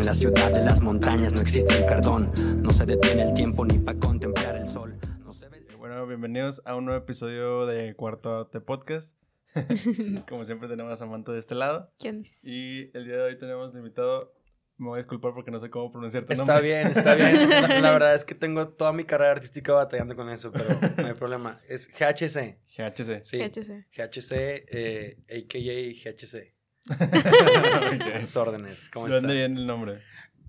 En 0.00 0.06
la 0.06 0.14
ciudad 0.14 0.50
de 0.50 0.64
las 0.64 0.80
montañas 0.80 1.34
no 1.34 1.42
existe 1.42 1.76
el 1.76 1.84
perdón. 1.84 2.32
No 2.62 2.70
se 2.70 2.86
detiene 2.86 3.22
el 3.22 3.34
tiempo 3.34 3.66
ni 3.66 3.78
para 3.78 3.98
contemplar 3.98 4.56
el 4.56 4.66
sol. 4.66 4.96
No 5.24 5.32
se 5.34 5.48
ve 5.50 5.58
el- 5.58 5.76
Bueno, 5.76 6.06
bienvenidos 6.06 6.62
a 6.64 6.74
un 6.74 6.86
nuevo 6.86 6.98
episodio 7.02 7.66
de 7.66 7.94
Cuarto 7.94 8.38
Arte 8.40 8.60
Podcast. 8.62 9.14
Como 10.28 10.44
siempre 10.46 10.68
tenemos 10.68 10.90
a 10.92 10.96
Samantha 10.96 11.32
de 11.32 11.38
este 11.40 11.54
lado. 11.54 11.92
¿Quién 11.98 12.22
es? 12.22 12.42
Y 12.44 12.90
el 12.94 13.04
día 13.04 13.16
de 13.16 13.22
hoy 13.24 13.38
tenemos 13.38 13.74
de 13.74 13.80
invitado, 13.80 14.32
me 14.78 14.86
voy 14.88 14.94
a 15.00 15.02
disculpar 15.02 15.34
porque 15.34 15.50
no 15.50 15.60
sé 15.60 15.68
cómo 15.68 15.92
pronunciar 15.92 16.22
tu 16.24 16.32
Está 16.32 16.44
nombre. 16.46 16.66
bien, 16.66 16.86
está 16.86 17.14
bien. 17.14 17.50
La, 17.50 17.80
la 17.80 17.90
verdad 17.90 18.14
es 18.14 18.24
que 18.24 18.34
tengo 18.34 18.68
toda 18.68 18.92
mi 18.94 19.04
carrera 19.04 19.32
artística 19.32 19.74
batallando 19.74 20.16
con 20.16 20.30
eso, 20.30 20.50
pero 20.50 20.80
no 20.96 21.06
hay 21.06 21.14
problema. 21.14 21.60
Es 21.68 21.88
GHC. 21.88 22.56
GHC. 22.74 23.22
Sí. 23.22 23.38
GHC. 23.38 23.86
GHC, 23.92 24.32
eh, 24.32 25.18
a.k.a. 25.28 26.12
GHC. 26.14 26.54
Ok. 27.00 28.20
Sus 28.20 28.36
órdenes. 28.36 28.90
¿Cómo 28.90 29.06
¿De 29.06 29.14
dónde 29.14 29.34
viene 29.34 29.60
el 29.60 29.66
nombre? 29.66 30.02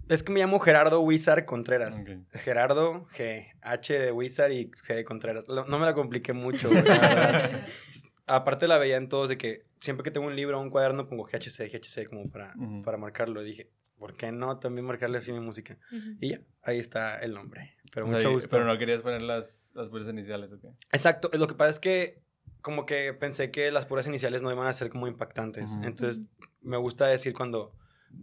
Es 0.09 0.23
que 0.23 0.31
me 0.33 0.39
llamo 0.41 0.59
Gerardo 0.59 0.99
Wizard 1.01 1.45
Contreras. 1.45 2.05
Gerardo, 2.33 3.07
G, 3.15 3.47
H 3.61 3.97
de 3.97 4.11
Wizard 4.11 4.51
y 4.51 4.69
C 4.75 4.93
de 4.95 5.05
Contreras. 5.05 5.45
No 5.47 5.79
me 5.79 5.85
la 5.85 5.93
compliqué 5.93 6.33
mucho. 6.33 6.69
Aparte 8.27 8.67
la 8.67 8.77
veía 8.77 8.97
en 8.97 9.09
todos 9.09 9.29
de 9.29 9.37
que 9.37 9.65
siempre 9.79 10.03
que 10.03 10.11
tengo 10.11 10.27
un 10.27 10.35
libro 10.35 10.57
o 10.59 10.61
un 10.61 10.69
cuaderno 10.69 11.07
pongo 11.07 11.23
GHC, 11.23 11.69
GHC 11.71 12.07
como 12.09 12.29
para, 12.29 12.53
Ujú. 12.57 12.81
para 12.81 12.97
marcarlo. 12.97 13.41
Y 13.41 13.45
dije, 13.45 13.71
¿por 13.97 14.13
qué 14.15 14.31
no 14.31 14.57
también 14.59 14.85
marcarle 14.85 15.17
así 15.17 15.31
mi 15.31 15.39
música? 15.39 15.77
Y 16.19 16.31
ya, 16.31 16.41
ahí 16.61 16.79
está 16.79 17.17
el 17.19 17.33
nombre. 17.33 17.75
Pero 17.93 18.05
O 18.05 18.09
sea, 18.09 18.17
mucho 18.17 18.31
gusto. 18.31 18.49
Pero 18.49 18.65
no 18.65 18.77
querías 18.77 19.01
poner 19.01 19.21
las, 19.21 19.71
las 19.75 19.89
puras 19.89 20.07
iniciales, 20.07 20.51
¿ok? 20.51 20.63
Exacto, 20.91 21.29
lo 21.33 21.47
que 21.47 21.55
pasa 21.55 21.69
es 21.71 21.79
que 21.79 22.21
como 22.61 22.85
que 22.85 23.13
pensé 23.13 23.51
que 23.51 23.71
las 23.71 23.85
puras 23.85 24.07
iniciales 24.07 24.41
no 24.41 24.51
iban 24.51 24.67
a 24.67 24.73
ser 24.73 24.89
como 24.89 25.07
impactantes. 25.07 25.77
Entonces 25.83 26.21
me 26.61 26.77
gusta 26.77 27.07
decir 27.07 27.33
cuando 27.33 27.73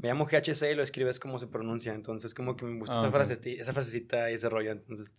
me 0.01 0.09
llamo 0.09 0.27
GHC 0.27 0.71
y 0.71 0.75
lo 0.75 0.83
escribes 0.83 1.19
como 1.19 1.39
se 1.39 1.47
pronuncia. 1.47 1.93
Entonces 1.95 2.35
como 2.35 2.57
que 2.57 2.65
me 2.65 2.79
gusta 2.79 2.95
Ah, 2.97 2.99
esa, 2.99 3.09
ok. 3.09 3.15
fraseci- 3.15 3.61
esa 3.61 3.73
frasecita 3.73 4.31
y 4.31 4.35
ese 4.35 4.49
rollo. 4.49 4.71
Entonces, 4.73 5.13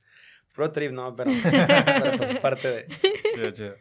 pro 0.53 0.71
trip, 0.71 0.91
¿no? 0.91 1.15
Pero, 1.15 1.31
pero 1.43 2.17
pues 2.17 2.29
es 2.31 2.37
parte 2.37 2.67
de... 2.67 2.87
Chido, 3.33 3.51
chido. 3.51 3.75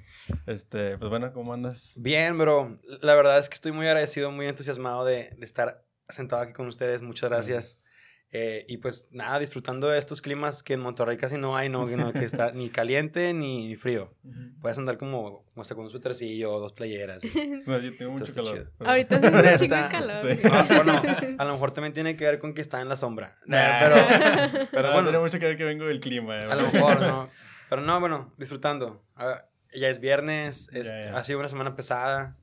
Este, 0.46 0.98
pues 0.98 1.08
bueno, 1.10 1.32
¿cómo 1.32 1.52
andas? 1.54 1.92
Bien, 1.96 2.36
bro. 2.38 2.78
La 3.02 3.14
verdad 3.14 3.38
es 3.38 3.48
que 3.48 3.54
estoy 3.54 3.72
muy 3.72 3.86
agradecido, 3.86 4.30
muy 4.30 4.46
entusiasmado 4.46 5.04
de, 5.04 5.30
de 5.36 5.44
estar 5.44 5.84
sentado 6.08 6.42
aquí 6.42 6.52
con 6.52 6.66
ustedes. 6.68 7.02
Muchas 7.02 7.30
gracias. 7.30 7.84
Eh, 8.30 8.66
y 8.68 8.76
pues 8.76 9.08
nada, 9.10 9.38
disfrutando 9.38 9.88
de 9.88 9.98
estos 9.98 10.20
climas 10.20 10.62
que 10.62 10.74
en 10.74 10.80
Monterrey 10.80 11.16
casi 11.16 11.38
no 11.38 11.56
hay, 11.56 11.70
¿no? 11.70 11.86
Que, 11.86 11.96
no- 11.96 12.12
que 12.12 12.24
está 12.26 12.52
ni 12.52 12.68
caliente 12.68 13.32
ni 13.32 13.74
frío. 13.76 14.12
Puedes 14.60 14.76
andar 14.78 14.98
como, 14.98 15.44
como 15.46 15.62
hasta 15.62 15.74
con 15.74 15.84
un 15.84 15.90
suétercillo 15.90 16.52
o 16.52 16.60
dos 16.60 16.74
playeras. 16.74 17.24
y- 17.24 17.30
No, 17.66 17.78
yo 17.80 17.96
tengo 17.96 18.12
mucho 18.12 18.24
está 18.24 18.34
calor. 18.42 18.52
chido. 18.58 18.70
pero- 18.76 18.90
Ahorita 18.90 19.20
sí 19.20 19.26
es 19.48 19.62
un 19.62 19.68
calor. 19.68 20.18
Sí. 20.18 20.40
Ah, 20.52 20.66
bueno, 20.68 21.02
a 21.38 21.44
lo 21.46 21.52
mejor 21.52 21.70
también 21.70 21.94
tiene 21.94 22.16
que 22.16 22.24
ver 22.26 22.38
con 22.38 22.52
que 22.52 22.60
está 22.60 22.82
en 22.82 22.88
la 22.90 22.96
sombra. 22.96 23.36
Eh, 23.40 23.44
Nah. 23.46 23.78
pero, 23.80 24.66
pero 24.72 24.82
No, 24.88 24.92
bueno, 24.92 25.08
tiene 25.08 25.24
mucho 25.24 25.38
que 25.38 25.46
ver 25.46 25.56
que 25.56 25.64
vengo 25.64 25.86
del 25.86 26.00
clima. 26.00 26.38
eh, 26.38 26.44
a 26.50 26.54
lo 26.54 26.70
mejor, 26.70 27.00
¿no? 27.00 27.30
Pero 27.70 27.80
no, 27.82 27.98
bueno, 27.98 28.34
disfrutando. 28.36 29.02
Ah, 29.16 29.44
Ya 29.74 29.88
es 29.88 30.00
viernes, 30.00 30.68
es- 30.74 30.88
Ya, 30.88 31.04
ya. 31.12 31.16
ha 31.18 31.24
sido 31.24 31.38
una 31.38 31.48
semana 31.48 31.74
pesada 31.76 32.36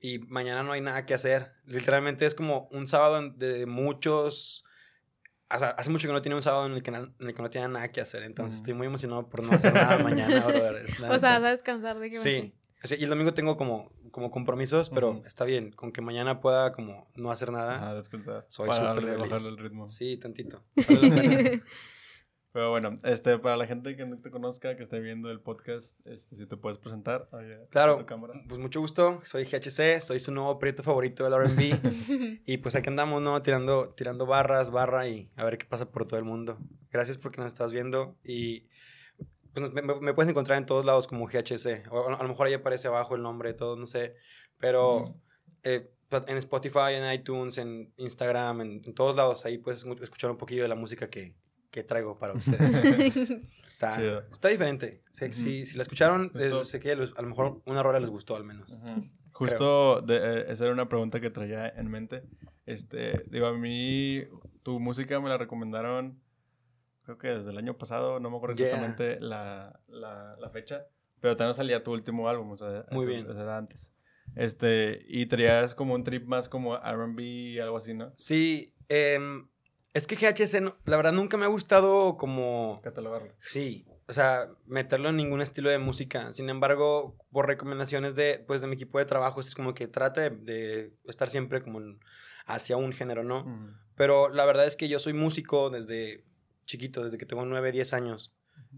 y 0.00 0.18
mañana 0.18 0.62
no 0.62 0.72
hay 0.72 0.82
nada 0.82 1.06
que 1.06 1.14
hacer. 1.14 1.52
Literalmente 1.64 2.26
es 2.26 2.34
como 2.34 2.68
un 2.72 2.86
sábado 2.88 3.30
de 3.36 3.64
muchos... 3.64 4.63
O 5.52 5.58
sea, 5.58 5.70
hace 5.70 5.90
mucho 5.90 6.06
que 6.08 6.12
no 6.12 6.22
tiene 6.22 6.36
un 6.36 6.42
sábado 6.42 6.66
en 6.66 6.72
el 6.72 6.82
que, 6.82 6.90
na- 6.90 7.10
en 7.18 7.26
el 7.28 7.34
que 7.34 7.42
no 7.42 7.50
tiene 7.50 7.68
nada 7.68 7.88
que 7.92 8.00
hacer. 8.00 8.22
Entonces 8.22 8.54
Ujú. 8.54 8.62
estoy 8.62 8.74
muy 8.74 8.86
emocionado 8.86 9.28
por 9.28 9.42
no 9.42 9.52
hacer 9.52 9.72
nada 9.74 9.98
mañana, 10.02 10.46
brother. 10.46 10.84
O 10.84 10.88
sea, 10.88 11.08
vas 11.08 11.24
a 11.24 11.40
descansar 11.50 11.98
de 11.98 12.10
que 12.10 12.16
Sí. 12.16 12.54
Sí, 12.82 12.96
Y 12.98 13.04
el 13.04 13.08
domingo 13.10 13.32
tengo 13.32 13.56
como, 13.56 13.90
como 14.10 14.30
compromisos, 14.30 14.90
pero 14.90 15.22
está 15.24 15.44
bien. 15.46 15.70
Con 15.72 15.90
que 15.90 16.02
mañana 16.02 16.40
pueda 16.40 16.72
como 16.72 17.08
no 17.14 17.30
hacer 17.30 17.50
nada. 17.50 17.88
Ah, 17.90 17.94
descansar. 17.94 18.44
Soy 18.48 18.70
súper 18.70 19.04
feliz. 19.04 19.18
bajarle 19.18 19.48
el 19.48 19.56
ritmo. 19.58 19.88
Sí, 19.88 20.18
tantito. 20.18 20.62
Pero 22.54 22.70
bueno, 22.70 22.94
este, 23.02 23.36
para 23.40 23.56
la 23.56 23.66
gente 23.66 23.96
que 23.96 24.06
no 24.06 24.16
te 24.20 24.30
conozca, 24.30 24.76
que 24.76 24.84
esté 24.84 25.00
viendo 25.00 25.28
el 25.28 25.40
podcast, 25.40 25.92
este, 26.06 26.36
si 26.36 26.46
te 26.46 26.56
puedes 26.56 26.78
presentar. 26.78 27.28
allá 27.32 27.54
en 27.62 27.66
Claro, 27.66 27.98
tu 27.98 28.06
cámara. 28.06 28.32
pues 28.48 28.60
mucho 28.60 28.78
gusto. 28.80 29.20
Soy 29.24 29.42
GHC, 29.44 30.00
soy 30.00 30.20
su 30.20 30.30
nuevo 30.30 30.56
proyecto 30.60 30.84
favorito 30.84 31.24
del 31.24 31.32
R&B. 31.32 32.40
y 32.46 32.56
pues 32.58 32.76
aquí 32.76 32.88
andamos, 32.88 33.20
¿no? 33.22 33.42
Tirando, 33.42 33.88
tirando 33.96 34.24
barras, 34.24 34.70
barra 34.70 35.08
y 35.08 35.32
a 35.34 35.44
ver 35.44 35.58
qué 35.58 35.66
pasa 35.66 35.90
por 35.90 36.06
todo 36.06 36.16
el 36.20 36.24
mundo. 36.24 36.56
Gracias 36.92 37.18
porque 37.18 37.40
nos 37.40 37.48
estás 37.52 37.72
viendo 37.72 38.16
y 38.22 38.68
pues, 39.52 39.72
me, 39.72 40.14
puedes 40.14 40.30
encontrar 40.30 40.56
en 40.56 40.64
todos 40.66 40.84
lados 40.84 41.08
como 41.08 41.26
GHC. 41.26 41.88
O 41.90 42.08
a, 42.08 42.14
a 42.14 42.22
lo 42.22 42.28
mejor 42.28 42.46
ahí 42.46 42.54
aparece 42.54 42.86
abajo 42.86 43.16
el 43.16 43.22
nombre, 43.22 43.52
todo, 43.54 43.74
no 43.74 43.86
sé. 43.88 44.14
Pero 44.58 45.16
eh, 45.64 45.90
plat- 46.08 46.28
en 46.28 46.36
Spotify, 46.36 46.92
en 46.94 47.12
iTunes, 47.12 47.58
en 47.58 47.92
Instagram, 47.96 48.60
en, 48.60 48.80
en 48.84 48.94
todos 48.94 49.16
lados, 49.16 49.44
ahí 49.44 49.58
puedes 49.58 49.84
escuchar 49.84 50.30
un 50.30 50.36
poquillo 50.38 50.62
de 50.62 50.68
la 50.68 50.76
música 50.76 51.10
que, 51.10 51.34
que 51.74 51.82
traigo 51.82 52.16
para 52.18 52.34
ustedes. 52.38 53.30
Está, 53.68 54.24
está 54.30 54.48
diferente. 54.48 55.02
Sí, 55.12 55.24
Ujú. 55.24 55.34
si, 55.34 55.66
si 55.66 55.76
la 55.76 55.82
escucharon, 55.82 56.30
eh, 56.36 56.52
sé 56.62 56.78
que 56.78 56.92
a 56.92 56.94
lo 56.96 57.28
mejor 57.28 57.60
una 57.66 57.82
rola 57.82 57.98
les 57.98 58.10
gustó 58.10 58.36
al 58.36 58.44
menos. 58.44 58.70
Ujú. 58.80 59.08
Justo 59.32 60.00
de, 60.00 60.16
eh, 60.16 60.44
esa 60.50 60.64
era 60.64 60.72
una 60.72 60.88
pregunta 60.88 61.18
que 61.20 61.30
traía 61.30 61.68
en 61.68 61.90
mente. 61.90 62.22
Este, 62.66 63.24
digo, 63.26 63.46
a 63.48 63.52
mí 63.52 64.22
tu 64.62 64.78
música 64.78 65.18
me 65.18 65.28
la 65.28 65.36
recomendaron, 65.36 66.20
creo 67.04 67.18
que 67.18 67.28
desde 67.28 67.50
el 67.50 67.58
año 67.58 67.76
pasado, 67.76 68.20
no 68.20 68.30
me 68.30 68.36
acuerdo 68.36 68.54
Yeah. 68.56 68.66
exactamente 68.68 69.18
la, 69.20 69.80
la, 69.88 70.36
la 70.38 70.50
fecha, 70.50 70.86
pero 71.20 71.36
también 71.36 71.54
salía 71.56 71.82
tu 71.82 71.92
último 71.92 72.28
álbum, 72.28 72.52
o 72.52 72.56
sea, 72.56 72.86
Muy 72.92 73.04
eso- 73.06 73.12
bien. 73.12 73.20
eso 73.28 73.42
era 73.42 73.58
antes. 73.58 73.92
Este, 74.36 75.04
y 75.08 75.26
traías 75.26 75.74
como 75.74 75.94
un 75.94 76.04
trip 76.04 76.24
más 76.26 76.48
como 76.48 76.76
R&B, 76.76 77.60
algo 77.60 77.76
así, 77.76 77.92
¿no? 77.92 78.12
Sí, 78.16 78.72
em, 78.88 79.48
es 79.94 80.06
que 80.06 80.16
GHC, 80.16 80.60
no- 80.60 80.76
la 80.84 80.96
verdad, 80.96 81.12
nunca 81.12 81.36
me 81.36 81.44
ha 81.44 81.48
gustado 81.48 82.16
como... 82.18 82.80
Catalogarlo. 82.84 83.32
Sí, 83.40 83.86
o 84.06 84.12
sea, 84.12 84.48
meterlo 84.66 85.08
en 85.08 85.16
ningún 85.16 85.40
estilo 85.40 85.70
de 85.70 85.78
música. 85.78 86.30
Sin 86.32 86.50
embargo, 86.50 87.16
por 87.32 87.46
recomendaciones 87.46 88.14
de, 88.14 88.44
pues, 88.46 88.60
de 88.60 88.66
mi 88.66 88.74
equipo 88.74 88.98
de 88.98 89.06
trabajo, 89.06 89.40
es 89.40 89.54
como 89.54 89.72
que 89.72 89.86
trate 89.88 90.28
de 90.30 90.92
estar 91.06 91.30
siempre 91.30 91.62
como 91.62 91.80
hacia 92.46 92.76
un 92.76 92.92
género, 92.92 93.22
¿no? 93.24 93.44
Pero 93.96 94.28
la 94.28 94.44
verdad 94.44 94.66
es 94.66 94.76
que 94.76 94.88
yo 94.88 94.98
soy 94.98 95.12
músico 95.14 95.70
desde 95.70 96.24
chiquito, 96.66 97.02
desde 97.04 97.16
que 97.16 97.26
tengo 97.26 97.44
9, 97.44 97.72
10 97.72 97.92
años. 97.94 98.32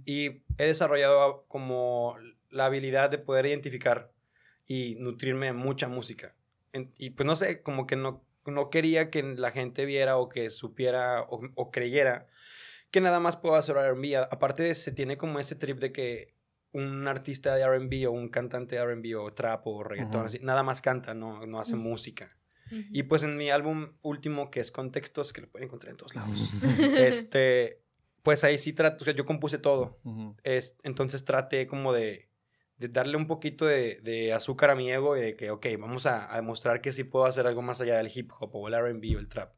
Y 0.04 0.42
he 0.58 0.66
desarrollado 0.66 1.44
como 1.48 2.16
la 2.50 2.66
habilidad 2.66 3.10
de 3.10 3.18
poder 3.18 3.46
identificar 3.46 4.12
y 4.66 4.96
nutrirme 5.00 5.46
de 5.46 5.52
mucha 5.54 5.88
música. 5.88 6.34
En- 6.72 6.92
y 6.98 7.10
pues 7.10 7.26
no 7.26 7.34
sé, 7.36 7.62
como 7.62 7.86
que 7.86 7.96
no, 7.96 8.22
no 8.46 8.70
quería 8.70 9.10
que 9.10 9.22
la 9.22 9.50
gente 9.50 9.84
viera 9.84 10.16
o 10.16 10.28
que 10.28 10.50
supiera 10.50 11.22
o, 11.22 11.40
o 11.54 11.70
creyera 11.70 12.26
que 12.90 13.00
nada 13.00 13.20
más 13.20 13.36
puedo 13.36 13.56
hacer 13.56 13.76
R&B. 13.76 14.16
Aparte 14.16 14.74
se 14.74 14.92
tiene 14.92 15.16
como 15.16 15.38
ese 15.38 15.54
trip 15.54 15.78
de 15.78 15.92
que 15.92 16.34
un 16.72 17.06
artista 17.08 17.54
de 17.54 17.62
R&B 17.62 18.06
o 18.06 18.12
un 18.12 18.28
cantante 18.28 18.76
de 18.76 18.82
R&B 18.82 19.16
o 19.16 19.32
trap 19.32 19.66
o 19.66 19.82
reggaetón, 19.82 20.26
así, 20.26 20.38
nada 20.42 20.62
más 20.62 20.82
canta, 20.82 21.14
no, 21.14 21.46
no 21.46 21.60
hace 21.60 21.76
música. 21.76 22.36
Y 22.70 23.04
pues 23.04 23.22
en 23.22 23.36
mi 23.36 23.48
álbum 23.50 23.92
último, 24.02 24.50
que 24.50 24.58
es 24.58 24.72
Contextos, 24.72 25.32
que 25.32 25.42
lo 25.42 25.48
pueden 25.48 25.68
encontrar 25.68 25.92
en 25.92 25.96
todos 25.98 26.16
lados, 26.16 26.52
este, 26.96 27.82
pues 28.22 28.42
ahí 28.42 28.58
sí 28.58 28.72
trato, 28.72 29.02
o 29.02 29.04
sea, 29.04 29.14
yo 29.14 29.24
compuse 29.24 29.58
todo. 29.58 30.00
Es, 30.42 30.76
entonces 30.82 31.24
traté 31.24 31.66
como 31.66 31.92
de, 31.92 32.25
de 32.78 32.88
darle 32.88 33.16
un 33.16 33.26
poquito 33.26 33.64
de, 33.66 34.00
de 34.02 34.32
azúcar 34.32 34.70
a 34.70 34.74
mi 34.74 34.90
ego 34.90 35.16
y 35.16 35.20
de 35.20 35.36
que, 35.36 35.50
ok, 35.50 35.66
vamos 35.78 36.06
a, 36.06 36.32
a 36.32 36.36
demostrar 36.36 36.80
que 36.80 36.92
sí 36.92 37.04
puedo 37.04 37.24
hacer 37.24 37.46
algo 37.46 37.62
más 37.62 37.80
allá 37.80 37.96
del 37.96 38.10
hip 38.14 38.30
hop 38.38 38.54
o 38.54 38.68
el 38.68 38.74
RB 38.74 39.16
o 39.16 39.18
el 39.18 39.28
trap. 39.28 39.52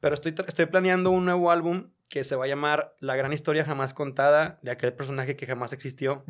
Pero 0.00 0.14
estoy, 0.14 0.34
estoy 0.46 0.66
planeando 0.66 1.10
un 1.10 1.24
nuevo 1.24 1.50
álbum 1.50 1.90
que 2.08 2.24
se 2.24 2.36
va 2.36 2.44
a 2.44 2.48
llamar 2.48 2.96
La 2.98 3.16
gran 3.16 3.32
historia 3.32 3.64
jamás 3.64 3.94
contada 3.94 4.58
de 4.62 4.70
aquel 4.70 4.92
personaje 4.92 5.36
que 5.36 5.46
jamás 5.46 5.72
existió. 5.72 6.24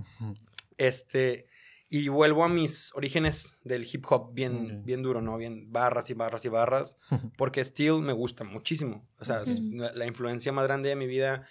Este, 0.77 1.47
y 1.89 2.09
vuelvo 2.09 2.45
a 2.45 2.49
mis 2.49 2.95
orígenes 2.95 3.59
del 3.65 3.89
hip 3.91 4.05
hop 4.09 4.33
bien, 4.33 4.85
bien 4.85 5.03
duro, 5.03 5.23
¿no? 5.23 5.37
Bien 5.39 5.73
barras 5.73 6.11
y 6.11 6.15
barras 6.15 6.45
y 6.45 6.49
barras, 6.49 6.99
porque 7.37 7.65
Steel 7.65 8.01
me 8.01 8.13
gusta 8.13 8.45
muchísimo. 8.45 9.09
O 9.19 9.25
sea, 9.25 9.43
es 9.43 9.59
la 9.61 10.07
influencia 10.07 10.53
más 10.53 10.65
grande 10.65 10.91
de 10.91 10.97
mi 10.97 11.07
vida. 11.07 11.47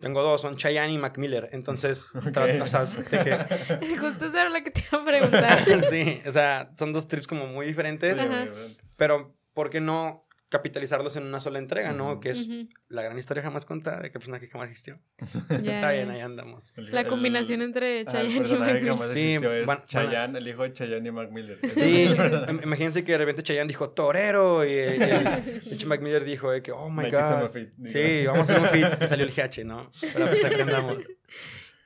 Tengo 0.00 0.22
dos, 0.22 0.40
son 0.40 0.56
Chayanne 0.56 0.92
y 0.92 0.98
Mac 0.98 1.18
Miller. 1.18 1.48
Entonces, 1.52 2.08
Ok. 2.14 2.24
tra- 2.24 2.62
o 2.62 2.66
sea, 2.66 2.84
de 2.86 3.04
que- 3.04 3.96
Justo 3.98 4.26
eso 4.26 4.36
era 4.38 4.48
lo 4.48 4.62
que 4.64 4.70
te 4.70 4.82
iba 4.90 5.02
a 5.02 5.04
preguntar. 5.04 5.84
sí, 5.90 6.22
o 6.26 6.32
sea, 6.32 6.70
son 6.78 6.92
dos 6.92 7.06
trips 7.06 7.26
como 7.26 7.46
muy 7.46 7.66
diferentes, 7.66 8.18
Sí, 8.18 8.24
Ajá. 8.24 8.36
muy 8.40 8.48
diferentes. 8.48 8.94
pero 8.96 9.36
¿por 9.54 9.68
qué 9.70 9.80
no 9.80 10.26
capitalizarlos 10.50 11.16
en 11.16 11.22
una 11.24 11.40
sola 11.40 11.58
entrega, 11.58 11.92
no? 11.92 12.10
Ujú. 12.12 12.20
Que 12.20 12.30
es 12.30 12.46
Ujú. 12.46 12.68
la 12.88 13.02
gran 13.02 13.16
historia 13.18 13.42
jamás 13.42 13.64
contada 13.64 14.00
de 14.00 14.08
aquel 14.08 14.18
personaje 14.20 14.46
que 14.46 14.50
jamás 14.52 14.68
existió. 14.68 14.98
Ya, 15.62 15.70
Está 15.70 15.92
bien, 15.92 16.10
ahí 16.10 16.20
andamos. 16.20 16.76
El- 16.76 16.90
La 16.92 17.00
el- 17.02 17.06
combinación 17.06 17.62
entre 17.62 18.00
ajá, 18.06 18.20
el 18.20 18.26
Chayanne 18.28 18.34
y 18.34 18.38
personaje 18.38 18.72
Mac 18.74 18.82
que 18.82 18.90
más 18.92 19.12
Sí, 19.12 19.38
van- 19.66 19.84
Chayanne, 19.86 20.38
el 20.38 20.48
hijo 20.48 20.62
de 20.64 20.72
Chayanne 20.74 21.08
y 21.08 21.12
Mac 21.12 21.30
Miller. 21.30 21.58
Sí, 21.72 22.06
im- 22.08 22.62
imagínense 22.64 23.04
que 23.04 23.12
de 23.12 23.18
repente 23.18 23.42
Chayanne 23.42 23.68
dijo 23.68 23.90
torero 23.90 24.64
y, 24.64 24.68
y 24.70 24.72
el 24.74 25.60
pinche 25.68 25.86
Mac 25.86 26.00
Miller 26.02 26.24
dijo 26.24 26.50
de 26.50 26.62
que, 26.62 26.72
oh 26.72 26.90
my 26.90 27.04
Make 27.04 27.10
god. 27.16 27.50
fit. 27.50 27.70
Sí, 27.86 28.26
vamos 28.26 28.50
a 28.50 28.54
hacer 28.56 28.60
un 28.60 28.68
fit. 28.68 29.02
Y 29.02 29.06
salió 29.06 29.24
el 29.24 29.32
GH, 29.32 29.64
¿no? 29.64 29.90
Pues 30.00 30.44
andamos. 30.44 30.98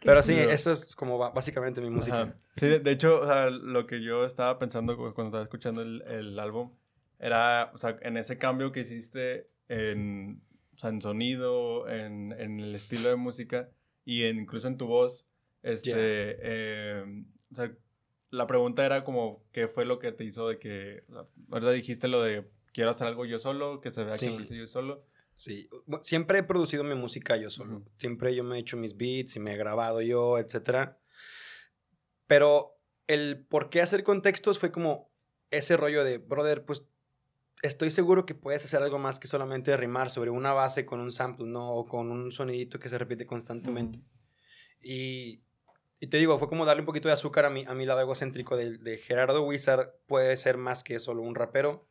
Pero 0.02 0.22
sí, 0.22 0.34
eso 0.38 0.70
es 0.70 0.94
como 0.96 1.16
básicamente 1.32 1.80
mi 1.80 1.88
música. 1.88 2.22
Ajá. 2.22 2.32
Sí, 2.56 2.66
de, 2.66 2.90
hecho, 2.90 3.20
o 3.22 3.26
sea, 3.26 3.48
lo 3.48 3.86
que 3.86 4.02
yo 4.02 4.26
estaba 4.26 4.58
pensando 4.58 4.96
cu- 4.98 5.14
cuando 5.14 5.28
estaba 5.28 5.44
escuchando 5.44 5.80
el, 5.80 6.02
el 6.02 6.38
álbum 6.38 6.72
era, 7.24 7.70
o 7.74 7.78
sea, 7.78 7.96
en 8.02 8.16
ese 8.16 8.36
cambio 8.36 8.70
que 8.70 8.80
hiciste 8.80 9.48
en, 9.68 10.42
o 10.74 10.78
sea, 10.78 10.90
en 10.90 11.00
sonido, 11.00 11.88
en, 11.88 12.32
en 12.32 12.60
el 12.60 12.74
estilo 12.74 13.08
de 13.08 13.16
música 13.16 13.70
y 14.04 14.24
en- 14.24 14.38
incluso 14.40 14.68
en 14.68 14.76
tu 14.76 14.86
voz. 14.86 15.26
Este, 15.62 15.90
Ya. 15.90 15.96
eh, 15.98 17.04
o 17.50 17.54
sea, 17.54 17.72
la 18.30 18.46
pregunta 18.46 18.84
era 18.84 19.04
como, 19.04 19.42
¿qué 19.52 19.68
fue 19.68 19.84
lo 19.86 19.98
que 19.98 20.12
te 20.12 20.24
hizo 20.24 20.48
de 20.48 20.58
que, 20.58 21.04
o 21.08 21.12
sea, 21.12 21.24
ahorita 21.50 21.70
dijiste 21.70 22.08
lo 22.08 22.22
de, 22.22 22.44
quiero 22.72 22.90
hacer 22.90 23.06
algo 23.06 23.24
yo 23.24 23.38
solo, 23.38 23.80
que 23.80 23.90
se 23.92 24.04
vea 24.04 24.18
Sí. 24.18 24.26
que 24.28 24.34
lo 24.36 24.40
hice 24.42 24.56
yo 24.58 24.66
solo? 24.66 25.06
Sí, 25.36 25.68
siempre 26.02 26.40
he 26.40 26.42
producido 26.42 26.84
mi 26.84 26.94
música 26.94 27.36
yo 27.36 27.48
solo. 27.50 27.78
Ujú. 27.78 27.90
Siempre 27.96 28.34
yo 28.34 28.44
me 28.44 28.56
he 28.56 28.60
hecho 28.60 28.76
mis 28.76 28.96
beats 28.96 29.34
y 29.36 29.40
me 29.40 29.54
he 29.54 29.56
grabado 29.56 30.02
yo, 30.02 30.38
etcétera. 30.38 30.98
Pero 32.26 32.78
el 33.06 33.44
por 33.46 33.70
qué 33.70 33.80
hacer 33.80 34.02
contextos 34.04 34.58
fue 34.58 34.70
como 34.72 35.10
ese 35.50 35.76
rollo 35.76 36.04
de, 36.04 36.18
brother, 36.18 36.64
pues 36.64 36.86
estoy 37.64 37.90
seguro 37.90 38.26
que 38.26 38.34
puedes 38.34 38.64
hacer 38.64 38.82
algo 38.82 38.98
más 38.98 39.18
que 39.18 39.26
solamente 39.26 39.76
rimar 39.76 40.10
sobre 40.10 40.30
una 40.30 40.52
base 40.52 40.84
con 40.86 41.00
un 41.00 41.10
sample, 41.10 41.46
¿no? 41.46 41.70
O 41.72 41.86
con 41.86 42.10
un 42.10 42.30
sonidito 42.30 42.78
que 42.78 42.88
se 42.88 42.98
repite 42.98 43.26
constantemente. 43.26 44.00
Y, 44.80 45.42
y 46.00 46.06
te 46.08 46.18
digo, 46.18 46.38
fue 46.38 46.48
como 46.48 46.64
darle 46.64 46.82
un 46.82 46.86
poquito 46.86 47.08
de 47.08 47.14
azúcar 47.14 47.46
a 47.46 47.50
mi, 47.50 47.64
a 47.64 47.74
mi 47.74 47.86
lado 47.86 48.00
egocéntrico 48.00 48.56
de, 48.56 48.78
de 48.78 48.98
Gerardo 48.98 49.42
Wizard. 49.44 49.90
Puede 50.06 50.36
ser 50.36 50.56
más 50.58 50.84
que 50.84 50.98
solo 50.98 51.22
un 51.22 51.34
rapero. 51.34 51.88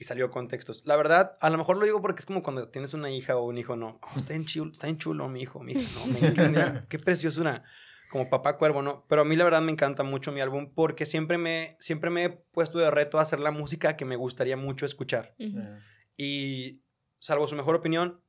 Y 0.00 0.04
salió 0.04 0.30
contextos. 0.30 0.84
La 0.86 0.94
verdad, 0.94 1.36
a 1.40 1.50
lo 1.50 1.58
mejor 1.58 1.76
lo 1.76 1.84
digo 1.84 2.00
porque 2.00 2.20
es 2.20 2.26
como 2.26 2.40
cuando 2.44 2.68
tienes 2.68 2.94
una 2.94 3.10
hija 3.10 3.36
o 3.36 3.42
un 3.44 3.58
hijo, 3.58 3.74
no. 3.74 3.98
"Oh, 4.02 4.18
está 4.18 4.32
bien 4.32 4.44
chulo, 4.44 4.70
está 4.70 4.86
bien 4.86 4.98
chulo 4.98 5.28
mi 5.28 5.40
hijo, 5.42 5.58
mi 5.60 5.72
hija, 5.72 5.98
no. 5.98 6.06
Me 6.12 6.20
encanta, 6.28 6.86
qué 6.88 7.00
preciosura. 7.00 7.64
Como 8.10 8.30
papá 8.30 8.56
cuervo, 8.56 8.80
¿no? 8.82 9.04
Pero 9.08 9.22
a 9.22 9.24
mí 9.24 9.36
la 9.36 9.44
verdad 9.44 9.60
me 9.60 9.70
encanta 9.72 10.02
mucho 10.02 10.32
mi 10.32 10.40
álbum 10.40 10.72
porque 10.74 11.04
siempre 11.06 11.36
me, 11.38 11.76
siempre 11.80 12.08
me 12.10 12.24
he 12.24 12.30
puesto 12.30 12.78
de 12.78 12.90
reto 12.90 13.18
a 13.18 13.22
hacer 13.22 13.38
la 13.40 13.50
música 13.50 13.96
que 13.96 14.04
me 14.04 14.16
gustaría 14.16 14.56
mucho 14.56 14.86
escuchar. 14.86 15.34
Eh, 15.38 15.80
Y 16.16 16.82
salvo 17.20 17.46
su 17.46 17.54
mejor 17.56 17.74
opinión, 17.76 18.20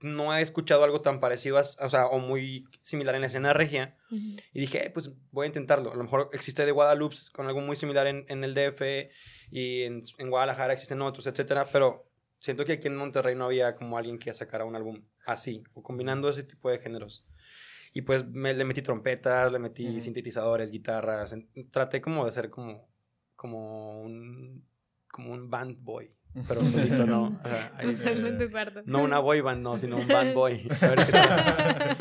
no 0.00 0.34
he 0.34 0.40
escuchado 0.40 0.82
algo 0.84 1.00
tan 1.02 1.20
parecido, 1.20 1.58
a, 1.58 1.60
o 1.60 1.90
sea, 1.90 2.06
o 2.06 2.18
muy 2.18 2.64
similar 2.82 3.14
en 3.14 3.20
la 3.20 3.26
escena 3.28 3.52
regia. 3.52 3.96
Y 4.52 4.60
dije, 4.60 4.86
"Eh, 4.86 4.90
pues 4.90 5.10
voy 5.30 5.44
a 5.44 5.46
intentarlo. 5.48 5.92
A 5.92 5.94
lo 5.96 6.02
mejor 6.02 6.28
existe 6.32 6.64
de 6.66 6.72
Guadalupe 6.72 7.16
con 7.32 7.46
algo 7.46 7.60
muy 7.60 7.76
similar 7.76 8.06
en, 8.06 8.24
en 8.28 8.42
el 8.44 8.54
DF 8.54 9.10
y 9.50 9.82
en, 9.82 10.02
en 10.18 10.30
Guadalajara 10.30 10.72
existen 10.72 11.02
otros, 11.02 11.26
etcétera. 11.26 11.66
Pero 11.72 12.10
siento 12.38 12.64
que 12.64 12.72
aquí 12.72 12.88
en 12.88 12.96
Monterrey 12.96 13.34
no 13.34 13.44
había 13.44 13.74
como 13.76 13.96
alguien 13.98 14.18
que 14.18 14.32
sacara 14.34 14.64
un 14.64 14.74
álbum 14.74 15.02
así, 15.26 15.62
o 15.74 15.82
combinando 15.82 16.28
ese 16.30 16.42
tipo 16.44 16.70
de 16.70 16.78
géneros. 16.78 17.26
Y 17.92 18.02
pues 18.02 18.26
me, 18.28 18.54
le 18.54 18.64
metí 18.64 18.82
trompetas, 18.82 19.50
le 19.50 19.58
metí 19.58 20.00
sintetizadores, 20.00 20.70
guitarras. 20.70 21.32
en- 21.32 21.48
traté 21.70 22.00
como 22.00 22.24
de 22.24 22.32
ser 22.32 22.48
como, 22.50 22.88
como 23.36 24.02
un, 24.02 24.64
como 25.10 25.32
un 25.32 25.50
band 25.50 25.78
boy, 25.82 26.12
pero 26.46 26.64
solito, 26.64 27.04
¿no? 27.06 27.40
Ajá, 27.44 27.72
ahí- 27.76 27.94
Solo 27.94 28.28
en 28.28 28.38
tu 28.38 28.50
cuarto. 28.50 28.82
no 28.84 29.02
una 29.02 29.18
boy 29.18 29.40
band, 29.40 29.62
no, 29.62 29.76
sino 29.76 29.96
un 29.96 30.06
band 30.06 30.34
boy. 30.34 30.68
A 30.80 30.86
ver 30.88 31.06
qué 31.06 31.12
tal. 31.12 31.96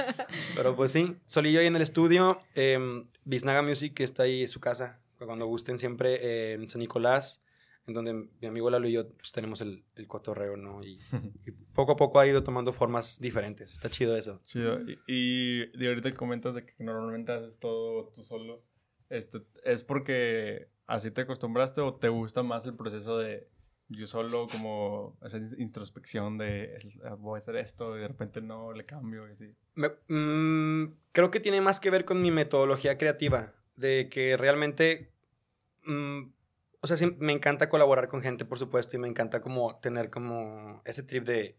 Pero 0.56 0.76
pues 0.76 0.92
sí, 0.92 1.16
solillo 1.26 1.60
ahí 1.60 1.66
en 1.68 1.76
el 1.76 1.82
estudio. 1.82 2.38
Eh, 2.56 2.78
Biznaga 3.26 3.62
Music, 3.64 3.94
que 3.96 4.04
está 4.04 4.24
ahí 4.24 4.42
en 4.42 4.48
su 4.48 4.60
casa. 4.60 5.00
Cuando 5.18 5.46
gusten 5.48 5.78
siempre 5.80 6.16
eh, 6.22 6.54
en 6.54 6.68
San 6.70 6.80
Nicolás, 6.80 7.44
en 7.90 7.94
donde 7.94 8.14
mi 8.14 8.48
amigo 8.48 8.70
Lalo 8.70 8.88
y 8.88 8.94
yo 8.94 9.10
pues, 9.10 9.32
tenemos 9.32 9.60
el, 9.62 9.84
el 9.96 10.08
cotorreo, 10.08 10.56
¿no? 10.56 10.82
Y, 10.84 10.98
y 11.46 11.52
poco 11.74 11.92
a 11.94 11.96
poco 11.98 12.20
ha 12.20 12.28
ido 12.28 12.44
tomando 12.44 12.72
formas 12.72 13.20
diferentes. 13.20 13.74
Está 13.74 13.90
chido 13.90 14.16
eso. 14.16 14.42
Chido. 14.46 14.80
Y, 14.82 14.98
y 15.08 15.78
de 15.78 15.88
ahorita 15.90 16.12
que 16.12 16.18
comentas 16.18 16.56
de 16.56 16.66
que 16.66 16.74
normalmente 16.84 17.32
haces 17.32 17.58
todo 17.60 18.10
tú 18.14 18.24
solo. 18.24 18.64
Este, 19.10 19.40
¿Es 19.64 19.84
porque 19.84 20.70
así 20.88 21.12
te 21.12 21.22
acostumbraste 21.22 21.82
o 21.82 21.96
te 21.96 22.10
gusta 22.10 22.44
más 22.44 22.66
el 22.66 22.76
proceso 22.76 23.18
de 23.18 23.50
yo 23.92 24.06
solo 24.06 24.46
como 24.52 25.18
hacer 25.22 25.42
introspección 25.58 26.38
de 26.38 26.78
ah, 27.06 27.16
voy 27.16 27.38
a 27.38 27.40
hacer 27.40 27.56
esto 27.56 27.98
y 27.98 28.02
de 28.02 28.08
repente 28.08 28.40
no, 28.40 28.72
le 28.72 28.86
cambio 28.86 29.28
y 29.28 29.32
así? 29.32 29.52
Me- 29.74 29.90
mm, 30.08 30.94
creo 31.12 31.32
que 31.32 31.40
tiene 31.40 31.60
más 31.60 31.80
que 31.80 31.90
ver 31.90 32.06
con 32.06 32.22
mi 32.22 32.30
metodología 32.30 33.00
creativa, 33.00 33.56
de 33.76 34.08
que 34.10 34.38
realmente, 34.38 35.12
mm, 35.86 36.22
o 36.82 36.88
sea, 36.88 36.98
sí, 36.98 37.08
me 37.18 37.34
encanta 37.34 37.70
colaborar 37.70 38.08
con 38.08 38.22
gente, 38.22 38.46
por 38.46 38.60
supuesto, 38.60 38.96
y 38.96 39.00
me 39.00 39.08
encanta 39.08 39.42
como 39.42 39.80
tener 39.80 40.10
como 40.10 40.82
ese 40.86 41.04
trip 41.04 41.26
de 41.26 41.58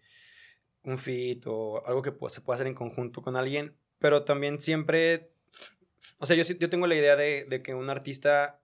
un 0.82 0.99
fit 0.99 1.44
o 1.46 1.84
algo 1.87 2.02
que 2.02 2.12
se 2.31 2.40
pueda 2.40 2.55
hacer 2.55 2.67
en 2.67 2.75
conjunto 2.75 3.22
con 3.22 3.37
alguien, 3.37 3.76
pero 3.99 4.25
también 4.25 4.61
siempre, 4.61 5.31
o 6.19 6.26
sea, 6.26 6.37
yo, 6.37 6.44
yo 6.44 6.70
tengo 6.70 6.87
la 6.87 6.94
idea 6.94 7.17
de, 7.17 7.44
de 7.44 7.62
que 7.62 7.75
un 7.75 7.90
artista 7.90 8.61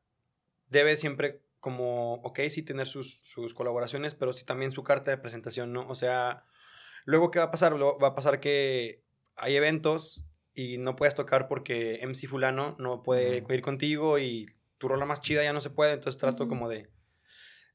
debe 0.68 0.96
siempre 0.96 1.42
como, 1.60 2.14
ok, 2.22 2.40
sí 2.48 2.62
tener 2.62 2.86
sus, 2.86 3.18
sus 3.24 3.52
colaboraciones, 3.52 4.14
pero 4.14 4.32
sí 4.32 4.44
también 4.44 4.72
su 4.72 4.82
carta 4.82 5.10
de 5.10 5.18
presentación, 5.18 5.72
¿no? 5.72 5.86
O 5.88 5.94
sea, 5.94 6.44
luego, 7.04 7.30
¿qué 7.30 7.38
va 7.38 7.46
a 7.46 7.50
pasar? 7.50 7.72
Luego 7.72 7.98
va 7.98 8.08
a 8.08 8.14
pasar 8.14 8.40
que 8.40 9.02
hay 9.34 9.56
eventos 9.56 10.26
y 10.54 10.78
no 10.78 10.96
puedes 10.96 11.14
tocar 11.14 11.48
porque 11.48 12.00
MC 12.02 12.28
fulano 12.28 12.76
no 12.78 13.02
puede 13.02 13.44
ir 13.48 13.62
contigo 13.62 14.18
y 14.18 14.46
tu 14.78 14.88
rola 14.88 15.04
más 15.06 15.20
chida 15.20 15.42
ya 15.42 15.52
no 15.52 15.60
se 15.60 15.70
puede, 15.70 15.92
entonces 15.92 16.20
trato 16.20 16.48
como 16.48 16.68
de 16.68 16.90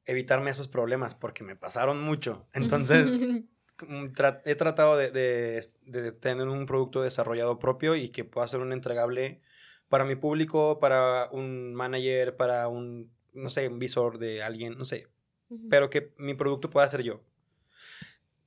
evitarme 0.05 0.49
esos 0.51 0.67
problemas 0.67 1.15
porque 1.15 1.43
me 1.43 1.55
pasaron 1.55 2.01
mucho. 2.01 2.47
Entonces, 2.53 3.11
tra- 3.77 4.41
he 4.45 4.55
tratado 4.55 4.97
de, 4.97 5.11
de- 5.11 5.67
de 5.85 6.11
tener 6.11 6.47
un 6.47 6.65
producto 6.65 7.01
desarrollado 7.01 7.59
propio 7.59 7.95
y 7.95 8.09
que 8.09 8.23
pueda 8.25 8.47
ser 8.47 8.59
un 8.59 8.73
entregable 8.73 9.41
para 9.89 10.05
mi 10.05 10.15
público, 10.15 10.79
para 10.79 11.27
un 11.31 11.73
manager, 11.73 12.35
para 12.37 12.67
un, 12.67 13.11
no 13.33 13.49
sé, 13.49 13.67
un 13.67 13.77
visor 13.79 14.17
de 14.19 14.41
alguien, 14.43 14.77
no 14.77 14.85
sé, 14.85 15.07
pero 15.69 15.89
que 15.89 16.13
mi 16.17 16.33
producto 16.33 16.69
pueda 16.69 16.87
ser 16.87 17.01
yo. 17.03 17.21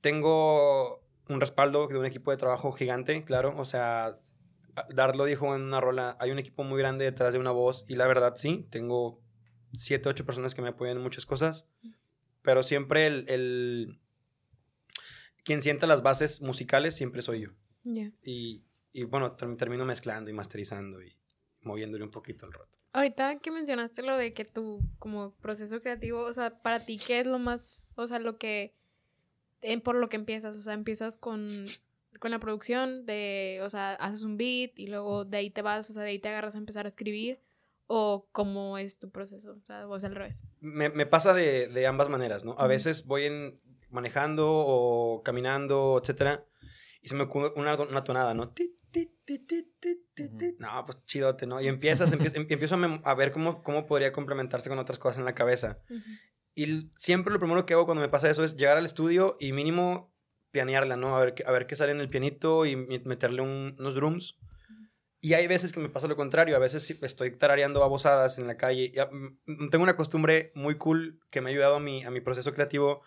Tengo 0.01 1.01
un 1.29 1.39
respaldo 1.39 1.87
de 1.87 1.97
un 1.97 2.05
equipo 2.05 2.31
de 2.31 2.37
trabajo 2.37 2.71
gigante, 2.71 3.23
claro, 3.23 3.53
o 3.57 3.65
sea, 3.65 4.13
Dart 4.93 5.15
lo 5.15 5.25
dijo 5.25 5.55
en 5.55 5.61
una 5.61 5.79
rola, 5.81 6.17
hay 6.19 6.31
un 6.31 6.39
equipo 6.39 6.63
muy 6.63 6.79
grande 6.79 7.05
detrás 7.05 7.33
de 7.33 7.39
una 7.39 7.51
voz 7.51 7.85
y 7.87 7.95
la 7.95 8.07
verdad 8.07 8.33
sí, 8.35 8.67
tengo 8.69 9.21
siete, 9.73 10.09
ocho 10.09 10.25
personas 10.25 10.53
que 10.55 10.61
me 10.61 10.69
apoyan 10.69 10.97
en 10.97 11.03
muchas 11.03 11.25
cosas, 11.25 11.67
pero 12.41 12.63
siempre 12.63 13.07
el, 13.07 13.25
el- 13.29 13.99
quien 15.43 15.61
sienta 15.61 15.85
las 15.87 16.01
bases 16.01 16.41
musicales 16.41 16.95
siempre 16.95 17.21
soy 17.21 17.41
yo. 17.41 17.49
Ya. 17.83 18.11
Y, 18.23 18.63
y 18.93 19.03
bueno, 19.03 19.35
term- 19.37 19.57
termino 19.57 19.85
mezclando 19.85 20.29
y 20.29 20.33
masterizando 20.33 21.01
y 21.03 21.13
moviéndole 21.61 22.03
un 22.03 22.11
poquito 22.11 22.45
el 22.45 22.53
rato. 22.53 22.79
Ahorita 22.93 23.39
que 23.39 23.51
mencionaste 23.51 24.01
lo 24.01 24.15
de 24.17 24.33
que 24.33 24.45
tu 24.45 24.79
como 24.99 25.33
proceso 25.35 25.81
creativo, 25.81 26.21
o 26.23 26.33
sea, 26.33 26.61
para 26.61 26.85
ti, 26.85 26.97
¿qué 26.97 27.19
es 27.19 27.27
lo 27.27 27.39
más, 27.39 27.85
o 27.95 28.07
sea, 28.07 28.19
lo 28.19 28.37
que, 28.37 28.73
eh, 29.61 29.79
por 29.81 29.95
lo 29.95 30.07
que 30.09 30.15
empiezas? 30.15 30.55
O 30.55 30.61
sea, 30.61 30.73
empiezas 30.73 31.17
con, 31.17 31.65
con 32.19 32.31
la 32.31 32.39
producción 32.39 33.05
de, 33.05 33.59
o 33.63 33.69
sea, 33.69 33.93
haces 33.95 34.23
un 34.23 34.37
beat 34.37 34.71
y 34.77 34.87
luego 34.87 35.25
de 35.25 35.37
ahí 35.37 35.49
te 35.49 35.61
vas, 35.61 35.89
o 35.89 35.93
sea, 35.93 36.03
de 36.03 36.09
ahí 36.09 36.19
te 36.19 36.29
agarras 36.29 36.55
a 36.55 36.57
empezar 36.57 36.85
a 36.85 36.89
escribir, 36.89 37.39
o 37.87 38.27
cómo 38.31 38.77
es 38.77 38.97
tu 38.99 39.09
proceso, 39.11 39.51
o 39.53 39.61
sea, 39.65 39.85
es 39.95 40.03
al 40.03 40.15
revés. 40.15 40.43
me, 40.59 40.89
me 40.89 41.05
pasa 41.05 41.33
de, 41.33 41.67
de 41.67 41.85
ambas 41.87 42.09
maneras, 42.09 42.43
¿no? 42.43 42.51
A 42.53 42.55
Ujú. 42.63 42.67
veces 42.69 43.05
voy 43.05 43.25
en, 43.25 43.59
manejando 43.91 44.47
o 44.49 45.21
caminando, 45.23 45.99
etcétera, 46.01 46.45
y 47.01 47.07
se 47.09 47.15
me 47.15 47.23
ocurre 47.23 47.51
una, 47.55 47.75
una 47.75 48.03
tonada, 48.03 48.33
¿no? 48.33 48.49
Ti, 48.49 48.75
ti, 48.91 49.05
ti. 49.27 50.55
No, 50.57 50.83
pues 50.85 51.03
chidote, 51.05 51.45
¿no? 51.45 51.59
Y 51.61 51.67
empiezas, 51.67 52.13
empie- 52.13 52.31
em- 52.35 52.47
empiezo 52.49 52.75
a, 52.75 53.01
a 53.11 53.13
ver 53.15 53.31
cómo, 53.31 53.61
cómo 53.63 53.85
podría 53.85 54.11
complementarse 54.11 54.69
con 54.69 54.79
otras 54.79 54.97
cosas 54.99 55.19
en 55.19 55.25
la 55.25 55.35
cabeza. 55.35 55.79
Y 56.53 56.63
l- 56.63 56.89
siempre 56.95 57.33
lo 57.33 57.39
primero 57.39 57.65
que 57.65 57.73
hago 57.73 57.85
cuando 57.85 58.01
me 58.01 58.09
pasa 58.09 58.29
eso 58.29 58.43
es 58.43 58.55
llegar 58.55 58.77
al 58.77 58.85
estudio 58.85 59.35
y 59.39 59.51
mínimo 59.51 60.14
pianearla, 60.55 60.95
¿no? 60.95 61.17
A 61.17 61.19
ver, 61.19 61.35
a 61.45 61.51
ver 61.51 61.67
qué 61.67 61.75
sale 61.75 61.91
en 61.91 61.99
el 61.99 62.07
pianito 62.09 62.65
y 62.65 62.77
me- 62.77 62.99
meterle 62.99 63.41
un- 63.41 63.75
unos 63.77 63.93
drums. 63.93 64.37
Y 65.19 65.33
hay 65.33 65.47
veces 65.47 65.73
que 65.73 65.79
me 65.81 65.89
pasa 65.89 66.07
lo 66.07 66.15
contrario, 66.15 66.55
a 66.55 66.59
veces 66.59 66.89
estoy 67.01 67.31
tarareando 67.31 67.79
babosadas 67.81 68.37
en 68.39 68.47
la 68.47 68.55
calle. 68.57 68.91
Y, 68.93 68.99
ah, 68.99 69.09
mm, 69.11 69.69
tengo 69.69 69.83
una 69.83 69.95
costumbre 69.97 70.51
muy 70.55 70.77
cool 70.77 71.19
que 71.29 71.41
me 71.41 71.49
ha 71.49 71.51
ayudado 71.53 71.75
a 71.75 71.79
mi, 71.79 72.03
a 72.05 72.09
mi 72.11 72.21
proceso 72.21 72.53
creativo, 72.53 73.01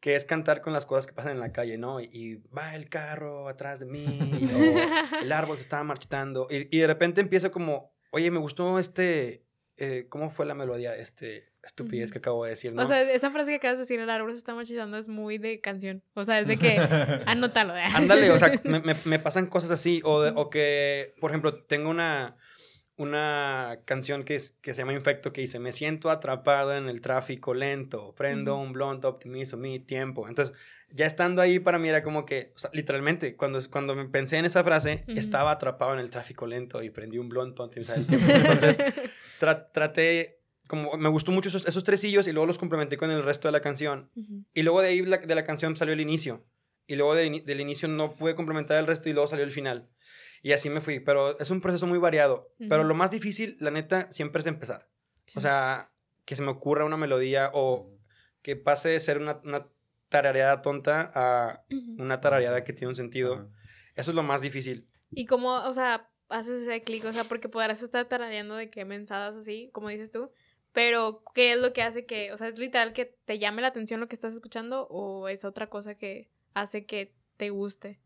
que 0.00 0.14
es 0.14 0.24
cantar 0.24 0.60
con 0.62 0.72
las 0.72 0.86
cosas 0.86 1.06
que 1.06 1.12
pasan 1.12 1.32
en 1.32 1.40
la 1.40 1.52
calle, 1.52 1.76
¿no? 1.76 2.00
Y, 2.00 2.08
y 2.12 2.34
va 2.56 2.74
el 2.76 2.88
carro 2.88 3.48
atrás 3.48 3.80
de 3.80 3.86
mí, 3.86 4.06
o 5.18 5.18
el 5.22 5.32
árbol 5.32 5.56
se 5.58 5.62
estaba 5.64 5.82
marchitando. 5.84 6.46
Y, 6.50 6.74
y 6.74 6.78
de 6.80 6.86
repente 6.86 7.20
empiezo 7.20 7.50
como, 7.50 7.92
oye, 8.10 8.30
me 8.30 8.38
gustó 8.38 8.78
este, 8.78 9.44
eh, 9.76 10.06
¿cómo 10.08 10.30
fue 10.30 10.46
la 10.46 10.54
melodía 10.54 10.94
este 10.96 11.52
estupidez 11.66 12.10
que 12.12 12.18
acabo 12.18 12.44
de 12.44 12.50
decir, 12.50 12.72
no? 12.72 12.82
O 12.82 12.86
sea, 12.86 13.02
esa 13.02 13.30
frase 13.30 13.50
que 13.50 13.56
acabas 13.56 13.76
de 13.76 13.82
decir, 13.82 14.00
el 14.00 14.08
árbol 14.08 14.30
se 14.32 14.38
está 14.38 14.54
marchitando, 14.54 14.96
es 14.96 15.08
muy 15.08 15.38
de 15.38 15.60
canción. 15.60 16.02
O 16.14 16.24
sea, 16.24 16.40
es 16.40 16.46
de 16.46 16.56
que, 16.56 16.76
anótalo. 17.26 17.76
¿eh? 17.76 17.82
Ándale, 17.94 18.30
o 18.30 18.38
sea, 18.38 18.52
me, 18.64 18.80
me- 18.80 18.96
me 19.04 19.18
pasan 19.18 19.46
cosas 19.46 19.70
así. 19.70 20.00
O, 20.04 20.22
de- 20.22 20.32
o 20.34 20.48
que, 20.48 21.14
por 21.20 21.30
ejemplo, 21.30 21.52
tengo 21.52 21.90
una, 21.90 22.36
una 22.96 23.80
canción 23.84 24.24
que, 24.24 24.36
es, 24.36 24.52
que 24.62 24.72
se 24.74 24.82
llama 24.82 24.92
Infecto 24.94 25.32
que 25.32 25.42
dice: 25.42 25.58
Me 25.58 25.72
siento 25.72 26.10
atrapado 26.10 26.74
en 26.76 26.88
el 26.88 27.00
tráfico 27.00 27.52
lento, 27.54 28.14
prendo 28.16 28.56
un 28.56 28.72
blunt, 28.72 29.04
optimizo 29.04 29.56
mi 29.56 29.80
tiempo. 29.80 30.28
Entonces, 30.28 30.54
ya 30.90 31.04
estando 31.04 31.42
ahí 31.42 31.58
para 31.58 31.78
mí 31.78 31.88
era 31.88 32.02
como 32.02 32.24
que, 32.24 32.52
o 32.54 32.58
sea, 32.58 32.70
literalmente, 32.72 33.36
cuando, 33.36 33.58
cuando 33.70 33.94
me 33.94 34.06
pensé 34.06 34.38
en 34.38 34.44
esa 34.46 34.64
frase, 34.64 35.02
estaba 35.08 35.50
atrapado 35.50 35.92
en 35.94 36.00
el 36.00 36.10
tráfico 36.10 36.46
lento 36.46 36.82
y 36.82 36.90
prendí 36.90 37.18
un 37.18 37.28
blunt 37.28 37.54
para 37.56 37.66
optimizar 37.66 37.98
el 37.98 38.06
tiempo. 38.06 38.30
Entonces, 38.30 38.78
tra- 39.40 39.66
traté 39.72 40.35
como 40.68 40.96
me 40.96 41.08
gustó 41.08 41.32
mucho 41.32 41.48
esos, 41.48 41.66
esos 41.66 41.84
tresillos 41.84 42.26
y 42.28 42.32
luego 42.32 42.46
los 42.46 42.58
complementé 42.58 42.96
con 42.96 43.10
el 43.10 43.22
resto 43.22 43.48
de 43.48 43.52
la 43.52 43.60
canción. 43.60 44.10
Ujú. 44.16 44.44
Y 44.54 44.62
luego 44.62 44.80
de 44.82 44.88
ahí 44.88 45.02
la- 45.02 45.18
de 45.18 45.34
la 45.34 45.44
canción 45.44 45.76
salió 45.76 45.94
el 45.94 46.00
inicio. 46.00 46.44
Y 46.86 46.94
luego 46.96 47.14
de 47.14 47.42
del 47.44 47.60
inicio 47.60 47.88
no 47.88 48.14
pude 48.14 48.34
complementar 48.36 48.78
el 48.78 48.86
resto 48.86 49.08
y 49.08 49.12
luego 49.12 49.26
salió 49.26 49.44
el 49.44 49.50
final. 49.50 49.88
Y 50.42 50.52
así 50.52 50.70
me 50.70 50.80
fui. 50.80 51.00
Pero 51.00 51.38
es 51.38 51.50
un 51.50 51.60
proceso 51.60 51.86
muy 51.86 51.98
variado. 51.98 52.52
Pero 52.58 52.78
Ujú. 52.80 52.88
lo 52.88 52.94
más 52.94 53.10
difícil, 53.10 53.56
la 53.60 53.70
neta, 53.70 54.10
siempre 54.12 54.40
es 54.40 54.46
empezar. 54.46 54.88
Sí. 55.26 55.38
O 55.38 55.40
sea, 55.40 55.90
que 56.24 56.36
se 56.36 56.42
me 56.42 56.50
ocurra 56.50 56.84
una 56.84 56.96
melodía 56.96 57.50
o 57.54 57.92
que 58.42 58.54
pase 58.56 58.88
de 58.90 59.00
ser 59.00 59.18
una, 59.18 59.40
una 59.44 59.66
tarareada 60.08 60.62
tonta 60.62 61.10
a 61.14 61.64
Ujú. 61.70 62.02
una 62.02 62.20
tarareada 62.20 62.62
que 62.62 62.72
tiene 62.72 62.88
un 62.90 62.96
sentido. 62.96 63.50
Eso 63.96 64.10
es 64.12 64.14
lo 64.14 64.22
más 64.22 64.40
difícil. 64.40 64.88
Y 65.10 65.26
cómo, 65.26 65.54
o 65.64 65.72
sea, 65.74 66.08
haces 66.28 66.62
ese 66.62 66.82
clic, 66.82 67.04
o 67.04 67.12
sea, 67.12 67.24
porque 67.24 67.48
podrás 67.48 67.82
estar 67.82 68.06
tarareando 68.06 68.54
de 68.54 68.70
que 68.70 68.84
mensadas 68.84 69.34
así, 69.36 69.70
como 69.72 69.88
dices 69.88 70.10
tú, 70.12 70.30
pero 70.76 71.22
¿qué 71.34 71.52
es 71.54 71.58
lo 71.58 71.72
que 71.72 71.80
hace 71.80 72.04
que, 72.04 72.34
o 72.34 72.36
sea, 72.36 72.48
es 72.48 72.58
literal 72.58 72.92
que 72.92 73.06
te 73.24 73.38
llame 73.38 73.62
la 73.62 73.68
atención 73.68 73.98
lo 73.98 74.08
que 74.08 74.14
estás 74.14 74.34
escuchando 74.34 74.86
o 74.90 75.26
es 75.26 75.46
otra 75.46 75.70
cosa 75.70 75.94
que 75.94 76.28
hace 76.52 76.84
que 76.84 77.14
te 77.38 77.48
guste? 77.48 77.98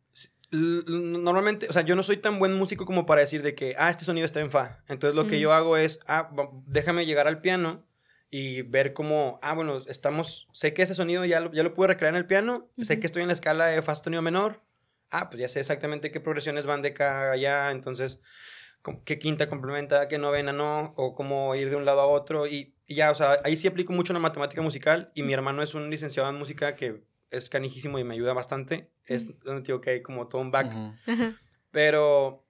Normalmente, 0.53 1.67
o 1.69 1.73
sea, 1.73 1.83
yo 1.83 1.97
no 1.97 2.05
soy 2.05 2.19
tan 2.19 2.39
buen 2.39 2.55
músico 2.55 2.87
como 2.87 3.07
para 3.07 3.23
decir 3.23 3.43
de 3.43 3.57
que, 3.57 3.75
ah, 3.77 3.91
este 3.91 4.05
sonido 4.05 4.25
está 4.25 4.39
en 4.39 4.53
fa. 4.53 4.85
Entonces 4.87 5.17
lo 5.17 5.27
que 5.27 5.41
yo 5.41 5.53
hago 5.53 5.77
es, 5.77 5.99
ah, 6.07 6.31
déjame 6.67 7.07
llegar 7.07 7.27
al 7.27 7.41
piano 7.41 7.85
y 8.31 8.63
ver 8.63 8.93
cómo, 8.93 9.41
ah, 9.43 9.55
bueno, 9.55 9.83
estamos, 9.89 10.47
sé 10.53 10.73
que 10.73 10.83
ese 10.83 10.95
sonido 10.95 11.25
ya 11.25 11.41
lo, 11.41 11.51
ya 11.51 11.65
lo 11.65 11.75
pude 11.75 11.89
recrear 11.89 12.15
en 12.15 12.19
el 12.19 12.27
piano, 12.27 12.71
sé 12.79 13.01
que 13.01 13.07
estoy 13.07 13.23
en 13.23 13.29
la 13.29 13.33
escala 13.33 13.67
de 13.67 13.83
fa 13.83 13.97
sostenido 13.97 14.23
menor, 14.23 14.63
ah, 15.11 15.29
pues 15.29 15.41
ya 15.41 15.49
sé 15.49 15.59
exactamente 15.59 16.13
qué 16.13 16.21
progresiones 16.21 16.69
van 16.69 16.83
de 16.83 16.91
acá 16.91 17.31
a 17.31 17.33
allá, 17.33 17.73
entonces, 17.73 18.21
qué 19.05 19.19
quinta 19.19 19.49
complementa, 19.49 20.09
qué 20.09 20.19
novena 20.19 20.53
no, 20.53 20.93
o 20.97 21.15
cómo 21.15 21.55
ir 21.55 21.71
de 21.71 21.77
un 21.77 21.85
lado 21.85 22.01
a 22.01 22.07
otro, 22.07 22.47
y, 22.47 22.75
y 22.87 22.95
ya, 22.97 23.11
o 23.11 23.15
sea, 23.15 23.39
ahí 23.45 23.57
sí 23.57 23.69
aplico 23.69 23.93
mucho 23.93 24.13
la 24.13 24.19
matemática 24.19 24.63
musical, 24.63 25.11
y 25.15 25.23
mi 25.23 25.33
hermano 25.33 25.63
es 25.63 25.75
un 25.75 25.91
licenciado 25.91 26.29
en 26.31 26.37
música 26.37 26.75
que 26.77 27.03
es 27.31 27.49
canijísimo 27.51 27.99
y 27.99 28.05
me 28.05 28.15
ayuda 28.15 28.33
bastante, 28.33 28.91
es 29.07 29.39
donde 29.45 29.63
digo 29.63 29.81
que 29.81 29.91
hay 29.91 30.03
como 30.03 30.29
todo 30.29 30.41
un 30.41 30.51
back, 30.51 30.69
Ujú. 30.75 30.95
Ajá. 31.07 31.35
pero, 31.71 32.45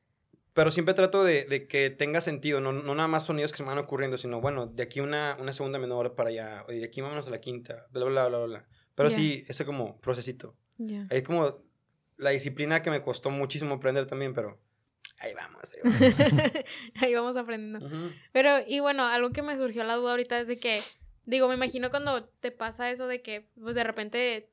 pero 0.52 0.70
siempre 0.70 0.94
trato 0.94 1.22
de, 1.24 1.44
de 1.44 1.66
que 1.68 1.90
tenga 1.90 2.20
sentido, 2.20 2.60
no, 2.60 2.72
no 2.72 2.94
nada 2.94 3.08
más 3.08 3.24
sonidos 3.26 3.52
que 3.52 3.58
se 3.58 3.62
me 3.62 3.68
van 3.70 3.78
ocurriendo, 3.78 4.16
sino 4.18 4.40
bueno, 4.40 4.66
de 4.66 4.82
aquí 4.82 5.00
una, 5.00 5.36
una 5.40 5.52
segunda 5.52 5.78
menor 5.78 6.14
para 6.14 6.30
allá, 6.30 6.64
y 6.68 6.78
de 6.78 6.84
aquí 6.86 7.00
vámonos 7.00 7.26
a 7.26 7.30
la 7.30 7.40
quinta, 7.40 7.86
bla, 7.90 8.04
bla, 8.04 8.28
bla, 8.28 8.38
bla, 8.38 8.46
bla. 8.46 8.66
Pero 8.94 9.08
Ya. 9.08 9.16
sí, 9.16 9.44
ese 9.48 9.64
como 9.64 10.00
procesito. 10.00 10.56
Ya. 10.78 11.06
Hay 11.10 11.22
como 11.22 11.62
la 12.16 12.30
disciplina 12.30 12.82
que 12.82 12.90
me 12.90 13.02
costó 13.02 13.30
muchísimo 13.30 13.74
aprender 13.74 14.06
también, 14.06 14.34
pero 14.34 14.60
ahí 15.20 15.32
vamos. 15.34 15.72
Ahí 15.72 15.80
vamos. 15.84 16.00
Ahí 17.00 17.14
vamos 17.14 17.36
aprendiendo. 17.36 17.86
Pero, 18.32 18.58
y 18.66 18.80
bueno, 18.80 19.04
algo 19.04 19.30
que 19.30 19.42
me 19.42 19.56
surgió 19.56 19.84
la 19.84 19.94
duda 19.96 20.10
ahorita 20.12 20.40
es 20.40 20.48
de 20.48 20.58
que, 20.58 20.82
digo, 21.24 21.48
me 21.48 21.54
imagino 21.54 21.90
cuando 21.90 22.24
te 22.24 22.50
pasa 22.50 22.90
eso 22.90 23.06
de 23.06 23.22
que, 23.22 23.48
pues 23.60 23.74
de 23.74 23.84
repente 23.84 24.48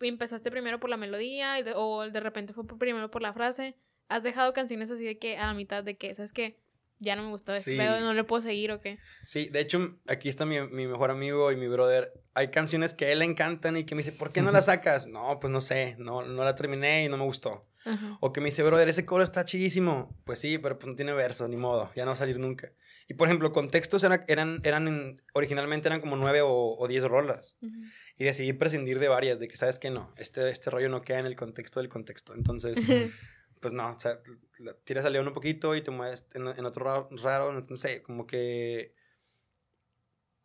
empezaste 0.00 0.50
primero 0.50 0.80
por 0.80 0.90
la 0.90 0.96
melodía 0.96 1.58
y 1.58 1.62
de- 1.62 1.72
o 1.74 2.08
de 2.10 2.20
repente 2.20 2.52
fue 2.52 2.64
primero 2.78 3.10
por 3.10 3.22
la 3.22 3.32
frase, 3.32 3.76
has 4.08 4.22
dejado 4.22 4.52
canciones 4.52 4.90
así 4.90 5.04
de 5.04 5.18
que 5.18 5.36
a 5.38 5.46
la 5.46 5.54
mitad 5.54 5.82
de 5.84 5.96
que, 5.96 6.14
¿sabes 6.14 6.32
qué? 6.32 6.58
Ya 6.98 7.14
no 7.14 7.24
me 7.24 7.28
gustó 7.30 7.52
este 7.54 7.72
Sí. 7.72 7.76
pedo, 7.76 8.00
no 8.00 8.14
le 8.14 8.24
puedo 8.24 8.40
seguir 8.40 8.72
o 8.72 8.80
qué. 8.80 8.98
Sí, 9.22 9.48
de 9.50 9.60
hecho, 9.60 9.98
aquí 10.06 10.28
está 10.30 10.46
mi, 10.46 10.60
mi 10.68 10.86
mejor 10.86 11.10
amigo 11.10 11.52
y 11.52 11.56
mi 11.56 11.68
brother. 11.68 12.12
Hay 12.34 12.48
canciones 12.50 12.94
que 12.94 13.04
a 13.06 13.12
él 13.12 13.18
le 13.18 13.26
encantan 13.26 13.76
y 13.76 13.84
que 13.84 13.94
me 13.94 14.02
dice, 14.02 14.12
¿por 14.12 14.32
qué 14.32 14.40
no 14.42 14.50
la 14.50 14.62
sacas? 14.62 15.06
No, 15.06 15.38
pues 15.40 15.50
no 15.50 15.60
sé, 15.60 15.96
no, 15.98 16.22
no 16.22 16.44
la 16.44 16.54
terminé 16.54 17.04
y 17.04 17.08
no 17.08 17.16
me 17.18 17.24
gustó. 17.24 17.68
Ajá. 17.84 18.16
O 18.20 18.32
que 18.32 18.40
me 18.40 18.46
dice, 18.46 18.62
brother, 18.62 18.88
ese 18.88 19.04
coro 19.04 19.22
está 19.22 19.44
chidísimo. 19.44 20.18
Pues 20.24 20.38
sí, 20.40 20.58
pero 20.58 20.78
pues 20.78 20.88
no 20.88 20.96
tiene 20.96 21.12
verso, 21.12 21.46
ni 21.48 21.56
modo, 21.56 21.92
ya 21.94 22.04
no 22.04 22.10
va 22.10 22.14
a 22.14 22.16
salir 22.16 22.38
nunca. 22.38 22.72
Y 23.08 23.14
por 23.14 23.28
ejemplo, 23.28 23.52
contextos 23.52 24.02
era- 24.02 24.24
eran, 24.26 24.58
eran 24.64 24.88
en- 24.88 25.22
originalmente 25.34 25.86
eran 25.88 26.00
como 26.00 26.16
nueve 26.16 26.40
o, 26.42 26.50
o 26.78 26.88
diez 26.88 27.04
rolas. 27.04 27.58
Ujú. 27.62 27.74
Y 28.16 28.24
decidí 28.24 28.52
prescindir 28.54 28.98
de 28.98 29.06
varias, 29.08 29.38
de 29.38 29.46
que 29.48 29.56
sabes 29.56 29.78
que 29.78 29.90
no, 29.90 30.12
este, 30.16 30.48
este 30.50 30.70
rollo 30.70 30.88
no 30.88 31.02
queda 31.02 31.18
en 31.20 31.26
el 31.26 31.36
contexto 31.36 31.78
del 31.78 31.88
contexto. 31.88 32.34
Entonces, 32.34 32.74
pues 33.60 33.72
no, 33.72 33.88
o 33.94 34.00
sea, 34.00 34.18
tiras 34.84 35.04
al 35.04 35.12
león 35.12 35.28
un 35.28 35.34
poquito 35.34 35.74
y 35.74 35.82
te 35.82 35.90
mueves 35.90 36.26
en, 36.34 36.46
en 36.48 36.64
otro 36.64 36.84
raro, 36.84 37.06
raro, 37.22 37.52
no 37.52 37.76
sé, 37.76 38.02
como 38.02 38.26
que... 38.26 38.94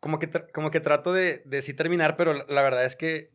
Como 0.00 0.18
que, 0.18 0.28
como 0.52 0.70
que 0.70 0.80
trato 0.80 1.12
de, 1.12 1.42
de 1.44 1.62
sí 1.62 1.74
terminar, 1.74 2.16
pero 2.16 2.32
la, 2.34 2.44
la 2.48 2.62
verdad 2.62 2.84
es 2.84 2.96
que... 2.96 3.28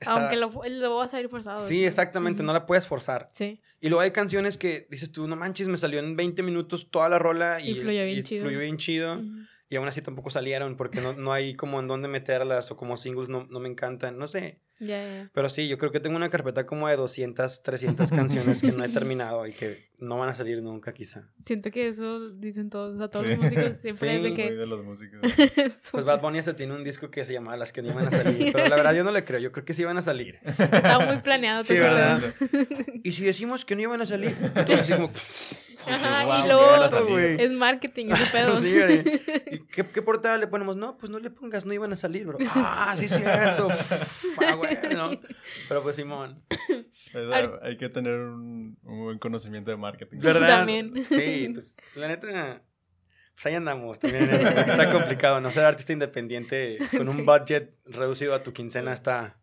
está- 0.00 0.14
Aunque 0.14 0.36
lo, 0.36 0.50
lo 0.68 0.96
va 0.96 1.04
a 1.04 1.08
salir 1.08 1.28
forzado. 1.28 1.64
Sí, 1.64 1.84
exactamente, 1.84 2.42
no 2.42 2.52
la 2.52 2.66
puedes 2.66 2.86
forzar. 2.88 3.28
Sí. 3.32 3.60
Y 3.80 3.88
luego 3.88 4.00
hay 4.00 4.10
canciones 4.10 4.58
que 4.58 4.88
dices 4.90 5.12
tú, 5.12 5.28
no 5.28 5.36
manches, 5.36 5.68
me 5.68 5.76
salió 5.76 6.00
en 6.00 6.16
20 6.16 6.42
minutos 6.42 6.90
toda 6.90 7.08
la 7.08 7.18
rola 7.20 7.60
y, 7.60 7.70
Y 7.70 7.74
fluyó 7.76 8.04
bien 8.04 8.22
chido. 8.24 8.42
fluyó 8.42 8.58
bien 8.58 8.76
chido. 8.78 9.20
Y 9.68 9.76
aún 9.76 9.86
así 9.88 10.02
tampoco 10.02 10.28
salieron 10.30 10.76
porque 10.76 11.00
no, 11.00 11.12
no 11.14 11.32
hay 11.32 11.54
como 11.54 11.78
en 11.80 11.86
dónde 11.86 12.08
meterlas 12.08 12.70
o 12.72 12.76
como 12.76 12.96
singles 12.96 13.28
no, 13.28 13.46
no 13.48 13.60
me 13.60 13.68
encantan, 13.68 14.18
no 14.18 14.26
sé. 14.26 14.58
Pero 15.32 15.50
sí, 15.50 15.68
yo 15.68 15.78
creo 15.78 15.90
que 15.92 16.00
tengo 16.00 16.16
una 16.16 16.30
carpeta 16.30 16.66
como 16.66 16.88
de 16.88 16.96
200, 16.96 17.62
300 17.62 18.10
canciones 18.10 18.60
que 18.60 18.72
no 18.72 18.84
he 18.84 18.88
terminado 18.90 19.46
y 19.46 19.52
que 19.52 19.90
no 19.98 20.18
van 20.18 20.28
a 20.30 20.34
salir 20.34 20.60
nunca 20.62 20.92
quizá. 20.92 21.28
Siento 21.44 21.70
que 21.70 21.86
eso 21.88 22.30
dicen 22.30 22.70
todos, 22.70 23.00
a 23.00 23.08
todos 23.08 23.24
Sí. 23.26 23.30
los 23.32 23.38
músicos 23.44 23.76
siempre 23.78 23.94
Sí, 23.94 24.06
es 24.16 24.22
de 24.22 24.28
Muy 24.30 24.34
que... 24.34 24.52
de 24.52 24.66
los 24.66 24.84
músicos. 24.84 25.20
Pues 25.92 26.04
Bad 26.04 26.20
Bunny 26.20 26.38
hasta 26.38 26.56
tiene 26.56 26.74
un 26.74 26.82
disco 26.82 27.10
que 27.10 27.24
se 27.24 27.32
llama 27.32 27.56
Las 27.56 27.72
que 27.72 27.82
no 27.82 27.90
iban 27.90 28.06
a 28.08 28.10
salir. 28.10 28.52
Pero 28.52 28.66
la 28.68 28.76
verdad 28.76 28.94
yo 28.94 29.04
no 29.04 29.10
le 29.12 29.24
creo, 29.24 29.38
yo 29.38 29.52
creo 29.52 29.64
que 29.64 29.74
sí 29.74 29.82
iban 29.82 29.96
a 29.98 30.02
salir. 30.02 30.38
Estaba 30.44 31.04
muy 31.06 31.18
planeado 31.18 31.62
Sí, 31.62 31.74
todo 31.74 31.84
¿verdad? 31.84 32.34
Y 33.04 33.12
si 33.12 33.24
decimos 33.24 33.64
que 33.64 33.76
no 33.76 33.82
iban 33.82 34.00
a 34.02 34.06
salir, 34.06 34.36
entonces 34.40 34.80
así 34.80 34.92
como... 34.94 35.10
Ajá, 35.86 36.24
Wow, 36.24 36.34
y 36.34 36.50
a 36.84 36.90
salir. 36.90 37.08
güey. 37.10 37.40
es 37.42 37.50
marketing 37.52 38.06
ese 38.10 38.26
pedo. 38.32 38.56
Sí, 38.56 38.72
güey. 38.72 39.00
¿Y 39.52 39.66
qué, 39.66 39.84
qué 39.86 40.02
portada 40.02 40.38
le 40.38 40.46
ponemos? 40.46 40.76
No, 40.76 40.96
pues 40.98 41.10
no 41.10 41.18
le 41.18 41.30
pongas, 41.30 41.66
no 41.66 41.72
iban 41.72 41.92
a 41.92 41.96
salir, 41.96 42.26
bro. 42.26 42.38
Ah, 42.54 42.94
sí, 42.96 43.08
cierto. 43.08 43.68
ah, 44.46 44.54
bueno. 44.54 45.10
Pero 45.68 45.82
pues 45.82 45.96
Simón. 45.96 46.42
Hay 47.62 47.76
que 47.76 47.88
tener 47.88 48.14
un, 48.18 48.78
un 48.82 49.04
buen 49.04 49.18
conocimiento 49.18 49.70
de 49.70 49.76
marketing. 49.76 50.18
¿Verdad? 50.20 50.48
También. 50.58 50.92
Sí, 51.08 51.50
pues 51.52 51.76
la 51.94 52.08
neta. 52.08 52.62
Pues 53.34 53.46
ahí 53.46 53.54
andamos 53.54 53.98
también. 53.98 54.30
está 54.30 54.92
complicado, 54.92 55.40
¿no? 55.40 55.50
Ser 55.50 55.64
artista 55.64 55.92
independiente 55.92 56.78
con 56.90 57.08
un 57.08 57.24
budget 57.26 57.74
reducido 57.86 58.34
a 58.34 58.42
tu 58.42 58.52
quincena 58.52 58.92
está. 58.92 59.38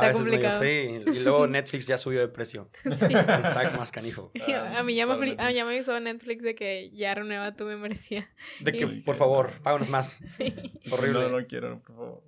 A 0.00 0.08
veces 0.08 0.22
complicado. 0.22 0.60
medio 0.60 1.02
feo. 1.04 1.14
Y 1.14 1.18
luego 1.20 1.46
Netflix 1.48 1.86
ya 1.86 1.98
subió 1.98 2.20
de 2.20 2.28
precio. 2.28 2.68
Está 2.84 3.74
más 3.76 3.90
canijo. 3.92 4.30
A 4.76 4.82
mí 4.82 4.94
ya 4.94 5.06
me, 5.06 5.12
a 5.14 5.16
mí 5.16 5.34
ya 5.36 5.36
Netflix. 5.36 5.66
me 5.66 5.74
avisó 5.74 6.00
Netflix 6.00 6.42
de 6.42 6.54
que 6.54 6.90
ya 6.90 7.14
renueva 7.14 7.54
tu 7.54 7.64
membresía. 7.64 8.28
De 8.60 8.72
que, 8.72 8.86
Sí. 8.86 9.02
por 9.04 9.16
favor, 9.16 9.52
páganos 9.62 9.88
más. 9.90 10.20
Sí. 10.36 10.52
Horrible. 10.90 11.20
No, 11.22 11.38
no 11.40 11.46
quiero, 11.46 11.80
por 11.82 11.94
favor. 11.96 12.22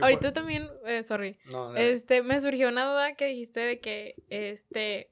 Ahorita 0.00 0.20
por- 0.20 0.32
también, 0.32 0.68
eh, 0.86 1.02
sorry, 1.04 1.38
No, 1.50 1.74
este, 1.76 2.22
me 2.22 2.40
surgió 2.40 2.68
una 2.68 2.84
duda 2.86 3.14
que 3.14 3.26
dijiste 3.26 3.60
de 3.60 3.80
que, 3.80 4.14
este, 4.30 5.10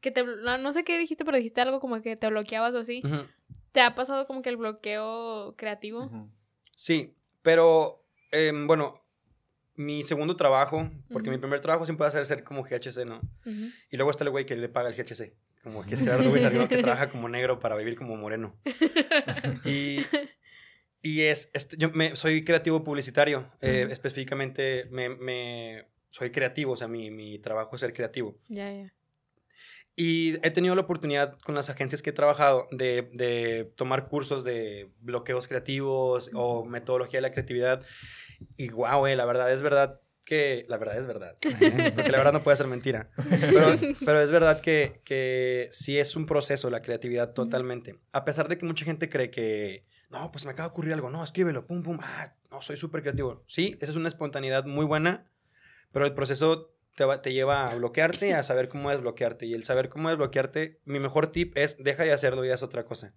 que 0.00 0.10
te, 0.10 0.24
no, 0.24 0.58
no 0.58 0.72
sé 0.72 0.84
qué 0.84 0.98
dijiste, 0.98 1.24
pero 1.24 1.36
dijiste 1.36 1.60
algo 1.60 1.80
como 1.80 2.00
que 2.02 2.16
te 2.16 2.28
bloqueabas 2.28 2.74
o 2.74 2.78
así. 2.78 3.02
¿Te 3.72 3.80
ha 3.80 3.94
pasado 3.94 4.26
como 4.26 4.42
que 4.42 4.48
el 4.48 4.56
bloqueo 4.56 5.54
creativo? 5.56 6.10
Sí, 6.74 7.14
pero 7.42 8.04
em, 8.30 8.66
bueno, 8.66 9.02
mi 9.78 10.02
segundo 10.02 10.36
trabajo, 10.36 10.90
porque 11.12 11.28
Ujú. 11.30 11.36
mi 11.36 11.40
primer 11.40 11.60
trabajo 11.60 11.86
siempre 11.86 12.02
va 12.04 12.08
a 12.08 12.10
ser 12.10 12.26
ser 12.26 12.44
como 12.44 12.62
GHC, 12.64 13.06
¿no? 13.06 13.20
Y 13.90 13.96
luego 13.96 14.10
está 14.10 14.24
el 14.24 14.30
güey 14.30 14.44
que 14.44 14.56
le 14.56 14.68
paga 14.68 14.88
el 14.90 14.94
GHC. 14.94 15.32
Como 15.62 15.84
que 15.86 15.94
es 15.94 16.00
Gerardo 16.00 16.28
Luis 16.28 16.44
que 16.68 16.76
trabaja 16.82 17.10
como 17.10 17.28
negro 17.28 17.58
para 17.60 17.76
vivir 17.76 17.96
como 17.96 18.16
moreno. 18.16 18.56
Y, 19.64 20.04
y 21.02 21.22
es, 21.22 21.50
yo 21.76 21.90
me, 21.90 22.16
soy 22.16 22.44
creativo 22.44 22.82
publicitario. 22.84 23.50
eh. 23.60 23.86
Específicamente 23.90 24.86
me, 24.90 25.08
me- 25.08 25.86
soy 26.10 26.30
creativo, 26.30 26.72
o 26.72 26.76
sea, 26.76 26.88
mi, 26.88 27.10
mi 27.10 27.38
trabajo 27.38 27.74
es 27.76 27.80
ser 27.80 27.92
creativo. 27.92 28.36
Ya, 28.48 28.72
ya. 28.72 28.92
Y 29.94 30.34
he 30.46 30.50
tenido 30.52 30.74
la 30.76 30.82
oportunidad 30.82 31.38
con 31.40 31.54
las 31.56 31.70
agencias 31.70 32.02
que 32.02 32.10
he 32.10 32.12
trabajado 32.12 32.68
de, 32.70 33.10
de 33.12 33.72
tomar 33.76 34.08
cursos 34.08 34.44
de 34.44 34.90
bloqueos 35.00 35.48
creativos 35.48 36.30
o 36.34 36.64
metodología 36.64 37.18
de 37.18 37.22
la 37.22 37.32
creatividad. 37.32 37.84
Y 38.56 38.68
wow, 38.70 39.06
la 39.06 39.24
verdad 39.24 39.52
es 39.52 39.62
verdad 39.62 40.00
que... 40.24 40.66
La 40.68 40.76
verdad 40.78 40.98
es 40.98 41.06
verdad. 41.06 41.36
Porque 41.94 42.10
la 42.12 42.18
verdad 42.18 42.32
no 42.32 42.42
puede 42.42 42.56
ser 42.56 42.66
mentira. 42.66 43.10
Pero, 43.50 43.76
pero 44.04 44.20
es 44.20 44.30
verdad 44.30 44.60
que, 44.60 45.00
que 45.04 45.68
sí 45.72 45.98
es 45.98 46.16
un 46.16 46.26
proceso 46.26 46.68
la 46.70 46.82
creatividad 46.82 47.32
totalmente. 47.32 47.98
A 48.12 48.24
pesar 48.24 48.48
de 48.48 48.58
que 48.58 48.66
mucha 48.66 48.84
gente 48.84 49.08
cree 49.08 49.30
que... 49.30 49.86
No, 50.10 50.30
pues 50.32 50.44
me 50.44 50.52
acaba 50.52 50.68
de 50.68 50.72
ocurrir 50.72 50.92
algo. 50.94 51.10
No, 51.10 51.22
escríbelo. 51.22 51.66
Pum, 51.66 51.82
pum. 51.82 51.98
Ah, 52.02 52.34
no, 52.50 52.62
soy 52.62 52.76
súper 52.76 53.02
creativo. 53.02 53.44
Sí, 53.46 53.76
esa 53.80 53.90
es 53.90 53.96
una 53.96 54.08
espontaneidad 54.08 54.64
muy 54.64 54.84
buena. 54.86 55.30
Pero 55.92 56.06
el 56.06 56.14
proceso 56.14 56.74
te, 56.96 57.04
va- 57.04 57.20
te 57.22 57.32
lleva 57.32 57.70
a 57.70 57.74
bloquearte 57.74 58.28
y 58.28 58.32
a 58.32 58.42
saber 58.42 58.68
cómo 58.68 58.90
desbloquearte. 58.90 59.46
Y 59.46 59.54
el 59.54 59.64
saber 59.64 59.88
cómo 59.90 60.08
desbloquearte, 60.08 60.80
mi 60.84 60.98
mejor 60.98 61.28
tip 61.28 61.56
es 61.56 61.76
deja 61.82 62.04
de 62.04 62.12
hacerlo 62.12 62.44
y 62.44 62.50
haz 62.50 62.62
otra 62.62 62.84
cosa. 62.84 63.14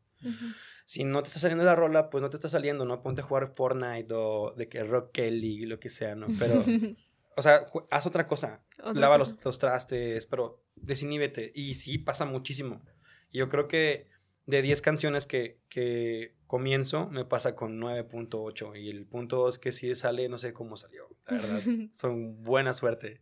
Si 0.91 1.05
no 1.05 1.23
te 1.23 1.27
está 1.27 1.39
saliendo 1.39 1.63
la 1.63 1.73
rola, 1.73 2.09
pues 2.09 2.21
no 2.21 2.29
te 2.29 2.35
está 2.35 2.49
saliendo, 2.49 2.83
¿no? 2.83 3.01
Ponte 3.01 3.21
a 3.21 3.23
jugar 3.23 3.47
Fortnite 3.55 4.13
o 4.13 4.53
de 4.57 4.67
que 4.67 4.83
Rock 4.83 5.13
Kelly, 5.13 5.65
lo 5.65 5.79
que 5.79 5.89
sea, 5.89 6.15
¿no? 6.15 6.27
Pero, 6.37 6.65
o 7.37 7.41
sea, 7.41 7.65
haz 7.89 8.05
otra 8.07 8.25
cosa. 8.25 8.61
Otra 8.77 8.99
Lava 8.99 9.17
cosa. 9.17 9.31
los, 9.31 9.45
los 9.45 9.57
trastes, 9.57 10.25
pero 10.25 10.65
desiníbete. 10.75 11.53
Y 11.55 11.75
sí, 11.75 11.97
pasa 11.97 12.25
muchísimo. 12.25 12.83
Y 13.29 13.37
yo 13.37 13.47
creo 13.47 13.69
que 13.69 14.09
de 14.47 14.61
10 14.61 14.81
canciones 14.81 15.25
que, 15.25 15.61
que 15.69 16.35
comienzo, 16.45 17.07
me 17.07 17.23
pasa 17.23 17.55
con 17.55 17.79
9.8. 17.79 18.77
Y 18.77 18.89
el 18.89 19.05
punto 19.05 19.37
2 19.37 19.59
que 19.59 19.71
sí 19.71 19.95
sale, 19.95 20.27
no 20.27 20.37
sé 20.37 20.51
cómo 20.51 20.75
salió. 20.75 21.07
La 21.25 21.37
verdad, 21.37 21.61
son 21.93 22.43
buena 22.43 22.73
suerte. 22.73 23.21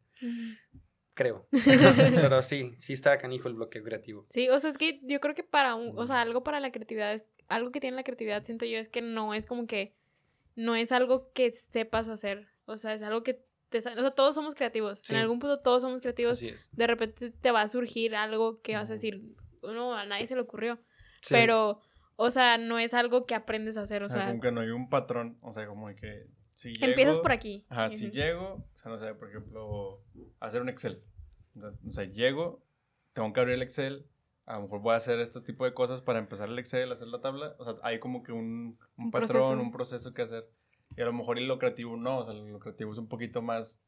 Creo. 1.13 1.47
Pero 1.51 2.41
sí, 2.41 2.73
sí 2.79 2.93
está 2.93 3.15
canijo 3.19 3.47
el 3.47 3.53
bloqueo 3.53 3.83
creativo. 3.83 4.25
Sí, 4.31 4.49
o 4.49 4.57
sea, 4.57 4.71
es 4.71 4.77
que 4.79 5.01
yo 5.03 5.19
creo 5.19 5.35
que 5.35 5.43
para 5.43 5.75
un, 5.75 5.93
o 5.95 6.07
sea, 6.07 6.21
algo 6.21 6.43
para 6.43 6.59
la 6.59 6.71
creatividad 6.71 7.13
es, 7.13 7.25
algo 7.50 7.72
que 7.72 7.79
tiene 7.79 7.98
la 7.98 8.03
creatividad, 8.03 8.44
siento 8.44 8.65
yo, 8.65 8.77
es 8.77 8.89
que 8.89 9.01
no 9.01 9.34
es 9.34 9.46
como 9.46 9.68
que, 9.68 9.96
no 10.56 10.75
es 10.75 10.91
algo 10.91 11.32
que 11.34 11.51
sepas 11.51 12.08
hacer. 12.08 12.48
O 12.65 12.77
sea, 12.77 12.94
es 12.94 13.01
algo 13.01 13.24
que 13.24 13.44
te 13.70 13.79
o 13.79 13.82
sea, 13.82 14.12
todos 14.12 14.36
somos 14.36 14.56
creativos. 14.56 15.00
Sí. 15.03 15.13
En 15.13 15.20
algún 15.20 15.39
punto 15.39 15.60
todos 15.62 15.82
somos 15.82 16.01
creativos. 16.01 16.34
Así 16.34 16.50
es. 16.50 16.70
De 16.72 16.88
repente 16.88 17.32
te 17.32 17.51
va 17.51 17.62
a 17.62 17.68
surgir 17.68 18.15
algo 18.15 18.62
que 18.62 18.75
vas 18.75 18.89
a 18.89 18.94
decir, 18.94 19.22
no, 19.62 19.94
a 19.94 20.06
nadie 20.06 20.27
se 20.27 20.36
le 20.36 20.41
ocurrió. 20.41 20.79
Sí. 21.22 21.34
Pero, 21.34 21.82
o 22.15 22.29
sea, 22.29 22.58
no 22.58 22.79
es 22.79 22.94
algo 22.94 23.25
que 23.25 23.36
aprendes 23.36 23.77
a 23.77 23.82
hacer, 23.82 24.03
o 24.03 24.06
O 24.06 24.10
sea, 24.10 24.20
sea, 24.20 24.27
como 24.29 24.41
que 24.41 24.51
no 24.51 24.62
hay 24.62 24.70
un 24.70 24.89
patrón, 24.89 25.38
o 25.41 25.53
sea, 25.53 25.68
como 25.68 25.88
que 25.96 26.27
si 26.56 26.74
llego... 26.74 26.86
empiezas 26.86 27.18
por 27.20 27.32
aquí. 27.32 27.65
Ajá, 27.70 27.89
si 27.89 28.08
Ujú. 28.08 28.15
llego, 28.15 28.46
o 28.75 28.77
sea, 28.77 28.91
no 28.91 28.98
sé, 28.98 29.13
por 29.15 29.29
ejemplo, 29.29 30.03
hacer 30.39 30.62
un 30.62 30.70
Excel. 30.70 31.03
O 31.88 31.91
sea, 31.91 32.06
llego, 32.06 32.63
tengo 33.12 33.32
que 33.34 33.39
abrir 33.39 33.56
el 33.56 33.62
Excel, 33.62 34.06
a 34.50 34.56
lo 34.56 34.63
mejor 34.63 34.82
voy 34.82 34.94
a 34.94 34.98
hacer 34.98 35.20
este 35.20 35.41
tipo 35.41 35.63
de 35.63 35.74
cosas 35.75 36.01
para 36.01 36.18
empezar 36.18 36.50
el 36.50 36.58
Excel, 36.58 36.91
hacer 36.91 37.08
la 37.08 37.22
tabla. 37.22 37.56
O 37.60 37.63
sea, 37.65 37.75
hay 37.84 38.00
como 38.00 38.24
que 38.24 38.32
un, 38.32 38.79
un 38.98 39.06
Un 39.06 39.12
patrón, 39.12 39.29
proceso. 39.29 39.62
un 39.62 39.72
proceso 39.72 40.13
que 40.13 40.24
hacer. 40.24 40.50
Y 40.98 41.01
a 41.01 41.06
lo 41.06 41.13
mejor 41.13 41.38
y 41.38 41.46
lo 41.46 41.60
creativo 41.60 41.96
no, 41.98 42.18
o 42.18 42.25
sea, 42.25 42.34
lo 42.34 42.60
creativo 42.60 42.91
es 42.91 42.98
un 42.98 43.08
poquito 43.08 43.44
más 43.44 43.79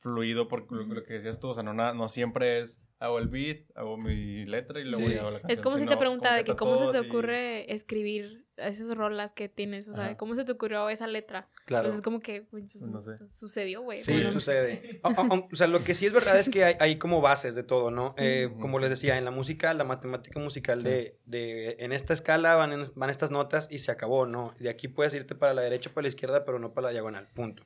fluido 0.00 0.48
porque 0.48 0.74
lo, 0.74 1.04
que 1.04 1.14
decías 1.14 1.38
tú, 1.38 1.48
o 1.48 1.54
sea, 1.54 1.62
no, 1.62 1.72
no 1.74 2.08
siempre 2.08 2.58
es 2.60 2.82
hago 2.98 3.18
el 3.18 3.28
beat, 3.28 3.60
hago 3.76 3.96
mi 3.96 4.44
letra 4.44 4.78
y 4.78 4.84
luego 4.84 5.06
Sí. 5.08 5.14
ya 5.14 5.20
hago 5.20 5.30
la 5.30 5.40
canción. 5.40 5.52
Es 5.58 5.62
como 5.62 5.78
si 5.78 5.86
te 5.86 5.96
preguntara 5.96 6.36
de 6.36 6.44
que 6.44 6.54
cómo 6.54 6.76
se 6.76 6.92
te 6.92 6.98
ocurre 6.98 7.72
escribir 7.72 8.44
esas 8.58 8.94
rolas 8.94 9.32
que 9.32 9.48
tienes, 9.48 9.88
o 9.88 9.94
sea, 9.94 10.04
Ajá. 10.04 10.16
cómo 10.18 10.34
se 10.34 10.44
te 10.44 10.52
ocurrió 10.52 10.86
esa 10.90 11.06
letra. 11.06 11.48
Claro. 11.64 11.84
Pues 11.84 11.94
es 11.94 12.02
como 12.02 12.20
que 12.20 12.40
güey, 12.52 12.64
pues, 12.68 12.90
No 12.90 13.00
sé. 13.00 13.12
sucedió, 13.30 13.80
güey. 13.80 13.96
Sí, 13.96 14.12
Bueno, 14.12 14.28
sucede. 14.30 15.00
O, 15.02 15.08
o- 15.08 15.48
o 15.50 15.56
sea, 15.56 15.66
lo 15.66 15.82
que 15.82 15.94
sí 15.94 16.04
es 16.04 16.12
verdad 16.12 16.38
es 16.38 16.50
que 16.50 16.62
hay, 16.64 16.74
hay 16.78 16.98
como 16.98 17.22
bases 17.22 17.54
de 17.54 17.62
todo, 17.62 17.90
¿no? 17.90 18.14
Eh. 18.18 18.50
Como 18.60 18.78
les 18.78 18.90
decía, 18.90 19.16
en 19.16 19.24
la 19.24 19.30
música, 19.30 19.72
la 19.72 19.84
matemática 19.84 20.38
musical 20.38 20.82
Sí. 20.82 20.88
de, 20.88 21.18
de 21.24 21.76
en 21.78 21.92
esta 21.92 22.12
escala 22.12 22.54
van, 22.56 22.72
en- 22.74 22.86
van 22.96 23.08
estas 23.08 23.30
notas 23.30 23.66
y 23.70 23.78
se 23.78 23.90
acabó, 23.92 24.26
¿no? 24.26 24.54
De 24.58 24.68
aquí 24.68 24.88
puedes 24.88 25.14
irte 25.14 25.34
para 25.34 25.54
la 25.54 25.62
derecha 25.62 25.88
o 25.88 25.94
para 25.94 26.02
la 26.02 26.08
izquierda, 26.08 26.44
pero 26.44 26.58
no 26.58 26.74
para 26.74 26.88
la 26.88 26.92
diagonal, 26.92 27.28
punto. 27.34 27.64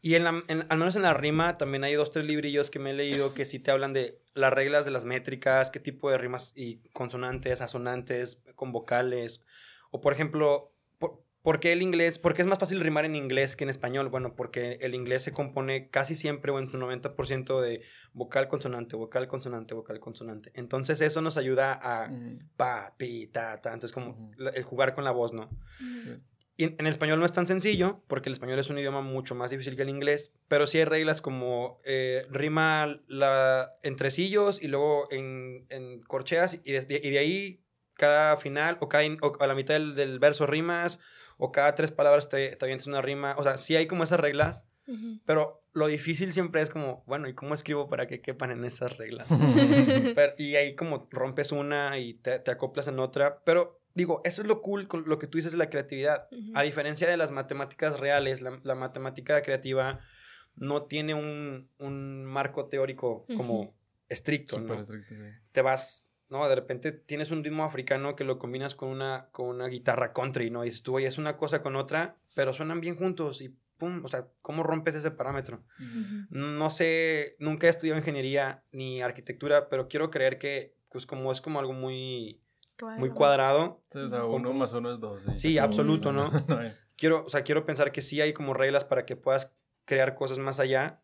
Y 0.00 0.14
en 0.14 0.24
la- 0.24 0.44
en- 0.48 0.64
al 0.68 0.78
menos 0.78 0.94
en 0.96 1.02
la 1.02 1.14
rima 1.14 1.58
también 1.58 1.82
hay 1.84 1.94
dos, 1.94 2.10
tres 2.10 2.24
librillos 2.24 2.70
que 2.70 2.78
me 2.78 2.90
he 2.90 2.94
leído 2.94 3.34
que 3.34 3.44
sí 3.44 3.58
te 3.58 3.70
hablan 3.70 3.92
de 3.92 4.20
las 4.34 4.52
reglas 4.52 4.84
de 4.84 4.92
las 4.92 5.04
métricas, 5.04 5.70
qué 5.70 5.80
tipo 5.80 6.08
de 6.10 6.18
rimas 6.18 6.52
y 6.54 6.76
consonantes, 6.92 7.60
asonantes, 7.60 8.40
con 8.54 8.70
vocales. 8.70 9.44
O 9.90 10.00
por 10.00 10.12
ejemplo, 10.12 10.72
por, 10.98 11.24
¿por 11.42 11.58
qué 11.58 11.72
el 11.72 11.82
inglés? 11.82 12.20
¿Por 12.20 12.34
qué 12.34 12.42
es 12.42 12.48
más 12.48 12.60
fácil 12.60 12.78
rimar 12.80 13.04
en 13.06 13.16
inglés 13.16 13.56
que 13.56 13.64
en 13.64 13.70
español? 13.70 14.08
Bueno, 14.08 14.36
porque 14.36 14.78
el 14.82 14.94
inglés 14.94 15.24
se 15.24 15.32
compone 15.32 15.88
casi 15.90 16.14
siempre 16.14 16.52
o 16.52 16.60
en 16.60 16.70
su 16.70 16.78
90% 16.78 17.60
de 17.60 17.82
vocal, 18.12 18.46
consonante, 18.46 18.94
vocal, 18.94 19.26
consonante, 19.26 19.74
vocal, 19.74 19.98
consonante. 19.98 20.52
Entonces 20.54 21.00
eso 21.00 21.20
nos 21.22 21.36
ayuda 21.36 21.72
a 21.72 22.08
Ujú. 22.08 22.38
pa, 22.56 22.94
pi, 22.96 23.26
ta, 23.26 23.60
ta. 23.60 23.72
Entonces 23.74 23.92
como 23.92 24.10
Ujú. 24.10 24.30
la- 24.36 24.50
el 24.50 24.62
jugar 24.62 24.94
con 24.94 25.02
la 25.02 25.10
voz, 25.10 25.32
¿no? 25.32 25.44
Ujú. 25.80 26.20
Y 26.37 26.37
en, 26.64 26.74
en 26.78 26.86
el 26.86 26.90
español 26.92 27.18
no 27.20 27.24
es 27.26 27.32
tan 27.32 27.46
sencillo, 27.46 28.02
porque 28.08 28.28
el 28.28 28.32
español 28.34 28.58
es 28.58 28.68
un 28.70 28.78
idioma 28.78 29.00
mucho 29.00 29.34
más 29.34 29.50
difícil 29.50 29.76
que 29.76 29.82
el 29.82 29.88
inglés, 29.88 30.32
pero 30.48 30.66
sí 30.66 30.78
hay 30.78 30.84
reglas 30.84 31.20
como 31.20 31.78
eh, 31.84 32.26
rima 32.30 33.00
la, 33.06 33.70
en 33.82 33.96
tresillos 33.96 34.60
y 34.62 34.68
luego 34.68 35.06
en, 35.12 35.66
en 35.70 36.00
corcheas, 36.02 36.60
y 36.64 36.72
de, 36.72 37.00
y 37.02 37.10
de 37.10 37.18
ahí 37.18 37.60
cada 37.94 38.36
final 38.36 38.76
o, 38.80 38.88
cada 38.88 39.04
in- 39.04 39.18
o 39.22 39.36
a 39.40 39.46
la 39.46 39.54
mitad 39.54 39.74
del, 39.74 39.94
del 39.94 40.18
verso 40.18 40.46
rimas, 40.46 41.00
o 41.36 41.52
cada 41.52 41.74
tres 41.74 41.92
palabras 41.92 42.28
te, 42.28 42.56
te 42.56 42.64
avientas 42.64 42.86
una 42.88 43.00
rima. 43.02 43.34
O 43.38 43.42
sea, 43.44 43.56
sí 43.56 43.76
hay 43.76 43.86
como 43.86 44.02
esas 44.04 44.18
reglas, 44.20 44.66
Ujú. 44.88 45.20
pero 45.24 45.62
lo 45.72 45.86
difícil 45.86 46.32
siempre 46.32 46.60
es 46.60 46.70
como, 46.70 47.04
bueno, 47.06 47.28
¿y 47.28 47.34
cómo 47.34 47.54
escribo 47.54 47.88
para 47.88 48.06
que 48.08 48.20
quepan 48.20 48.50
en 48.50 48.64
esas 48.64 48.96
reglas? 48.96 49.28
Pero- 50.14 50.34
y 50.38 50.56
ahí 50.56 50.74
como 50.74 51.06
rompes 51.12 51.52
una 51.52 51.96
y 51.98 52.14
te, 52.14 52.40
te 52.40 52.50
acoplas 52.50 52.88
en 52.88 52.98
otra. 52.98 53.40
Pero 53.44 53.77
digo, 53.98 54.22
eso 54.24 54.40
es 54.42 54.48
lo 54.48 54.62
cool 54.62 54.88
con 54.88 55.04
lo 55.06 55.18
que 55.18 55.26
tú 55.26 55.36
dices 55.36 55.52
de 55.52 55.58
la 55.58 55.68
creatividad. 55.68 56.28
A 56.54 56.62
diferencia 56.62 57.08
de 57.08 57.16
las 57.16 57.30
matemáticas 57.30 58.00
reales, 58.00 58.40
la, 58.40 58.58
la 58.62 58.74
matemática 58.74 59.42
creativa 59.42 60.00
no 60.56 60.84
tiene 60.84 61.14
un, 61.14 61.68
un 61.78 62.24
marco 62.24 62.66
teórico 62.66 63.26
como 63.36 63.74
estricto, 64.08 64.56
Súper 64.56 64.76
¿no? 64.76 64.82
estricto, 64.82 65.14
sí. 65.14 65.20
Te 65.52 65.62
vas, 65.62 66.10
¿no? 66.30 66.48
De 66.48 66.54
repente 66.54 66.92
tienes 66.92 67.30
un 67.30 67.44
ritmo 67.44 67.64
africano 67.64 68.16
que 68.16 68.24
lo 68.24 68.38
combinas 68.38 68.74
con 68.74 68.88
una, 68.88 69.28
con 69.32 69.48
una 69.48 69.66
guitarra 69.66 70.12
country, 70.12 70.50
¿no? 70.50 70.64
Y 70.64 70.68
dices 70.68 70.82
tú, 70.82 70.96
oye, 70.96 71.06
es 71.06 71.18
una 71.18 71.36
cosa 71.36 71.60
con 71.60 71.76
otra, 71.76 72.16
pero 72.34 72.52
suenan 72.52 72.80
bien 72.80 72.96
juntos 72.96 73.40
y 73.40 73.54
pum, 73.76 74.04
o 74.04 74.08
sea, 74.08 74.26
¿cómo 74.42 74.62
rompes 74.62 74.94
ese 74.94 75.10
parámetro? 75.10 75.62
No 76.30 76.70
sé, 76.70 77.36
nunca 77.38 77.66
he 77.66 77.70
estudiado 77.70 77.98
ingeniería 77.98 78.62
ni 78.72 79.02
arquitectura, 79.02 79.68
pero 79.68 79.88
quiero 79.88 80.10
creer 80.10 80.38
que, 80.38 80.74
pues 80.90 81.06
como 81.06 81.30
es 81.30 81.40
como 81.40 81.60
algo 81.60 81.72
muy, 81.72 82.40
muy 82.98 83.10
cuadrado, 83.10 83.82
Sí, 83.90 83.98
o 83.98 84.08
sea, 84.08 84.20
Como- 84.20 84.36
uno 84.36 84.52
más 84.52 84.72
uno 84.72 84.92
es 84.94 85.00
dos. 85.00 85.20
Sí, 85.36 85.58
absoluto, 85.58 86.12
¿no? 86.12 86.30
quiero, 86.96 87.24
o 87.24 87.28
sea, 87.28 87.42
quiero 87.42 87.64
pensar 87.64 87.92
que 87.92 88.02
sí 88.02 88.20
hay 88.20 88.32
como 88.32 88.54
reglas 88.54 88.84
para 88.84 89.04
que 89.06 89.16
puedas 89.16 89.52
crear 89.84 90.14
cosas 90.14 90.38
más 90.38 90.60
allá. 90.60 91.02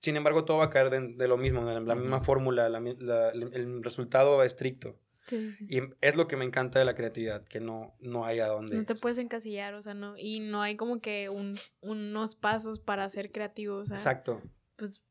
Sin 0.00 0.16
embargo, 0.16 0.44
todo 0.44 0.58
va 0.58 0.66
a 0.66 0.70
caer 0.70 0.90
de, 0.90 1.14
de 1.16 1.28
lo 1.28 1.36
mismo, 1.36 1.64
de 1.66 1.80
la, 1.80 1.94
misma 1.94 2.20
fórmula, 2.22 2.68
la 2.68 2.78
mi- 2.80 2.96
la- 2.96 3.30
el, 3.30 3.82
resultado 3.82 4.42
estricto. 4.42 4.98
Sí, 5.26 5.50
sí, 5.52 5.66
sí. 5.66 5.76
Y 5.76 5.80
es 6.00 6.16
lo 6.16 6.26
que 6.26 6.36
me 6.36 6.44
encanta 6.44 6.78
de 6.78 6.84
la 6.84 6.94
creatividad, 6.94 7.44
que 7.44 7.60
no, 7.60 7.94
no 8.00 8.24
hay 8.24 8.40
a 8.40 8.46
dónde. 8.46 8.76
No 8.76 8.84
te 8.84 8.94
puedes 8.94 9.18
encasillar, 9.18 9.74
o 9.74 9.82
sea, 9.82 9.92
no, 9.94 10.16
y 10.16 10.40
no 10.40 10.62
hay 10.62 10.76
como 10.76 11.00
que 11.00 11.28
un, 11.28 11.58
unos 11.80 12.34
pasos 12.34 12.78
para 12.80 13.08
ser 13.10 13.30
creativo, 13.32 13.76
o 13.76 13.84
sea, 13.84 13.96
Exacto. 13.96 14.40
pues 14.76 15.02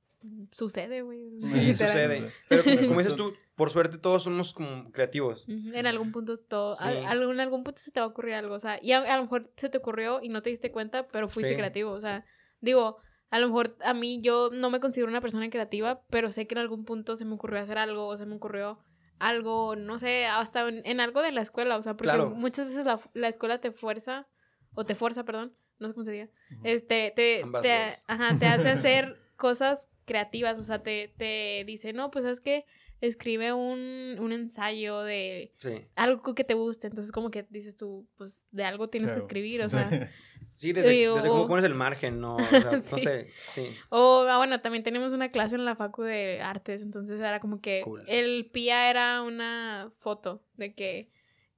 sucede, 0.52 1.02
güey. 1.02 1.40
Sí, 1.40 1.76
sucede. 1.76 2.32
Pero 2.50 2.64
como 2.88 3.00
dices 3.00 3.16
tú, 3.16 3.34
por 3.56 3.70
suerte 3.72 3.98
todos 3.98 4.24
somos 4.24 4.54
como 4.54 4.92
creativos. 4.92 5.48
En 5.48 5.88
algún 5.88 6.12
punto 6.12 6.38
todo, 6.38 6.74
Sí. 6.74 6.84
al- 6.88 7.22
en 7.24 7.40
algún 7.40 7.64
punto 7.64 7.80
se 7.82 7.92
te 7.92 8.00
va 8.00 8.06
a 8.06 8.10
ocurrir 8.10 8.34
algo, 8.36 8.56
o 8.56 8.60
sea, 8.60 8.80
y 8.82 8.92
a, 8.92 9.00
a 9.00 9.16
lo 9.18 9.24
mejor 9.24 9.52
se 9.58 9.70
te 9.70 9.78
ocurrió 9.78 10.20
y 10.22 10.30
no 10.30 10.42
te 10.42 10.50
diste 10.50 10.72
cuenta, 10.72 11.06
pero 11.12 11.30
fuiste 11.30 11.52
Sí. 11.52 11.56
creativo, 11.58 11.92
o 11.92 12.02
sea, 12.02 12.26
digo, 12.62 12.98
a 13.30 13.40
lo 13.40 13.48
mejor 13.48 13.76
a 13.84 13.94
mí 13.94 14.22
yo 14.22 14.50
no 14.52 14.70
me 14.70 14.80
considero 14.80 15.10
una 15.10 15.22
persona 15.22 15.50
creativa, 15.50 16.02
pero 16.10 16.32
sé 16.32 16.48
que 16.48 16.56
en 16.56 16.60
algún 16.60 16.86
punto 16.86 17.16
se 17.16 17.26
me 17.26 17.34
ocurrió 17.36 17.60
hacer 17.62 17.78
algo, 17.78 18.08
o 18.08 18.18
se 18.18 18.26
me 18.26 18.36
ocurrió 18.36 18.80
algo, 19.20 19.76
no 19.76 19.98
sé, 19.98 20.26
hasta 20.28 20.68
en, 20.68 20.82
en 20.86 21.00
algo 21.00 21.22
de 21.22 21.32
la 21.32 21.42
escuela, 21.42 21.78
o 21.78 21.82
sea, 21.82 21.94
porque 21.96 22.10
Claro. 22.14 22.30
muchas 22.32 22.68
veces 22.68 22.86
la, 22.86 23.00
la 23.14 23.28
escuela 23.28 23.60
te 23.60 23.72
fuerza, 23.72 24.28
o 24.76 24.86
te 24.86 24.94
fuerza, 24.96 25.24
perdón, 25.24 25.56
no 25.80 25.88
sé 25.88 25.94
cómo 25.94 26.04
se 26.06 26.12
diga, 26.12 26.30
este, 26.64 27.12
te, 27.16 27.44
te, 27.62 27.88
ajá, 28.08 28.38
te 28.40 28.46
hace 28.46 28.70
hacer 28.70 29.18
cosas 29.36 29.88
creativas, 30.08 30.58
o 30.60 30.64
sea, 30.64 30.82
te, 30.82 31.14
te 31.18 31.64
dice, 31.68 31.94
no, 31.94 32.10
pues 32.10 32.26
es 32.26 32.40
que 32.40 32.66
escribe 33.02 33.54
un, 33.54 34.16
un 34.20 34.32
ensayo 34.32 35.02
de 35.02 35.54
Sí. 35.58 35.86
algo 35.96 36.34
que 36.34 36.44
te 36.44 36.56
guste, 36.56 36.88
entonces 36.88 37.12
como 37.12 37.30
que 37.30 37.46
dices 37.52 37.76
tú, 37.76 38.08
pues 38.16 38.48
de 38.50 38.64
algo 38.64 38.90
tienes 38.90 39.10
Claro. 39.10 39.20
que 39.20 39.24
escribir, 39.24 39.62
o 39.62 39.70
sea, 39.70 39.90
Sí, 40.42 40.72
desde, 40.72 40.90
Oye, 40.90 41.10
desde 41.10 41.30
o- 41.30 41.32
cómo 41.32 41.48
pones 41.48 41.66
el 41.66 41.74
margen, 41.76 42.20
¿no? 42.22 42.38
O 42.38 42.40
sea, 42.62 42.72
No 42.72 42.98
sé, 43.00 43.30
sí. 43.50 43.68
o 43.90 44.26
ah, 44.28 44.38
bueno, 44.38 44.60
también 44.62 44.84
tenemos 44.84 45.12
una 45.14 45.30
clase 45.30 45.56
en 45.56 45.66
la 45.66 45.76
facu 45.76 46.02
de 46.04 46.42
artes, 46.42 46.82
entonces 46.82 47.20
era 47.20 47.40
como 47.40 47.60
que 47.62 47.82
Cool. 47.84 48.04
el 48.08 48.50
PIA 48.52 48.90
era 48.90 49.22
una 49.22 49.92
foto 50.00 50.44
de 50.56 50.74
que 50.74 51.12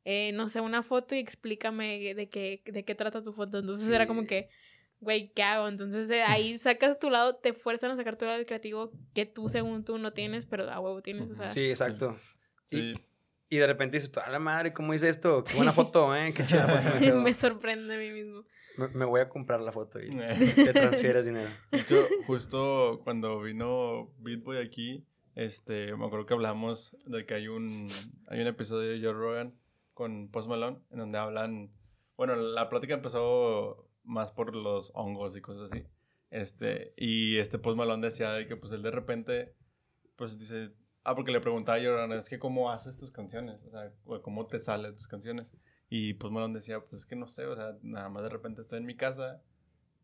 eh, 0.05 0.31
no 0.33 0.47
sé, 0.47 0.59
una 0.59 0.81
foto 0.81 1.13
y 1.13 1.19
explícame 1.19 2.15
de 2.15 2.29
qué, 2.29 2.63
de 2.65 2.83
qué 2.83 2.95
trata 2.95 3.21
tu 3.21 3.31
foto. 3.31 3.59
Entonces 3.59 3.87
era 3.89 4.07
como 4.07 4.25
que, 4.25 4.49
güey, 4.99 5.31
¿qué 5.33 5.43
hago? 5.43 5.67
Entonces 5.67 6.09
ahí 6.25 6.59
sacas 6.59 6.99
tu 6.99 7.09
lado, 7.09 7.35
te 7.35 7.53
fuerzan 7.53 7.91
a 7.91 7.95
sacar 7.95 8.17
tu 8.17 8.25
lado 8.25 8.43
creativo 8.45 8.91
que 9.13 9.25
tú 9.25 9.49
según 9.49 9.83
tú 9.83 9.97
no 9.97 10.13
tienes, 10.13 10.45
pero 10.45 10.69
a 10.69 10.79
huevo 10.79 11.01
tienes, 11.01 11.29
o 11.31 11.35
sea. 11.35 11.45
Sí, 11.45 11.69
exacto. 11.69 12.17
Sí. 12.65 12.93
Y 13.49 13.57
de 13.57 13.65
repente 13.65 13.97
dices, 13.97 14.15
a 14.17 14.29
la 14.29 14.39
madre, 14.39 14.73
¿cómo 14.73 14.93
hice 14.93 15.09
esto? 15.09 15.43
Qué 15.43 15.55
buena 15.55 15.73
foto, 15.73 16.15
¿eh? 16.15 16.33
Qué 16.33 16.45
chida 16.45 16.67
foto 16.67 16.93
me 16.93 16.99
quedó. 17.05 17.21
me 17.21 17.33
sorprende 17.33 17.95
a 17.95 17.97
mí 17.97 18.11
mismo. 18.11 18.43
Me, 18.77 18.87
me 18.89 19.05
voy 19.05 19.21
a 19.21 19.29
comprar 19.29 19.59
la 19.61 19.71
foto 19.71 19.99
y 19.99 20.09
te 20.55 20.73
transfieres 20.73 21.25
dinero. 21.25 21.49
De 21.71 21.79
hecho, 21.79 22.07
justo 22.27 23.01
cuando 23.03 23.41
vino 23.41 24.13
Beatboy 24.19 24.59
aquí, 24.59 25.03
este, 25.35 25.95
me 25.95 26.05
acuerdo 26.05 26.25
que 26.25 26.33
hablamos 26.33 26.95
de 27.05 27.25
que 27.25 27.33
hay 27.33 27.47
un, 27.47 27.89
hay 28.27 28.41
un 28.41 28.47
episodio 28.47 28.91
de 28.91 29.01
Joe 29.01 29.13
Rogan 29.13 29.55
con 29.93 30.29
Post 30.29 30.47
Malone 30.47 30.77
en 30.91 30.99
donde 30.99 31.17
hablan, 31.17 31.71
bueno, 32.17 32.35
la 32.35 32.69
plática 32.69 32.93
empezó 32.93 33.88
más 34.09 34.31
por 34.31 34.55
los 34.55 34.91
hongos 34.95 35.37
y 35.37 35.41
cosas 35.41 35.71
así. 35.71 35.85
Este, 36.31 36.93
y 36.97 37.37
este 37.37 37.59
Post 37.59 37.77
Malone 37.77 38.05
decía 38.07 38.31
de 38.33 38.47
que 38.47 38.55
pues 38.55 38.71
él 38.71 38.81
de 38.83 38.91
repente, 38.91 39.55
pues 40.15 40.37
dice, 40.37 40.71
ah, 41.03 41.15
porque 41.15 41.31
le 41.31 41.41
preguntaba 41.41 41.77
a 41.77 41.81
Joe 41.81 41.89
Rogan, 41.91 42.11
es 42.13 42.29
que 42.29 42.39
cómo 42.39 42.71
haces 42.71 42.97
tus 42.97 43.11
canciones, 43.11 43.63
o 43.63 43.69
sea, 43.69 43.91
cómo 44.21 44.47
te 44.47 44.59
salen 44.59 44.93
tus 44.95 45.07
canciones. 45.07 45.51
Y 45.89 46.13
Post 46.15 46.33
Malone 46.33 46.55
decía, 46.55 46.79
pues 46.81 47.01
es 47.03 47.07
que 47.07 47.15
no 47.15 47.27
sé, 47.27 47.45
o 47.45 47.55
sea, 47.55 47.77
nada 47.81 48.09
más 48.09 48.23
de 48.23 48.29
repente 48.29 48.61
estoy 48.61 48.79
en 48.79 48.85
mi 48.85 48.95
casa, 48.95 49.41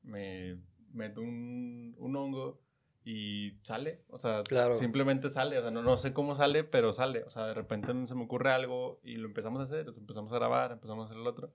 me 0.04 0.58
meto 0.94 1.22
un, 1.22 1.96
un 1.98 2.16
hongo 2.16 2.60
y 3.04 3.52
sale, 3.62 4.02
o 4.10 4.18
sea, 4.18 4.42
Claro. 4.44 4.76
simplemente 4.78 5.30
sale, 5.30 5.60
o 5.60 5.62
sea, 5.62 5.70
no, 5.70 5.84
no 5.84 5.96
sé 5.98 6.12
cómo 6.14 6.34
sale, 6.34 6.64
pero 6.64 6.92
sale, 6.92 7.24
o 7.24 7.30
sea, 7.30 7.46
de 7.46 7.54
repente 7.54 7.92
se 8.08 8.16
me 8.16 8.24
ocurre 8.24 8.50
algo 8.52 9.00
y 9.04 9.18
lo 9.18 9.28
empezamos 9.28 9.60
a 9.60 9.64
hacer, 9.64 9.94
empezamos 9.96 10.32
a 10.32 10.36
grabar, 10.36 10.72
empezamos 10.72 11.04
a 11.04 11.06
hacer 11.06 11.22
el 11.22 11.28
otro 11.28 11.54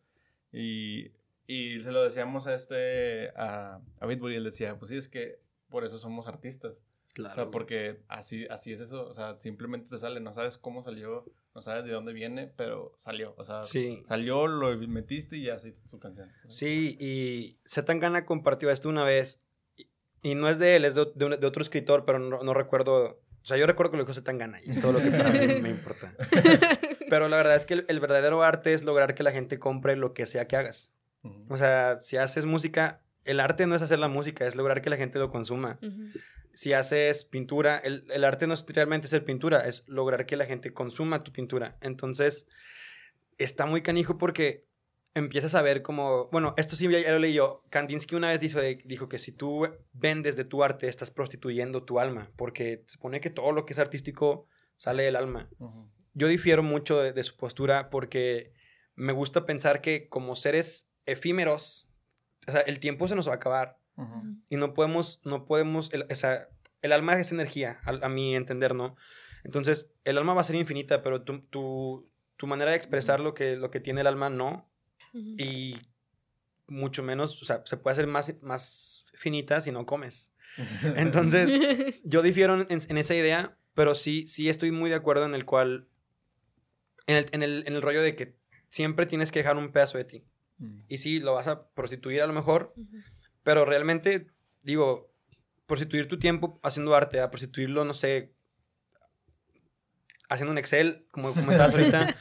y, 0.52 1.10
y 1.50 1.82
se 1.82 1.90
lo 1.92 2.02
decíamos 2.02 2.46
a 2.46 2.54
este, 2.54 3.30
a, 3.36 3.80
a 4.00 4.06
Bitbull 4.06 4.32
y 4.32 4.36
él 4.36 4.44
decía, 4.44 4.76
pues 4.78 4.90
sí, 4.90 4.96
es 4.96 5.08
que 5.08 5.38
por 5.68 5.84
eso 5.84 5.98
somos 5.98 6.26
artistas, 6.28 6.74
Claro. 7.12 7.32
o 7.32 7.34
sea, 7.34 7.50
porque 7.50 8.00
así, 8.06 8.46
así 8.50 8.72
es 8.72 8.80
eso, 8.80 9.04
o 9.06 9.14
sea, 9.14 9.34
simplemente 9.36 9.88
te 9.90 9.96
sale, 9.96 10.20
no 10.20 10.32
sabes 10.32 10.58
cómo 10.58 10.80
salió, 10.82 11.24
no 11.56 11.60
sabes 11.60 11.84
de 11.84 11.90
dónde 11.90 12.12
viene, 12.12 12.46
pero 12.56 12.94
salió, 12.98 13.34
o 13.36 13.44
sea, 13.44 13.64
Sí. 13.64 14.02
salió, 14.06 14.46
lo 14.46 14.76
metiste 14.86 15.36
y 15.36 15.44
ya 15.46 15.56
hiciste 15.56 15.88
su 15.88 15.98
canción. 15.98 16.30
Sí, 16.48 16.96
y 17.00 17.58
Zetangana 17.68 18.24
compartió 18.26 18.70
esto 18.70 18.88
una 18.88 19.02
vez. 19.02 19.40
Y, 19.76 19.88
y 20.22 20.34
no 20.36 20.48
es 20.48 20.60
de 20.60 20.76
él, 20.76 20.84
es 20.84 20.94
de, 20.94 21.06
de 21.16 21.24
un- 21.24 21.40
de 21.40 21.46
otro 21.48 21.62
escritor, 21.62 22.04
pero 22.04 22.20
no, 22.20 22.44
no 22.44 22.54
recuerdo. 22.54 23.20
O 23.42 23.44
sea, 23.44 23.56
yo 23.56 23.66
recuerdo 23.66 23.90
que 23.90 23.96
lo 23.96 24.04
dijo 24.04 24.14
Zetangana 24.14 24.60
y 24.62 24.70
es 24.70 24.80
todo 24.80 24.92
lo 24.92 25.00
que 25.00 25.10
para 25.10 25.30
mí 25.30 25.60
me 25.60 25.70
importa. 25.70 26.14
Pero 27.10 27.28
la 27.28 27.36
verdad 27.38 27.56
es 27.56 27.66
que 27.66 27.74
el, 27.74 27.84
el 27.88 27.98
verdadero 27.98 28.42
arte 28.44 28.72
es 28.72 28.84
lograr 28.84 29.14
que 29.16 29.22
la 29.24 29.32
gente 29.32 29.58
compre 29.58 29.96
lo 29.96 30.12
que 30.14 30.26
sea 30.26 30.46
que 30.46 30.54
hagas. 30.56 30.92
O 31.48 31.56
sea, 31.56 31.98
si 31.98 32.16
haces 32.16 32.46
música, 32.46 33.02
el 33.24 33.40
arte 33.40 33.66
no 33.66 33.74
es 33.74 33.82
hacer 33.82 33.98
la 33.98 34.08
música, 34.08 34.46
es 34.46 34.56
lograr 34.56 34.82
que 34.82 34.90
la 34.90 34.96
gente 34.96 35.18
lo 35.18 35.30
consuma. 35.30 35.78
Si 36.54 36.72
haces 36.72 37.24
pintura, 37.24 37.78
el, 37.78 38.04
el 38.10 38.24
arte 38.24 38.46
no 38.46 38.54
es 38.54 38.64
realmente 38.66 39.06
hacer 39.06 39.24
pintura, 39.24 39.60
es 39.60 39.84
lograr 39.86 40.26
que 40.26 40.36
la 40.36 40.46
gente 40.46 40.72
consuma 40.72 41.22
tu 41.22 41.32
pintura. 41.32 41.76
Entonces, 41.80 42.46
está 43.38 43.66
muy 43.66 43.82
canijo 43.82 44.18
porque 44.18 44.66
empiezas 45.14 45.54
a 45.54 45.62
ver 45.62 45.82
como, 45.82 46.28
bueno, 46.30 46.54
esto 46.56 46.76
sí 46.76 46.88
ya, 46.90 47.00
ya 47.00 47.12
lo 47.12 47.18
leí 47.18 47.34
yo. 47.34 47.64
Kandinsky 47.70 48.14
una 48.14 48.28
vez 48.28 48.40
dijo, 48.40 48.60
dijo 48.60 49.08
que 49.08 49.18
si 49.18 49.32
tú 49.32 49.66
vendes 49.92 50.36
de 50.36 50.44
tu 50.44 50.62
arte, 50.62 50.88
estás 50.88 51.10
prostituyendo 51.10 51.84
tu 51.84 51.98
alma, 51.98 52.30
porque 52.36 52.82
se 52.86 52.94
supone 52.94 53.20
que 53.20 53.30
todo 53.30 53.52
lo 53.52 53.64
que 53.66 53.72
es 53.72 53.78
artístico 53.78 54.46
sale 54.76 55.02
del 55.02 55.16
alma. 55.16 55.48
Yo 56.14 56.28
difiero 56.28 56.62
mucho 56.62 57.00
de, 57.00 57.12
de 57.12 57.22
su 57.22 57.36
postura 57.36 57.90
porque 57.90 58.52
me 58.94 59.12
gusta 59.12 59.46
pensar 59.46 59.80
que 59.80 60.08
como 60.08 60.34
seres 60.36 60.89
efímeros, 61.06 61.90
o 62.46 62.52
sea, 62.52 62.60
el 62.62 62.78
tiempo 62.80 63.08
se 63.08 63.14
nos 63.14 63.28
va 63.28 63.32
a 63.32 63.36
acabar. 63.36 63.78
Y 64.48 64.56
no 64.56 64.72
podemos, 64.72 65.20
no 65.24 65.44
podemos, 65.44 65.92
el, 65.92 66.06
o 66.10 66.14
sea, 66.14 66.48
el 66.80 66.92
alma 66.92 67.20
es 67.20 67.32
energía, 67.32 67.80
a, 67.84 68.06
a 68.06 68.08
mi 68.08 68.34
entender, 68.34 68.74
¿no? 68.74 68.96
Entonces, 69.44 69.92
el 70.04 70.16
alma 70.16 70.32
va 70.32 70.40
a 70.40 70.44
ser 70.44 70.56
infinita, 70.56 71.02
pero 71.02 71.22
tu, 71.22 71.40
tu, 71.42 72.10
tu 72.36 72.46
manera 72.46 72.70
de 72.70 72.78
expresar 72.78 73.20
lo 73.20 73.34
que, 73.34 73.56
lo 73.56 73.70
que 73.70 73.80
tiene 73.80 74.00
el 74.00 74.06
alma 74.06 74.30
no, 74.30 74.70
y 75.12 75.76
mucho 76.66 77.02
menos, 77.02 77.42
o 77.42 77.44
sea, 77.44 77.62
se 77.64 77.76
puede 77.76 77.92
hacer 77.92 78.06
más, 78.06 78.32
más 78.42 79.04
finita 79.14 79.60
si 79.60 79.72
no 79.72 79.84
comes. 79.84 80.34
Entonces, 80.96 81.50
yo 82.04 82.22
difiero 82.22 82.54
en, 82.54 82.66
en 82.70 82.96
esa 82.96 83.14
idea, 83.14 83.56
pero 83.74 83.94
sí, 83.94 84.26
sí 84.26 84.48
estoy 84.48 84.70
muy 84.70 84.90
de 84.90 84.96
acuerdo 84.96 85.24
en 85.24 85.34
el 85.34 85.44
cual, 85.44 85.88
en 87.06 87.16
el, 87.16 87.26
en 87.32 87.42
el, 87.42 87.64
en 87.66 87.74
el 87.74 87.82
rollo 87.82 88.02
de 88.02 88.14
que 88.14 88.36
siempre 88.68 89.06
tienes 89.06 89.32
que 89.32 89.40
dejar 89.40 89.56
un 89.56 89.72
pedazo 89.72 89.98
de 89.98 90.04
ti. 90.04 90.24
Ujú. 90.60 90.82
Y 90.88 90.98
sí, 90.98 91.20
lo 91.20 91.34
vas 91.34 91.48
a 91.48 91.68
prostituir 91.70 92.22
a 92.22 92.26
lo 92.26 92.32
mejor, 92.32 92.74
pero 93.42 93.64
realmente, 93.64 94.28
digo, 94.62 95.10
prostituir 95.66 96.08
tu 96.08 96.18
tiempo 96.18 96.60
haciendo 96.62 96.94
arte, 96.94 97.20
a 97.20 97.30
prostituirlo, 97.30 97.84
no 97.84 97.94
sé, 97.94 98.34
haciendo 100.28 100.52
un 100.52 100.58
Excel, 100.58 101.06
como 101.10 101.34
comentabas 101.34 101.74
ahorita, 101.74 102.16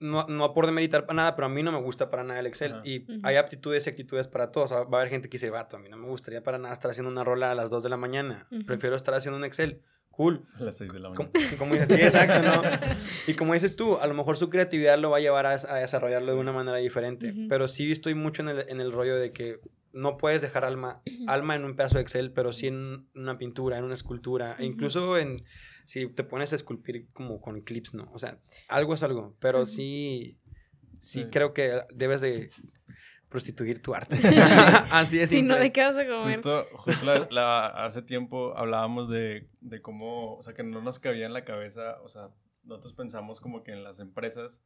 no, 0.00 0.26
no 0.26 0.52
por 0.52 0.66
demeritar 0.66 1.04
para 1.06 1.16
nada, 1.16 1.36
pero 1.36 1.46
a 1.46 1.48
mí 1.48 1.62
no 1.62 1.72
me 1.72 1.80
gusta 1.80 2.10
para 2.10 2.24
nada 2.24 2.40
el 2.40 2.46
Excel. 2.46 2.80
Y 2.84 3.06
hay 3.22 3.36
aptitudes 3.36 3.86
y 3.86 3.90
actitudes 3.90 4.28
para 4.28 4.50
todos. 4.50 4.72
O 4.72 4.74
sea, 4.74 4.84
va 4.84 4.98
a 4.98 5.00
haber 5.02 5.10
gente 5.10 5.28
que 5.28 5.36
dice, 5.36 5.50
vato, 5.50 5.76
a 5.76 5.80
mí 5.80 5.88
no 5.88 5.96
me 5.96 6.06
gustaría 6.06 6.42
para 6.42 6.58
nada 6.58 6.72
estar 6.72 6.90
haciendo 6.90 7.10
una 7.10 7.22
rola 7.22 7.50
a 7.50 7.54
las 7.54 7.70
2 7.70 7.82
de 7.82 7.88
la 7.90 7.96
mañana. 7.98 8.48
Prefiero 8.66 8.96
estar 8.96 9.14
haciendo 9.14 9.36
un 9.36 9.44
Excel. 9.44 9.82
Cool. 10.10 10.44
A 10.58 10.64
las 10.64 10.76
6 10.76 10.92
de 10.92 11.00
la 11.00 11.14
Como, 11.14 11.30
mañana. 11.32 11.56
como 11.58 11.74
dices, 11.74 11.88
sí, 11.88 11.94
exacto, 12.02 12.42
¿no? 12.42 12.62
Y 13.26 13.34
como 13.34 13.54
dices 13.54 13.74
tú, 13.76 13.96
a 13.96 14.06
lo 14.06 14.14
mejor 14.14 14.36
su 14.36 14.50
creatividad 14.50 14.98
lo 14.98 15.10
va 15.10 15.16
a 15.16 15.20
llevar 15.20 15.46
a, 15.46 15.52
a 15.52 15.76
desarrollarlo 15.76 16.32
de 16.34 16.38
una 16.38 16.52
manera 16.52 16.76
diferente. 16.78 17.34
Pero 17.48 17.68
sí 17.68 17.90
estoy 17.90 18.14
mucho 18.14 18.42
en 18.42 18.48
el, 18.50 18.64
en 18.68 18.80
el 18.80 18.92
rollo 18.92 19.16
de 19.16 19.32
que 19.32 19.60
no 19.92 20.16
puedes 20.18 20.42
dejar 20.42 20.64
alma, 20.64 21.00
alma 21.26 21.56
en 21.56 21.64
un 21.64 21.74
pedazo 21.74 21.96
de 21.96 22.02
Excel, 22.02 22.32
pero 22.32 22.52
sí 22.52 22.66
en 22.66 23.08
una 23.14 23.38
pintura, 23.38 23.78
en 23.78 23.84
una 23.84 23.94
escultura, 23.94 24.56
e 24.58 24.64
incluso 24.66 25.16
en 25.16 25.42
si 25.86 26.06
te 26.08 26.22
pones 26.22 26.52
a 26.52 26.56
esculpir 26.56 27.08
como 27.12 27.40
con 27.40 27.60
clips, 27.62 27.94
¿no? 27.94 28.08
O 28.12 28.18
sea, 28.18 28.38
algo 28.68 28.94
es 28.94 29.02
algo, 29.02 29.34
pero 29.40 29.64
sí, 29.64 30.36
Sí. 31.00 31.24
creo 31.32 31.54
que 31.54 31.80
debes 31.94 32.20
de 32.20 32.50
prostituir 33.30 33.80
tu 33.80 33.94
arte. 33.94 34.16
Así 34.90 35.18
es. 35.20 35.30
Si 35.30 35.40
no, 35.42 35.56
¿de 35.56 35.72
qué 35.72 35.80
vas 35.82 35.96
a 35.96 36.06
comer? 36.06 36.34
Justo, 36.36 36.66
justo 36.74 37.06
la- 37.06 37.26
la- 37.30 37.66
hace 37.86 38.02
tiempo 38.02 38.54
hablábamos 38.56 39.08
de, 39.08 39.48
de 39.60 39.80
cómo, 39.80 40.34
o 40.36 40.42
sea, 40.42 40.52
que 40.52 40.62
no 40.62 40.82
nos 40.82 40.98
cabía 40.98 41.24
en 41.26 41.32
la 41.32 41.44
cabeza, 41.44 42.00
o 42.02 42.08
sea, 42.08 42.28
nosotros 42.64 42.92
pensamos 42.94 43.40
como 43.40 43.62
que 43.62 43.72
en 43.72 43.82
las 43.84 44.00
empresas, 44.00 44.62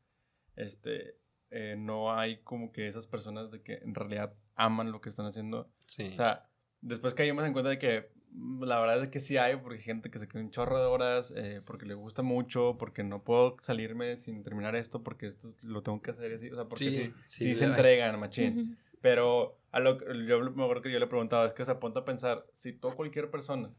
este, 0.57 1.17
eh, 1.51 1.77
no 1.79 2.13
hay 2.19 2.39
como 2.43 2.73
que 2.73 2.89
esas 2.89 3.07
personas 3.07 3.51
de 3.53 3.63
que 3.63 3.75
en 3.75 3.95
realidad 3.95 4.35
aman 4.57 4.91
lo 4.93 5.01
que 5.01 5.11
están 5.11 5.27
haciendo. 5.27 5.71
Sí. 5.87 6.09
O 6.13 6.17
sea, 6.17 6.49
después 6.81 7.15
caímos 7.15 7.45
en 7.45 7.53
cuenta 7.53 7.71
de 7.71 7.79
que 7.79 8.11
la 8.35 8.81
verdad 8.81 9.03
es 9.05 9.11
que 9.11 9.21
sí 9.21 9.37
hay, 9.37 9.57
porque 9.57 9.77
hay 9.79 9.83
gente 9.85 10.11
que 10.11 10.19
se 10.19 10.27
queda 10.29 10.43
un 10.43 10.51
chorro 10.51 10.79
de 10.79 10.87
horas, 10.87 11.33
eh, 11.37 11.63
porque 11.65 11.87
le 11.87 11.95
gusta 11.95 12.23
mucho, 12.23 12.77
porque 12.79 13.05
no 13.05 13.23
puedo 13.23 13.57
salirme 13.61 14.17
sin 14.17 14.43
terminar 14.43 14.75
esto, 14.77 15.03
porque 15.03 15.29
esto 15.29 15.55
lo 15.63 15.83
tengo 15.83 16.03
que 16.03 16.11
hacer 16.11 16.33
así, 16.35 16.51
o 16.51 16.55
sea, 16.55 16.65
porque 16.65 16.85
Sí, 16.85 16.91
sí, 16.91 17.05
sí, 17.07 17.15
sí, 17.27 17.45
sí 17.51 17.57
se 17.57 17.65
entregan, 17.67 18.19
machín. 18.19 18.59
Ujú. 18.61 18.77
Pero 19.01 19.59
a 19.71 19.81
lo, 19.81 19.99
que- 19.99 20.07
yo 20.27 20.41
me 20.53 20.63
acuerdo 20.65 20.83
que 20.83 20.91
yo 20.93 20.99
le 20.99 21.07
preguntaba, 21.07 21.47
es 21.47 21.53
que 21.55 21.65
se 21.65 21.71
apunta 21.71 22.01
a 22.01 22.05
pensar, 22.05 22.47
si 22.53 22.73
tú 22.73 22.89
a 22.89 22.95
cualquier 22.97 23.31
persona 23.31 23.71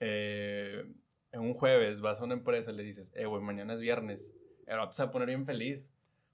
eh, 0.00 0.84
en 1.32 1.40
un 1.40 1.54
jueves 1.54 2.00
vas 2.00 2.20
a 2.20 2.24
una 2.24 2.34
empresa 2.34 2.70
y 2.70 2.74
le 2.76 2.82
dices, 2.82 3.12
eh, 3.14 3.26
güey, 3.26 3.42
mañana 3.42 3.74
es 3.74 3.80
viernes, 3.80 4.34
el 4.66 4.76
vato 4.78 4.92
se 4.92 5.02
va 5.02 5.08
a 5.08 5.12
poner 5.12 5.28
bien 5.28 5.44
feliz, 5.44 5.90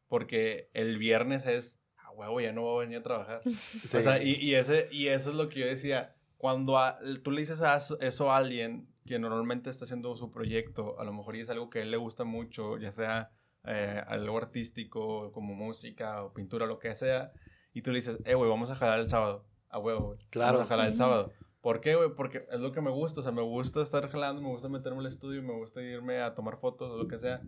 porque 0.09 0.69
el 0.75 0.99
viernes 0.99 1.47
es, 1.47 1.81
ah, 1.99 2.11
huevo, 2.13 2.41
ya 2.41 2.53
no 2.53 2.63
voy 2.63 2.77
a 2.77 2.87
venir 2.87 2.99
a 2.99 3.03
trabajar. 3.03 3.41
Sí. 3.45 3.97
O 3.99 4.03
sea, 4.03 4.23
y, 4.23 4.35
y 4.37 4.55
ese, 4.55 4.89
y 4.91 5.09
eso 5.09 5.31
es 5.31 5.37
lo 5.37 5.49
que 5.49 5.61
yo 5.61 5.67
decía, 5.67 6.15
cuando 6.45 6.77
a- 6.77 6.99
tú 7.23 7.31
le 7.31 7.41
dices 7.41 7.63
a 7.63 7.79
eso- 7.79 8.31
a 8.31 8.37
alguien 8.37 8.87
que 9.07 9.19
normalmente 9.19 9.71
está 9.71 9.87
haciendo 9.87 10.15
su 10.15 10.31
proyecto, 10.31 11.01
a 11.01 11.05
lo 11.05 11.13
mejor 11.15 11.37
y 11.37 11.41
es 11.41 11.49
algo 11.49 11.71
que 11.71 11.79
a 11.79 11.83
él 11.83 11.91
le 11.91 11.97
gusta 11.97 12.25
mucho, 12.25 12.77
ya 12.77 12.93
sea 12.93 13.31
eh, 13.67 14.03
algo 14.09 14.37
artístico, 14.37 15.33
como 15.33 15.55
música 15.55 16.23
o 16.23 16.35
pintura, 16.35 16.67
lo 16.67 16.79
que 16.79 16.95
sea, 16.95 17.33
y 17.73 17.81
tú 17.81 17.93
le 17.93 17.97
dices, 17.97 18.19
eh, 18.27 18.35
güey, 18.35 18.51
vamos 18.51 18.69
a 18.69 18.75
jalar 18.75 19.01
el 19.01 19.09
sábado, 19.09 19.47
a 19.71 19.79
huevo, 19.79 20.09
güey. 20.09 20.19
Claro. 20.29 20.59
Vamos 20.59 20.67
a 20.67 20.75
jalar 20.75 20.89
el 20.89 20.97
sábado. 20.97 21.33
¿Por 21.63 21.81
qué, 21.81 21.95
güey? 21.95 22.11
Porque 22.15 22.45
es 22.53 22.61
lo 22.61 22.73
que 22.73 22.83
me 22.83 22.91
gusta, 22.91 23.21
o 23.21 23.23
sea, 23.23 23.33
me 23.33 23.41
gusta 23.41 23.81
estar 23.81 24.07
jalando, 24.11 24.43
me 24.43 24.49
gusta 24.49 24.69
meterme 24.69 24.99
al 25.01 25.07
estudio, 25.07 25.43
me 25.43 25.55
gusta 25.55 25.81
irme 25.81 26.21
a 26.21 26.35
tomar 26.35 26.59
fotos 26.59 26.91
o 26.91 26.99
lo 26.99 27.09
que 27.09 27.19
sea. 27.19 27.41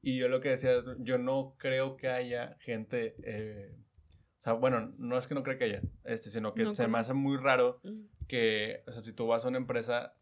Y 0.00 0.16
yo 0.16 0.28
lo 0.28 0.40
que 0.40 0.50
decía, 0.50 0.74
yo 1.00 1.18
no 1.18 1.54
creo 1.58 1.96
que 1.96 2.06
haya 2.06 2.56
gente, 2.60 3.16
eh, 3.24 3.74
o 4.38 4.40
sea, 4.40 4.52
bueno, 4.52 4.92
no 4.98 5.18
es 5.18 5.26
que 5.26 5.34
no 5.34 5.42
creo 5.42 5.58
que 5.58 5.64
haya, 5.64 5.82
este, 6.04 6.30
sino 6.30 6.54
que 6.54 6.62
No 6.64 6.72
se 6.74 6.82
me 6.82 6.86
conozco. 6.92 7.00
hace 7.02 7.14
muy 7.14 7.36
raro 7.36 7.80
que, 8.28 8.82
o 8.86 8.92
sea, 8.92 9.02
si 9.02 9.12
tú 9.12 9.26
vas 9.26 9.44
a 9.44 9.48
una 9.48 9.58
empresa 9.58 10.14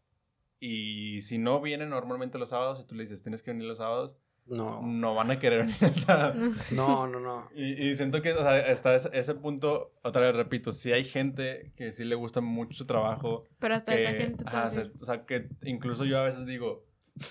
y 0.59 1.21
si 1.21 1.37
no 1.37 1.61
vienen 1.61 1.89
normalmente 1.89 2.37
los 2.39 2.49
sábados 2.49 2.79
y 2.79 2.85
tú 2.85 2.95
le 2.95 3.03
dices, 3.03 3.21
tienes 3.21 3.43
que 3.43 3.51
venir 3.51 3.67
los 3.67 3.77
sábados, 3.77 4.17
No, 4.47 4.81
no 4.81 5.13
van 5.13 5.29
a 5.29 5.39
querer 5.39 5.65
venir 5.65 5.77
el 5.81 5.95
sábado. 5.99 6.33
No. 6.71 7.05
no, 7.07 7.19
no. 7.19 7.49
Y, 7.53 7.89
y 7.89 7.95
siento 7.95 8.21
que, 8.23 8.31
o 8.33 8.37
sea, 8.37 8.59
está 8.71 8.95
ese, 8.95 9.09
ese 9.13 9.35
punto, 9.35 9.93
otra 10.03 10.21
vez 10.21 10.35
repito, 10.35 10.71
si 10.71 10.91
hay 10.93 11.03
gente 11.03 11.73
que 11.75 11.91
sí 11.91 12.03
le 12.05 12.15
gusta 12.15 12.41
mucho 12.41 12.73
su 12.77 12.85
trabajo, 12.87 13.43
Pero 13.59 13.75
hasta 13.75 13.93
que, 13.93 14.01
esa 14.01 14.11
gente. 14.13 14.43
ajá, 14.47 14.65
o 14.65 14.71
sea, 14.71 14.81
decir, 14.83 15.01
o 15.01 15.05
sea, 15.05 15.25
que 15.25 15.49
incluso 15.63 16.05
yo 16.05 16.17
a 16.17 16.23
veces 16.23 16.45
digo, 16.47 16.86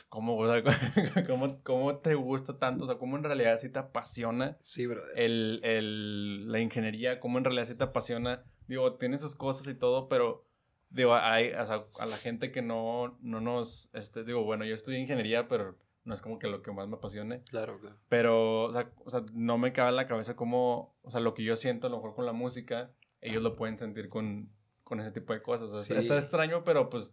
¿cómo, 0.08 0.36
o 0.36 0.46
sea, 0.46 0.62
cómo, 1.26 1.62
cómo 1.62 1.98
te 1.98 2.14
gusta 2.14 2.58
tanto? 2.58 2.84
O 2.84 2.86
sea, 2.86 2.98
¿cómo 2.98 3.16
en 3.16 3.24
realidad 3.24 3.58
sí 3.60 3.68
te 3.68 3.78
apasiona 3.78 4.56
Sí, 4.60 4.86
el, 5.14 5.60
el, 5.62 6.50
la 6.50 6.60
ingeniería? 6.60 7.20
¿Cómo 7.20 7.38
en 7.38 7.44
realidad 7.44 7.66
sí 7.66 7.74
te 7.74 7.84
apasiona? 7.84 8.44
Digo, 8.68 8.94
tiene 8.94 9.18
sus 9.18 9.34
cosas 9.34 9.68
y 9.68 9.74
todo, 9.74 10.08
pero 10.08 10.44
digo, 10.90 11.14
hay, 11.14 11.52
o 11.52 11.66
sea, 11.66 11.84
a 11.98 12.06
la 12.06 12.16
gente 12.16 12.52
que 12.52 12.62
no, 12.62 13.18
no 13.20 13.40
nos, 13.40 13.90
este, 13.92 14.24
digo, 14.24 14.44
bueno, 14.44 14.64
yo 14.64 14.74
estudié 14.74 14.98
ingeniería, 14.98 15.48
pero 15.48 15.76
no 16.04 16.14
es 16.14 16.22
como 16.22 16.38
que 16.38 16.46
lo 16.48 16.62
que 16.62 16.72
más 16.72 16.88
me 16.88 16.96
apasione. 16.96 17.42
Claro, 17.50 17.78
claro. 17.80 17.96
Pero, 18.08 18.64
o 18.64 18.72
sea, 18.72 18.92
o 19.04 19.10
sea, 19.10 19.24
no 19.32 19.58
me 19.58 19.72
cabe 19.72 19.90
en 19.90 19.96
la 19.96 20.06
cabeza 20.06 20.36
cómo, 20.36 20.96
o 21.02 21.10
sea, 21.10 21.20
lo 21.20 21.34
que 21.34 21.42
yo 21.42 21.56
siento 21.56 21.86
a 21.86 21.90
lo 21.90 21.96
mejor 21.96 22.14
con 22.14 22.26
la 22.26 22.32
música, 22.32 22.92
ellos 23.20 23.42
lo 23.42 23.56
pueden 23.56 23.76
sentir 23.76 24.08
con, 24.08 24.50
con 24.84 25.00
ese 25.00 25.10
tipo 25.10 25.32
de 25.32 25.42
cosas. 25.42 25.68
O 25.68 25.76
sea, 25.76 25.96
Sí. 25.96 26.00
Está 26.00 26.18
extraño, 26.18 26.62
pero 26.64 26.88
pues, 26.88 27.12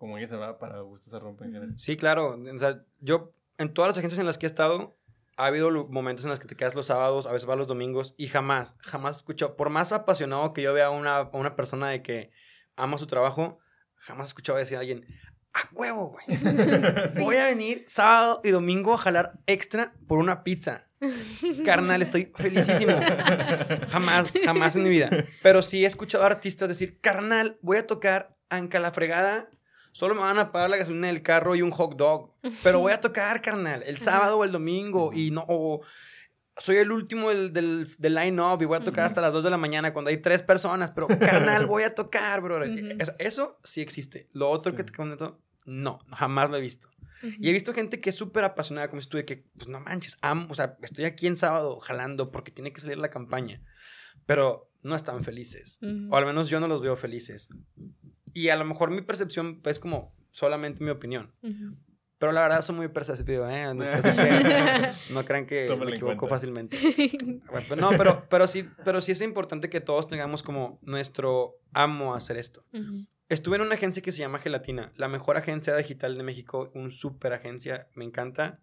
como 0.00 0.16
dice, 0.16 0.34
va 0.34 0.58
para 0.58 0.80
gusto 0.80 1.10
se 1.10 1.18
rompe 1.18 1.44
en 1.44 1.52
general. 1.52 1.78
Sí, 1.78 1.94
claro. 1.94 2.34
O 2.34 2.58
sea, 2.58 2.82
yo, 3.00 3.34
en 3.58 3.74
todas 3.74 3.90
las 3.90 3.98
agencias 3.98 4.18
en 4.18 4.24
las 4.24 4.38
que 4.38 4.46
he 4.46 4.48
estado, 4.48 4.96
ha 5.36 5.44
habido 5.44 5.70
momentos 5.88 6.24
en 6.24 6.30
los 6.30 6.40
que 6.40 6.48
te 6.48 6.56
quedas 6.56 6.74
los 6.74 6.86
sábados, 6.86 7.26
a 7.26 7.32
veces 7.32 7.44
vas 7.44 7.58
los 7.58 7.66
domingos, 7.66 8.14
y 8.16 8.28
jamás, 8.28 8.78
jamás 8.80 9.16
he 9.16 9.18
escuchado, 9.18 9.56
por 9.56 9.68
más 9.68 9.92
apasionado 9.92 10.54
que 10.54 10.62
yo 10.62 10.72
vea 10.72 10.86
a 10.86 10.90
una, 10.90 11.16
a 11.18 11.36
una 11.36 11.54
persona 11.54 11.90
de 11.90 12.00
que 12.00 12.30
ama 12.76 12.96
su 12.96 13.06
trabajo, 13.06 13.58
jamás 13.96 14.28
he 14.28 14.30
escuchado 14.30 14.56
decir 14.56 14.78
a 14.78 14.80
alguien, 14.80 15.04
¡a 15.52 15.68
huevo, 15.74 16.12
güey! 16.12 16.24
Voy 17.22 17.36
a 17.36 17.44
venir 17.44 17.84
sábado 17.86 18.40
y 18.42 18.52
domingo 18.52 18.94
a 18.94 18.98
jalar 18.98 19.32
extra 19.46 19.92
por 20.08 20.16
una 20.16 20.44
pizza. 20.44 20.86
Carnal, 21.62 22.00
estoy 22.00 22.32
felicísimo. 22.34 22.98
Jamás, 23.90 24.32
jamás 24.44 24.76
en 24.76 24.82
mi 24.82 24.88
vida. 24.88 25.10
Pero 25.42 25.60
sí 25.60 25.84
he 25.84 25.86
escuchado 25.86 26.24
artistas 26.24 26.70
decir, 26.70 27.00
carnal, 27.00 27.58
voy 27.60 27.76
a 27.76 27.86
tocar 27.86 28.36
Anca 28.50 28.80
la 28.80 28.92
fregada 28.92 29.48
Solo 29.92 30.14
me 30.14 30.20
van 30.20 30.38
a 30.38 30.52
pagar 30.52 30.70
la 30.70 30.76
gasolina 30.76 31.08
del 31.08 31.22
carro 31.22 31.54
y 31.54 31.62
un 31.62 31.70
hot 31.70 31.96
dog. 31.96 32.32
Pero 32.62 32.80
voy 32.80 32.92
a 32.92 33.00
tocar, 33.00 33.42
carnal, 33.42 33.82
el 33.84 33.98
sábado 33.98 34.38
o 34.38 34.44
el 34.44 34.52
domingo. 34.52 35.12
Y 35.12 35.30
no, 35.30 35.44
o 35.48 35.82
soy 36.56 36.76
el 36.76 36.92
último 36.92 37.30
del, 37.30 37.52
del, 37.52 37.88
del 37.98 38.14
line-up 38.14 38.60
y 38.62 38.66
voy 38.66 38.76
a 38.76 38.84
tocar 38.84 39.06
hasta 39.06 39.20
las 39.20 39.32
2 39.32 39.44
de 39.44 39.50
la 39.50 39.56
mañana 39.56 39.92
cuando 39.92 40.10
hay 40.10 40.18
tres 40.18 40.42
personas. 40.42 40.92
Pero, 40.92 41.08
carnal, 41.08 41.66
voy 41.66 41.82
a 41.82 41.94
tocar, 41.94 42.40
bro. 42.40 42.58
Ujú. 42.58 42.96
eso, 42.98 43.14
eso 43.18 43.58
sí 43.64 43.80
existe. 43.80 44.28
Lo 44.32 44.50
otro 44.50 44.74
que 44.74 44.84
te 44.84 44.92
comento, 44.92 45.40
no, 45.64 45.98
jamás 46.10 46.50
lo 46.50 46.56
he 46.56 46.60
visto. 46.60 46.88
Y 47.22 47.50
he 47.50 47.52
visto 47.52 47.74
gente 47.74 48.00
que 48.00 48.10
es 48.10 48.16
súper 48.16 48.44
apasionada, 48.44 48.88
como 48.88 49.00
de 49.02 49.24
que, 49.24 49.44
pues 49.56 49.68
no 49.68 49.80
manches, 49.80 50.18
amo, 50.22 50.46
o 50.48 50.54
sea, 50.54 50.78
estoy 50.82 51.04
aquí 51.04 51.26
en 51.26 51.36
sábado 51.36 51.78
jalando 51.80 52.30
porque 52.30 52.50
tiene 52.50 52.72
que 52.72 52.80
salir 52.80 52.98
la 52.98 53.10
campaña. 53.10 53.62
Pero 54.26 54.70
no 54.82 54.94
están 54.94 55.24
felices. 55.24 55.80
O 56.08 56.16
al 56.16 56.24
menos 56.24 56.48
yo 56.48 56.60
no 56.60 56.68
los 56.68 56.80
veo 56.80 56.96
felices. 56.96 57.48
Y 58.34 58.48
a 58.48 58.56
lo 58.56 58.64
mejor 58.64 58.90
mi 58.90 59.02
percepción 59.02 59.60
es 59.64 59.78
como 59.78 60.14
solamente 60.30 60.82
mi 60.82 60.90
opinión. 60.90 61.32
Pero 62.20 62.32
la 62.32 62.42
verdad 62.42 62.60
soy 62.60 62.76
muy 62.76 62.88
perceptivo, 62.88 63.48
¿eh? 63.48 63.66
Que 65.08 65.12
no 65.14 65.24
crean 65.24 65.46
que 65.46 65.66
Tómalo 65.66 65.90
me 65.90 65.96
equivoco 65.96 66.28
fácilmente. 66.28 66.76
Pues 67.50 67.76
no, 67.78 67.90
pero, 67.96 68.26
pero, 68.28 68.46
sí, 68.46 68.68
pero 68.84 69.00
sí 69.00 69.12
es 69.12 69.22
importante 69.22 69.70
que 69.70 69.80
todos 69.80 70.06
tengamos 70.06 70.42
como 70.42 70.78
nuestro 70.82 71.56
amo 71.72 72.12
a 72.14 72.18
hacer 72.18 72.36
esto. 72.36 72.64
Estuve 73.30 73.56
en 73.56 73.62
una 73.62 73.76
agencia 73.76 74.02
que 74.02 74.12
se 74.12 74.18
llama 74.18 74.38
Gelatina, 74.38 74.92
la 74.96 75.08
mejor 75.08 75.38
agencia 75.38 75.74
digital 75.76 76.16
de 76.16 76.22
México, 76.22 76.70
un 76.74 76.90
super 76.90 77.32
agencia, 77.32 77.88
me 77.94 78.04
encanta. 78.04 78.60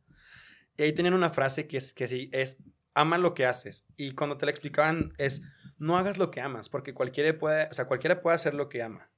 Y 0.78 0.84
ahí 0.84 0.94
tenían 0.94 1.16
una 1.16 1.32
frase 1.32 1.68
que 1.68 1.78
es 1.78 1.94
que 1.94 2.08
sí, 2.08 2.30
es 2.34 2.62
ama 2.94 3.18
lo 3.18 3.34
que 3.34 3.48
haces. 3.48 3.88
Y 3.96 4.12
cuando 4.12 4.38
te 4.38 4.46
la 4.46 4.52
explicaban 4.52 5.14
es 5.18 5.42
no 5.80 5.98
hagas 5.98 6.18
lo 6.18 6.30
que 6.30 6.42
amas, 6.42 6.70
porque 6.70 6.94
cualquiera 6.94 7.38
puede, 7.38 7.70
o 7.70 7.74
sea, 7.74 7.86
cualquiera 7.86 8.22
puede 8.22 8.36
hacer 8.36 8.54
lo 8.54 8.70
que 8.70 8.84
ama. 8.84 9.10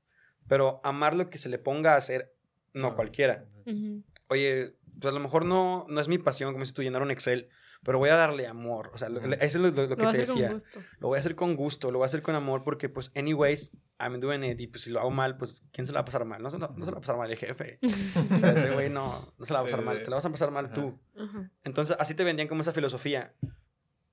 Pero 0.49 0.81
amar 0.83 1.15
lo 1.15 1.29
que 1.29 1.37
se 1.37 1.47
le 1.47 1.57
ponga 1.59 1.93
a 1.93 1.97
hacer, 1.97 2.33
no 2.73 2.87
Ah. 2.89 2.95
cualquiera. 2.95 3.45
Ujú. 3.65 4.03
Oye, 4.27 4.75
pues 4.99 5.11
a 5.11 5.13
lo 5.15 5.21
mejor 5.21 5.45
no, 5.45 5.85
no 5.87 6.01
es 6.01 6.09
mi 6.09 6.17
pasión, 6.17 6.51
como 6.51 6.65
si 6.65 6.73
tú 6.73 6.81
llenar 6.83 7.01
un 7.01 7.11
Excel, 7.11 7.47
pero 7.83 7.97
voy 7.99 8.09
a 8.09 8.15
darle 8.17 8.45
amor. 8.47 8.91
O 8.93 8.97
sea, 8.97 9.07
lo- 9.07 9.21
eso 9.21 9.35
es 9.39 9.55
lo, 9.55 9.71
lo- 9.71 9.87
lo 9.87 9.95
que 9.95 10.03
Lo 10.03 10.11
te 10.11 10.17
decía. 10.17 10.51
gusto. 10.51 10.79
Lo 10.99 11.07
voy 11.07 11.15
a 11.15 11.19
hacer 11.19 11.35
con 11.35 11.55
gusto, 11.55 11.91
lo 11.91 11.99
voy 11.99 12.05
a 12.05 12.07
hacer 12.07 12.21
con 12.21 12.35
amor 12.35 12.63
porque, 12.65 12.89
pues, 12.89 13.11
anyways, 13.15 13.71
I'm 13.99 14.19
doing 14.19 14.43
it. 14.43 14.59
Y 14.59 14.67
pues, 14.67 14.83
si 14.83 14.89
lo 14.89 14.99
hago 14.99 15.11
mal, 15.11 15.37
pues, 15.37 15.63
¿quién 15.71 15.85
se 15.85 15.93
la 15.93 15.99
va 15.99 16.01
a 16.01 16.05
pasar 16.05 16.25
mal? 16.25 16.41
No 16.43 16.49
se, 16.49 16.57
lo- 16.59 16.67
no 16.75 16.83
se 16.83 16.91
la 16.91 16.95
va 16.95 16.97
a 16.97 17.01
pasar 17.01 17.17
mal 17.17 17.31
el 17.31 17.37
jefe. 17.37 17.79
O 18.35 18.39
sea, 18.39 18.51
ese 18.51 18.71
güey 18.71 18.89
no, 18.89 19.33
no 19.37 19.45
se 19.45 19.53
la 19.53 19.59
va 19.59 19.65
a 19.65 19.69
Sí, 19.69 19.71
pasar 19.75 19.85
mal. 19.85 19.97
sí. 19.97 20.03
Te 20.03 20.09
la 20.09 20.15
vas 20.17 20.25
a 20.25 20.29
pasar 20.31 20.51
mal 20.51 20.65
Ajá. 20.65 20.73
tú. 20.73 20.99
Ajá. 21.17 21.49
Entonces, 21.63 21.95
así 21.99 22.13
te 22.15 22.23
vendían 22.25 22.47
como 22.49 22.61
esa 22.61 22.73
filosofía. 22.73 23.33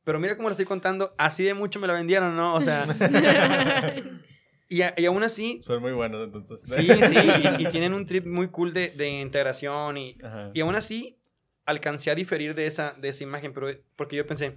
Pero 0.05 0.21
mira 0.21 0.37
cómo 0.37 0.49
lo 0.49 0.53
estoy 0.53 0.67
contando. 0.67 1.15
Así 1.19 1.43
de 1.43 1.55
mucho 1.55 1.81
me 1.81 1.89
la 1.89 1.93
vendieron, 1.95 2.37
¿no? 2.37 2.55
O 2.55 2.61
sea, 2.61 2.87
y, 4.69 4.83
a- 4.83 4.95
y 4.97 5.07
aún 5.07 5.23
así, 5.23 5.61
Son 5.65 5.81
muy 5.83 5.93
buenos, 5.93 6.25
entonces. 6.25 6.63
sí, 6.63 6.89
sí. 7.03 7.17
Y, 7.59 7.63
y 7.67 7.69
tienen 7.71 7.95
un 7.95 8.07
trip 8.07 8.27
muy 8.27 8.49
cool 8.49 8.73
de, 8.73 8.91
de 8.91 9.09
integración. 9.21 9.97
Y, 9.97 10.17
Ajá. 10.23 10.51
y 10.55 10.61
aún 10.61 10.75
así, 10.75 11.19
alcancé 11.65 12.11
a 12.11 12.15
diferir 12.15 12.55
de 12.55 12.67
esa, 12.67 12.93
de 12.95 13.09
esa 13.09 13.23
imagen. 13.25 13.53
Pero 13.53 13.69
porque 13.97 14.17
yo 14.17 14.27
pensé, 14.27 14.57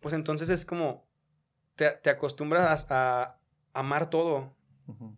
pues 0.00 0.14
entonces 0.14 0.48
es 0.50 0.64
como, 0.64 1.06
te, 1.76 1.90
te 2.02 2.10
acostumbras 2.10 2.86
a 2.90 3.38
amar 3.72 4.10
todo. 4.10 4.56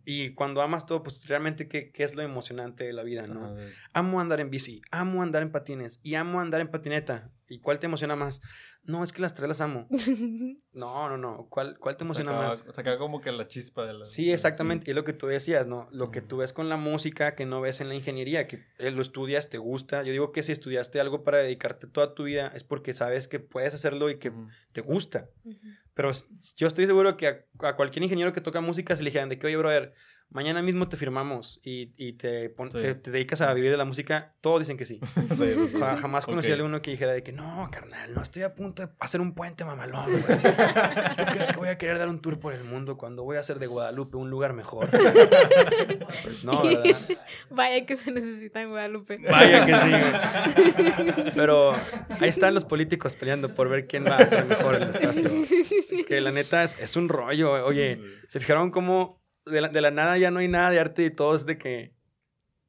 Y 0.05 0.33
cuando 0.33 0.61
amas 0.61 0.85
todo, 0.85 1.03
pues 1.03 1.27
realmente, 1.27 1.67
¿qué, 1.67 1.91
qué 1.91 2.03
es 2.05 2.15
lo 2.15 2.21
emocionante 2.21 2.85
de 2.85 2.93
la 2.93 3.03
vida, 3.03 3.27
no? 3.27 3.53
Amo 3.91 4.21
andar 4.21 4.39
en 4.39 4.49
bici, 4.49 4.81
amo 4.91 5.21
andar 5.21 5.41
en 5.43 5.51
patines 5.51 5.99
y 6.03 6.15
amo 6.15 6.39
andar 6.39 6.61
en 6.61 6.69
patineta. 6.69 7.29
¿Y 7.49 7.59
cuál 7.59 7.79
te 7.79 7.85
emociona 7.85 8.15
más? 8.15 8.41
No, 8.83 9.03
es 9.03 9.11
que 9.13 9.21
las 9.21 9.33
tres 9.33 9.47
las 9.47 9.61
amo. 9.61 9.87
No, 10.73 11.09
no, 11.09 11.17
no. 11.17 11.47
¿Cuál, 11.49 11.77
cuál 11.79 11.97
te 11.97 12.03
emociona 12.03 12.31
sacaba- 12.31 12.47
más? 12.49 12.65
Sacaba 12.75 12.97
como 12.97 13.19
que 13.21 13.31
la 13.31 13.47
chispa 13.47 13.85
de 13.85 13.93
la. 13.93 14.05
Sí, 14.05 14.31
exactamente. 14.31 14.85
Y 14.87 14.91
es 14.91 14.95
lo 14.95 15.03
que 15.03 15.13
tú 15.13 15.25
decías, 15.27 15.65
¿no? 15.65 15.87
Lo 15.91 16.11
que 16.11 16.21
tú 16.21 16.37
ves 16.37 16.53
con 16.53 16.69
la 16.69 16.77
música 16.77 17.35
que 17.35 17.45
no 17.45 17.61
ves 17.61 17.81
en 17.81 17.89
la 17.89 17.95
ingeniería, 17.95 18.47
que 18.47 18.63
eh, 18.77 18.91
lo 18.91 19.01
estudias, 19.01 19.49
te 19.49 19.57
gusta. 19.57 20.03
Yo 20.03 20.11
digo 20.11 20.31
que 20.31 20.43
si 20.43 20.51
estudiaste 20.51 20.99
algo 20.99 21.23
para 21.23 21.39
dedicarte 21.39 21.87
toda 21.87 22.13
tu 22.13 22.25
vida 22.25 22.51
es 22.53 22.63
porque 22.63 22.93
sabes 22.93 23.27
que 23.27 23.39
puedes 23.39 23.73
hacerlo 23.73 24.09
y 24.09 24.19
que 24.19 24.31
te 24.71 24.81
gusta. 24.81 25.29
Pero 25.95 26.11
yo 26.57 26.67
estoy 26.67 26.85
seguro 26.85 27.17
que 27.17 27.27
a, 27.27 27.45
a 27.67 27.75
cualquier 27.75 28.03
ingeniero 28.03 28.33
que 28.33 28.41
toca 28.41 28.61
música 28.61 28.95
se 28.95 29.01
le 29.03 29.09
dijeran 29.09 29.29
de 29.29 29.39
que, 29.39 29.47
oye, 29.47 29.57
brother, 29.57 29.93
mañana 30.29 30.61
mismo 30.61 30.87
te 30.89 30.97
firmamos 30.97 31.59
y, 31.63 31.91
y 31.97 32.13
te, 32.13 32.49
pon- 32.49 32.71
Sí. 32.71 32.79
te, 32.81 32.95
te 32.95 33.11
dedicas 33.11 33.41
a 33.41 33.53
vivir 33.53 33.71
de 33.71 33.77
la 33.77 33.85
música, 33.85 34.33
todos 34.41 34.59
dicen 34.59 34.77
que 34.77 34.85
sí. 34.85 34.99
Sí, 35.15 35.21
sí, 35.35 35.67
sí. 35.71 35.77
Ja- 35.79 35.97
jamás 35.97 36.25
conocí 36.25 36.51
a 36.51 36.63
uno 36.63 36.81
que 36.81 36.91
dijera 36.91 37.13
de 37.13 37.23
que, 37.23 37.31
no, 37.31 37.69
carnal, 37.71 38.13
no 38.13 38.21
estoy 38.21 38.43
a 38.43 38.53
punto 38.53 38.85
de 38.85 38.91
hacer 38.99 39.21
un 39.21 39.33
puente 39.33 39.63
mamalón, 39.65 40.05
güey. 40.11 40.21
¿Tú 41.17 41.23
crees 41.31 41.49
que 41.51 41.57
voy 41.57 41.69
a 41.69 41.77
querer 41.77 41.97
dar 41.97 42.09
un 42.09 42.19
tour 42.21 42.39
por 42.39 42.53
el 42.53 42.63
mundo 42.63 42.97
cuando 42.97 43.23
voy 43.23 43.37
a 43.37 43.39
hacer 43.39 43.59
de 43.59 43.67
Guadalupe 43.67 44.17
un 44.17 44.29
lugar 44.29 44.53
mejor? 44.53 44.89
Pues 46.23 46.43
no, 46.43 46.63
¿verdad? 46.63 46.95
Vaya 47.49 47.85
que 47.85 47.95
se 47.95 48.11
necesita 48.11 48.61
en 48.61 48.69
Guadalupe. 48.69 49.17
Vaya 49.29 49.65
que 49.65 49.73
sí, 49.73 49.89
güey. 49.89 51.31
Pero 51.35 51.71
ahí 52.19 52.29
están 52.29 52.53
los 52.53 52.65
políticos 52.65 53.15
peleando 53.15 53.53
por 53.53 53.69
ver 53.69 53.87
quién 53.87 54.05
va 54.05 54.17
a 54.17 54.25
ser 54.25 54.45
mejor 54.45 54.75
el 54.75 54.83
espacio. 54.83 55.29
Que 56.07 56.21
la 56.21 56.31
neta 56.31 56.63
es, 56.63 56.77
es 56.79 56.95
un 56.95 57.09
rollo. 57.09 57.65
Oye, 57.65 57.99
¿se 58.29 58.39
fijaron 58.39 58.71
cómo 58.71 59.16
de 59.49 59.61
la, 59.61 59.69
de 59.69 59.81
la 59.81 59.91
nada 59.91 60.17
ya 60.17 60.31
no 60.31 60.39
hay 60.39 60.47
nada 60.47 60.69
de 60.69 60.79
arte 60.79 61.05
y 61.05 61.11
todo 61.11 61.33
es 61.33 61.45
de 61.45 61.57
que 61.57 61.97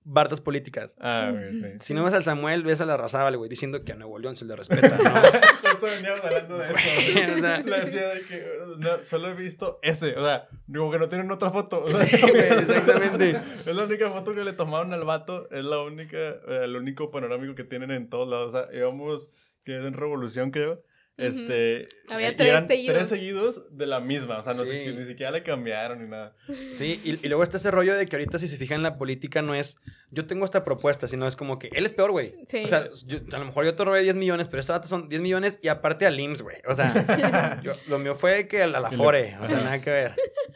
bardas 0.08 0.40
políticas? 0.40 0.96
Ah, 1.00 1.30
güey, 1.32 1.52
sí. 1.52 1.66
Si 1.80 1.94
no 1.94 2.02
ves 2.02 2.14
al 2.14 2.22
Samuel, 2.22 2.62
ves 2.62 2.80
a 2.80 2.86
la 2.86 2.96
Razábal, 2.96 3.36
güey, 3.36 3.50
diciendo 3.50 3.84
que 3.84 3.92
a 3.92 3.96
Nuevo 3.96 4.18
León 4.18 4.36
se 4.36 4.44
le 4.44 4.56
respeta, 4.56 4.96
¿no? 4.96 5.04
Justo 5.70 5.86
veníamos 5.86 6.24
hablando 6.24 6.58
de 6.58 6.64
eso. 6.64 6.74
Güey, 7.12 7.30
o 7.30 7.40
sea. 7.40 7.60
Le 7.60 7.80
decía 7.80 8.08
de 8.08 8.22
que 8.22 8.46
no, 8.78 9.02
solo 9.02 9.28
he 9.28 9.34
visto 9.34 9.78
ese. 9.82 10.16
O 10.16 10.24
sea, 10.24 10.48
digo 10.66 10.90
que 10.90 10.98
no 10.98 11.08
tienen 11.08 11.30
otra 11.30 11.50
foto. 11.50 11.84
O 11.84 11.88
sea, 11.88 12.06
Sí, 12.06 12.20
güey, 12.20 12.48
exactamente. 12.58 13.40
Es 13.66 13.76
la 13.76 13.84
única 13.84 14.10
foto 14.10 14.34
que 14.34 14.44
le 14.44 14.54
tomaron 14.54 14.92
al 14.94 15.04
vato. 15.04 15.48
Es 15.50 15.64
la 15.64 15.82
única, 15.82 16.16
eh, 16.16 16.60
el 16.64 16.76
único 16.76 17.10
panorámico 17.10 17.54
que 17.54 17.64
tienen 17.64 17.90
en 17.90 18.08
todos 18.08 18.28
lados. 18.28 18.54
O 18.54 18.58
sea, 18.58 18.74
íbamos, 18.76 19.30
que 19.64 19.76
es 19.76 19.84
en 19.84 19.92
Revolución, 19.92 20.50
creo. 20.50 20.82
Este. 21.18 21.88
Había 22.14 22.31
y 22.31 22.37
tres 22.37 22.48
eran 22.48 22.68
seguidos. 22.68 22.96
Tres 22.96 23.09
seguidos 23.09 23.76
de 23.76 23.87
la 23.87 23.98
misma. 24.00 24.38
O 24.38 24.42
sea, 24.42 24.54
no 24.54 24.64
Sí. 24.64 24.70
sé, 24.70 24.92
ni 24.94 25.04
siquiera 25.04 25.33
le 25.33 25.42
cambiaron 25.42 26.00
ni 26.02 26.09
nada. 26.09 26.37
Sí, 26.74 27.00
y, 27.04 27.11
y 27.24 27.28
luego 27.28 27.42
está 27.42 27.57
ese 27.57 27.70
rollo 27.72 27.94
de 27.96 28.07
que 28.07 28.14
ahorita 28.16 28.38
si 28.38 28.46
se 28.48 28.57
fijan 28.57 28.76
en 28.76 28.83
la 28.85 28.96
política 28.96 29.42
no 29.42 29.54
es 29.54 29.76
yo 30.11 30.26
tengo 30.26 30.44
esta 30.44 30.64
propuesta, 30.64 31.07
sino 31.07 31.26
es 31.26 31.35
como 31.37 31.59
que 31.59 31.68
él 31.72 31.85
es 31.85 31.92
peor, 31.92 32.12
güey. 32.12 32.35
Sí. 32.46 32.62
O 32.64 32.66
sea, 32.68 32.88
yo- 33.07 33.18
a 33.33 33.38
lo 33.38 33.44
mejor 33.44 33.64
yo 33.64 33.74
te 33.74 33.85
robé 33.85 34.02
10 34.02 34.16
millones, 34.16 34.48
pero 34.48 34.61
esta 34.61 34.74
data 34.74 34.87
son 34.88 35.09
10 35.09 35.20
millones 35.20 35.59
y 35.62 35.68
aparte 35.68 36.07
al 36.07 36.18
IMSS, 36.18 36.42
güey. 36.42 36.57
O 36.68 36.74
sea, 36.74 36.92
yo- 37.64 37.72
lo 37.88 37.98
mío 37.98 38.14
fue 38.14 38.46
que 38.46 38.62
a 38.62 38.66
la, 38.68 38.90
Fore, 38.92 39.37
o 39.42 39.48
sea, 39.48 39.59
nada 39.62 39.83
que 39.83 39.90
ver. 39.90 40.14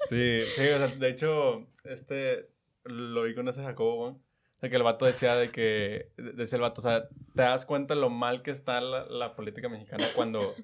Sí, 0.09 0.43
sí, 0.55 0.69
o 0.69 0.79
sea, 0.79 0.87
de 0.87 1.09
hecho, 1.09 1.57
este, 1.85 2.49
lo 2.85 3.25
vi 3.25 3.35
con 3.35 3.49
ese 3.49 3.63
Jacobo, 3.63 3.97
güey. 4.11 4.15
O 4.63 4.65
sea, 4.65 4.71
que 4.71 4.77
el 4.77 4.83
vato 4.85 5.07
decía 5.07 5.35
de 5.35 5.51
que, 5.51 6.13
de- 6.17 6.33
decía 6.35 6.55
el 6.55 6.63
vato, 6.63 6.81
o 6.81 6.83
sea, 6.83 7.09
te 7.35 7.43
das 7.43 7.67
cuenta 7.67 7.97
lo 7.97 8.11
mal 8.11 8.43
que 8.43 8.53
está 8.53 8.81
la, 8.81 9.05
la 9.07 9.35
política 9.35 9.69
mexicana 9.69 10.05
cuando 10.15 10.55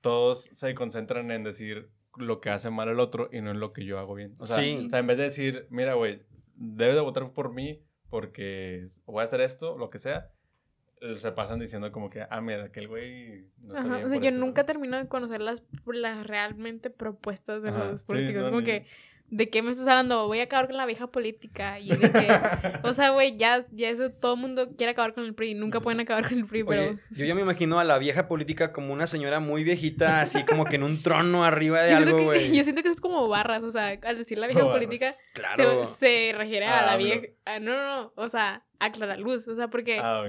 todos 0.00 0.44
se 0.52 0.74
concentran 0.76 1.28
en 1.32 1.42
decir 1.42 1.90
lo 2.16 2.40
que 2.40 2.50
hace 2.50 2.70
mal 2.70 2.88
el 2.88 3.00
otro 3.00 3.28
y 3.32 3.40
no 3.40 3.50
en 3.50 3.58
lo 3.58 3.72
que 3.72 3.84
yo 3.84 3.98
hago 3.98 4.14
bien. 4.14 4.36
O 4.38 4.46
sea, 4.46 4.58
Sí. 4.58 4.84
o 4.86 4.88
sea, 4.90 5.00
en 5.00 5.06
vez 5.08 5.18
de 5.18 5.24
decir, 5.24 5.66
mira, 5.70 5.94
güey, 5.94 6.22
debes 6.54 6.94
de 6.94 7.00
votar 7.00 7.32
por 7.32 7.52
mí 7.52 7.82
porque 8.10 8.90
voy 9.06 9.22
a 9.22 9.24
hacer 9.24 9.40
esto, 9.40 9.76
lo 9.76 9.88
que 9.88 9.98
sea, 9.98 10.30
eh, 11.00 11.18
se 11.18 11.32
pasan 11.32 11.58
diciendo 11.58 11.90
como 11.90 12.10
que, 12.10 12.24
ah, 12.30 12.40
mira, 12.40 12.62
aquel 12.64 12.86
güey 12.86 13.48
no 13.66 13.76
Ajá, 13.76 13.96
o 14.04 14.08
sea, 14.08 14.18
yo 14.20 14.28
esto". 14.28 14.38
nunca 14.38 14.64
termino 14.66 14.96
de 14.98 15.08
conocer 15.08 15.40
las, 15.40 15.64
las 15.86 16.24
realmente 16.28 16.90
propuestas 16.90 17.60
de 17.62 17.70
Ajá, 17.70 17.86
los 17.86 18.00
sí, 18.00 18.06
políticos. 18.06 18.42
no, 18.42 18.48
como 18.50 18.60
ni- 18.60 18.66
que, 18.66 18.86
¿de 19.32 19.48
qué 19.48 19.62
me 19.62 19.70
estás 19.70 19.88
hablando? 19.88 20.26
Voy 20.26 20.40
a 20.40 20.42
acabar 20.44 20.66
con 20.66 20.76
la 20.76 20.84
vieja 20.84 21.06
política. 21.06 21.80
Y 21.80 21.88
de 21.88 22.12
que, 22.12 22.28
o 22.86 22.92
sea, 22.92 23.10
güey, 23.10 23.38
ya, 23.38 23.64
ya 23.72 23.88
eso, 23.88 24.10
todo 24.10 24.34
el 24.34 24.40
mundo 24.40 24.68
quiere 24.76 24.92
acabar 24.92 25.14
con 25.14 25.24
el 25.24 25.34
PRI. 25.34 25.54
Nunca 25.54 25.80
pueden 25.80 26.00
acabar 26.00 26.28
con 26.28 26.38
el 26.38 26.44
PRI, 26.46 26.64
pero... 26.64 26.82
Oye, 26.82 26.96
yo 27.10 27.24
ya 27.24 27.34
me 27.34 27.40
imagino 27.40 27.80
a 27.80 27.84
la 27.84 27.96
vieja 27.98 28.28
política 28.28 28.72
como 28.72 28.92
una 28.92 29.06
señora 29.06 29.40
muy 29.40 29.64
viejita, 29.64 30.20
así 30.20 30.44
como 30.44 30.66
que 30.66 30.76
en 30.76 30.82
un 30.82 31.02
trono 31.02 31.44
arriba 31.44 31.80
de 31.82 31.92
yo, 31.92 31.96
algo, 31.96 32.24
güey. 32.24 32.52
yo 32.56 32.62
siento 32.62 32.82
que 32.82 32.88
eso 32.88 32.96
es 32.96 33.00
como 33.00 33.26
barras, 33.28 33.62
o 33.62 33.70
sea, 33.70 33.98
al 34.02 34.18
decir 34.18 34.36
la 34.38 34.46
vieja 34.46 34.70
política, 34.70 35.12
Claro. 35.32 35.86
se, 35.86 36.30
se 36.30 36.36
refiere 36.36 36.66
a 36.66 36.80
Ah, 36.80 36.86
la 36.86 36.96
vieja... 36.98 37.26
ah, 37.46 37.58
no, 37.58 37.72
no, 37.74 37.84
no, 38.02 38.12
o 38.16 38.28
sea, 38.28 38.64
a 38.80 38.92
Clara 38.92 39.16
Luz, 39.16 39.48
o 39.48 39.54
sea, 39.54 39.68
porque... 39.68 39.98
Ah, 39.98 40.24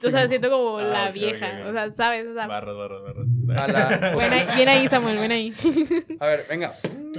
ok. 0.00 0.06
o 0.06 0.10
sea, 0.10 0.28
siento 0.28 0.50
como 0.50 0.78
Ah, 0.78 0.82
la 0.82 1.10
vieja, 1.10 1.60
o 1.66 1.72
sea, 1.72 1.90
¿sabes? 1.90 2.26
O 2.26 2.34
sea, 2.34 2.46
Barras, 2.46 2.76
barras, 2.76 3.02
barras. 3.02 3.28
A 3.58 3.68
la- 3.68 4.12
ahí, 4.50 4.56
bien 4.56 4.68
ahí, 4.68 4.88
Samuel, 4.88 5.18
ven 5.18 5.32
ahí. 5.32 5.54
A 6.20 6.26
ver, 6.26 6.46
venga. 6.48 6.74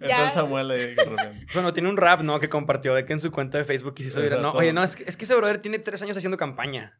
Entonces 0.00 0.34
Samuel 0.34 0.70
ahí 0.70 0.94
de 0.94 1.04
repente. 1.04 1.46
Bueno, 1.52 1.72
tiene 1.72 1.88
un 1.88 1.96
rap, 1.96 2.20
¿no? 2.22 2.38
Que 2.40 2.48
compartió 2.48 2.94
de 2.94 3.04
que 3.04 3.12
en 3.12 3.20
su 3.20 3.30
cuenta 3.30 3.58
de 3.58 3.64
Facebook 3.64 3.94
y 3.98 4.02
se 4.02 4.08
hizo 4.08 4.22
viral. 4.22 4.42
No, 4.42 4.52
oye, 4.52 4.72
no, 4.72 4.82
es 4.82 4.96
que, 4.96 5.04
es 5.04 5.16
que 5.16 5.24
ese 5.24 5.34
brother 5.34 5.58
tiene 5.58 5.78
tres 5.78 6.02
años 6.02 6.16
haciendo 6.16 6.36
campaña. 6.36 6.96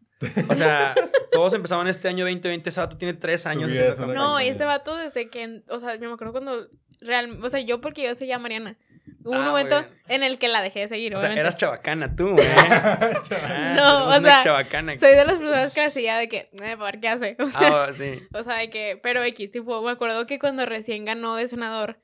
O 0.49 0.55
sea, 0.55 0.95
todos 1.33 1.53
empezaban 1.55 1.87
este 1.89 2.09
año 2.09 2.25
2020, 2.25 2.69
ese 2.69 2.81
vato 2.81 2.97
tiene 2.99 3.15
tres 3.15 3.47
años 3.47 3.71
haciendo 3.71 3.97
campaña. 3.97 4.15
No, 4.19 4.39
ese 4.39 4.65
vato 4.65 4.97
desde 4.97 5.31
que, 5.31 5.63
o 5.69 5.79
sea, 5.79 5.95
yo 5.95 6.09
me 6.09 6.15
acuerdo 6.15 6.33
cuando 6.33 6.69
real, 7.01 7.39
o 7.43 7.49
sea, 7.49 7.61
yo 7.61 7.81
porque 7.81 8.03
yo 8.05 8.15
soy 8.15 8.29
ya 8.29 8.39
Mariana. 8.39 8.77
Hubo 9.25 9.33
un 9.33 9.37
Ah, 9.39 9.49
momento 9.51 9.85
en 10.09 10.23
el 10.23 10.39
que 10.39 10.49
la 10.49 10.63
dejé 10.63 10.81
de 10.81 10.89
seguir, 10.89 11.15
O 11.15 11.19
sea, 11.19 11.33
eras 11.35 11.57
chabacana 11.57 12.15
tú, 12.17 12.29
¿eh? 12.39 12.55
Ah, 12.59 13.73
No, 13.77 14.05
o 14.05 14.19
una 14.19 14.21
sea, 14.35 14.41
chabacana. 14.43 14.97
Soy 14.97 15.11
de 15.11 15.25
las 15.25 15.39
personas 15.39 15.73
que 15.73 15.81
decía 15.83 16.17
de 16.17 16.29
que, 16.29 16.51
eh, 16.63 16.77
¿por 16.79 16.99
qué 17.01 17.09
hace? 17.09 17.37
O 17.43 17.47
sea, 17.49 17.85
Ah, 17.85 17.93
sí. 17.93 18.23
o 18.33 18.43
sea, 18.43 18.57
de 18.57 18.71
que, 18.71 18.99
pero 19.03 19.23
X, 19.23 19.51
tipo, 19.51 19.83
me 19.83 19.91
acuerdo 19.91 20.27
que 20.27 20.39
cuando 20.39 20.65
recién 20.67 21.05
ganó 21.05 21.37
de 21.37 21.49
senador, 21.49 21.99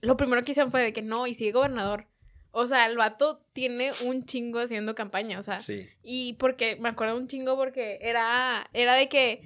lo 0.00 0.16
primero 0.16 0.42
que 0.42 0.52
hicieron 0.52 0.70
fue 0.70 0.82
de 0.82 0.92
que 0.92 1.02
no, 1.02 1.26
y 1.26 1.34
sigue 1.34 1.52
gobernador. 1.52 2.06
O 2.50 2.66
sea, 2.66 2.86
el 2.86 2.96
vato 2.96 3.38
tiene 3.52 3.92
un 4.04 4.24
chingo 4.24 4.60
haciendo 4.60 4.94
campaña, 4.94 5.38
o 5.38 5.42
sea. 5.42 5.58
Sí. 5.58 5.88
Y 6.02 6.34
porque, 6.34 6.76
me 6.76 6.88
acuerdo 6.88 7.16
un 7.16 7.28
chingo 7.28 7.54
porque 7.56 7.98
era, 8.00 8.66
era 8.72 8.94
de 8.94 9.08
que 9.08 9.42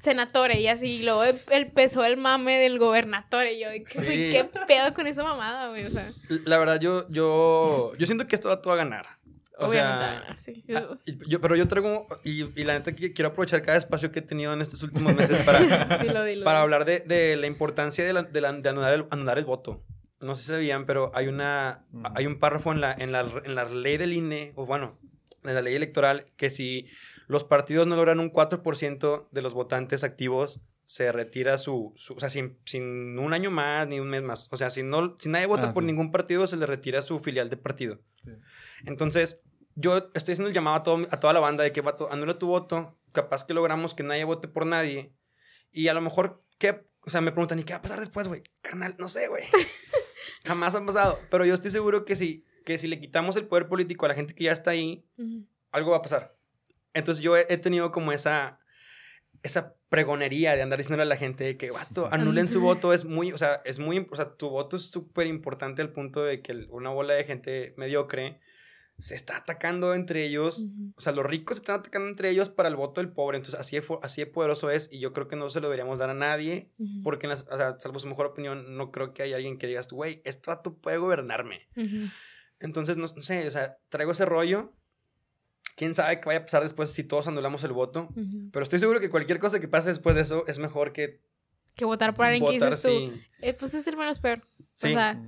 senatore 0.00 0.60
y 0.60 0.68
así, 0.68 0.86
y 0.86 1.02
luego 1.04 1.24
em- 1.24 1.38
empezó 1.50 2.04
el 2.04 2.16
mame 2.16 2.58
del 2.58 2.78
gobernatore, 2.78 3.54
y 3.54 3.60
yo, 3.60 3.68
que, 3.70 3.84
Sí. 3.86 4.04
¿qué 4.30 4.46
pedo 4.66 4.94
con 4.94 5.06
esa 5.06 5.22
mamada, 5.22 5.68
güey? 5.70 5.84
O 5.86 5.90
sea, 5.90 6.12
La 6.44 6.58
verdad, 6.58 6.80
yo, 6.80 7.06
yo, 7.10 7.92
yo 7.98 8.06
siento 8.06 8.26
que 8.26 8.36
esto 8.36 8.48
va 8.48 8.60
todo 8.62 8.72
a 8.74 8.76
ganar. 8.76 9.06
O 9.60 9.66
obviamente, 9.66 9.76
sea, 9.76 9.88
va 9.98 10.06
a 10.08 10.20
ganar, 10.20 10.40
sí. 10.40 10.64
ah, 10.72 10.96
y- 11.04 11.18
yo, 11.28 11.40
pero 11.40 11.56
yo 11.56 11.66
traigo, 11.66 12.06
y, 12.22 12.44
y 12.60 12.64
la 12.64 12.74
neta 12.74 12.94
que 12.94 13.12
quiero 13.12 13.30
aprovechar 13.30 13.60
cada 13.62 13.76
espacio 13.76 14.12
que 14.12 14.20
he 14.20 14.22
tenido 14.22 14.52
en 14.52 14.60
estos 14.60 14.84
últimos 14.84 15.16
meses 15.16 15.40
para, 15.40 15.58
Dilo, 15.98 16.22
dilo, 16.24 16.44
para 16.44 16.58
dilo. 16.58 16.62
hablar 16.62 16.84
de, 16.84 17.00
de 17.00 17.34
la 17.36 17.48
importancia 17.48 18.04
de, 18.04 18.12
la- 18.12 18.22
de 18.22 18.40
la- 18.40 18.52
de 18.52 18.68
anular, 18.68 18.94
el, 18.94 19.06
anular 19.10 19.36
el 19.36 19.44
voto. 19.44 19.82
No 20.20 20.36
sé 20.36 20.42
si 20.42 20.48
sabían, 20.50 20.86
pero 20.86 21.10
hay 21.14 21.26
una 21.26 21.84
Ujú. 21.92 22.04
hay 22.14 22.26
un 22.26 22.38
párrafo 22.38 22.70
en 22.72 22.80
la, 22.80 22.92
en, 22.92 23.10
la, 23.10 23.20
en 23.44 23.54
la 23.56 23.64
ley 23.64 23.96
del 23.96 24.12
INE, 24.12 24.52
o 24.54 24.64
bueno, 24.64 24.96
en 25.42 25.54
la 25.54 25.62
ley 25.62 25.74
electoral, 25.74 26.26
que 26.36 26.50
si 26.50 26.86
los 27.28 27.44
partidos 27.44 27.86
no 27.86 27.94
logran 27.96 28.18
un 28.20 28.32
4% 28.32 29.28
de 29.30 29.42
los 29.42 29.54
votantes 29.54 30.02
activos, 30.02 30.60
se 30.86 31.12
retira 31.12 31.58
su, 31.58 31.92
su- 31.96 32.14
o 32.14 32.18
sea, 32.18 32.30
sin, 32.30 32.58
sin 32.64 33.18
un 33.18 33.32
año 33.34 33.50
más 33.50 33.86
ni 33.88 34.00
un 34.00 34.08
mes 34.08 34.22
más. 34.22 34.48
O 34.50 34.56
sea, 34.56 34.70
si, 34.70 34.82
no, 34.82 35.16
si 35.20 35.28
nadie 35.28 35.46
vota 35.46 35.68
Ah, 35.68 35.72
por 35.72 35.82
sí. 35.82 35.86
ningún 35.86 36.10
partido, 36.10 36.46
se 36.46 36.56
le 36.56 36.64
retira 36.66 37.02
su 37.02 37.18
filial 37.20 37.50
de 37.50 37.56
partido. 37.58 38.00
Sí. 38.24 38.30
Entonces, 38.86 39.40
yo 39.74 40.10
estoy 40.14 40.32
haciendo 40.32 40.48
el 40.48 40.54
llamado 40.54 40.76
a, 40.76 40.82
todo- 40.82 41.06
a 41.10 41.20
toda 41.20 41.32
la 41.34 41.40
banda 41.40 41.62
de 41.62 41.72
que, 41.72 41.82
vato, 41.82 42.10
anula 42.10 42.38
tu 42.38 42.46
voto, 42.46 42.98
capaz 43.12 43.44
que 43.44 43.52
logramos 43.54 43.94
que 43.94 44.02
nadie 44.02 44.24
vote 44.24 44.48
por 44.48 44.64
nadie. 44.66 45.12
Y 45.70 45.88
a 45.88 45.94
lo 45.94 46.00
mejor, 46.00 46.42
¿qué? 46.58 46.86
O 47.02 47.10
sea, 47.10 47.20
me 47.20 47.32
preguntan, 47.32 47.58
¿y 47.58 47.64
qué 47.64 47.74
va 47.74 47.78
a 47.78 47.82
pasar 47.82 48.00
después, 48.00 48.26
güey? 48.28 48.42
Carnal, 48.62 48.94
no 48.98 49.08
sé, 49.10 49.28
güey. 49.28 49.44
Jamás 50.44 50.74
han 50.74 50.86
pasado. 50.86 51.18
Pero 51.30 51.44
yo 51.44 51.52
estoy 51.54 51.70
seguro 51.70 52.04
que 52.06 52.16
si, 52.16 52.44
que 52.64 52.78
si 52.78 52.88
le 52.88 52.98
quitamos 53.00 53.36
el 53.36 53.46
poder 53.46 53.68
político 53.68 54.06
a 54.06 54.08
la 54.08 54.14
gente 54.14 54.34
que 54.34 54.44
ya 54.44 54.52
está 54.52 54.70
ahí, 54.70 55.04
algo 55.70 55.90
va 55.90 55.98
a 55.98 56.02
pasar. 56.02 56.37
Entonces 56.94 57.22
yo 57.22 57.36
he, 57.36 57.46
he 57.48 57.58
tenido 57.58 57.92
como 57.92 58.12
esa, 58.12 58.58
esa 59.42 59.74
pregonería 59.88 60.54
de 60.56 60.62
andar 60.62 60.78
diciéndole 60.78 61.02
a 61.02 61.06
la 61.06 61.16
gente 61.16 61.56
que, 61.56 61.70
vato, 61.70 62.08
anulen 62.12 62.48
su 62.48 62.60
voto. 62.60 62.92
Es 62.92 63.04
muy, 63.04 63.32
o 63.32 63.38
sea, 63.38 63.62
es 63.64 63.78
muy, 63.78 64.06
o 64.10 64.16
sea, 64.16 64.34
tu 64.36 64.48
voto 64.50 64.76
es 64.76 64.82
súper 64.90 65.26
importante 65.26 65.82
al 65.82 65.90
punto 65.92 66.22
de 66.24 66.42
que 66.42 66.66
una 66.70 66.90
bola 66.90 67.14
de 67.14 67.24
gente 67.24 67.74
mediocre 67.76 68.40
se 68.98 69.14
está 69.14 69.36
atacando 69.36 69.94
entre 69.94 70.24
ellos. 70.26 70.64
O 70.96 71.00
sea, 71.00 71.12
los 71.12 71.24
ricos 71.24 71.58
se 71.58 71.62
están 71.62 71.78
atacando 71.78 72.08
entre 72.08 72.30
ellos 72.30 72.50
para 72.50 72.68
el 72.68 72.74
voto 72.74 73.00
del 73.00 73.12
pobre. 73.12 73.36
Entonces, 73.36 73.60
así 73.60 73.76
de, 73.78 73.84
así 74.02 74.22
de 74.22 74.26
poderoso 74.26 74.70
es. 74.70 74.88
Y 74.92 74.98
yo 74.98 75.12
creo 75.12 75.28
que 75.28 75.36
no 75.36 75.48
se 75.48 75.60
lo 75.60 75.68
deberíamos 75.68 76.00
dar 76.00 76.10
a 76.10 76.14
nadie. 76.14 76.72
Porque, 77.04 77.26
en 77.26 77.30
las- 77.30 77.46
o 77.48 77.56
sea, 77.56 77.78
salvo 77.78 78.00
su 78.00 78.08
mejor 78.08 78.26
opinión, 78.26 78.76
no 78.76 78.90
creo 78.90 79.14
que 79.14 79.22
haya 79.22 79.36
alguien 79.36 79.56
que 79.56 79.68
digas, 79.68 79.86
güey, 79.88 80.20
este 80.24 80.50
vato 80.50 80.74
puede 80.78 80.96
gobernarme. 80.98 81.68
Entonces, 82.60 82.96
no, 82.96 83.04
no 83.14 83.22
sé, 83.22 83.46
o 83.46 83.50
sea, 83.52 83.78
traigo 83.88 84.10
ese 84.12 84.24
rollo. 84.24 84.72
Quién 85.78 85.94
sabe 85.94 86.18
qué 86.20 86.26
vaya 86.26 86.40
a 86.40 86.42
pasar 86.42 86.62
después 86.64 86.92
si 86.92 87.04
todos 87.04 87.28
anulamos 87.28 87.62
el 87.64 87.72
voto. 87.72 88.08
Pero 88.52 88.62
estoy 88.64 88.80
seguro 88.80 88.98
que 89.00 89.08
cualquier 89.10 89.38
cosa 89.38 89.60
que 89.60 89.68
pase 89.68 89.88
después 89.88 90.14
de 90.16 90.22
eso 90.22 90.44
es 90.48 90.58
mejor 90.58 90.92
que 90.92 91.20
Que 91.76 91.84
votar 91.86 92.14
por 92.14 92.26
alguien 92.26 92.44
que 92.44 92.54
votar 92.58 92.70
dices 92.74 92.82
tú. 92.82 92.98
sí. 93.14 93.22
eh, 93.40 93.54
pues 93.54 93.72
es 93.74 93.86
el 93.86 93.96
menos 93.96 94.18
peor. 94.18 94.42
Sí, 94.72 94.88
O 94.88 94.90
sea, 94.90 95.22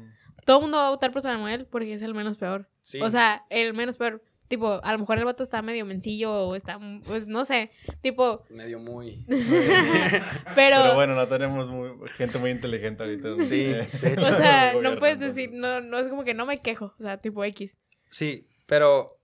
todo 0.44 0.58
el 0.58 0.62
mundo 0.62 0.78
va 0.78 0.88
a 0.88 0.90
votar 0.90 1.12
por 1.12 1.22
Samuel 1.22 1.66
porque 1.70 1.92
es 1.94 2.02
el 2.02 2.14
menos 2.14 2.36
peor. 2.36 2.68
sí. 2.82 3.00
O 3.00 3.08
sea, 3.08 3.46
el 3.48 3.72
menos 3.74 3.96
peor. 3.96 4.22
Tipo, 4.48 4.80
a 4.82 4.92
lo 4.92 4.98
mejor 4.98 5.16
el 5.18 5.24
vato 5.24 5.44
está 5.44 5.62
medio 5.62 5.86
mencillo 5.86 6.32
o 6.32 6.56
está, 6.56 6.80
pues 7.06 7.28
no 7.28 7.44
sé. 7.44 7.70
Tipo, 8.02 8.42
medio 8.50 8.80
muy. 8.80 9.24
pero. 9.28 10.78
Pero 10.82 10.94
bueno, 10.96 11.14
no 11.14 11.28
tenemos 11.28 11.68
muy- 11.68 12.08
gente 12.16 12.38
muy 12.38 12.50
inteligente 12.50 13.02
ahorita. 13.04 13.28
¿no? 13.28 13.40
Sí, 13.44 13.62
de 13.64 13.82
hecho. 14.02 14.20
o 14.22 14.34
sea, 14.36 14.74
no 14.82 14.96
puedes 14.96 15.20
decir, 15.20 15.50
no, 15.52 15.80
no 15.80 15.98
es 15.98 16.08
como 16.08 16.24
que 16.24 16.34
no 16.34 16.46
me 16.46 16.60
quejo. 16.60 16.94
O 16.98 17.02
sea, 17.02 17.18
tipo 17.18 17.44
X. 17.44 17.76
Sí, 18.10 18.48
pero 18.66 19.19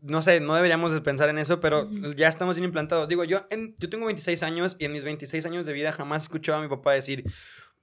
no 0.00 0.22
sé, 0.22 0.40
no 0.40 0.54
deberíamos 0.54 0.92
de 0.92 1.00
pensar 1.00 1.28
en 1.28 1.38
eso, 1.38 1.60
pero 1.60 1.88
ya 2.16 2.28
estamos 2.28 2.56
bien 2.56 2.64
implantados. 2.66 3.08
Digo, 3.08 3.24
yo, 3.24 3.46
en- 3.50 3.74
yo 3.78 3.88
tengo 3.88 4.06
26 4.06 4.42
años 4.42 4.76
y 4.78 4.84
en 4.84 4.92
mis 4.92 5.04
26 5.04 5.46
años 5.46 5.66
de 5.66 5.72
vida 5.72 5.92
jamás 5.92 6.22
he 6.22 6.26
escuchado 6.26 6.58
a 6.58 6.62
mi 6.62 6.68
papá 6.68 6.92
decir, 6.92 7.24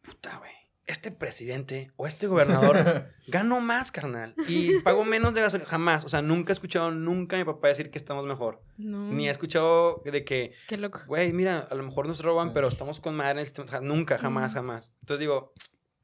puta, 0.01 0.37
güey, 0.37 0.51
este 0.85 1.11
presidente 1.11 1.91
o 1.97 2.07
este 2.07 2.25
gobernador 2.27 3.11
ganó 3.27 3.61
más, 3.61 3.91
carnal, 3.91 4.33
y 4.47 4.79
pagó 4.79 5.03
menos 5.03 5.33
de 5.35 5.41
gasolina. 5.41 5.69
Jamás, 5.69 6.03
o 6.03 6.09
sea, 6.09 6.21
nunca 6.23 6.51
he 6.51 6.53
escuchado 6.53 6.89
nunca 6.91 7.35
a 7.35 7.39
mi 7.39 7.45
papá 7.45 7.67
decir 7.67 7.91
que 7.91 7.97
estamos 7.99 8.25
mejor. 8.25 8.61
No. 8.77 9.11
Ni 9.11 9.27
he 9.27 9.31
escuchado 9.31 10.01
de 10.03 10.23
que, 10.23 10.53
Qué 10.67 10.77
loco. 10.77 10.99
güey, 11.07 11.31
mira, 11.31 11.59
a 11.69 11.75
lo 11.75 11.83
mejor 11.83 12.07
nos 12.07 12.21
roban, 12.23 12.53
pero 12.53 12.67
estamos 12.67 12.99
con 12.99 13.15
madre 13.15 13.33
en 13.33 13.39
el 13.39 13.45
sistema. 13.45 13.81
Nunca, 13.81 14.17
jamás, 14.17 14.53
jamás. 14.55 14.95
Entonces 15.01 15.19
digo, 15.19 15.53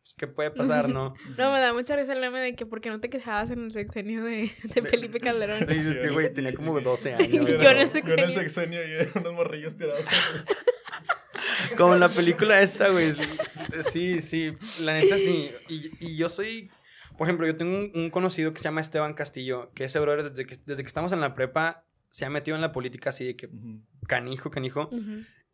pues, 0.06 0.14
¿qué 0.20 0.28
puede 0.28 0.52
pasar, 0.52 0.88
no? 0.88 1.16
No, 1.38 1.52
me 1.52 1.60
da 1.60 1.74
mucha 1.74 1.96
risa 1.96 2.14
el 2.14 2.20
meme 2.20 2.40
de 2.40 2.56
que 2.56 2.68
porque 2.68 2.90
no 2.92 3.00
te 3.00 3.10
quejabas 3.10 3.50
en 3.50 3.64
el 3.66 3.72
sexenio 3.72 4.24
de, 4.24 4.52
de 4.64 4.82
Felipe 4.84 5.20
Calderón. 5.20 5.66
Sí, 5.66 5.74
es 5.74 5.98
que, 5.98 6.10
güey, 6.10 6.32
tenía 6.32 6.54
como 6.54 6.80
12 6.80 7.10
Yo 7.10 7.16
años. 7.18 7.34
en 7.50 7.56
el 7.56 7.62
Yo 7.62 7.70
en 8.14 8.20
el 8.20 8.34
sexenio. 8.36 8.80
y 8.84 9.18
unos 9.18 9.34
morrillos 9.34 9.76
tirados. 9.76 10.06
Como 11.76 11.96
en 11.96 12.00
la 12.02 12.10
película 12.10 12.62
esta, 12.62 12.90
güey. 12.90 13.14
Sí, 13.92 14.22
sí, 14.22 14.54
la 14.80 14.94
neta 14.94 15.18
sí. 15.18 15.52
Y, 15.70 15.92
y 16.00 16.16
yo 16.18 16.30
soy, 16.30 16.70
por 17.18 17.28
ejemplo, 17.28 17.48
yo 17.48 17.58
tengo 17.58 17.76
un, 17.76 17.92
un 17.96 18.10
conocido 18.12 18.54
que 18.54 18.60
se 18.60 18.66
llama 18.66 18.82
Esteban 18.82 19.16
Castillo, 19.16 19.72
que 19.74 19.86
ese 19.86 20.00
brother 20.00 20.30
desde 20.32 20.46
que, 20.46 20.56
desde 20.68 20.84
que 20.84 20.88
estamos 20.88 21.12
en 21.14 21.20
la 21.22 21.34
prepa 21.34 21.84
se 22.12 22.26
ha 22.26 22.30
metido 22.30 22.56
en 22.56 22.62
la 22.62 22.72
política 22.72 23.10
así 23.10 23.26
de 23.26 23.36
que 23.36 23.50
canijo, 24.08 24.52
canijo. 24.52 24.90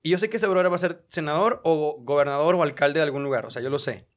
Y 0.03 0.09
yo 0.09 0.17
sé 0.17 0.29
que 0.29 0.37
ese 0.37 0.47
brother 0.47 0.69
va 0.71 0.75
a 0.75 0.79
ser 0.79 1.05
senador 1.07 1.61
o 1.63 1.97
gobernador 2.01 2.55
o 2.55 2.63
alcalde 2.63 2.99
de 2.99 3.03
algún 3.03 3.23
lugar, 3.23 3.45
o 3.45 3.49
sea, 3.49 3.61
yo 3.61 3.69
lo 3.69 3.79
sé. 3.79 4.07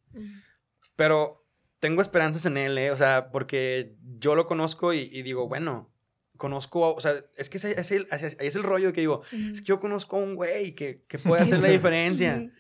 Pero 0.97 1.45
tengo 1.81 2.01
esperanzas 2.03 2.47
en 2.47 2.57
él, 2.57 2.79
¿eh? 2.79 2.91
O 2.91 2.97
sea, 2.97 3.31
porque 3.31 3.97
yo 4.19 4.35
lo 4.35 4.47
conozco 4.47 4.93
y, 4.93 5.01
y 5.13 5.23
digo, 5.23 5.49
bueno, 5.49 5.91
conozco, 6.37 6.85
a- 6.87 6.91
o 6.93 7.01
sea, 7.01 7.15
es 7.37 7.49
que 7.51 7.59
ese 7.59 7.79
es 7.79 7.91
el, 7.93 8.07
es 8.11 8.57
el 8.57 8.63
rollo 8.63 8.93
que 8.93 9.01
digo, 9.01 9.23
es 9.33 9.61
que 9.61 9.67
yo 9.67 9.81
conozco 9.81 10.17
a 10.17 10.21
un 10.21 10.35
güey 10.35 10.75
que, 10.75 11.05
que 11.09 11.19
puede 11.19 11.43
hacer 11.43 11.61
la 11.61 11.69
diferencia. 11.69 12.51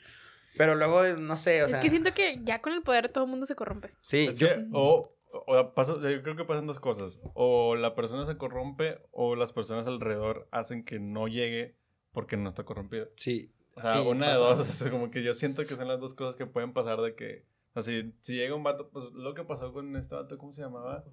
Pero 0.56 0.76
luego, 0.76 1.02
no 1.16 1.36
sé, 1.36 1.62
o 1.64 1.68
sea. 1.68 1.78
es 1.78 1.82
que 1.82 1.90
siento 1.90 2.14
que 2.14 2.38
ya 2.44 2.60
con 2.62 2.72
el 2.72 2.82
poder 2.82 3.08
todo 3.08 3.24
el 3.24 3.30
mundo 3.30 3.44
se 3.46 3.56
corrompe. 3.56 3.90
Sí, 4.00 4.26
Es 4.30 4.38
yo- 4.38 4.46
que, 4.48 4.64
o, 4.72 5.16
o 5.32 5.74
pasa- 5.74 5.94
yo 6.00 6.22
creo 6.22 6.36
que 6.36 6.44
pasan 6.44 6.66
dos 6.68 6.78
cosas. 6.78 7.20
O 7.34 7.74
la 7.74 7.94
persona 7.96 8.24
se 8.26 8.36
corrompe 8.36 9.00
o 9.10 9.34
las 9.34 9.52
personas 9.52 9.86
alrededor 9.88 10.46
hacen 10.52 10.84
que 10.84 11.00
no 11.00 11.26
llegue 11.26 11.76
porque 12.12 12.36
no 12.36 12.48
está 12.50 12.62
corrompido. 12.64 13.08
sí. 13.16 13.50
O 13.76 13.80
sea, 13.80 14.02
Y 14.02 14.06
una 14.06 14.30
de 14.32 14.36
dos. 14.36 14.58
o 14.70 14.72
sea, 14.72 14.90
como 14.90 15.10
que 15.10 15.22
yo 15.22 15.34
siento 15.34 15.64
que 15.64 15.76
son 15.76 15.88
las 15.88 16.00
dos 16.00 16.14
cosas 16.14 16.36
que 16.36 16.46
pueden 16.46 16.72
pasar 16.72 17.00
de 17.00 17.14
que... 17.14 17.46
O 17.74 17.82
sea, 17.82 17.92
si, 18.02 18.14
si 18.20 18.36
llega 18.36 18.54
un 18.54 18.62
vato, 18.62 18.88
pues 18.90 19.06
lo 19.12 19.34
que 19.34 19.42
pasó 19.44 19.72
con 19.72 19.96
este 19.96 20.14
vato, 20.14 20.38
¿cómo 20.38 20.52
se 20.52 20.62
llamaba? 20.62 21.04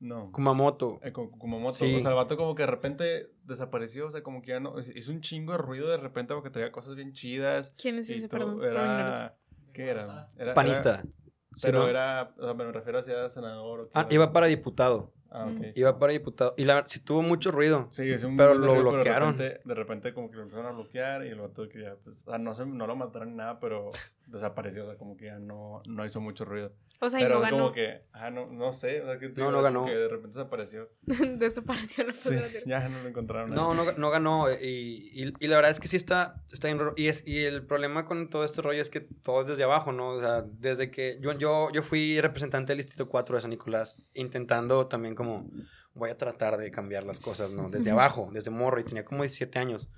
No. 0.00 0.30
Kumamoto. 0.32 1.00
Eh, 1.02 1.12
con 1.12 1.30
Kumamoto. 1.30 1.74
Sí. 1.76 1.94
O 1.96 2.00
sea, 2.00 2.10
el 2.10 2.16
vato 2.16 2.36
como 2.36 2.54
que 2.54 2.62
de 2.62 2.66
repente 2.68 3.30
desapareció. 3.44 4.08
O 4.08 4.12
sea, 4.12 4.22
como 4.22 4.42
que 4.42 4.48
ya 4.50 4.60
no... 4.60 4.74
Hizo 4.94 5.10
un 5.10 5.20
chingo 5.22 5.52
de 5.52 5.58
ruido 5.58 5.88
de 5.88 5.96
repente 5.96 6.34
porque 6.34 6.50
traía 6.50 6.70
cosas 6.70 6.94
bien 6.94 7.12
chidas. 7.12 7.74
¿Quién 7.80 7.98
es 7.98 8.08
ese? 8.10 8.28
Perdón. 8.28 8.62
Era... 8.62 9.36
¿Qué 9.72 9.88
era? 9.88 10.30
Era- 10.36 10.54
Panista. 10.54 10.90
era- 11.00 11.02
Sí, 11.54 11.66
pero 11.66 11.80
¿no? 11.80 11.88
era... 11.88 12.34
O 12.38 12.44
sea, 12.44 12.54
me 12.54 12.70
refiero 12.70 12.98
a 12.98 13.02
si 13.02 13.10
era 13.10 13.28
senador 13.30 13.80
o 13.80 13.84
qué 13.86 13.90
Ah, 13.94 14.02
era. 14.02 14.14
iba 14.14 14.32
para 14.32 14.46
diputado. 14.46 15.12
Ah, 15.30 15.46
ok. 15.46 15.76
Iba 15.76 15.98
para 15.98 16.12
diputado. 16.12 16.54
Y 16.56 16.64
la 16.64 16.74
verdad, 16.74 16.88
sí 16.90 17.00
tuvo 17.00 17.22
mucho 17.22 17.50
ruido. 17.50 17.88
Sí, 17.90 18.10
es 18.10 18.24
un 18.24 18.36
Pero 18.36 18.54
lo 18.54 18.74
ruido, 18.74 18.90
bloquearon. 18.92 19.36
de, 19.36 19.48
repente, 19.48 19.68
de 19.68 19.74
repente 19.74 20.14
como 20.14 20.30
que 20.30 20.36
lo 20.36 20.42
empezaron 20.42 20.66
a 20.66 20.72
bloquear 20.72 21.24
y 21.26 21.28
el 21.28 21.40
vato 21.40 21.68
que 21.68 21.82
ya, 21.82 21.96
pues, 22.02 22.22
o 22.26 22.30
sea, 22.30 22.38
no, 22.38 22.54
se, 22.54 22.64
no 22.64 22.86
lo 22.86 22.96
mataron 22.96 23.30
ni 23.30 23.36
nada, 23.36 23.60
pero 23.60 23.92
desapareció, 24.28 24.84
o 24.84 24.86
sea, 24.86 24.96
como 24.96 25.16
que 25.16 25.26
ya 25.26 25.38
no, 25.38 25.82
no 25.88 26.04
hizo 26.04 26.20
mucho 26.20 26.44
ruido. 26.44 26.72
O 27.00 27.08
sea, 27.08 27.20
y 27.20 27.22
pero 27.22 27.36
no 27.36 27.44
es 27.44 27.50
ganó. 27.50 27.62
como 27.64 27.72
que, 27.74 28.02
ah, 28.12 28.30
no, 28.30 28.46
no 28.46 28.72
sé, 28.72 29.00
o 29.02 29.06
sea, 29.06 29.18
que 29.18 29.28
No, 29.30 29.50
no 29.50 29.62
ganó. 29.62 29.84
que 29.84 29.94
de 29.94 30.08
repente 30.08 30.38
desapareció. 30.38 30.88
Desapareció 31.38 32.04
la 32.04 32.14
Sí, 32.14 32.34
ya 32.66 32.88
no 32.88 33.02
lo 33.02 33.08
encontraron. 33.08 33.50
No, 33.50 33.72
no, 33.74 33.84
no 33.92 34.10
ganó. 34.10 34.50
Y, 34.50 35.10
y, 35.12 35.32
y 35.38 35.46
la 35.46 35.56
verdad 35.56 35.70
es 35.70 35.80
que 35.80 35.88
sí 35.88 35.96
está, 35.96 36.42
está 36.52 36.68
raro. 36.74 36.92
Y, 36.96 37.06
es, 37.06 37.26
y 37.26 37.44
el 37.44 37.64
problema 37.64 38.04
con 38.04 38.28
todo 38.30 38.44
este 38.44 38.62
rollo 38.62 38.82
es 38.82 38.90
que 38.90 39.00
todo 39.00 39.42
es 39.42 39.48
desde 39.48 39.62
abajo, 39.64 39.92
¿no? 39.92 40.08
O 40.10 40.20
sea, 40.20 40.42
desde 40.42 40.90
que 40.90 41.18
yo, 41.20 41.32
yo, 41.32 41.70
yo 41.72 41.82
fui 41.82 42.20
representante 42.20 42.72
del 42.72 42.78
Distrito 42.78 43.08
4 43.08 43.36
de 43.36 43.42
San 43.42 43.50
Nicolás, 43.50 44.06
intentando 44.14 44.88
también 44.88 45.14
como, 45.14 45.48
voy 45.94 46.10
a 46.10 46.16
tratar 46.16 46.56
de 46.56 46.70
cambiar 46.70 47.04
las 47.04 47.20
cosas, 47.20 47.52
¿no? 47.52 47.70
Desde 47.70 47.92
abajo, 47.92 48.28
desde 48.32 48.50
morro, 48.50 48.80
y 48.80 48.84
tenía 48.84 49.04
como 49.04 49.22
17 49.22 49.58
años. 49.58 49.90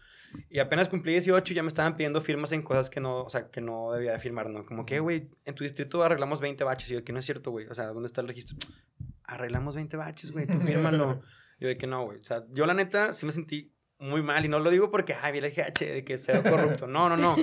Y 0.49 0.59
apenas 0.61 0.89
cumplí 0.89 1.13
18 1.13 1.53
y 1.53 1.57
ya 1.57 1.63
me 1.63 1.69
estaban 1.69 1.97
pidiendo 1.97 2.21
firmas 2.21 2.53
en 2.53 2.63
cosas 2.63 2.89
que 2.91 3.01
no, 3.01 3.23
o 3.23 3.31
sea, 3.31 3.49
que 3.51 3.61
no 3.61 3.93
debía 3.93 4.13
de 4.13 4.19
firmar, 4.21 4.49
¿no? 4.51 4.65
Como 4.65 4.87
que, 4.87 5.01
güey, 5.01 5.29
en 5.45 5.55
tu 5.55 5.65
distrito 5.65 6.03
arreglamos 6.05 6.41
20 6.41 6.63
baches. 6.65 6.91
Y 6.91 6.95
yo, 6.95 7.05
que 7.05 7.13
no 7.13 7.19
es 7.19 7.25
cierto, 7.25 7.51
güey. 7.51 7.67
O 7.67 7.75
sea, 7.75 7.87
¿dónde 7.87 8.07
está 8.07 8.21
el 8.21 8.29
registro? 8.29 8.57
Arreglamos 9.25 9.75
20 9.75 9.97
baches, 9.97 10.33
güey, 10.33 10.47
tú 10.47 10.59
fírmalo. 10.61 11.23
Yo 11.61 11.69
de 11.69 11.77
que 11.77 11.87
no, 11.87 12.05
güey. 12.05 12.19
O 12.21 12.25
sea, 12.25 12.43
yo 12.55 12.65
la 12.65 12.73
neta 12.73 13.13
sí 13.13 13.27
me 13.27 13.33
sentí 13.33 13.71
muy 13.99 14.23
mal. 14.23 14.43
Y 14.43 14.49
no 14.49 14.61
lo 14.61 14.71
digo 14.71 14.91
porque, 14.91 15.13
ay, 15.13 15.31
vi 15.33 15.39
el 15.41 15.53
GH 15.53 15.79
de 15.93 16.05
que 16.07 16.17
sea 16.17 16.43
corrupto. 16.43 16.87
No, 16.87 17.11
no, 17.11 17.19
no. 17.19 17.37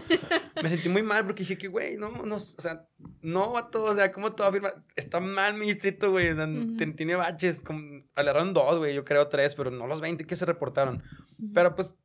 Me 0.64 0.70
sentí 0.70 0.90
muy 0.90 1.04
mal 1.04 1.24
porque 1.24 1.44
dije 1.44 1.56
que, 1.56 1.68
güey, 1.68 1.98
no, 1.98 2.10
no, 2.10 2.34
o 2.36 2.40
sea, 2.40 2.88
no, 3.22 3.52
vato, 3.52 3.84
o 3.84 3.94
sea, 3.94 4.12
¿cómo 4.12 4.34
te 4.34 4.42
va 4.42 4.50
a 4.50 4.52
firmar? 4.52 4.84
Está 4.96 5.20
mal 5.20 5.54
mi 5.54 5.68
distrito, 5.68 6.10
güey. 6.10 6.30
O 6.32 6.36
sea, 6.36 6.46
Ujú. 6.48 6.78
ten- 6.78 6.96
tiene 6.96 7.16
baches. 7.16 7.60
Como, 7.60 8.00
agarraron 8.16 8.56
dos, 8.56 8.80
güey, 8.80 8.96
yo 8.96 9.06
creo 9.06 9.28
tres, 9.28 9.54
pero 9.54 9.70
no 9.70 9.86
los 9.86 10.02
20 10.02 10.26
que 10.26 10.36
se 10.36 10.46
reportaron. 10.48 11.04
Ujú. 11.38 11.52
Pero 11.54 11.76
pues, 11.76 11.96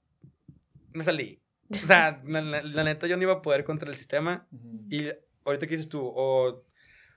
me 0.94 1.04
salí. 1.04 1.40
O 1.70 1.86
sea, 1.86 2.20
la, 2.26 2.40
la- 2.40 2.62
la 2.62 2.84
neta 2.84 3.06
yo 3.06 3.16
no 3.16 3.22
iba 3.22 3.34
a 3.34 3.42
poder 3.42 3.64
contra 3.64 3.90
el 3.90 3.96
sistema. 3.96 4.46
Y 4.90 5.08
ahorita 5.44 5.66
que 5.66 5.76
dices 5.76 5.88
tú, 5.88 6.00
o, 6.04 6.64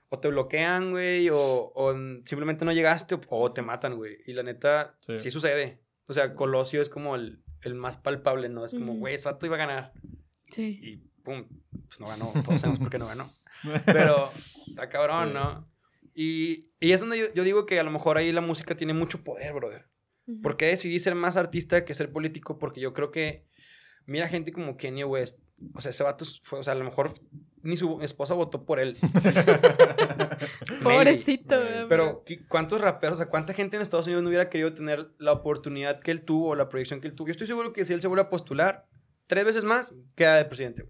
o 0.08 0.18
te 0.20 0.28
bloquean, 0.28 0.90
güey, 0.90 1.28
o, 1.30 1.72
o 1.74 1.94
simplemente 2.24 2.64
no 2.64 2.72
llegaste, 2.72 3.14
o, 3.16 3.20
o 3.28 3.52
te 3.52 3.62
matan, 3.62 3.96
güey. 3.96 4.18
Y 4.26 4.32
la 4.32 4.42
neta, 4.42 4.96
sí. 5.00 5.18
Sí. 5.18 5.30
sucede. 5.30 5.80
O 6.08 6.12
sea, 6.12 6.34
Colosio 6.34 6.80
es 6.80 6.88
como 6.88 7.16
el, 7.16 7.42
el 7.62 7.74
más 7.74 7.96
palpable, 7.98 8.48
¿no? 8.48 8.64
Es 8.64 8.72
como, 8.72 8.94
güey, 8.94 9.14
ese 9.14 9.28
vato 9.28 9.46
iba 9.46 9.56
a 9.56 9.58
ganar. 9.58 9.92
Sí. 10.50 10.78
Y 10.80 10.96
pum, 11.22 11.46
pues 11.88 11.98
no 12.00 12.06
ganó. 12.06 12.32
Todos 12.44 12.60
sabemos 12.60 12.78
por 12.78 12.90
qué 12.90 12.98
no 12.98 13.06
ganó. 13.06 13.32
Pero 13.86 14.30
está 14.68 14.88
cabrón, 14.88 15.28
Sí. 15.28 15.34
¿no? 15.34 15.68
Y, 16.14 16.70
y 16.80 16.92
es 16.92 17.00
donde 17.00 17.18
yo, 17.18 17.24
yo 17.34 17.42
digo 17.44 17.66
que 17.66 17.78
a 17.78 17.82
lo 17.82 17.90
mejor 17.90 18.16
ahí 18.16 18.30
la 18.32 18.40
música 18.40 18.74
tiene 18.76 18.94
mucho 18.94 19.22
poder, 19.24 19.52
brother. 19.52 19.86
Ujú. 20.26 20.40
¿Por 20.42 20.56
qué 20.56 20.66
decidí 20.66 20.98
ser 20.98 21.14
más 21.14 21.36
artista 21.36 21.84
que 21.84 21.94
ser 21.94 22.10
político? 22.12 22.58
Porque 22.58 22.80
yo 22.80 22.94
creo 22.94 23.10
que, 23.10 23.44
mira 24.06 24.28
gente 24.28 24.52
como 24.52 24.76
Kanye 24.76 25.04
West. 25.04 25.38
O 25.74 25.80
sea, 25.80 25.90
ese 25.90 26.02
vato 26.04 26.24
fue, 26.42 26.58
o 26.58 26.62
sea, 26.62 26.72
a 26.74 26.76
lo 26.76 26.84
mejor 26.84 27.12
ni 27.62 27.76
su 27.76 28.00
esposa 28.02 28.34
votó 28.34 28.64
por 28.64 28.78
él. 28.78 28.96
Pobrecito. 30.82 31.56
Pero, 31.88 32.22
¿qué- 32.24 32.46
¿cuántos 32.46 32.80
raperos, 32.80 33.14
o 33.14 33.18
sea, 33.18 33.28
cuánta 33.28 33.52
gente 33.54 33.76
en 33.76 33.82
Estados 33.82 34.06
Unidos 34.06 34.22
no 34.22 34.28
hubiera 34.28 34.48
querido 34.48 34.72
tener 34.74 35.08
la 35.18 35.32
oportunidad 35.32 36.00
que 36.00 36.10
él 36.10 36.22
tuvo 36.22 36.50
o 36.50 36.54
la 36.54 36.68
proyección 36.68 37.00
que 37.00 37.08
él 37.08 37.14
tuvo? 37.14 37.28
Yo 37.28 37.32
estoy 37.32 37.46
seguro 37.46 37.72
que 37.72 37.84
si 37.84 37.92
él 37.92 38.00
se 38.00 38.08
vuelve 38.08 38.22
a 38.22 38.30
postular 38.30 38.86
tres 39.26 39.44
veces 39.44 39.64
más, 39.64 39.94
queda 40.14 40.36
de 40.36 40.44
presidente. 40.44 40.84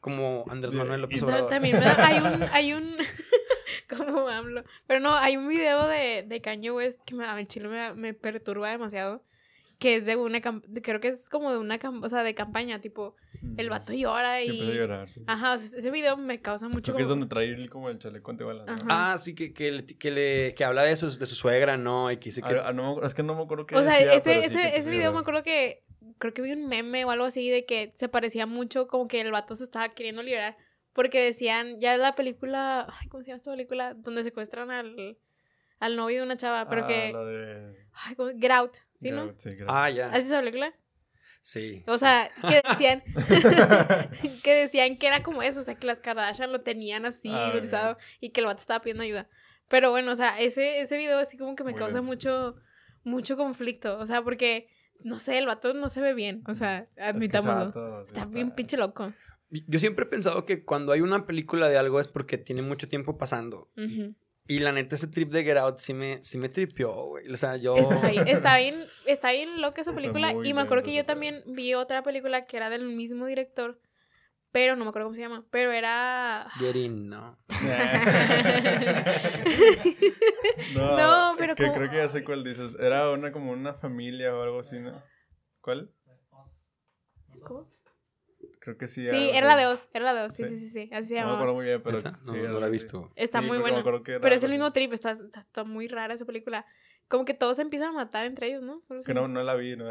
Como 0.00 0.44
Andrés 0.48 0.74
Manuel 0.74 1.00
López 1.02 1.22
Obrador. 1.22 1.48
también 1.48 1.78
me 1.78 1.84
da- 1.84 2.06
hay 2.06 2.18
un, 2.18 2.42
hay 2.42 2.72
un, 2.72 2.96
como 3.88 4.28
hablo, 4.28 4.64
pero 4.86 4.98
no, 5.00 5.14
hay 5.14 5.36
un 5.36 5.48
video 5.48 5.86
de, 5.86 6.24
de 6.26 6.40
Kanye 6.40 6.72
West 6.72 7.00
que 7.06 7.14
me, 7.14 7.24
a 7.24 7.34
mí 7.36 7.46
chile 7.46 7.68
me, 7.68 7.94
me 7.94 8.12
perturba 8.12 8.70
demasiado, 8.70 9.24
que 9.82 9.96
es 9.96 10.06
de 10.06 10.16
una, 10.16 10.40
creo 10.40 11.00
que 11.00 11.08
es 11.08 11.28
como 11.28 11.50
de 11.50 11.58
una, 11.58 11.78
cam- 11.80 12.04
o 12.04 12.08
sea, 12.08 12.22
de 12.22 12.34
campaña, 12.34 12.80
tipo, 12.80 13.16
el 13.56 13.68
vato 13.68 13.92
llora 13.92 14.34
a 14.34 14.42
y, 14.42 14.74
llorar, 14.74 15.08
sí. 15.10 15.22
ajá, 15.26 15.54
o 15.54 15.58
sea, 15.58 15.78
ese 15.78 15.90
video 15.90 16.16
me 16.16 16.40
causa 16.40 16.68
mucho 16.68 16.92
Creo 16.92 16.96
que 16.96 17.02
es 17.02 17.08
donde 17.08 17.26
trae 17.26 17.46
el- 17.48 17.68
como 17.68 17.88
el 17.90 17.98
chaleco 17.98 18.30
antibalas. 18.30 18.66
¿no? 18.66 18.74
Ah, 18.88 19.16
sí, 19.18 19.34
que, 19.34 19.52
que, 19.52 19.72
le- 19.72 19.86
que, 19.86 20.10
le, 20.10 20.54
que 20.54 20.64
habla 20.64 20.84
de 20.84 20.94
su, 20.96 21.06
de 21.18 21.26
su 21.26 21.34
suegra, 21.34 21.76
¿no? 21.76 22.10
Y 22.12 22.16
que 22.18 22.26
dice 22.26 22.40
que... 22.42 22.54
Ah, 22.54 22.66
ah, 22.68 22.72
no 22.72 22.96
me- 22.96 23.06
es 23.06 23.12
que 23.14 23.22
no 23.24 23.34
me 23.34 23.42
acuerdo 23.42 23.66
qué 23.66 23.74
O 23.76 23.82
sea, 23.82 23.94
decía, 23.98 24.14
ese, 24.14 24.34
sí 24.40 24.46
ese, 24.58 24.70
que 24.70 24.76
ese 24.78 24.90
video 24.90 25.12
me 25.12 25.18
acuerdo 25.18 25.42
que, 25.42 25.82
creo 26.18 26.32
que 26.32 26.42
vi 26.42 26.52
un 26.52 26.66
meme 26.68 27.04
o 27.04 27.10
algo 27.10 27.24
así 27.24 27.50
de 27.50 27.64
que 27.64 27.90
se 27.96 28.08
parecía 28.08 28.46
mucho 28.46 28.86
como 28.86 29.08
que 29.08 29.20
el 29.20 29.32
vato 29.32 29.56
se 29.56 29.64
estaba 29.64 29.88
queriendo 29.90 30.22
liberar. 30.22 30.56
Porque 30.92 31.22
decían, 31.24 31.80
ya 31.80 31.96
la 31.96 32.14
película, 32.14 32.86
ay, 33.00 33.08
¿cómo 33.08 33.22
se 33.24 33.28
llama 33.30 33.38
esta 33.38 33.50
película? 33.50 33.94
Donde 33.94 34.22
secuestran 34.24 34.70
al, 34.70 35.16
al 35.80 35.96
novio 35.96 36.18
de 36.18 36.22
una 36.22 36.36
chava, 36.36 36.68
pero 36.68 36.84
Ah, 36.84 36.86
que, 36.86 37.12
la 37.12 37.24
de... 37.24 37.76
ay, 37.94 38.14
¿cómo? 38.14 38.30
¿Sí, 39.02 39.10
no? 39.12 39.34
Sí, 39.38 39.54
Gout. 39.56 39.68
ah, 39.68 39.84
¿Has 39.86 39.94
ya. 39.94 40.06
visto 40.08 40.20
esa 40.20 40.38
película? 40.40 40.74
Sí. 41.42 41.82
O 41.86 41.94
sí. 41.94 41.98
sea, 42.00 42.30
que 42.48 42.62
decían, 42.68 43.02
que 44.44 44.54
decían 44.54 44.96
que 44.98 45.06
era 45.06 45.22
como 45.22 45.42
eso, 45.42 45.60
o 45.60 45.62
sea, 45.62 45.74
que 45.74 45.86
las 45.86 46.00
Kardashian 46.00 46.52
lo 46.52 46.60
tenían 46.62 47.04
así, 47.04 47.30
Ah, 47.32 47.50
guardado, 47.52 47.98
y 48.20 48.30
que 48.30 48.40
el 48.40 48.46
vato 48.46 48.60
estaba 48.60 48.80
pidiendo 48.80 49.02
ayuda. 49.02 49.28
Pero 49.68 49.90
bueno, 49.90 50.12
o 50.12 50.16
sea, 50.16 50.38
ese, 50.40 50.80
ese 50.80 50.96
video 50.96 51.18
así 51.18 51.36
como 51.36 51.56
que 51.56 51.64
me 51.64 51.72
Muy 51.72 51.78
causa 51.78 51.94
denso. 51.96 52.06
mucho, 52.08 52.56
mucho 53.04 53.36
conflicto, 53.36 53.98
o 53.98 54.06
sea, 54.06 54.22
porque, 54.22 54.68
no 55.02 55.18
sé, 55.18 55.38
el 55.38 55.46
vato 55.46 55.72
no 55.74 55.88
se 55.88 56.00
ve 56.00 56.14
bien, 56.14 56.42
o 56.46 56.54
sea, 56.54 56.80
Es 56.80 56.90
que 56.94 57.02
admitámoslo. 57.02 57.66
vato, 57.66 58.00
sí 58.06 58.14
Está 58.14 58.24
bien 58.26 58.50
pinche 58.52 58.76
loco. 58.76 59.12
Yo 59.50 59.78
siempre 59.78 60.04
he 60.04 60.08
pensado 60.08 60.46
que 60.46 60.64
cuando 60.64 60.92
hay 60.92 61.00
una 61.02 61.26
película 61.26 61.68
de 61.68 61.76
algo 61.76 62.00
es 62.00 62.08
porque 62.08 62.38
tiene 62.38 62.62
mucho 62.62 62.88
tiempo 62.88 63.18
pasando. 63.18 63.68
Ujú. 63.76 64.14
Y 64.48 64.58
la 64.58 64.72
neta, 64.72 64.96
ese 64.96 65.06
trip 65.06 65.30
de 65.30 65.44
Get 65.44 65.56
Out 65.56 65.78
sí 65.78 65.94
me, 65.94 66.20
sí 66.22 66.36
me 66.36 66.48
tripió, 66.48 66.92
güey. 66.92 67.30
O 67.32 67.36
sea, 67.36 67.56
yo... 67.56 67.76
Está 67.76 68.08
bien, 68.10 68.28
está 68.28 68.56
bien, 68.58 68.84
está 69.06 69.30
bien 69.30 69.60
loca 69.60 69.80
esa 69.82 69.94
película. 69.94 70.34
Y 70.44 70.52
me 70.52 70.62
acuerdo 70.62 70.82
que 70.84 70.94
yo 70.94 71.06
también 71.06 71.42
vi 71.46 71.74
otra 71.74 72.02
película 72.02 72.44
que 72.44 72.56
era 72.56 72.68
del 72.68 72.86
mismo 72.88 73.26
director, 73.26 73.78
pero 74.50 74.74
no 74.74 74.84
me 74.84 74.88
acuerdo 74.90 75.06
cómo 75.06 75.14
se 75.14 75.20
llama, 75.22 75.44
pero 75.50 75.70
era... 75.72 76.48
Get 76.58 76.74
In, 76.76 77.08
¿no? 77.08 77.38
no, 80.74 80.96
No, 80.96 81.34
pero 81.38 81.54
que 81.54 81.64
como- 81.64 81.74
creo 81.76 81.90
que 81.90 81.96
ya 81.98 82.08
sé 82.08 82.24
cuál 82.24 82.42
dices. 82.44 82.76
Era 82.80 83.10
una 83.10 83.30
como 83.32 83.52
una 83.52 83.74
familia 83.74 84.34
o 84.34 84.42
algo 84.42 84.60
así, 84.60 84.78
¿no? 84.80 85.02
¿Cuál? 85.60 85.90
¿Cómo? 87.44 87.70
Creo 88.64 88.78
que 88.78 88.86
sí. 88.86 89.02
Sí, 89.02 89.08
algo 89.16 89.32
era 89.38 89.46
la 89.48 89.56
de 89.56 89.66
Oz, 89.66 89.88
era 89.92 90.04
la 90.04 90.14
de 90.14 90.22
Oz, 90.26 90.34
sí, 90.36 90.44
Sí. 90.44 90.50
sí, 90.56 90.60
sí, 90.60 90.68
sí, 90.70 90.90
así 90.92 91.08
se 91.14 91.20
No 91.20 91.26
me 91.26 91.32
acuerdo 91.34 91.54
muy 91.54 91.64
bien, 91.64 91.82
pero. 91.82 92.00
No, 92.00 92.10
sí, 92.32 92.38
no 92.48 92.60
la 92.60 92.68
he 92.68 92.70
visto. 92.70 93.10
Está 93.16 93.40
Sí, 93.40 93.46
muy 93.48 93.58
buena. 93.58 93.82
Pero 94.04 94.28
es 94.28 94.42
el 94.44 94.50
mismo 94.52 94.72
trip, 94.72 94.92
está, 94.92 95.10
está, 95.10 95.40
está 95.40 95.64
muy 95.64 95.88
rara 95.88 96.14
esa 96.14 96.24
película. 96.24 96.64
Como 97.08 97.24
que 97.24 97.34
todos 97.34 97.56
se 97.56 97.62
empiezan 97.62 97.88
a 97.88 97.92
matar 97.92 98.24
entre 98.24 98.46
ellos, 98.46 98.62
¿no? 98.62 98.82
Que 99.04 99.14
no, 99.14 99.26
no 99.26 99.42
la 99.42 99.54
vi, 99.56 99.76
no, 99.76 99.86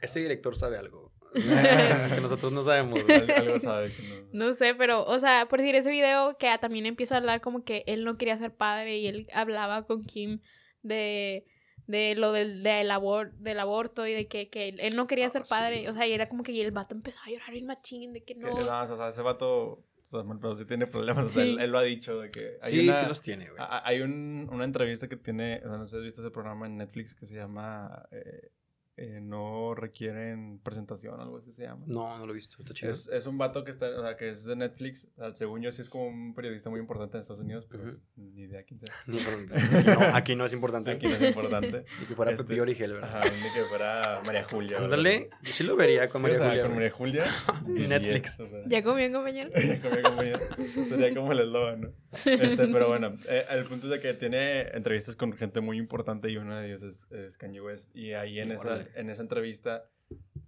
Ese 0.00 0.20
director 0.20 0.56
sabe 0.56 0.78
algo. 0.78 1.12
que 1.34 2.20
nosotros 2.22 2.50
no 2.50 2.62
sabemos. 2.62 3.04
güey. 3.04 3.20
Al- 3.20 3.30
algo 3.30 3.60
sabe 3.60 3.92
que 3.92 4.02
no. 4.02 4.14
No 4.48 4.54
sé, 4.54 4.74
pero, 4.74 5.04
o 5.04 5.18
sea, 5.18 5.46
por 5.50 5.58
decir 5.60 5.74
ese 5.74 5.90
video 5.90 6.38
que 6.38 6.48
también 6.60 6.86
empieza 6.86 7.16
a 7.16 7.18
hablar 7.18 7.42
como 7.42 7.62
que 7.62 7.84
él 7.86 8.04
no 8.04 8.16
quería 8.16 8.36
ser 8.38 8.54
padre 8.54 8.96
y 8.98 9.06
él 9.06 9.26
hablaba 9.34 9.84
con 9.86 10.04
Kim 10.04 10.40
de, 10.82 11.44
de 11.86 12.14
lo 12.14 12.32
del, 12.32 12.62
del, 12.62 12.90
abor- 12.90 13.32
del 13.38 13.60
aborto 13.60 14.06
y 14.06 14.12
de 14.14 14.26
que, 14.26 14.48
que 14.48 14.68
él, 14.70 14.80
él 14.80 14.96
no 14.96 15.06
quería 15.06 15.26
Ah, 15.26 15.30
ser 15.30 15.42
padre. 15.48 15.80
sí. 15.82 15.86
O 15.88 15.92
sea, 15.92 16.06
y 16.06 16.12
era 16.12 16.28
como 16.28 16.42
que 16.42 16.52
y 16.52 16.60
el 16.60 16.70
vato 16.70 16.94
empezaba 16.94 17.26
a 17.26 17.30
llorar 17.30 17.54
el 17.54 17.64
machín 17.64 18.12
de 18.12 18.22
que 18.22 18.34
Que- 18.34 18.40
no. 18.40 18.54
o 18.54 18.62
sea, 18.96 19.08
ese 19.10 19.22
vato, 19.22 19.48
o 19.72 19.84
sea, 20.06 20.22
mal, 20.22 20.38
pero 20.40 20.54
sí 20.54 20.64
tiene 20.64 20.86
problemas. 20.86 21.26
O 21.26 21.28
sea, 21.28 21.42
Sí. 21.44 21.50
él, 21.50 21.60
él 21.60 21.70
lo 21.70 21.78
ha 21.78 21.82
dicho 21.82 22.18
de 22.20 22.30
que 22.30 22.56
hay 22.62 22.70
Sí, 22.70 22.80
una, 22.88 22.92
sí 22.94 23.06
los 23.06 23.20
tiene, 23.22 23.50
güey. 23.50 23.62
hay 23.68 24.00
un- 24.00 24.48
una 24.52 24.64
entrevista 24.64 25.08
que 25.08 25.16
tiene, 25.16 25.58
o 25.64 25.68
sea, 25.68 25.76
no 25.78 25.86
sé 25.86 25.92
si 25.92 25.96
has 25.98 26.04
visto 26.04 26.20
ese 26.22 26.30
programa 26.30 26.66
en 26.66 26.76
Netflix 26.78 27.14
que 27.14 27.26
se 27.26 27.34
llama 27.34 28.06
eh, 28.12 28.50
eh, 28.96 29.18
No 29.20 29.74
requieren 29.74 30.60
presentación, 30.62 31.20
algo 31.20 31.38
así 31.38 31.52
se 31.52 31.62
llama. 31.62 31.84
No, 31.86 32.16
no 32.18 32.26
lo 32.26 32.32
he 32.32 32.36
visto. 32.36 32.56
Está 32.60 32.74
chido. 32.74 32.92
Es, 32.92 33.08
es 33.08 33.26
un 33.26 33.38
vato 33.38 33.64
que 33.64 33.70
está, 33.70 33.88
o 33.88 34.02
sea, 34.02 34.16
que 34.16 34.28
es 34.28 34.44
de 34.44 34.56
Netflix. 34.56 35.08
O 35.16 35.20
sea, 35.20 35.34
según 35.34 35.62
yo, 35.62 35.72
sí 35.72 35.82
es 35.82 35.88
como 35.88 36.06
un 36.06 36.34
periodista 36.34 36.70
muy 36.70 36.80
importante 36.80 37.16
en 37.16 37.22
Estados 37.22 37.42
Unidos, 37.42 37.66
pero 37.68 37.82
Ujú. 37.84 37.98
ni 38.16 38.42
idea 38.42 38.62
quién 38.62 38.80
sea. 38.80 38.94
No, 39.06 39.16
pero 39.24 39.38
aquí, 39.38 39.86
no, 40.10 40.16
aquí 40.16 40.36
no 40.36 40.44
es 40.46 40.52
importante. 40.52 40.90
Aquí 40.92 41.06
no 41.06 41.14
es 41.14 41.22
importante. 41.22 41.84
Ni 42.00 42.06
que 42.06 42.14
fuera 42.14 42.32
Este, 42.32 42.44
Pepe 42.44 42.60
Origel, 42.60 42.96
Ajá, 43.02 43.18
¿verdad? 43.20 43.32
ni 43.42 43.52
que 43.52 43.64
fuera 43.68 44.22
María 44.24 44.44
Julia. 44.44 44.78
Ándale, 44.78 45.30
yo 45.42 45.52
sí 45.52 45.64
lo 45.64 45.76
vería 45.76 46.08
con 46.08 46.20
Sí, 46.20 46.28
María 46.28 46.36
o 46.38 46.40
sea, 46.40 46.48
Julia. 46.50 46.62
Con. 46.62 46.74
María 46.74 46.90
Julia. 46.90 47.24
Y 47.66 47.88
Netflix. 47.88 48.40
o 48.40 48.48
sea, 48.48 48.60
¿Ya 48.66 48.82
comió, 48.82 49.10
compañero? 49.12 49.50
ya 49.54 49.80
comía 49.82 50.02
con 50.02 50.16
María. 50.16 50.40
Sería 50.88 51.14
como 51.14 51.32
el 51.32 51.40
eslogan, 51.40 51.80
¿no? 51.82 51.92
Este, 52.12 52.68
pero 52.68 52.88
bueno, 52.88 53.16
eh, 53.28 53.44
el 53.50 53.64
punto 53.64 53.86
es 53.86 53.90
de 53.92 54.00
que 54.00 54.14
tiene 54.14 54.62
entrevistas 54.68 55.16
con 55.16 55.32
gente 55.32 55.60
muy 55.60 55.78
importante 55.78 56.30
y 56.30 56.36
una 56.36 56.60
de 56.60 56.68
ellas 56.68 56.82
es, 56.82 57.06
es 57.10 57.36
Kanye 57.36 57.60
West. 57.60 57.94
Y 57.96 58.12
ahí 58.12 58.38
en 58.38 58.52
esa. 58.52 58.83
En 58.94 59.10
esa 59.10 59.22
entrevista, 59.22 59.88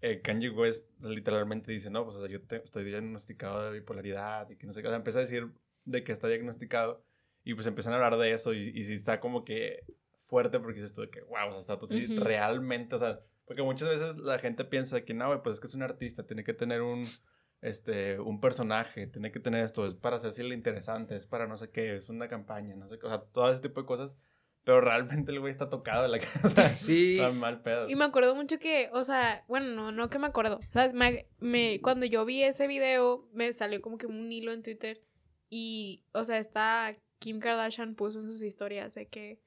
eh, 0.00 0.20
Kanye 0.22 0.50
West 0.50 0.88
literalmente 1.02 1.72
dice, 1.72 1.90
no, 1.90 2.04
pues 2.04 2.16
o 2.16 2.20
sea, 2.20 2.28
yo 2.30 2.42
te- 2.42 2.62
estoy 2.62 2.84
diagnosticado 2.84 3.64
de 3.64 3.78
bipolaridad 3.78 4.48
y 4.50 4.56
que 4.56 4.66
no 4.66 4.72
sé 4.72 4.82
qué. 4.82 4.88
O 4.88 4.90
sea, 4.90 4.98
empieza 4.98 5.18
a 5.20 5.22
decir 5.22 5.48
de 5.84 6.04
que 6.04 6.12
está 6.12 6.28
diagnosticado 6.28 7.04
y 7.44 7.54
pues 7.54 7.66
empiezan 7.66 7.92
a 7.92 7.96
hablar 7.96 8.16
de 8.16 8.32
eso 8.32 8.52
y, 8.52 8.68
y 8.74 8.84
sí 8.84 8.94
está 8.94 9.20
como 9.20 9.44
que 9.44 9.84
fuerte 10.24 10.58
porque 10.58 10.80
dices 10.80 10.94
tú 10.94 11.02
de 11.02 11.10
que, 11.10 11.22
wow, 11.22 11.48
o 11.48 11.50
sea, 11.52 11.60
está 11.60 11.76
todo 11.78 11.86
así 11.86 12.06
Ujú. 12.06 12.24
realmente, 12.24 12.94
o 12.94 12.98
sea, 12.98 13.20
porque 13.46 13.62
muchas 13.62 13.88
veces 13.88 14.16
la 14.18 14.38
gente 14.38 14.64
piensa 14.64 15.02
que 15.02 15.14
no, 15.14 15.42
pues 15.42 15.54
es 15.54 15.60
que 15.60 15.66
es 15.68 15.74
un 15.74 15.82
artista, 15.82 16.26
tiene 16.26 16.42
que 16.44 16.52
tener 16.54 16.82
un 16.82 17.06
este, 17.62 18.20
un 18.20 18.40
personaje, 18.40 19.06
tiene 19.06 19.32
que 19.32 19.40
tener 19.40 19.64
esto, 19.64 19.86
es 19.86 19.94
para 19.94 20.16
hacerse 20.16 20.42
el 20.42 20.52
interesante, 20.52 21.16
es 21.16 21.26
para 21.26 21.46
no 21.46 21.56
sé 21.56 21.70
qué, 21.70 21.96
es 21.96 22.08
una 22.08 22.28
campaña, 22.28 22.76
no 22.76 22.88
sé 22.88 22.98
qué, 22.98 23.06
o 23.06 23.08
sea, 23.08 23.20
todo 23.32 23.50
ese 23.50 23.62
tipo 23.62 23.80
de 23.80 23.86
cosas, 23.86 24.12
pero 24.66 24.80
realmente 24.80 25.30
el 25.30 25.38
güey 25.38 25.52
está 25.52 25.70
tocado 25.70 26.02
de 26.02 26.08
la 26.08 26.18
cabeza. 26.26 26.70
Sí. 26.76 27.20
Está 27.20 27.32
mal 27.32 27.62
pedo. 27.62 27.88
Y 27.88 27.94
me 27.94 28.04
acuerdo 28.04 28.34
mucho 28.34 28.58
que, 28.58 28.90
o 28.92 29.04
sea, 29.04 29.44
bueno, 29.46 29.68
no, 29.68 29.92
no 29.92 30.10
que 30.10 30.18
me 30.18 30.26
acuerdo. 30.26 30.56
O 30.56 30.72
sea, 30.72 30.92
me, 30.92 31.26
me- 31.38 31.80
cuando 31.80 32.04
yo 32.04 32.24
vi 32.24 32.42
ese 32.42 32.66
video, 32.66 33.28
me 33.32 33.52
salió 33.52 33.80
como 33.80 33.96
que 33.96 34.06
un 34.06 34.32
hilo 34.32 34.52
en 34.52 34.64
Twitter. 34.64 35.00
Y, 35.48 36.02
o 36.12 36.24
sea, 36.24 36.38
está 36.38 36.92
Kim 37.20 37.38
Kardashian 37.38 37.94
puso 37.94 38.18
en 38.18 38.26
sus 38.26 38.42
historias 38.42 38.92
de 38.94 39.06
que, 39.06 39.38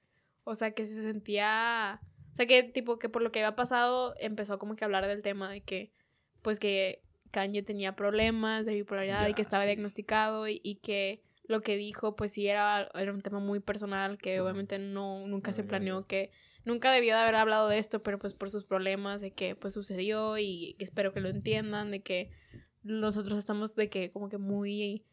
o 0.45 0.55
sea, 0.55 0.71
que 0.71 0.85
se 0.85 1.01
sentía, 1.01 1.99
o 2.31 2.35
sea, 2.37 2.45
que 2.47 2.63
tipo 2.63 2.97
que 2.97 3.09
por 3.09 3.21
lo 3.21 3.33
que 3.33 3.39
había 3.43 3.57
pasado 3.57 4.15
empezó 4.21 4.57
como 4.57 4.77
que 4.77 4.85
a 4.85 4.87
hablar 4.87 5.05
del 5.05 5.21
tema 5.21 5.51
de 5.51 5.59
que, 5.59 5.91
pues 6.41 6.59
que 6.59 7.03
Kanye 7.31 7.61
tenía 7.61 7.97
problemas 7.97 8.65
de 8.65 8.73
bipolaridad 8.73 9.27
y 9.27 9.33
que 9.33 9.41
estaba 9.41 9.63
sí. 9.63 9.67
diagnosticado 9.67 10.47
y, 10.47 10.61
y 10.63 10.75
que 10.75 11.21
lo 11.49 11.61
que 11.61 11.77
dijo, 11.77 12.15
pues 12.15 12.33
sí 12.33 12.47
era, 12.47 12.89
era 12.93 13.11
un 13.11 13.21
tema 13.21 13.39
muy 13.39 13.59
personal 13.59 14.19
que 14.19 14.39
obviamente 14.39 14.77
no, 14.77 15.25
nunca 15.25 15.51
se 15.51 15.63
planeó 15.63 16.05
que 16.05 16.29
nunca 16.63 16.91
debió 16.91 17.15
de 17.15 17.21
haber 17.21 17.35
hablado 17.35 17.67
de 17.67 17.79
esto, 17.79 18.03
pero 18.03 18.19
pues 18.19 18.33
por 18.33 18.51
sus 18.51 18.65
problemas 18.65 19.19
de 19.19 19.31
que 19.31 19.55
pues 19.55 19.73
sucedió 19.73 20.37
y 20.37 20.75
espero 20.77 21.11
que 21.11 21.21
lo 21.21 21.29
entiendan, 21.29 21.89
de 21.89 22.01
que 22.01 22.29
nosotros 22.83 23.39
estamos 23.39 23.75
de 23.75 23.89
que 23.89 24.11
como 24.11 24.29
que 24.29 24.37
muy, 24.37 25.03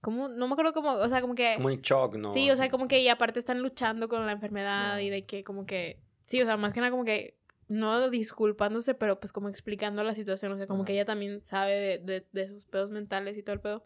como, 0.00 0.26
no 0.26 0.48
me 0.48 0.54
acuerdo 0.54 0.72
cómo, 0.72 0.90
o 0.90 1.08
sea, 1.08 1.20
como 1.20 1.36
que... 1.36 1.54
Como 1.54 1.70
en 1.70 1.80
shock, 1.82 2.16
¿no? 2.16 2.32
Sí, 2.32 2.50
o 2.50 2.56
sea, 2.56 2.68
como 2.68 2.88
que 2.88 3.00
y 3.00 3.08
aparte 3.08 3.38
están 3.38 3.62
luchando 3.62 4.08
con 4.08 4.26
la 4.26 4.32
enfermedad 4.32 4.98
y 4.98 5.08
de 5.08 5.24
que 5.24 5.44
como 5.44 5.66
que, 5.66 6.00
sí, 6.26 6.42
o 6.42 6.46
sea, 6.46 6.56
más 6.56 6.72
que 6.72 6.80
nada 6.80 6.90
como 6.90 7.04
que 7.04 7.38
no 7.68 8.10
disculpándose, 8.10 8.94
pero 8.94 9.20
pues 9.20 9.32
como 9.32 9.48
explicando 9.48 10.02
la 10.02 10.16
situación, 10.16 10.50
o 10.50 10.56
sea, 10.56 10.66
como 10.66 10.84
que 10.84 10.94
ella 10.94 11.04
también 11.04 11.42
sabe 11.42 11.74
de, 11.74 11.98
de, 11.98 12.26
de 12.32 12.48
sus 12.48 12.64
pedos 12.64 12.90
mentales 12.90 13.38
y 13.38 13.44
todo 13.44 13.54
el 13.54 13.60
pedo, 13.60 13.84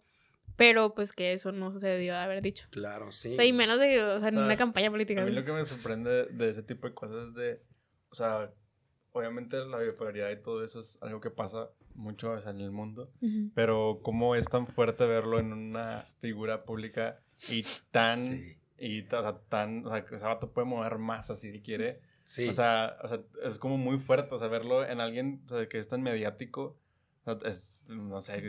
pero 0.60 0.94
pues 0.94 1.14
que 1.14 1.32
eso 1.32 1.52
no 1.52 1.72
se 1.72 1.86
debió 1.86 2.12
de 2.12 2.18
haber 2.18 2.42
dicho. 2.42 2.66
Claro, 2.70 3.12
sí. 3.12 3.32
O 3.32 3.36
sea, 3.36 3.46
y 3.46 3.52
menos 3.54 3.80
de, 3.80 4.02
o 4.02 4.20
sea, 4.20 4.28
en 4.28 4.34
O 4.34 4.38
sea, 4.40 4.44
una 4.44 4.58
campaña 4.58 4.90
política. 4.90 5.22
A 5.22 5.24
mí 5.24 5.30
lo 5.30 5.42
que 5.42 5.52
me 5.52 5.64
sorprende 5.64 6.26
de 6.26 6.50
ese 6.50 6.62
tipo 6.62 6.86
de 6.86 6.92
cosas 6.92 7.28
es 7.28 7.34
de, 7.34 7.62
o 8.10 8.14
sea, 8.14 8.52
obviamente 9.12 9.56
la 9.64 9.78
bipolaridad 9.78 10.28
y 10.28 10.42
todo 10.42 10.62
eso 10.62 10.80
es 10.80 10.98
algo 11.00 11.18
que 11.22 11.30
pasa 11.30 11.70
mucho 11.94 12.32
o 12.32 12.40
sea, 12.42 12.50
en 12.50 12.60
el 12.60 12.72
mundo, 12.72 13.10
Ujú. 13.22 13.50
pero 13.54 14.00
cómo 14.02 14.34
es 14.34 14.50
tan 14.50 14.66
fuerte 14.66 15.06
verlo 15.06 15.38
en 15.38 15.54
una 15.54 16.02
figura 16.20 16.64
pública 16.64 17.20
y 17.48 17.64
tan 17.90 18.18
Sí. 18.18 18.58
y 18.78 19.00
o 19.06 19.08
sea, 19.22 19.38
tan, 19.48 19.86
o 19.86 19.90
sea, 19.90 20.04
que 20.04 20.16
ese 20.16 20.26
vato 20.26 20.52
puede 20.52 20.66
mover 20.66 20.98
masas 20.98 21.40
si 21.40 21.58
quiere. 21.62 22.02
Sí. 22.24 22.46
O 22.48 22.52
sea, 22.52 22.98
o 23.02 23.08
sea, 23.08 23.20
es 23.44 23.58
como 23.58 23.78
muy 23.78 23.98
fuerte, 23.98 24.34
o 24.34 24.38
sea, 24.38 24.48
verlo 24.48 24.84
en 24.86 25.00
alguien 25.00 25.40
o 25.46 25.48
sea, 25.48 25.66
que 25.70 25.78
es 25.78 25.88
tan 25.88 26.02
mediático. 26.02 26.76
Es, 27.44 27.74
no 27.88 28.20
sé, 28.20 28.40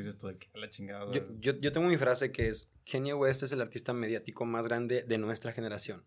Yo, 1.13 1.21
yo, 1.39 1.53
yo 1.59 1.71
tengo 1.71 1.88
mi 1.88 1.97
frase 1.97 2.32
que 2.32 2.49
es, 2.49 2.71
Kanye 2.89 3.13
West 3.13 3.43
es 3.43 3.51
el 3.51 3.61
artista 3.61 3.93
mediático 3.93 4.45
más 4.45 4.67
grande 4.67 5.03
de 5.03 5.17
nuestra 5.17 5.51
generación. 5.51 6.03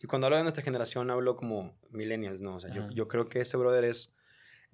Y 0.00 0.06
cuando 0.06 0.26
hablo 0.26 0.36
de 0.36 0.42
nuestra 0.42 0.62
generación 0.62 1.10
hablo 1.10 1.36
como 1.36 1.78
millennials, 1.90 2.40
¿no? 2.40 2.56
O 2.56 2.60
sea, 2.60 2.72
yo, 2.74 2.90
yo 2.90 3.08
creo 3.08 3.28
que 3.28 3.40
ese 3.40 3.56
brother 3.56 3.84
es 3.84 4.14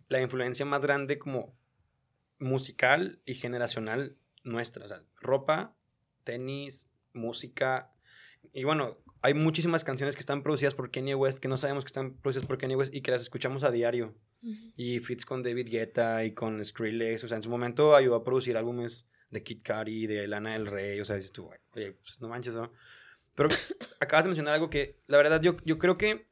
la 0.09 0.21
influencia 0.21 0.67
más 0.67 0.83
grande 0.83 1.19
como 1.19 1.55
musical 2.41 3.21
y 3.25 3.35
generacional 3.35 4.17
nuestra. 4.43 4.85
O 4.85 4.89
sea, 4.89 5.03
ropa, 5.21 5.77
tenis, 6.25 6.89
música. 7.13 7.93
Y 8.53 8.65
bueno, 8.65 8.99
hay 9.23 9.35
muchísimas 9.35 9.85
canciones 9.85 10.17
que 10.17 10.21
están 10.21 10.43
producidas 10.43 10.75
por 10.75 10.91
Kanye 10.91 11.15
West 11.15 11.39
que 11.39 11.49
no 11.49 11.57
sabemos 11.57 11.85
que 11.85 11.89
están 11.89 12.15
producidas 12.15 12.47
por 12.47 12.59
Kanye 12.59 12.77
West 12.77 12.95
y 12.95 13.03
que 13.03 13.11
las 13.11 13.23
escuchamos 13.23 13.63
a 13.63 13.71
diario. 13.71 14.15
Y 14.77 15.01
fits 15.01 15.25
con 15.27 15.43
David 15.43 15.69
Guetta 15.71 16.25
y 16.25 16.33
con 16.33 16.65
Skrillex. 16.65 17.25
O 17.25 17.29
sea, 17.29 17.37
en 17.37 17.43
su 17.43 17.51
momento 17.51 17.95
ayudó 17.95 18.17
a 18.17 18.25
producir 18.25 18.57
álbumes 18.57 19.09
de 19.31 19.43
Kid 19.43 19.61
Cudi, 19.65 20.07
de 20.07 20.27
Lana 20.27 20.53
del 20.55 20.67
Rey. 20.67 20.99
O 21.01 21.05
sea, 21.05 21.17
dices 21.17 21.33
tú, 21.33 21.45
"Güey, 21.45 21.59
oye, 21.77 21.93
pues 21.93 22.21
no 22.21 22.29
manches, 22.29 22.55
¿no? 22.55 22.73
Pero 23.35 23.49
acabas 24.01 24.25
de 24.25 24.29
mencionar 24.31 24.55
algo 24.55 24.71
que, 24.71 24.99
la 25.07 25.19
verdad, 25.19 25.41
yo, 25.43 25.57
yo 25.65 25.79
creo 25.79 25.97
que. 25.99 26.27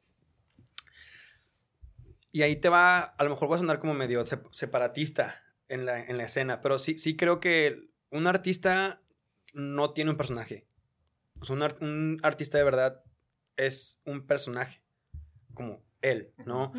Y 2.32 2.42
ahí 2.42 2.56
te 2.56 2.68
va, 2.68 3.00
a 3.00 3.24
lo 3.24 3.30
mejor 3.30 3.50
va 3.50 3.56
a 3.56 3.59
sonar 3.59 3.78
como 3.80 3.94
medio 3.94 4.24
sep- 4.24 4.48
separatista 4.52 5.42
en 5.68 5.86
la, 5.86 6.04
en 6.04 6.16
la 6.18 6.24
escena, 6.24 6.61
pero 6.61 6.78
sí, 6.78 6.98
sí 6.98 7.16
creo 7.16 7.40
que 7.40 7.88
un 8.11 8.26
artista 8.26 9.02
no 9.54 9.92
tiene 9.92 10.11
un 10.11 10.16
personaje. 10.16 10.66
O 11.40 11.44
sea, 11.44 11.56
un, 11.56 11.62
ar- 11.62 11.76
un 11.80 12.18
artista 12.22 12.59
de 12.59 12.64
verdad 12.64 13.02
es 13.56 14.00
un 14.04 14.26
personaje, 14.26 14.82
como 15.54 15.82
él, 16.02 16.32
¿no? 16.46 16.72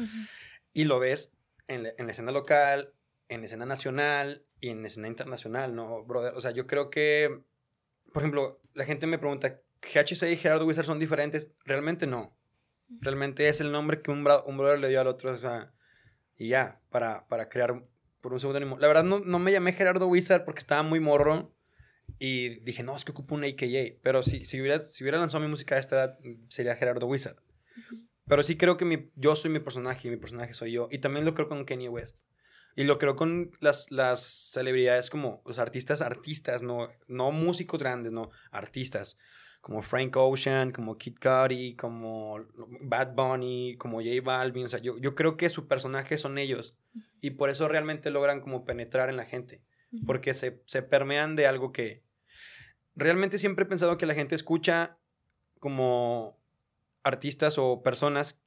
Y 0.73 0.83
lo 0.85 0.99
ves 0.99 1.33
en 1.67 1.83
la, 1.83 1.89
en 1.97 2.05
la 2.05 2.11
escena 2.11 2.31
local, 2.31 2.93
en 3.27 3.41
la 3.41 3.45
escena 3.45 3.65
nacional 3.65 4.45
y 4.59 4.69
en 4.69 4.81
la 4.81 4.87
escena 4.87 5.07
internacional, 5.07 5.75
¿no, 5.75 6.03
brother? 6.03 6.33
O 6.35 6.41
sea, 6.41 6.51
yo 6.51 6.67
creo 6.67 6.89
que, 6.89 7.43
por 8.13 8.21
ejemplo, 8.23 8.61
la 8.73 8.85
gente 8.85 9.07
me 9.07 9.17
pregunta, 9.17 9.61
¿GHC 9.81 10.23
y 10.31 10.37
Gerardo 10.37 10.65
Wizard 10.65 10.85
son 10.85 10.99
diferentes? 10.99 11.51
Realmente 11.65 12.07
no. 12.07 12.35
Realmente 13.01 13.47
es 13.47 13.61
el 13.61 13.71
nombre 13.71 14.01
que 14.01 14.11
un, 14.11 14.25
bra- 14.25 14.43
un 14.45 14.57
brother 14.57 14.79
le 14.79 14.89
dio 14.89 14.99
al 14.99 15.07
otro, 15.07 15.31
o 15.31 15.37
sea, 15.37 15.73
y 16.35 16.49
ya, 16.49 16.81
para, 16.89 17.27
para 17.27 17.47
crear 17.49 17.83
por 18.21 18.33
un 18.33 18.39
seudónimo. 18.39 18.77
La 18.79 18.87
verdad, 18.87 19.03
no, 19.03 19.19
no 19.19 19.39
me 19.39 19.51
llamé 19.51 19.73
Gerardo 19.73 20.07
Wizard 20.07 20.43
porque 20.43 20.59
estaba 20.59 20.81
muy 20.83 20.99
morro 20.99 21.53
y 22.17 22.59
dije, 22.61 22.81
no, 22.83 22.95
es 22.97 23.05
que 23.05 23.11
ocupo 23.11 23.35
un 23.35 23.43
AKA. 23.43 23.97
Pero 24.01 24.23
si, 24.23 24.45
si, 24.45 24.59
hubiera, 24.59 24.79
si 24.79 25.03
hubiera 25.03 25.19
lanzado 25.19 25.43
mi 25.43 25.49
música 25.49 25.75
a 25.75 25.77
esta 25.79 25.95
edad, 25.95 26.19
sería 26.47 26.75
Gerardo 26.75 27.05
Wizard. 27.05 27.37
Pero 28.29 28.43
sí 28.43 28.57
creo 28.57 28.77
que 28.77 28.85
mi, 28.85 29.09
yo 29.15 29.35
soy 29.35 29.49
mi 29.49 29.59
personaje 29.59 30.07
y 30.07 30.11
mi 30.11 30.17
personaje 30.17 30.53
soy 30.53 30.71
yo. 30.71 30.87
Y 30.91 30.99
también 30.99 31.25
lo 31.25 31.33
creo 31.33 31.49
con 31.49 31.65
Kanye 31.65 31.89
West. 31.89 32.21
Y 32.75 32.83
lo 32.83 32.99
creo 32.99 33.15
con 33.15 33.51
las, 33.59 33.89
las 33.89 34.21
celebridades 34.21 35.09
como 35.09 35.41
los 35.47 35.57
artistas, 35.57 36.01
artistas, 36.01 36.61
no, 36.61 36.89
no 37.07 37.31
músicos 37.31 37.79
grandes, 37.79 38.13
no, 38.13 38.29
artistas. 38.51 39.17
Como 39.61 39.81
Frank 39.81 40.15
Ocean, 40.15 40.71
como 40.71 40.95
Kid 40.95 41.15
Cudi, 41.19 41.75
como 41.75 42.45
Bad 42.81 43.15
Bunny, 43.15 43.75
como 43.77 43.97
J 43.97 44.21
Balvin. 44.23 44.67
O 44.67 44.69
sea, 44.69 44.79
yo, 44.79 44.99
yo 44.99 45.15
creo 45.15 45.35
que 45.35 45.49
su 45.49 45.67
personaje 45.67 46.15
son 46.19 46.37
ellos. 46.37 46.77
Y 47.21 47.31
por 47.31 47.49
eso 47.49 47.67
realmente 47.67 48.11
logran 48.11 48.41
como 48.41 48.63
penetrar 48.63 49.09
en 49.09 49.17
la 49.17 49.25
gente. 49.25 49.63
Porque 50.05 50.35
se, 50.35 50.61
se 50.67 50.83
permean 50.83 51.35
de 51.35 51.47
algo 51.47 51.71
que... 51.71 52.03
Realmente 52.95 53.39
siempre 53.39 53.65
he 53.65 53.67
pensado 53.67 53.97
que 53.97 54.05
la 54.05 54.13
gente 54.13 54.35
escucha 54.35 54.99
como 55.59 56.38
artistas 57.09 57.57
o 57.57 57.81
personas 57.83 58.41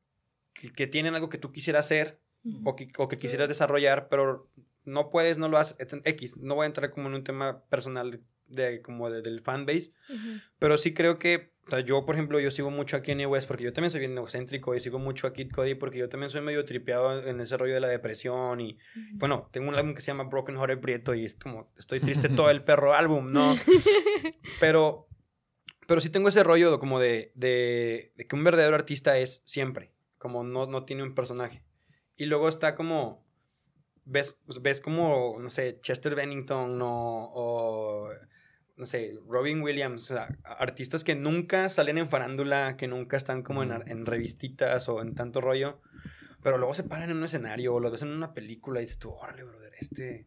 que, 0.55 0.73
que 0.73 0.87
tienen 0.87 1.15
algo 1.15 1.29
que 1.29 1.39
tú 1.39 1.53
quisieras 1.53 1.87
hacer 1.87 2.21
o 2.65 2.75
que, 2.75 2.89
o 2.99 3.09
que 3.09 3.19
quisieras 3.19 3.49
desarrollar, 3.49 4.09
pero 4.09 4.51
no 4.85 5.11
puedes, 5.11 5.39
no 5.39 5.49
lo 5.49 5.59
haces. 5.59 5.77
X, 6.05 6.37
no 6.39 6.57
voy 6.57 6.65
a 6.65 6.67
entrar 6.67 6.91
como 6.91 7.09
en 7.09 7.15
un 7.15 7.23
tema 7.25 7.63
personal 7.67 8.11
de, 8.11 8.21
de- 8.47 8.83
como 8.83 9.09
de- 9.11 9.23
del 9.23 9.41
fanbase, 9.43 9.93
Ujú. 10.09 10.41
pero 10.59 10.77
sí 10.77 10.93
creo 10.93 11.19
que, 11.21 11.53
o 11.69 11.71
sea, 11.71 11.79
yo, 11.81 12.05
por 12.05 12.17
ejemplo, 12.17 12.41
yo 12.41 12.51
sigo 12.51 12.71
mucho 12.73 12.97
a 12.97 13.03
Kanye 13.03 13.27
West 13.27 13.47
porque 13.47 13.63
yo 13.63 13.73
también 13.73 13.93
soy 13.93 14.01
bien 14.01 14.19
egocéntrico 14.19 14.75
y 14.75 14.81
sigo 14.81 14.99
mucho 14.99 15.29
a 15.29 15.33
Kid 15.33 15.53
Cudi 15.53 15.77
porque 15.77 15.99
yo 15.99 16.09
también 16.09 16.31
soy 16.31 16.41
medio 16.41 16.65
tripeado 16.65 17.23
en 17.25 17.41
ese 17.41 17.57
rollo 17.57 17.75
de 17.75 17.81
la 17.81 17.87
depresión 17.89 18.61
y, 18.61 18.77
bueno, 19.13 19.49
tengo 19.53 19.69
un 19.69 19.77
álbum 19.77 19.95
que 19.95 20.01
se 20.01 20.09
llama 20.09 20.25
Broken 20.25 20.57
Hearted 20.57 20.81
Prieto 20.81 21.15
y 21.15 21.25
es 21.25 21.37
como, 21.37 21.71
estoy 21.79 22.01
triste 22.01 22.29
todo 22.29 22.51
el 22.51 22.65
perro 22.65 22.93
álbum, 22.93 23.29
¿no? 23.29 23.57
Pero, 24.61 25.07
pero 25.93 26.01
sí 26.01 26.09
tengo 26.09 26.31
ese 26.31 26.43
rollo 26.43 26.79
como 26.79 26.99
de, 26.99 27.33
de, 27.35 28.15
de 28.17 28.27
que 28.27 28.35
un 28.35 28.45
verdadero 28.45 28.75
artista 28.75 29.19
es 29.19 29.43
siempre, 29.45 29.93
como 30.17 30.43
no, 30.43 30.65
no 30.65 30.87
tiene 30.87 31.03
un 31.03 31.15
personaje. 31.15 31.67
Y 32.17 32.25
luego 32.25 32.49
está 32.49 32.75
como, 32.75 33.27
ves, 34.07 34.39
pues, 34.47 34.63
ves 34.63 34.81
como, 34.81 35.37
no 35.39 35.51
sé, 35.51 35.81
Chester 35.83 36.15
Bennington 36.15 36.79
¿no? 36.79 36.89
o, 37.35 38.09
no 38.75 38.87
sé, 38.87 39.13
Robin 39.29 39.61
Williams, 39.61 40.11
o 40.11 40.15
sea, 40.15 40.29
artistas 40.45 41.05
que 41.05 41.15
nunca 41.15 41.69
salen 41.69 41.99
en 41.99 42.09
farándula, 42.09 42.79
que 42.79 42.89
nunca 42.89 43.19
están 43.19 43.43
como 43.43 43.63
en, 43.63 43.73
en 43.87 44.07
revistitas 44.07 44.89
o 44.89 45.03
en 45.03 45.15
tanto 45.15 45.43
rollo, 45.43 45.83
pero 46.43 46.57
luego 46.57 46.73
se 46.73 46.85
paran 46.85 47.11
en 47.11 47.19
un 47.19 47.25
escenario 47.25 47.75
o 47.75 47.81
lo 47.81 47.91
ves 47.91 48.01
en 48.01 48.13
una 48.13 48.33
película 48.33 48.81
y 48.81 48.85
dices 48.85 48.99
tú, 48.99 49.11
órale, 49.11 49.45
brother, 49.45 49.75
este 49.79 50.27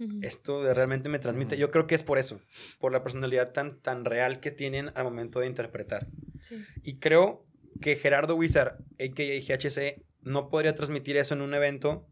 Ujú. 0.00 0.18
esto 0.22 0.62
de- 0.62 0.74
realmente 0.74 1.08
me 1.08 1.18
transmite. 1.18 1.54
Ujú. 1.54 1.60
Yo 1.60 1.70
creo 1.70 1.86
que 1.86 1.94
es 1.94 2.02
por 2.02 2.18
eso, 2.18 2.40
por 2.78 2.92
la 2.92 3.02
personalidad 3.02 3.52
tan, 3.52 3.80
tan 3.80 4.04
real 4.04 4.40
que 4.40 4.50
tienen 4.50 4.90
al 4.94 5.04
momento 5.04 5.40
de 5.40 5.46
interpretar. 5.46 6.08
Sí. 6.40 6.64
Y 6.82 6.98
creo 6.98 7.46
que 7.80 7.96
Gerardo 7.96 8.34
Wizard, 8.36 8.78
a.k.a. 9.00 9.40
GHC, 9.56 10.02
no 10.22 10.48
podría 10.48 10.74
transmitir 10.74 11.16
eso 11.16 11.34
en 11.34 11.42
un 11.42 11.54
evento 11.54 12.06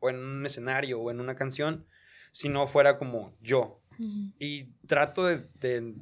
o 0.00 0.10
en 0.10 0.16
un 0.16 0.44
escenario 0.46 1.00
o 1.00 1.10
en 1.10 1.20
una 1.20 1.34
canción 1.36 1.86
si 2.32 2.48
no 2.48 2.66
fuera 2.66 2.98
como 2.98 3.34
yo. 3.40 3.76
Ujú. 3.98 4.32
Y 4.38 4.64
trato 4.86 5.24
de, 5.26 5.46
de- 5.60 5.94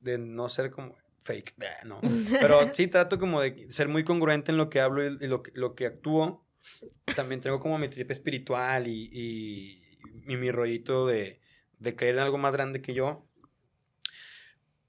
de 0.00 0.18
no 0.18 0.48
ser 0.48 0.70
como 0.70 0.96
fake, 1.20 1.54
eh, 1.60 1.66
no. 1.86 2.00
Pero 2.40 2.72
sí 2.74 2.86
trato 2.88 3.18
como 3.18 3.40
de 3.40 3.70
ser 3.70 3.88
muy 3.88 4.02
congruente 4.04 4.50
en 4.50 4.58
lo 4.58 4.68
que 4.68 4.80
hablo 4.80 5.04
y, 5.06 5.16
y 5.24 5.26
lo, 5.28 5.42
que- 5.42 5.52
lo 5.54 5.74
que 5.74 5.86
actúo. 5.86 6.44
También 7.16 7.40
tengo 7.40 7.60
como 7.60 7.78
mi 7.78 7.88
trip 7.88 8.10
espiritual 8.10 8.86
y, 8.88 9.08
y- 9.12 9.79
y 10.26 10.36
mi 10.36 10.50
rollito 10.50 11.06
de, 11.06 11.40
de 11.78 11.96
creer 11.96 12.16
en 12.16 12.22
algo 12.22 12.38
más 12.38 12.52
grande 12.52 12.82
que 12.82 12.94
yo. 12.94 13.26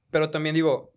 Pero 0.09 0.30
también 0.30 0.55
digo, 0.55 0.91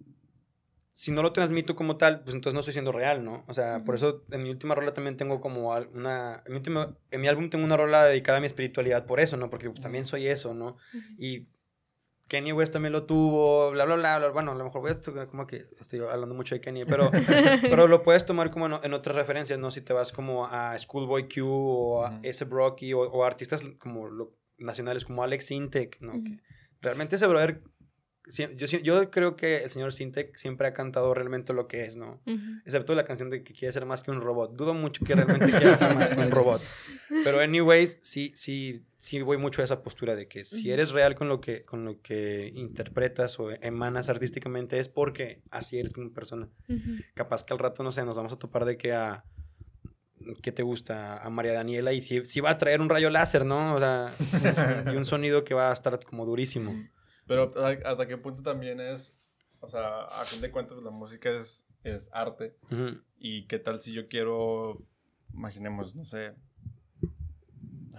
si 0.95 1.11
no 1.13 1.23
lo 1.23 1.33
transmito 1.33 1.75
como 1.75 1.97
tal, 1.97 2.23
pues 2.23 2.35
entonces 2.35 2.55
no 2.55 2.61
estoy 2.61 2.73
siendo 2.73 2.93
real, 2.93 3.25
¿no? 3.25 3.45
O 3.49 3.55
sea, 3.55 3.85
por 3.85 3.97
eso 3.97 4.25
en 4.31 4.43
mi 4.45 4.51
última 4.51 4.75
rola 4.75 4.93
también 4.95 5.17
tengo 5.17 5.41
como 5.41 5.71
una... 5.93 6.43
En 6.47 6.53
mi, 6.53 6.59
último- 6.59 6.97
en 7.11 7.21
mi 7.21 7.29
álbum 7.29 7.51
tengo 7.51 7.65
una 7.65 7.77
rola 7.77 8.05
dedicada 8.05 8.39
a 8.39 8.41
mi 8.41 8.47
espiritualidad 8.47 9.07
por 9.07 9.21
eso, 9.21 9.37
¿no? 9.37 9.51
Porque 9.51 9.69
pues, 9.71 9.81
también 9.81 10.05
soy 10.05 10.29
eso, 10.29 10.55
¿no? 10.55 10.77
Y 11.19 11.49
Kanye 12.29 12.53
West 12.53 12.73
también 12.73 12.93
lo 12.93 13.05
tuvo, 13.05 13.71
bla, 13.71 13.85
bla, 13.85 13.97
bla, 13.97 14.19
bla. 14.19 14.29
Bueno, 14.31 14.53
a 14.53 14.55
lo 14.55 14.65
mejor 14.65 14.81
voy 14.81 14.91
a 14.91 14.93
esto- 14.95 15.13
como 15.29 15.47
que 15.47 15.67
estoy 15.81 16.01
hablando 16.01 16.35
mucho 16.35 16.55
de 16.55 16.61
Kanye, 16.61 16.87
pero, 16.87 17.11
pero 17.63 17.87
lo 17.87 18.03
puedes 18.03 18.25
tomar 18.25 18.51
como 18.51 18.67
en, 18.67 18.75
en 18.83 18.95
otras 18.95 19.15
referencias, 19.15 19.59
¿no? 19.59 19.71
Si 19.71 19.83
te 19.83 19.93
vas 19.93 20.11
como 20.13 20.47
a 20.47 20.77
Schoolboy 20.79 21.29
Q 21.29 21.43
o 21.47 22.05
a 22.05 22.11
Ujú. 22.11 22.19
S. 22.23 22.45
Brocky 22.47 22.93
o, 22.95 23.01
o 23.01 23.25
artistas 23.25 23.63
como 23.79 24.09
lo- 24.09 24.35
nacionales 24.59 25.05
como 25.05 25.23
Alex 25.23 25.47
Sintek, 25.47 26.01
¿no? 26.01 26.13
Ujú. 26.15 26.25
Que 26.25 26.41
realmente 26.81 27.17
ese 27.17 27.27
brother, 27.27 27.61
yo, 28.27 28.49
yo 28.79 29.11
creo 29.11 29.37
que 29.37 29.65
el 29.65 29.69
señor 29.71 29.93
Sintek 29.93 30.35
siempre 30.37 30.67
ha 30.67 30.73
cantado 30.73 31.13
realmente 31.13 31.53
lo 31.53 31.69
que 31.69 31.85
es, 31.85 31.97
¿no? 31.97 32.23
Ujú. 32.27 32.39
Excepto 32.65 32.95
la 32.95 33.05
canción 33.05 33.29
de 33.29 33.45
que 33.45 33.53
quiere 33.53 33.71
ser 33.73 33.85
más 33.85 34.01
que 34.01 34.11
un 34.11 34.23
robot. 34.23 34.55
Dudo 34.57 34.73
mucho 34.73 35.05
que 35.05 35.15
realmente 35.15 35.51
quiera 35.51 35.77
ser 35.77 35.95
más 35.95 36.09
que 36.09 36.19
un 36.21 36.31
robot. 36.31 36.63
Pero 37.23 37.41
anyways, 37.41 37.99
sí, 38.03 38.33
sí, 38.35 38.83
sí 39.05 39.21
voy 39.21 39.37
mucho 39.37 39.61
a 39.61 39.65
esa 39.67 39.83
postura 39.83 40.17
de 40.17 40.29
que 40.29 40.47
si 40.47 40.71
eres 40.71 40.91
real 40.91 41.15
con 41.15 41.29
lo 41.29 41.39
que, 41.39 41.63
con 41.67 41.85
lo 41.85 42.01
que 42.01 42.51
interpretas 42.55 43.39
o 43.39 43.51
emanas 43.51 44.09
artísticamente 44.09 44.79
es 44.79 44.89
porque 44.89 45.43
así 45.51 45.79
eres 45.79 45.93
como 45.93 46.11
persona. 46.11 46.49
Capaz 47.13 47.45
que 47.45 47.53
al 47.53 47.59
rato, 47.59 47.83
no 47.83 47.93
sé, 47.93 48.03
nos 48.07 48.17
vamos 48.17 48.33
a 48.33 48.39
topar 48.39 48.65
de 48.65 48.79
que 48.79 48.95
a... 48.95 49.25
¿Qué 50.41 50.53
te 50.53 50.63
gusta? 50.63 51.23
A 51.23 51.29
María 51.29 51.53
Daniela 51.53 51.93
y 51.93 52.01
si, 52.01 52.25
si 52.25 52.41
va 52.41 52.49
a 52.49 52.57
traer 52.57 52.81
un 52.81 52.89
rayo 52.89 53.11
láser, 53.11 53.45
¿no? 53.45 53.75
O 53.75 53.79
sea, 53.79 54.15
y 54.91 54.97
un 54.97 55.05
sonido 55.05 55.45
que 55.45 55.53
va 55.53 55.69
a 55.69 55.75
estar 55.75 56.03
como 56.03 56.25
durísimo. 56.25 56.73
Pero 57.27 57.53
¿hasta 57.55 57.91
hasta 57.91 58.07
qué 58.07 58.17
punto 58.17 58.43
también 58.43 58.81
es, 58.81 59.15
o 59.61 59.69
sea, 59.69 60.05
a 60.05 60.25
fin 60.25 60.41
de 60.41 60.51
cuentas 60.51 60.79
la 60.83 60.91
música 60.91 61.31
es, 61.31 61.67
es 61.83 62.09
arte. 62.11 62.57
¿Y 63.19 63.47
qué 63.49 63.59
tal 63.59 63.83
si 63.83 63.93
yo 63.93 64.09
quiero, 64.09 64.83
imaginemos, 65.35 65.95
no 65.95 66.07
sé, 66.07 66.33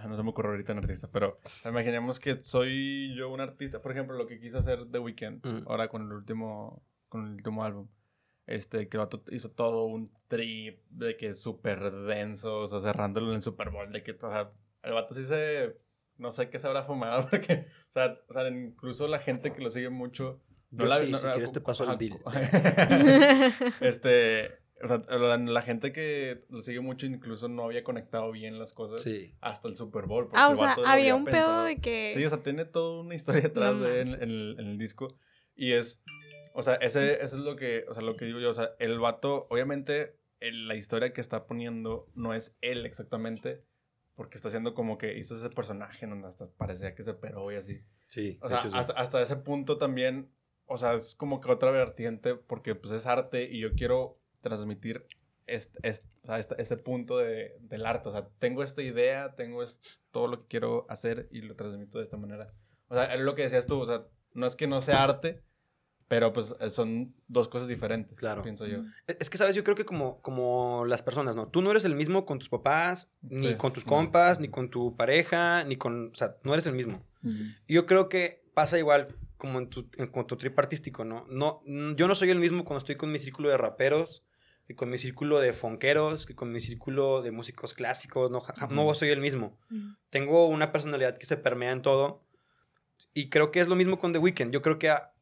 no 0.06 0.16
se 0.16 0.22
me 0.22 0.30
ocurre 0.30 0.50
ahorita 0.50 0.72
un 0.72 0.78
artista, 0.78 1.08
pero 1.10 1.38
imaginemos 1.64 2.20
que 2.20 2.42
soy 2.42 3.14
yo 3.16 3.30
un 3.30 3.40
artista, 3.40 3.80
por 3.80 3.92
ejemplo, 3.92 4.16
lo 4.16 4.26
que 4.26 4.38
quiso 4.40 4.58
hacer 4.58 4.86
The 4.90 4.98
Weeknd, 4.98 5.44
Mm. 5.46 5.62
ahora 5.68 5.88
con 5.88 6.02
el 6.02 6.12
último, 6.12 6.82
con 7.08 7.26
el 7.26 7.32
último 7.34 7.64
álbum. 7.64 7.88
Este, 8.46 8.88
que 8.88 8.96
el 8.96 9.00
vato 9.00 9.22
hizo 9.32 9.50
todo 9.50 9.86
un 9.86 10.12
trip 10.28 10.78
de 10.90 11.16
que 11.16 11.34
súper 11.34 11.90
denso, 11.92 12.60
o 12.60 12.66
sea, 12.68 12.80
cerrándolo 12.80 13.30
en 13.30 13.36
el 13.36 13.42
Super 13.42 13.70
Bowl, 13.70 13.90
de 13.90 14.02
que, 14.04 14.12
o 14.12 14.30
sea, 14.30 14.52
el 14.84 14.92
vato 14.92 15.14
sí 15.14 15.24
se, 15.24 15.76
no 16.16 16.30
sé 16.30 16.48
qué 16.48 16.60
se 16.60 16.66
habrá 16.68 16.84
fumado, 16.84 17.26
porque, 17.30 17.66
o 17.88 17.90
sea, 17.92 18.16
o 18.28 18.32
sea, 18.32 18.48
incluso 18.48 19.08
la 19.08 19.18
gente 19.18 19.52
que 19.52 19.60
lo 19.62 19.70
sigue 19.70 19.90
mucho, 19.90 20.40
Yo 20.70 20.88
sí, 20.92 21.16
si 21.16 21.26
quieres 21.26 21.50
te 21.52 21.60
paso 21.60 21.90
el 21.90 21.98
deal. 21.98 22.18
este, 23.80 24.58
o 24.82 24.88
sea, 24.88 24.98
la, 25.38 25.62
gente 25.62 25.92
que 25.92 26.44
lo 26.50 26.60
sigue 26.62 26.80
mucho 26.80 27.06
incluso 27.06 27.48
no 27.48 27.64
había 27.64 27.82
conectado 27.82 28.30
bien 28.30 28.58
las 28.58 28.72
cosas 28.72 29.02
Sí. 29.02 29.34
hasta 29.40 29.68
el 29.68 29.76
Super 29.76 30.06
Bowl. 30.06 30.28
Ah, 30.32 30.48
o 30.50 30.56
sea, 30.56 30.76
había 30.86 31.14
un 31.14 31.24
pedo 31.24 31.34
pensado. 31.34 31.64
de 31.64 31.76
que... 31.80 32.12
Sí, 32.14 32.24
o 32.24 32.28
sea, 32.28 32.42
tiene 32.42 32.64
toda 32.64 33.00
una 33.00 33.14
historia 33.14 33.40
detrás 33.42 33.74
No 33.74 33.82
de 33.84 34.02
él 34.02 34.14
en, 34.14 34.22
el, 34.22 34.56
en 34.58 34.66
el 34.66 34.78
disco. 34.78 35.08
Y 35.54 35.72
es, 35.72 36.02
o 36.52 36.62
sea, 36.62 36.74
ese, 36.74 37.12
eso 37.12 37.36
es 37.36 37.42
lo 37.42 37.56
que, 37.56 37.84
o 37.88 37.94
sea, 37.94 38.02
lo 38.02 38.16
que 38.16 38.26
digo 38.26 38.38
yo. 38.40 38.50
O 38.50 38.54
sea, 38.54 38.72
el 38.78 38.98
vato, 38.98 39.46
obviamente, 39.50 40.16
el- 40.40 40.68
la 40.68 40.74
historia 40.74 41.12
que 41.14 41.20
está 41.22 41.46
poniendo 41.46 42.06
no 42.14 42.34
es 42.34 42.56
él 42.60 42.84
exactamente. 42.84 43.62
Porque 44.14 44.36
está 44.36 44.48
haciendo 44.48 44.74
como 44.74 44.96
que 44.98 45.16
hizo 45.18 45.34
ese 45.34 45.50
personaje 45.50 46.04
en 46.04 46.10
donde 46.10 46.28
hasta 46.28 46.48
parecía 46.50 46.94
que 46.94 47.02
se 47.02 47.10
operó 47.10 47.50
y 47.52 47.56
así. 47.56 47.80
Sí, 48.08 48.38
O 48.42 48.48
sea, 48.48 48.58
hecho 48.58 48.70
sí. 48.70 48.76
hasta, 48.78 48.92
hasta 48.94 49.20
ese 49.22 49.36
punto 49.36 49.76
también, 49.78 50.30
o 50.66 50.76
sea, 50.78 50.94
es 50.94 51.14
como 51.14 51.40
que 51.40 51.50
otra 51.50 51.70
vertiente 51.70 52.34
porque 52.34 52.74
pues 52.74 52.92
es 52.94 53.04
arte 53.06 53.44
y 53.50 53.60
yo 53.60 53.72
quiero 53.74 54.18
transmitir 54.48 55.06
este, 55.46 55.78
este, 55.88 56.08
o 56.22 56.26
sea, 56.26 56.38
este, 56.38 56.60
este 56.60 56.76
punto 56.76 57.18
de, 57.18 57.56
del 57.60 57.86
arte. 57.86 58.08
O 58.08 58.12
sea, 58.12 58.28
tengo 58.38 58.62
esta 58.62 58.82
idea, 58.82 59.34
tengo 59.36 59.62
es- 59.62 59.78
todo 60.10 60.26
lo 60.28 60.40
que 60.42 60.46
quiero 60.48 60.86
hacer 60.88 61.28
y 61.30 61.40
lo 61.42 61.54
transmito 61.56 61.98
de 61.98 62.04
esta 62.04 62.16
manera. 62.16 62.52
O 62.88 62.94
sea, 62.94 63.12
es 63.14 63.20
lo 63.20 63.34
que 63.34 63.42
decías 63.42 63.66
tú, 63.66 63.80
o 63.80 63.86
sea, 63.86 64.04
no 64.34 64.46
es 64.46 64.56
que 64.56 64.66
no 64.66 64.80
sea 64.80 65.02
arte, 65.04 65.42
pero 66.08 66.32
pues 66.32 66.54
eh, 66.60 66.70
son 66.70 67.14
dos 67.26 67.48
cosas 67.48 67.66
diferentes, 67.68 68.18
Claro. 68.18 68.42
pienso 68.42 68.66
yo. 68.66 68.78
Es 69.08 69.16
es 69.20 69.30
que, 69.30 69.38
¿sabes? 69.38 69.54
Yo 69.56 69.64
creo 69.64 69.74
que 69.76 69.84
como, 69.84 70.20
como 70.22 70.84
las 70.86 71.02
personas, 71.02 71.34
¿no? 71.34 71.48
Tú 71.48 71.62
no 71.62 71.70
eres 71.72 71.84
el 71.84 71.94
mismo 71.96 72.24
con 72.26 72.38
tus 72.38 72.48
papás, 72.48 73.12
ni 73.22 73.48
Sí. 73.52 73.54
con 73.56 73.72
tus 73.72 73.84
Mm. 73.84 73.88
compas, 73.88 74.38
ni 74.40 74.48
con 74.48 74.68
tu 74.70 74.96
pareja, 74.96 75.64
ni 75.64 75.76
con... 75.76 76.10
O 76.12 76.14
sea, 76.14 76.36
no 76.44 76.52
eres 76.54 76.66
el 76.66 76.74
mismo. 76.74 77.02
Yo 77.66 77.86
creo 77.86 78.08
que 78.08 78.44
pasa 78.54 78.78
igual 78.78 79.08
como 79.36 79.58
en 79.58 79.68
tu, 79.68 79.88
en, 79.96 80.06
con 80.08 80.26
tu 80.28 80.36
trip 80.36 80.56
artístico, 80.58 81.04
¿no? 81.04 81.24
no 81.28 81.60
Yo 81.96 82.06
no 82.08 82.14
soy 82.14 82.30
el 82.30 82.38
mismo 82.38 82.64
cuando 82.64 82.78
estoy 82.78 82.94
con 82.96 83.10
mi 83.10 83.18
círculo 83.18 83.48
de 83.48 83.56
raperos, 83.56 84.24
que 84.66 84.74
con 84.74 84.90
mi 84.90 84.98
círculo 84.98 85.38
de 85.38 85.52
fonqueros, 85.52 86.26
que 86.26 86.34
con 86.34 86.50
mi 86.52 86.60
círculo 86.60 87.22
de 87.22 87.30
músicos 87.30 87.72
clásicos, 87.72 88.30
no, 88.30 88.40
ja- 88.40 88.66
no 88.70 88.92
soy 88.94 89.10
el 89.10 89.20
mismo. 89.20 89.56
Ujú. 89.70 89.96
Tengo 90.10 90.46
una 90.48 90.72
personalidad 90.72 91.16
que 91.18 91.26
se 91.26 91.36
permea 91.36 91.70
en 91.72 91.82
todo. 91.82 92.24
Y 93.14 93.28
creo 93.28 93.50
que 93.52 93.60
es 93.60 93.68
lo 93.68 93.76
mismo 93.76 93.98
con 93.98 94.12
The 94.12 94.18
Weeknd. 94.18 94.50
Yo 94.52 94.62
creo 94.62 94.78
que 94.78 94.90
a- 94.90 95.12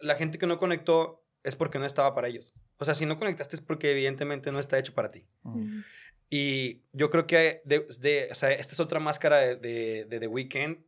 la 0.00 0.14
gente 0.14 0.38
que 0.38 0.46
no 0.46 0.58
conectó 0.58 1.24
es 1.42 1.56
porque 1.56 1.78
no 1.78 1.86
estaba 1.86 2.14
para 2.14 2.28
ellos. 2.28 2.54
O 2.78 2.84
sea, 2.84 2.94
si 2.94 3.06
no 3.06 3.18
conectaste 3.18 3.56
es 3.56 3.62
porque 3.62 3.90
evidentemente 3.90 4.52
no 4.52 4.58
está 4.60 4.78
hecho 4.78 4.94
para 4.94 5.10
ti. 5.10 5.26
Ujú. 5.42 5.66
Y 6.28 6.82
yo 6.92 7.10
creo 7.10 7.26
que 7.26 7.62
de, 7.64 7.86
de- 8.00 8.28
o 8.30 8.34
sea, 8.34 8.50
esta 8.52 8.72
es 8.72 8.80
otra 8.80 9.00
máscara 9.00 9.38
de, 9.38 9.56
de, 9.56 10.04
de 10.06 10.20
The 10.20 10.26
Weeknd 10.28 10.78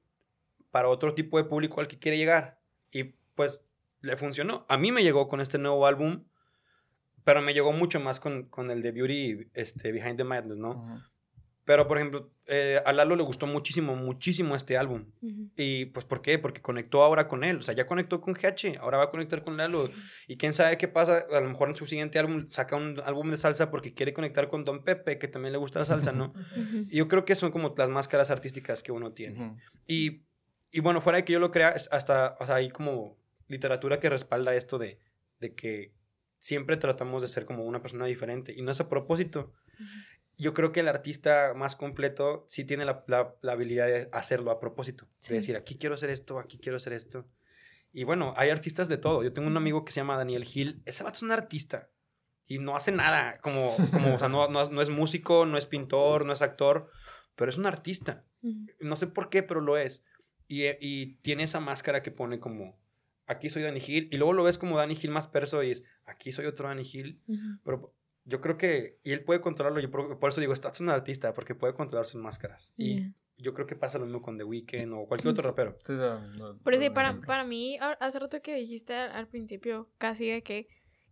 para 0.70 0.88
otro 0.88 1.14
tipo 1.14 1.38
de 1.38 1.44
público 1.44 1.80
al 1.80 1.88
que 1.88 1.98
quiere 1.98 2.18
llegar. 2.18 2.60
Y 2.92 3.04
pues 3.34 3.64
le 4.02 4.16
funcionó. 4.16 4.66
A 4.68 4.76
mí 4.76 4.92
me 4.92 5.02
llegó 5.02 5.26
con 5.28 5.40
este 5.40 5.58
nuevo 5.58 5.86
álbum, 5.86 6.24
pero 7.28 7.42
me 7.42 7.52
llegó 7.52 7.72
mucho 7.72 8.00
más 8.00 8.20
con, 8.20 8.44
con 8.44 8.70
el 8.70 8.80
de 8.80 8.90
Beauty 8.90 9.50
este, 9.52 9.92
Behind 9.92 10.16
the 10.16 10.24
Madness, 10.24 10.56
¿no? 10.56 10.70
Ujú. 10.70 10.98
Pero, 11.66 11.86
por 11.86 11.98
ejemplo, 11.98 12.32
eh, 12.46 12.80
a 12.86 12.90
Lalo 12.94 13.16
le 13.16 13.22
gustó 13.22 13.46
muchísimo, 13.46 13.94
muchísimo 13.96 14.56
este 14.56 14.78
álbum. 14.78 15.12
Ujú. 15.20 15.50
Y 15.54 15.84
pues, 15.84 16.06
¿por 16.06 16.22
qué? 16.22 16.38
Porque 16.38 16.62
conectó 16.62 17.02
ahora 17.02 17.28
con 17.28 17.44
él. 17.44 17.58
O 17.58 17.62
sea, 17.62 17.74
ya 17.74 17.86
conectó 17.86 18.22
con 18.22 18.32
GH, 18.32 18.78
ahora 18.80 18.96
va 18.96 19.04
a 19.04 19.10
conectar 19.10 19.44
con 19.44 19.58
Lalo. 19.58 19.90
Y 20.26 20.38
quién 20.38 20.54
sabe 20.54 20.78
qué 20.78 20.88
pasa. 20.88 21.26
A 21.30 21.40
lo 21.40 21.50
mejor 21.50 21.68
en 21.68 21.76
su 21.76 21.84
siguiente 21.84 22.18
álbum 22.18 22.46
saca 22.48 22.76
un 22.76 22.98
álbum 23.04 23.30
de 23.30 23.36
salsa 23.36 23.70
porque 23.70 23.92
quiere 23.92 24.14
conectar 24.14 24.48
con 24.48 24.64
Don 24.64 24.82
Pepe, 24.82 25.18
que 25.18 25.28
también 25.28 25.52
le 25.52 25.58
gusta 25.58 25.80
la 25.80 25.84
salsa, 25.84 26.12
¿no? 26.12 26.32
Ujú. 26.32 26.86
Y 26.90 26.96
yo 26.96 27.08
creo 27.08 27.26
que 27.26 27.34
son 27.34 27.50
como 27.50 27.74
las 27.76 27.90
máscaras 27.90 28.30
artísticas 28.30 28.82
que 28.82 28.90
uno 28.90 29.12
tiene. 29.12 29.54
Y, 29.86 30.24
y 30.70 30.80
bueno, 30.80 31.02
fuera 31.02 31.18
de 31.18 31.24
que 31.26 31.34
yo 31.34 31.40
lo 31.40 31.50
crea, 31.50 31.74
hasta, 31.90 32.38
o 32.40 32.46
sea, 32.46 32.54
hay 32.54 32.70
como 32.70 33.18
literatura 33.48 34.00
que 34.00 34.08
respalda 34.08 34.54
esto 34.54 34.78
de, 34.78 34.98
de 35.40 35.54
que 35.54 35.97
siempre 36.38 36.76
tratamos 36.76 37.22
de 37.22 37.28
ser 37.28 37.44
como 37.46 37.64
una 37.64 37.80
persona 37.82 38.06
diferente. 38.06 38.52
Y 38.56 38.62
no 38.62 38.70
es 38.72 38.80
a 38.80 38.88
propósito. 38.88 39.52
Yo 40.36 40.54
creo 40.54 40.70
que 40.70 40.80
el 40.80 40.88
artista 40.88 41.52
más 41.56 41.74
completo 41.74 42.44
sí 42.48 42.64
tiene 42.64 42.84
la, 42.84 43.02
la- 43.08 43.34
la 43.42 43.52
habilidad 43.52 43.86
de 43.86 44.08
hacerlo 44.12 44.50
a 44.52 44.60
propósito. 44.60 45.08
Sí. 45.20 45.30
De 45.32 45.40
decir, 45.40 45.56
aquí 45.56 45.76
quiero 45.78 45.94
hacer 45.96 46.10
esto, 46.10 46.38
aquí 46.38 46.58
quiero 46.58 46.76
hacer 46.76 46.92
esto. 46.92 47.26
Y 47.92 48.04
bueno, 48.04 48.34
hay 48.36 48.50
artistas 48.50 48.88
de 48.88 48.98
todo. 48.98 49.22
Yo 49.22 49.32
tengo 49.32 49.48
un 49.48 49.56
amigo 49.56 49.84
que 49.84 49.92
se 49.92 50.00
llama 50.00 50.16
Daniel 50.16 50.44
Gil. 50.44 50.82
Ese 50.84 51.02
vato 51.02 51.16
es 51.16 51.22
un 51.22 51.32
artista. 51.32 51.90
Y 52.46 52.58
no 52.58 52.76
hace 52.76 52.92
nada. 52.92 53.40
Como, 53.40 53.74
como 53.90 54.14
o 54.14 54.18
sea, 54.18 54.28
no, 54.28 54.46
no, 54.48 54.68
no 54.70 54.80
es 54.82 54.90
músico, 54.90 55.44
no 55.44 55.58
es 55.58 55.66
pintor, 55.66 56.24
no 56.24 56.32
es 56.32 56.40
actor. 56.42 56.90
Pero 57.34 57.50
es 57.50 57.58
un 57.58 57.66
artista. 57.66 58.24
No 58.80 58.94
sé 58.94 59.06
por 59.08 59.30
qué, 59.30 59.42
pero 59.42 59.60
lo 59.60 59.76
es. 59.76 60.04
Y, 60.46 60.64
y 60.80 61.16
tiene 61.16 61.42
esa 61.42 61.60
máscara 61.60 62.02
que 62.02 62.10
pone 62.10 62.38
como, 62.38 62.78
aquí 63.28 63.48
soy 63.50 63.62
Danny 63.62 63.80
Hill. 63.86 64.08
Y 64.10 64.16
luego 64.16 64.32
lo 64.32 64.42
ves 64.42 64.58
como 64.58 64.76
Danny 64.76 64.98
Hill 65.00 65.10
más 65.10 65.28
perso 65.28 65.62
y 65.62 65.70
es, 65.70 65.84
aquí 66.04 66.32
soy 66.32 66.46
otro 66.46 66.66
Danny 66.68 66.82
Hill. 66.90 67.22
Pero 67.64 67.94
yo 68.24 68.40
creo 68.40 68.58
que, 68.58 68.98
y 69.04 69.12
él 69.12 69.22
puede 69.24 69.40
controlarlo. 69.40 69.80
Yo 69.80 69.90
por, 69.90 70.18
por 70.18 70.30
eso 70.30 70.40
digo, 70.40 70.52
estás 70.52 70.80
un 70.80 70.88
artista, 70.90 71.32
porque 71.34 71.54
puede 71.54 71.74
controlar 71.74 72.06
sus 72.06 72.20
máscaras. 72.20 72.74
Y 72.76 73.12
yo 73.36 73.54
creo 73.54 73.66
que 73.68 73.76
pasa 73.76 73.98
lo 73.98 74.04
mismo 74.06 74.20
con 74.20 74.36
The 74.36 74.42
Weeknd 74.44 74.92
o 74.92 75.06
cualquier 75.06 75.30
otro 75.32 75.44
rapero. 75.44 75.76
Sí, 75.86 75.92
o 75.92 75.96
sea, 75.96 76.18
no- 76.36 76.58
Pero 76.64 76.78
sí, 76.78 76.88
no- 76.88 76.94
para, 76.94 77.20
para 77.20 77.44
mí, 77.44 77.78
a- 77.78 77.92
hace 78.00 78.18
rato 78.18 78.42
que 78.42 78.54
dijiste 78.56 78.94
al, 78.94 79.12
al 79.12 79.28
principio, 79.28 79.88
casi 79.98 80.28
de 80.28 80.42
que, 80.42 80.66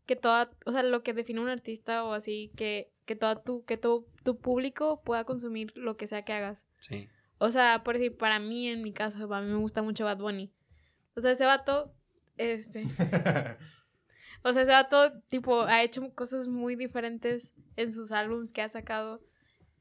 que 0.06 0.16
toda, 0.16 0.50
o 0.66 0.72
sea, 0.72 0.82
lo 0.82 1.02
que 1.04 1.12
define 1.14 1.40
un 1.40 1.48
artista 1.48 2.04
o 2.04 2.12
así, 2.12 2.50
que, 2.56 2.90
que 3.04 3.14
toda 3.16 3.42
tu, 3.44 3.64
que 3.64 3.76
tu, 3.76 4.08
tu 4.24 4.38
público 4.38 5.02
pueda 5.04 5.22
consumir 5.24 5.72
lo 5.76 5.96
que 5.96 6.06
sea 6.08 6.24
que 6.24 6.32
hagas. 6.32 6.66
Sí. 6.80 7.08
O 7.38 7.50
sea, 7.52 7.82
por 7.84 7.94
decir, 7.94 8.16
para 8.16 8.38
mí, 8.40 8.66
en 8.68 8.82
mi 8.82 8.92
caso, 8.92 9.32
a 9.32 9.40
mí 9.40 9.48
me 9.48 9.58
gusta 9.58 9.82
mucho 9.82 10.04
Bad 10.04 10.18
Bunny. 10.18 10.52
O 11.14 11.20
sea, 11.20 11.30
ese 11.30 11.44
vato, 11.44 11.94
este, 12.38 12.84
o 14.42 14.52
sea, 14.52 14.62
ese 14.62 14.70
vato, 14.72 15.12
tipo, 15.28 15.62
ha 15.62 15.82
hecho 15.82 16.08
cosas 16.14 16.48
muy 16.48 16.76
diferentes 16.76 17.52
en 17.76 17.92
sus 17.92 18.12
álbumes 18.12 18.52
que 18.52 18.62
ha 18.62 18.68
sacado. 18.68 19.20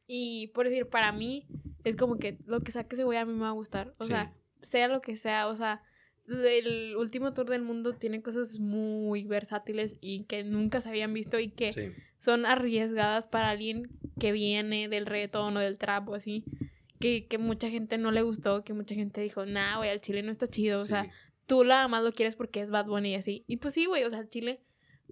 Y, 0.08 0.48
por 0.54 0.66
decir, 0.70 0.88
para 0.88 1.12
mí, 1.12 1.48
es 1.84 1.96
como 1.96 2.18
que 2.18 2.38
lo 2.46 2.62
que 2.62 2.72
saque 2.72 2.96
ese 2.96 3.04
güey 3.04 3.18
a 3.18 3.26
mí 3.26 3.34
me 3.34 3.42
va 3.42 3.50
a 3.50 3.54
gustar. 3.54 3.92
O 4.00 4.04
Sí. 4.04 4.10
sea, 4.12 4.34
sea 4.62 4.88
lo 4.88 5.02
que 5.02 5.16
sea, 5.16 5.48
o 5.48 5.56
sea, 5.56 5.82
el 6.28 6.96
último 6.98 7.34
tour 7.34 7.48
del 7.50 7.62
mundo 7.62 7.94
tiene 7.94 8.22
cosas 8.22 8.60
muy 8.60 9.26
versátiles 9.26 9.96
y 10.02 10.24
que 10.24 10.44
nunca 10.44 10.82
se 10.82 10.90
habían 10.90 11.14
visto 11.14 11.40
y 11.40 11.50
que 11.50 11.72
Sí. 11.72 11.92
son 12.20 12.46
arriesgadas 12.48 13.28
para 13.28 13.50
alguien 13.50 13.90
que 14.20 14.32
viene 14.32 14.90
del 14.90 15.06
reggaetón 15.06 15.56
o 15.58 15.60
del 15.60 15.78
trap 15.78 16.10
o 16.10 16.16
así. 16.16 16.44
Que, 17.00 17.28
que 17.28 17.38
mucha 17.38 17.70
gente 17.70 17.98
no 17.98 18.10
le 18.12 18.22
gustó, 18.22 18.64
que 18.64 18.74
mucha 18.74 18.96
gente 18.96 19.22
dijo, 19.22 19.46
nah, 19.46 19.78
güey, 19.78 19.90
al 19.90 20.02
chile 20.02 20.24
no 20.24 20.32
está 20.32 20.48
chido. 20.48 20.80
O 20.82 20.86
sea, 20.86 21.12
tú 21.46 21.64
nada 21.64 21.88
más 21.88 22.04
lo 22.04 22.14
quieres 22.14 22.36
porque 22.36 22.62
es 22.62 22.72
Bad 22.72 22.86
Bunny 22.88 23.12
y 23.12 23.16
así. 23.16 23.44
Y 23.48 23.58
pues 23.58 23.74
sí, 23.74 23.86
güey, 23.86 24.04
o 24.04 24.10
sea, 24.10 24.28
chile, 24.28 24.62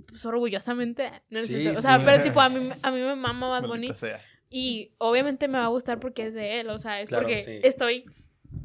pues 0.07 0.25
orgullosamente. 0.25 1.09
no 1.29 1.39
Sí, 1.39 1.53
necesito- 1.53 1.79
o 1.79 1.81
sea, 1.81 1.97
sí. 1.97 2.01
pero 2.05 2.23
tipo, 2.23 2.41
a 2.41 2.49
mí, 2.49 2.69
a 2.83 2.91
mí 2.91 2.99
me 3.01 3.15
mama 3.15 3.47
Bad 3.49 3.67
Bunny. 3.67 3.93
Sea. 3.93 4.21
Y 4.49 4.93
obviamente 4.99 5.47
me 5.47 5.57
va 5.57 5.65
a 5.65 5.69
gustar 5.69 5.99
porque 5.99 6.27
es 6.27 6.33
de 6.33 6.59
él, 6.59 6.69
o 6.69 6.77
sea, 6.77 7.01
es 7.01 7.09
Claro, 7.09 7.23
porque 7.23 7.41
sí. 7.41 7.59
estoy 7.63 8.05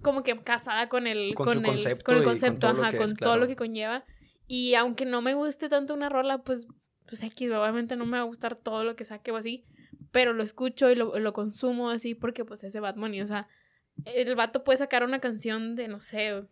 como 0.03 0.23
que 0.23 0.39
casada 0.43 0.89
con 0.89 1.07
el, 1.07 1.35
Con 1.35 1.47
con, 1.47 1.59
el, 1.59 1.65
concepto 1.65 2.05
con 2.05 2.15
el 2.17 2.21
y 2.21 2.25
con 2.25 2.33
concepto, 2.33 2.59
todo 2.67 2.73
lo 2.75 2.83
ajá, 2.83 2.91
que 2.93 2.97
con 2.99 3.05
es, 3.05 3.15
todo 3.15 3.19
claro. 3.31 3.41
lo 3.41 3.47
que 3.47 3.57
conlleva. 3.57 4.05
Y 4.47 4.75
aunque 4.75 5.07
no 5.07 5.23
me 5.23 5.35
guste 5.35 5.69
tanto 5.69 5.95
una 5.95 6.09
rola, 6.11 6.39
pues, 6.43 6.67
pues 7.07 7.23
X, 7.23 7.51
obviamente 7.53 7.97
no 7.97 8.05
me 8.05 8.19
va 8.19 8.21
a 8.23 8.27
gustar 8.27 8.55
todo 8.57 8.85
lo 8.85 8.97
que 8.97 9.05
saque 9.05 9.31
o 9.31 9.37
así, 9.37 9.65
pero 10.13 10.33
lo 10.35 10.43
escucho 10.43 10.91
y 10.91 10.95
lo, 10.95 11.19
lo 11.19 11.33
consumo 11.33 11.89
así 11.91 12.15
porque 12.15 12.45
pues 12.45 12.65
es 12.65 12.73
de 12.75 12.81
Bad 12.81 12.97
Bunny, 12.97 13.23
o 13.23 13.27
sea, 13.27 13.49
el 14.05 14.35
vato 14.37 14.65
puede 14.65 14.77
sacar 14.79 15.05
una 15.05 15.21
canción 15.21 15.75
de, 15.75 15.89
no 15.89 16.01
sé, 16.01 16.45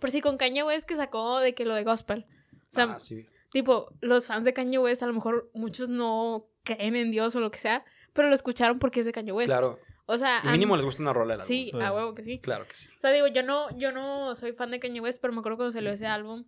por 0.00 0.10
si 0.10 0.20
con 0.20 0.36
Kanye 0.36 0.62
West 0.62 0.86
que 0.86 0.96
sacó 0.96 1.40
de 1.40 1.54
que 1.54 1.64
lo 1.64 1.74
de 1.74 1.84
gospel. 1.84 2.26
O 2.70 2.74
sea, 2.74 2.84
Ah, 2.84 2.98
sí. 2.98 3.26
Tipo, 3.52 3.92
los 4.00 4.26
fans 4.26 4.44
de 4.44 4.52
Kanye 4.52 4.78
West, 4.78 5.02
a 5.02 5.06
lo 5.06 5.12
mejor 5.12 5.48
muchos 5.54 5.88
no 5.88 6.46
creen 6.64 6.96
en 6.96 7.10
Dios 7.12 7.36
o 7.36 7.40
lo 7.40 7.50
que 7.52 7.58
sea, 7.60 7.84
pero 8.12 8.28
lo 8.28 8.34
escucharon 8.34 8.78
porque 8.80 9.00
es 9.00 9.06
de 9.06 9.12
Kanye 9.12 9.32
West. 9.32 9.48
Claro. 9.48 9.78
O 10.06 10.18
sea, 10.18 10.40
Y 10.44 10.48
a 10.48 10.50
mínimo 10.52 10.74
mí- 10.74 10.78
les 10.78 10.84
gusta 10.84 11.02
una 11.02 11.12
rola 11.12 11.34
del 11.34 11.40
álbum. 11.42 11.46
sí, 11.46 11.70
Sí. 11.72 11.80
a 11.80 11.92
huevo 11.92 12.14
que 12.14 12.24
sí. 12.24 12.38
Claro 12.40 12.66
que 12.66 12.74
sí. 12.74 12.88
O 12.96 13.00
sea, 13.00 13.10
digo, 13.12 13.26
yo 13.28 13.42
no, 13.42 13.70
yo 13.78 13.92
no 13.92 14.34
soy 14.36 14.52
fan 14.52 14.70
de 14.70 14.80
Kanye 14.80 15.00
West, 15.00 15.20
pero 15.22 15.32
me 15.32 15.38
acuerdo 15.40 15.56
cuando 15.58 15.72
salió 15.72 15.92
ese 15.92 16.06
álbum, 16.06 16.44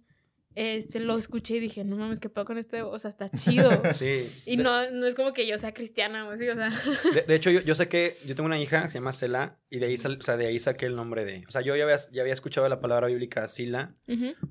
este, 0.57 0.98
lo 1.00 1.16
escuché 1.18 1.57
y 1.57 1.61
dije, 1.61 1.84
no 1.84 1.96
mames, 1.96 2.18
qué 2.18 2.28
pedo 2.28 2.44
con 2.46 2.59
este, 2.59 2.82
o 2.82 2.98
sea, 2.98 3.11
está 3.11 3.30
chido. 3.30 3.70
Sí. 3.92 4.28
y 4.46 4.57
De- 4.57 4.62
no, 4.64 4.90
no 4.90 5.07
es 5.07 5.14
como 5.14 5.32
que 5.32 5.46
yo 5.46 5.57
sea 5.59 5.72
cristiana 5.72 6.26
o 6.26 6.32
así, 6.32 6.48
o 6.48 6.54
sea. 6.54 6.70
De, 7.14 7.22
de 7.22 7.34
hecho, 7.34 7.50
yo, 7.50 7.61
yo 7.61 7.74
sé 7.74 7.88
que 7.88 8.16
yo 8.26 8.34
tengo 8.34 8.46
una 8.46 8.59
hija 8.59 8.82
que 8.82 8.90
se 8.90 8.98
llama 8.98 9.12
Sela 9.12 9.57
y 9.70 9.78
de 9.78 9.86
ahí, 9.86 9.96
sal- 9.96 10.16
o 10.18 10.22
sea, 10.22 10.36
de 10.36 10.46
ahí 10.46 10.59
saqué 10.59 10.86
el 10.86 10.96
nombre 10.96 11.24
de... 11.24 11.44
O 11.46 11.50
sea, 11.52 11.61
yo 11.61 11.76
ya 11.76 11.84
había, 11.84 11.96
ya 12.11 12.22
había 12.22 12.32
escuchado 12.32 12.68
la 12.68 12.80
palabra 12.80 13.07
bíblica 13.07 13.46
Sila, 13.48 13.94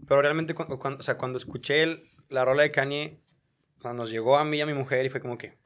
pero 0.08 0.22
realmente 0.22 0.54
cuando, 0.54 0.80
cuando, 0.80 1.00
o 1.00 1.04
sea, 1.04 1.18
cuando 1.18 1.38
escuché 1.38 1.84
el- 1.84 2.04
la 2.30 2.46
rola 2.46 2.64
de 2.64 2.72
Kanye, 2.72 3.20
o 3.80 3.82
sea, 3.82 3.94
nos 3.94 4.10
llegó 4.12 4.38
a 4.38 4.46
mí 4.46 4.58
y 4.58 4.62
a 4.62 4.66
mi 4.66 4.74
mujer 4.74 5.06
y 5.06 5.10
fue 5.10 5.20
como 5.20 5.38
que... 5.38 5.58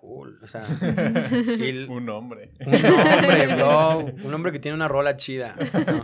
Cool, 0.00 0.38
o 0.40 0.46
sea... 0.46 0.64
Un 1.88 2.08
hombre. 2.08 2.52
un 2.64 2.72
hombre, 2.72 3.46
bro. 3.56 3.98
Un 3.98 4.32
hombre 4.32 4.52
que 4.52 4.60
tiene 4.60 4.76
una 4.76 4.86
rola 4.86 5.16
chida. 5.16 5.56
¿no? 5.58 6.02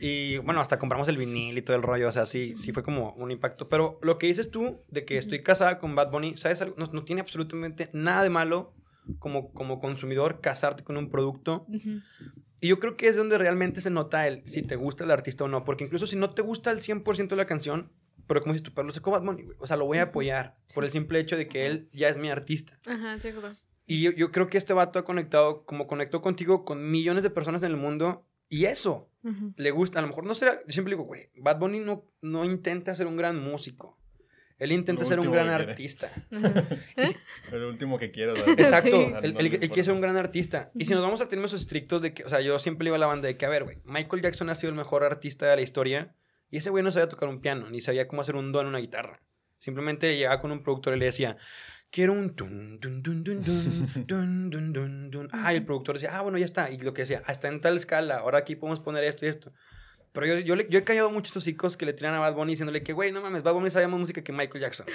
Y 0.00 0.36
bueno, 0.36 0.60
hasta 0.60 0.78
compramos 0.78 1.08
el 1.08 1.16
vinil 1.16 1.56
y 1.56 1.62
todo 1.62 1.74
el 1.74 1.82
rollo. 1.82 2.08
O 2.08 2.12
sea, 2.12 2.26
sí, 2.26 2.54
sí 2.56 2.72
fue 2.72 2.82
como 2.82 3.12
un 3.12 3.30
impacto. 3.30 3.70
Pero 3.70 3.98
lo 4.02 4.18
que 4.18 4.26
dices 4.26 4.50
tú 4.50 4.82
de 4.90 5.06
que 5.06 5.16
estoy 5.16 5.42
casada 5.42 5.78
con 5.78 5.94
Bad 5.94 6.10
Bunny, 6.10 6.36
¿sabes 6.36 6.60
algo? 6.60 6.74
No, 6.76 6.90
no 6.92 7.04
tiene 7.04 7.22
absolutamente 7.22 7.88
nada 7.94 8.22
de 8.22 8.28
malo 8.28 8.74
como, 9.18 9.50
como 9.54 9.80
consumidor 9.80 10.42
casarte 10.42 10.84
con 10.84 10.98
un 10.98 11.08
producto. 11.08 11.66
Y 12.60 12.68
yo 12.68 12.78
creo 12.80 12.98
que 12.98 13.08
es 13.08 13.16
donde 13.16 13.38
realmente 13.38 13.80
se 13.80 13.88
nota 13.88 14.26
el 14.26 14.46
si 14.46 14.60
te 14.60 14.76
gusta 14.76 15.04
el 15.04 15.10
artista 15.10 15.44
o 15.44 15.48
no. 15.48 15.64
Porque 15.64 15.84
incluso 15.84 16.06
si 16.06 16.16
no 16.16 16.28
te 16.28 16.42
gusta 16.42 16.70
el 16.70 16.80
100% 16.80 17.28
de 17.28 17.36
la 17.36 17.46
canción, 17.46 17.90
pero 18.32 18.42
como 18.42 18.54
si 18.54 18.62
tu 18.62 18.72
perro 18.72 18.86
lo 18.86 18.94
sacó 18.94 19.10
Bad 19.10 19.24
Bunny, 19.24 19.42
güey, 19.42 19.58
O 19.60 19.66
sea, 19.66 19.76
lo 19.76 19.84
voy 19.84 19.98
a 19.98 20.04
apoyar 20.04 20.56
por 20.74 20.84
el 20.84 20.90
simple 20.90 21.20
hecho 21.20 21.36
de 21.36 21.48
que 21.48 21.66
él 21.66 21.90
ya 21.92 22.08
es 22.08 22.16
mi 22.16 22.30
artista. 22.30 22.78
Ajá, 22.86 23.18
seguro. 23.18 23.52
Y 23.86 24.00
yo, 24.00 24.10
yo 24.12 24.32
creo 24.32 24.48
que 24.48 24.56
este 24.56 24.72
vato 24.72 24.98
ha 24.98 25.04
conectado, 25.04 25.66
como 25.66 25.86
conectó 25.86 26.22
contigo, 26.22 26.64
con 26.64 26.90
millones 26.90 27.24
de 27.24 27.28
personas 27.28 27.62
en 27.62 27.72
el 27.72 27.76
mundo. 27.76 28.26
Y 28.48 28.64
eso 28.64 29.10
Ujú. 29.22 29.52
le 29.56 29.70
gusta. 29.70 29.98
A 29.98 30.02
lo 30.02 30.08
mejor 30.08 30.24
no 30.24 30.34
será. 30.34 30.58
Yo 30.66 30.72
siempre 30.72 30.94
digo, 30.94 31.04
güey, 31.04 31.28
Bad 31.36 31.58
Bunny 31.58 31.80
no, 31.80 32.06
no 32.22 32.46
intenta 32.46 32.94
ser 32.94 33.06
un 33.06 33.18
gran 33.18 33.38
músico. 33.38 33.98
Él 34.58 34.72
intenta 34.72 35.02
Lo 35.02 35.08
ser 35.08 35.20
un 35.20 35.30
gran 35.30 35.48
artista. 35.48 36.10
El 37.52 37.64
último 37.64 37.98
que 37.98 38.12
quiero. 38.12 38.32
¿verdad? 38.32 38.58
Exacto. 38.58 38.96
Sí. 39.20 39.34
Él, 39.36 39.48
quiere 39.58 39.84
ser 39.84 39.92
un 39.92 40.00
gran 40.00 40.16
artista. 40.16 40.70
Y 40.74 40.84
si 40.84 40.94
nos 40.94 41.02
vamos 41.02 41.20
a 41.20 41.28
términos 41.28 41.52
estrictos 41.52 42.00
de 42.00 42.14
que, 42.14 42.24
o 42.24 42.28
sea, 42.28 42.40
yo 42.40 42.58
siempre 42.58 42.84
le 42.84 42.88
digo 42.88 42.94
a 42.94 42.98
la 42.98 43.06
banda 43.06 43.26
de 43.26 43.36
que, 43.36 43.44
a 43.44 43.48
ver, 43.48 43.64
güey, 43.64 43.78
Michael 43.84 44.22
Jackson 44.22 44.48
ha 44.50 44.54
sido 44.54 44.70
el 44.70 44.76
mejor 44.76 45.02
artista 45.02 45.46
de 45.46 45.56
la 45.56 45.62
historia. 45.62 46.14
Y 46.52 46.58
ese 46.58 46.68
güey 46.68 46.84
no 46.84 46.92
sabía 46.92 47.08
tocar 47.08 47.30
un 47.30 47.40
piano, 47.40 47.70
ni 47.70 47.80
sabía 47.80 48.06
cómo 48.06 48.20
hacer 48.20 48.36
un 48.36 48.52
do 48.52 48.60
en 48.60 48.66
una 48.66 48.78
guitarra. 48.78 49.22
Simplemente 49.56 50.14
llegaba 50.14 50.38
con 50.38 50.52
un 50.52 50.62
productor 50.62 50.94
y 50.94 50.98
le 50.98 51.06
decía, 51.06 51.38
quiero 51.90 52.12
un 52.12 52.36
dun, 52.36 52.78
dun, 52.78 53.02
dun, 53.02 53.24
dun, 53.24 53.42
dun, 53.42 54.50
dun, 54.50 54.50
dun, 54.72 55.10
dun. 55.10 55.28
Ah, 55.32 55.54
y 55.54 55.56
el 55.56 55.64
productor 55.64 55.94
decía, 55.94 56.10
ah, 56.14 56.20
bueno, 56.20 56.36
ya 56.36 56.44
está. 56.44 56.70
Y 56.70 56.78
lo 56.78 56.92
que 56.92 57.02
decía, 57.02 57.22
está 57.26 57.48
en 57.48 57.62
tal 57.62 57.74
escala, 57.76 58.18
ahora 58.18 58.36
aquí 58.36 58.54
podemos 58.54 58.80
poner 58.80 59.02
esto 59.04 59.24
y 59.24 59.30
esto. 59.30 59.50
Pero 60.12 60.26
yo, 60.26 60.34
yo, 60.40 60.56
yo 60.68 60.78
he 60.78 60.84
callado 60.84 61.10
muchos 61.10 61.34
hocicos 61.38 61.78
que 61.78 61.86
le 61.86 61.94
tiran 61.94 62.12
a 62.14 62.18
Bad 62.18 62.34
Bunny 62.34 62.52
diciéndole 62.52 62.82
que, 62.82 62.92
güey, 62.92 63.12
no 63.12 63.22
mames, 63.22 63.42
Bad 63.42 63.54
Bunny 63.54 63.70
sabe 63.70 63.86
más 63.86 63.98
música 63.98 64.22
que 64.22 64.32
Michael 64.32 64.60
Jackson. 64.60 64.86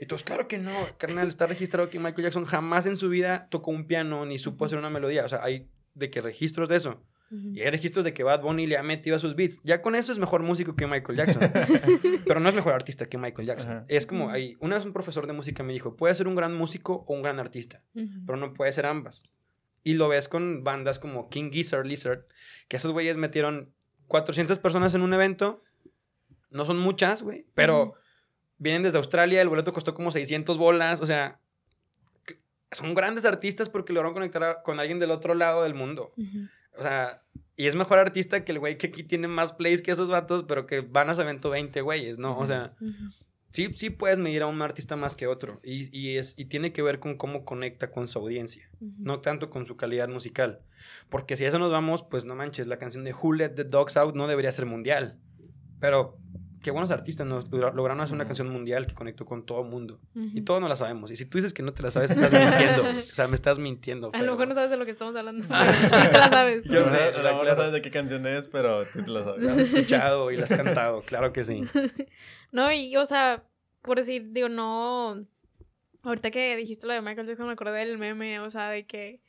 Y 0.00 0.06
todos, 0.06 0.24
claro 0.24 0.48
que 0.48 0.58
no, 0.58 0.74
carnal, 0.96 1.28
está 1.28 1.46
registrado 1.46 1.90
que 1.90 2.00
Michael 2.00 2.24
Jackson 2.24 2.44
jamás 2.44 2.86
en 2.86 2.96
su 2.96 3.08
vida 3.08 3.46
tocó 3.50 3.70
un 3.70 3.86
piano 3.86 4.26
ni 4.26 4.38
supo 4.40 4.64
hacer 4.64 4.78
una 4.78 4.90
melodía. 4.90 5.24
O 5.24 5.28
sea, 5.28 5.44
hay 5.44 5.68
de 5.94 6.10
que 6.10 6.20
registros 6.20 6.68
de 6.68 6.76
eso. 6.76 7.04
Y 7.30 7.60
hay 7.60 7.70
registros 7.70 8.04
de 8.04 8.14
que 8.14 8.22
Bad 8.22 8.40
Bunny 8.42 8.66
le 8.66 8.78
ha 8.78 8.82
metido 8.82 9.14
a 9.16 9.18
sus 9.18 9.34
beats. 9.36 9.60
Ya 9.62 9.82
con 9.82 9.94
eso 9.94 10.12
es 10.12 10.18
mejor 10.18 10.42
músico 10.42 10.74
que 10.76 10.86
Michael 10.86 11.18
Jackson. 11.18 11.42
Pero 12.26 12.40
no 12.40 12.48
es 12.48 12.54
mejor 12.54 12.72
artista 12.72 13.06
que 13.06 13.18
Michael 13.18 13.46
Jackson. 13.46 13.84
Es 13.88 14.06
como, 14.06 14.30
hay, 14.30 14.56
una 14.60 14.76
vez 14.76 14.84
un 14.86 14.92
profesor 14.94 15.26
de 15.26 15.32
música 15.34 15.62
me 15.62 15.72
dijo, 15.74 15.94
puede 15.96 16.14
ser 16.14 16.26
un 16.26 16.34
gran 16.36 16.54
músico 16.54 17.04
o 17.06 17.14
un 17.14 17.22
gran 17.22 17.38
artista, 17.38 17.82
pero 18.26 18.38
no 18.38 18.54
puede 18.54 18.72
ser 18.72 18.86
ambas. 18.86 19.24
Y 19.84 19.94
lo 19.94 20.08
ves 20.08 20.26
con 20.28 20.64
bandas 20.64 20.98
como 20.98 21.28
King 21.28 21.50
Gizzard 21.50 21.86
Lizard, 21.86 22.24
que 22.68 22.76
esos 22.78 22.92
güeyes 22.92 23.16
metieron 23.18 23.72
400 24.06 24.58
personas 24.58 24.94
en 24.94 25.02
un 25.02 25.12
evento. 25.12 25.62
No 26.50 26.64
son 26.64 26.78
muchas, 26.78 27.22
güey, 27.22 27.44
pero 27.54 27.92
vienen 28.56 28.82
desde 28.82 28.96
Australia, 28.98 29.42
el 29.42 29.48
boleto 29.50 29.72
costó 29.74 29.92
como 29.94 30.10
600 30.10 30.56
bolas, 30.56 31.00
o 31.02 31.06
sea, 31.06 31.40
son 32.72 32.94
grandes 32.94 33.24
artistas 33.24 33.68
porque 33.68 33.92
lograron 33.92 34.14
conectar 34.14 34.42
a- 34.44 34.62
con 34.62 34.78
alguien 34.80 34.98
del 34.98 35.10
otro 35.10 35.34
lado 35.34 35.62
del 35.62 35.74
mundo. 35.74 36.12
Ujú. 36.16 36.48
O 36.78 36.82
sea, 36.82 37.22
y 37.56 37.66
es 37.66 37.74
mejor 37.74 37.98
artista 37.98 38.44
que 38.44 38.52
el 38.52 38.60
güey 38.60 38.78
que 38.78 38.86
aquí 38.86 39.02
tiene 39.02 39.26
más 39.28 39.52
plays 39.52 39.82
que 39.82 39.90
esos 39.90 40.08
vatos, 40.08 40.44
pero 40.46 40.66
que 40.66 40.80
van 40.80 41.10
a 41.10 41.14
su 41.14 41.20
evento 41.22 41.50
20 41.50 41.80
güeyes, 41.80 42.18
¿no? 42.18 42.38
O 42.38 42.46
sea, 42.46 42.74
Ujú. 42.80 42.92
sí, 43.50 43.72
sí 43.74 43.90
puedes 43.90 44.20
medir 44.20 44.42
a 44.42 44.46
un 44.46 44.62
artista 44.62 44.94
más 44.94 45.16
que 45.16 45.26
otro. 45.26 45.58
Y, 45.64 45.88
y 45.96 46.16
es, 46.18 46.34
y 46.38 46.44
tiene 46.44 46.72
que 46.72 46.82
ver 46.82 47.00
con 47.00 47.16
cómo 47.16 47.44
conecta 47.44 47.90
con 47.90 48.06
su 48.06 48.20
audiencia, 48.20 48.70
no 48.80 49.20
tanto 49.20 49.50
con 49.50 49.66
su 49.66 49.76
calidad 49.76 50.08
musical. 50.08 50.60
Porque 51.08 51.36
si 51.36 51.44
a 51.44 51.48
eso 51.48 51.58
nos 51.58 51.72
vamos, 51.72 52.04
pues 52.04 52.24
no 52.24 52.36
manches, 52.36 52.68
la 52.68 52.78
canción 52.78 53.02
de 53.02 53.12
Who 53.12 53.32
Let 53.32 53.50
the 53.50 53.64
Dogs 53.64 53.96
Out 53.96 54.14
no 54.14 54.28
debería 54.28 54.52
ser 54.52 54.66
mundial. 54.66 55.18
Pero 55.80 56.16
qué 56.62 56.70
buenos 56.70 56.90
artistas 56.90 57.26
nos 57.26 57.50
logra- 57.50 57.72
lograron 57.72 58.00
hacer 58.00 58.14
una 58.14 58.24
canción 58.24 58.48
mundial 58.48 58.86
que 58.86 58.94
conectó 58.94 59.24
con 59.26 59.44
todo 59.46 59.62
el 59.62 59.68
mundo. 59.68 60.00
Y 60.14 60.18
Ujú. 60.38 60.44
todos 60.44 60.60
no 60.60 60.68
la 60.68 60.76
sabemos. 60.76 61.10
Y 61.10 61.16
si 61.16 61.24
tú 61.26 61.38
dices 61.38 61.52
que 61.52 61.62
no 61.62 61.72
te 61.72 61.82
la 61.82 61.90
sabes, 61.90 62.10
estás 62.10 62.32
mintiendo. 62.32 62.82
O 62.82 63.14
sea, 63.14 63.28
me 63.28 63.34
estás 63.34 63.58
mintiendo. 63.58 64.10
A 64.12 64.22
lo 64.22 64.32
mejor 64.32 64.48
no 64.48 64.54
sabes 64.54 64.70
de 64.70 64.76
lo 64.76 64.84
que 64.84 64.90
estamos 64.92 65.14
hablando. 65.16 65.42
sí 65.44 65.48
te 66.10 66.18
la 66.18 66.28
sabes. 66.30 66.64
Yo 66.64 66.84
sé, 66.84 66.90
sea, 66.90 66.98
la- 66.98 67.06
a 67.06 67.10
lo 67.10 67.22
mejor 67.22 67.40
claro. 67.42 67.44
no 67.50 67.56
sabes 67.56 67.72
de 67.72 67.82
qué 67.82 67.90
canción 67.90 68.26
es, 68.26 68.48
pero 68.48 68.86
tú 68.88 69.02
te 69.02 69.10
la 69.10 69.20
La 69.20 69.30
has 69.32 69.36
sabes. 69.36 69.58
escuchado 69.58 70.30
y 70.30 70.36
la 70.36 70.44
has 70.44 70.50
cantado, 70.54 71.02
claro 71.02 71.32
que 71.32 71.44
sí. 71.44 71.62
No, 72.52 72.72
y 72.72 72.96
o 72.96 73.04
sea, 73.04 73.44
por 73.82 73.98
decir, 73.98 74.28
digo, 74.32 74.48
no. 74.48 75.24
Ahorita 76.02 76.30
que 76.30 76.56
dijiste 76.56 76.86
lo 76.86 76.92
de 76.94 77.02
Michael 77.02 77.26
Jackson, 77.26 77.46
me 77.46 77.52
acordé 77.52 77.78
del 77.84 77.98
meme, 77.98 78.38
o 78.40 78.48
sea, 78.50 78.70
de 78.70 78.86
que 78.86 79.20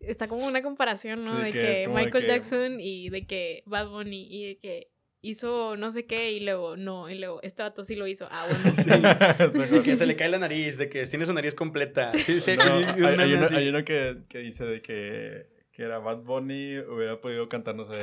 está 0.00 0.28
como 0.28 0.46
una 0.46 0.62
comparación, 0.62 1.24
¿no? 1.24 1.36
Sí, 1.36 1.42
de 1.44 1.52
que 1.52 1.58
de 1.58 1.88
Michael 1.88 2.24
que- 2.24 2.28
Jackson 2.28 2.80
y 2.80 3.10
de 3.10 3.26
que 3.26 3.62
Bad 3.66 3.88
Bunny 3.90 4.26
y 4.30 4.46
de 4.48 4.58
que 4.58 4.88
hizo 5.22 5.76
no 5.76 5.92
sé 5.92 6.06
qué 6.06 6.32
y 6.32 6.40
luego 6.40 6.76
no, 6.76 7.08
y 7.10 7.18
luego 7.18 7.40
este 7.42 7.62
vato 7.62 7.84
sí 7.84 7.94
lo 7.96 8.06
hizo. 8.06 8.28
Ah, 8.30 8.46
bueno. 8.48 8.76
Es 9.38 9.54
mejor. 9.54 9.82
que 9.82 9.96
se 9.96 10.06
le 10.06 10.16
cae 10.16 10.28
la 10.28 10.38
nariz, 10.38 10.78
de 10.78 10.88
que 10.88 11.04
tiene 11.06 11.26
su 11.26 11.32
nariz 11.32 11.54
completa. 11.54 12.12
Sí, 12.14 12.40
sí, 12.40 12.56
No, 12.56 12.62
hay, 12.64 12.84
un 12.84 13.20
hay 13.20 13.34
uno, 13.34 13.46
hay 13.50 13.68
uno 13.68 13.84
que, 13.84 14.18
que 14.28 14.38
dice 14.38 14.64
de 14.64 14.80
que, 14.80 15.46
que 15.72 15.82
era 15.82 15.98
Bad 15.98 16.18
Bunny 16.18 16.78
hubiera 16.78 17.20
podido 17.20 17.48
cantar, 17.48 17.74
no 17.74 17.84
sé, 17.84 18.00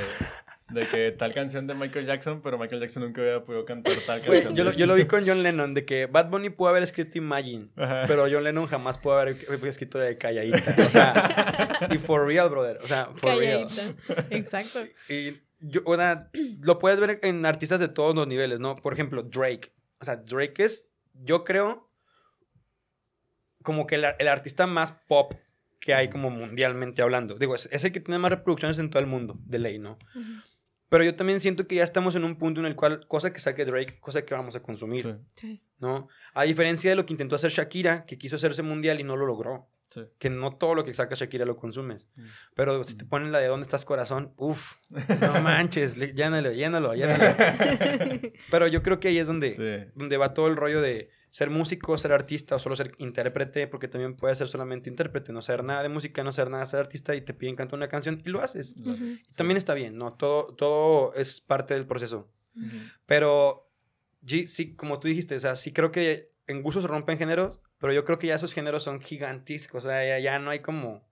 de 0.70 0.88
que 0.88 1.12
tal 1.12 1.34
canción 1.34 1.68
de 1.68 1.74
Michael 1.76 2.06
Jackson, 2.06 2.42
pero 2.42 2.58
Michael 2.58 2.82
Jackson 2.82 3.04
nunca 3.04 3.22
hubiera 3.22 3.44
podido 3.44 3.66
cantar 3.66 3.94
tal 4.06 4.22
canción. 4.22 4.56
yo, 4.56 4.64
lo, 4.64 4.74
yo 4.74 4.86
lo 4.86 4.96
vi 4.96 5.06
con 5.06 5.26
John 5.28 5.44
Lennon, 5.44 5.74
de 5.74 5.86
que 5.86 6.06
Bad 6.08 6.30
Bunny 6.30 6.50
pudo 6.50 6.70
haber 6.70 6.84
escrito 6.84 7.18
Imagine, 7.18 7.70
Ajá. 7.76 8.06
pero 8.08 8.28
John 8.32 8.44
Lennon 8.44 8.68
jamás 8.68 8.98
pudo 8.98 9.20
haber 9.20 9.38
escrito 9.66 10.00
de 10.00 10.18
Calladita. 10.18 10.76
O 10.88 10.92
sea, 10.92 11.88
y 11.92 11.98
for 11.98 12.26
real, 12.26 12.50
brother. 12.50 12.80
O 12.84 12.88
sea, 12.88 13.08
for 13.14 13.38
real. 13.38 13.68
Calladita. 13.68 14.26
Exacto. 14.36 14.84
Y 15.10 15.34
yo, 15.64 15.82
o 15.86 15.96
sea, 15.96 16.30
lo 16.62 16.78
puedes 16.80 17.00
ver 17.00 17.20
en 17.24 17.46
artistas 17.46 17.80
de 17.80 17.88
todos 17.88 18.14
los 18.16 18.28
niveles, 18.28 18.60
¿no? 18.60 18.76
Por 18.76 18.94
ejemplo, 18.94 19.24
Drake. 19.24 19.72
O 20.00 20.06
sea, 20.06 20.18
Drake 20.18 20.64
es, 20.64 20.88
yo 21.14 21.44
creo, 21.44 21.90
como 23.64 23.88
que 23.88 23.96
el, 23.96 24.06
ar- 24.06 24.16
el 24.20 24.28
artista 24.28 24.68
más 24.68 24.92
pop 24.92 25.34
que 25.80 25.94
hay 25.94 26.10
como 26.10 26.30
mundialmente 26.30 27.02
hablando. 27.02 27.36
Digo, 27.36 27.56
es, 27.56 27.68
es 27.72 27.84
el 27.84 27.92
que 27.92 28.00
tiene 28.00 28.18
más 28.20 28.32
reproducciones 28.32 28.78
en 28.80 28.90
todo 28.90 29.00
el 29.02 29.08
mundo, 29.08 29.38
de 29.46 29.60
ley, 29.60 29.80
¿no? 29.80 29.98
Pero 30.90 31.04
yo 31.04 31.16
también 31.16 31.40
siento 31.40 31.68
que 31.68 31.76
ya 31.76 31.84
estamos 31.84 32.16
en 32.16 32.24
un 32.24 32.36
punto 32.38 32.60
en 32.62 32.68
el 32.68 32.76
cual, 32.76 33.06
cosa 33.08 33.34
que 33.34 33.40
saque 33.40 33.66
Drake, 33.66 34.00
cosa 34.00 34.24
que 34.24 34.34
vamos 34.36 34.56
a 34.56 34.62
consumir, 34.62 35.20
Sí, 35.36 35.48
Sí. 35.48 35.62
¿no? 35.80 36.08
A 36.34 36.44
diferencia 36.44 36.90
de 36.90 36.96
lo 36.96 37.06
que 37.06 37.14
intentó 37.14 37.36
hacer 37.36 37.52
Shakira, 37.52 38.06
que 38.06 38.18
quiso 38.18 38.36
hacerse 38.38 38.62
mundial 38.64 39.00
y 39.00 39.04
no 39.04 39.18
lo 39.18 39.26
logró. 39.26 39.68
Sí. 39.94 40.02
Que 40.20 40.30
no 40.30 40.56
todo 40.58 40.76
lo 40.76 40.84
que 40.86 40.94
saca 40.94 41.16
Shakira 41.16 41.46
lo 41.46 41.56
consumes. 41.58 42.08
Mm. 42.16 42.22
Pero 42.56 42.84
si 42.84 42.96
te 42.96 43.06
ponen 43.06 43.32
la 43.32 43.40
de 43.40 43.48
¿Dónde 43.48 43.64
estás 43.64 43.86
corazón? 43.86 44.34
Uf, 44.38 44.78
no 44.90 45.00
manches, 45.42 45.98
le- 45.98 46.14
llénalo, 46.14 46.52
llénalo, 46.52 46.94
llénalo. 46.96 47.36
Pero 48.52 48.68
yo 48.68 48.82
creo 48.84 49.00
que 49.00 49.10
ahí 49.10 49.18
es 49.18 49.28
donde, 49.28 49.50
Sí. 49.52 49.92
donde 49.96 50.18
va 50.18 50.34
todo 50.34 50.48
el 50.48 50.56
rollo 50.56 50.82
de 50.82 51.10
ser 51.30 51.50
músico, 51.50 51.98
ser 51.98 52.12
artista 52.12 52.56
o 52.56 52.60
solo 52.60 52.76
ser 52.76 52.92
intérprete, 53.00 53.68
porque 53.68 53.88
también 53.88 54.16
puedes 54.16 54.38
ser 54.38 54.48
solamente 54.48 54.90
intérprete, 54.90 55.34
no 55.34 55.42
saber 55.42 55.64
nada 55.64 55.82
de 55.82 55.90
música, 55.90 56.24
no 56.24 56.32
saber 56.32 56.52
nada 56.52 56.64
de 56.64 56.70
ser 56.70 56.80
artista 56.82 57.16
y 57.16 57.22
te 57.22 57.34
piden 57.34 57.56
cantar 57.56 57.78
una 57.78 57.88
canción 57.90 58.22
y 58.24 58.30
lo 58.30 58.42
haces. 58.42 58.76
Y 58.78 59.34
También 59.36 59.58
está 59.58 59.74
bien, 59.74 59.98
¿no? 59.98 60.14
Todo, 60.14 60.54
todo 60.54 61.14
es 61.16 61.42
parte 61.42 61.74
del 61.74 61.88
proceso. 61.88 62.30
Ujú. 62.56 62.68
Pero 63.08 63.68
sí, 64.26 64.48
sí, 64.48 64.76
como 64.76 65.00
tú 65.00 65.08
dijiste, 65.08 65.36
o 65.36 65.40
sea, 65.40 65.56
sí 65.56 65.74
creo 65.74 65.92
que 65.92 66.33
en 66.48 66.62
gusto 66.62 66.82
se 66.82 66.88
rompen 66.88 67.18
géneros, 67.18 67.62
pero 67.80 67.94
yo 67.94 68.04
creo 68.06 68.20
que 68.20 68.28
ya 68.28 68.36
esos 68.36 68.54
géneros 68.54 68.84
son 68.84 69.02
gigantescos, 69.02 69.86
o 69.86 69.90
sea, 69.90 70.06
ya, 70.08 70.20
ya 70.20 70.40
no 70.40 70.50
hay 70.50 70.60
como... 70.60 71.08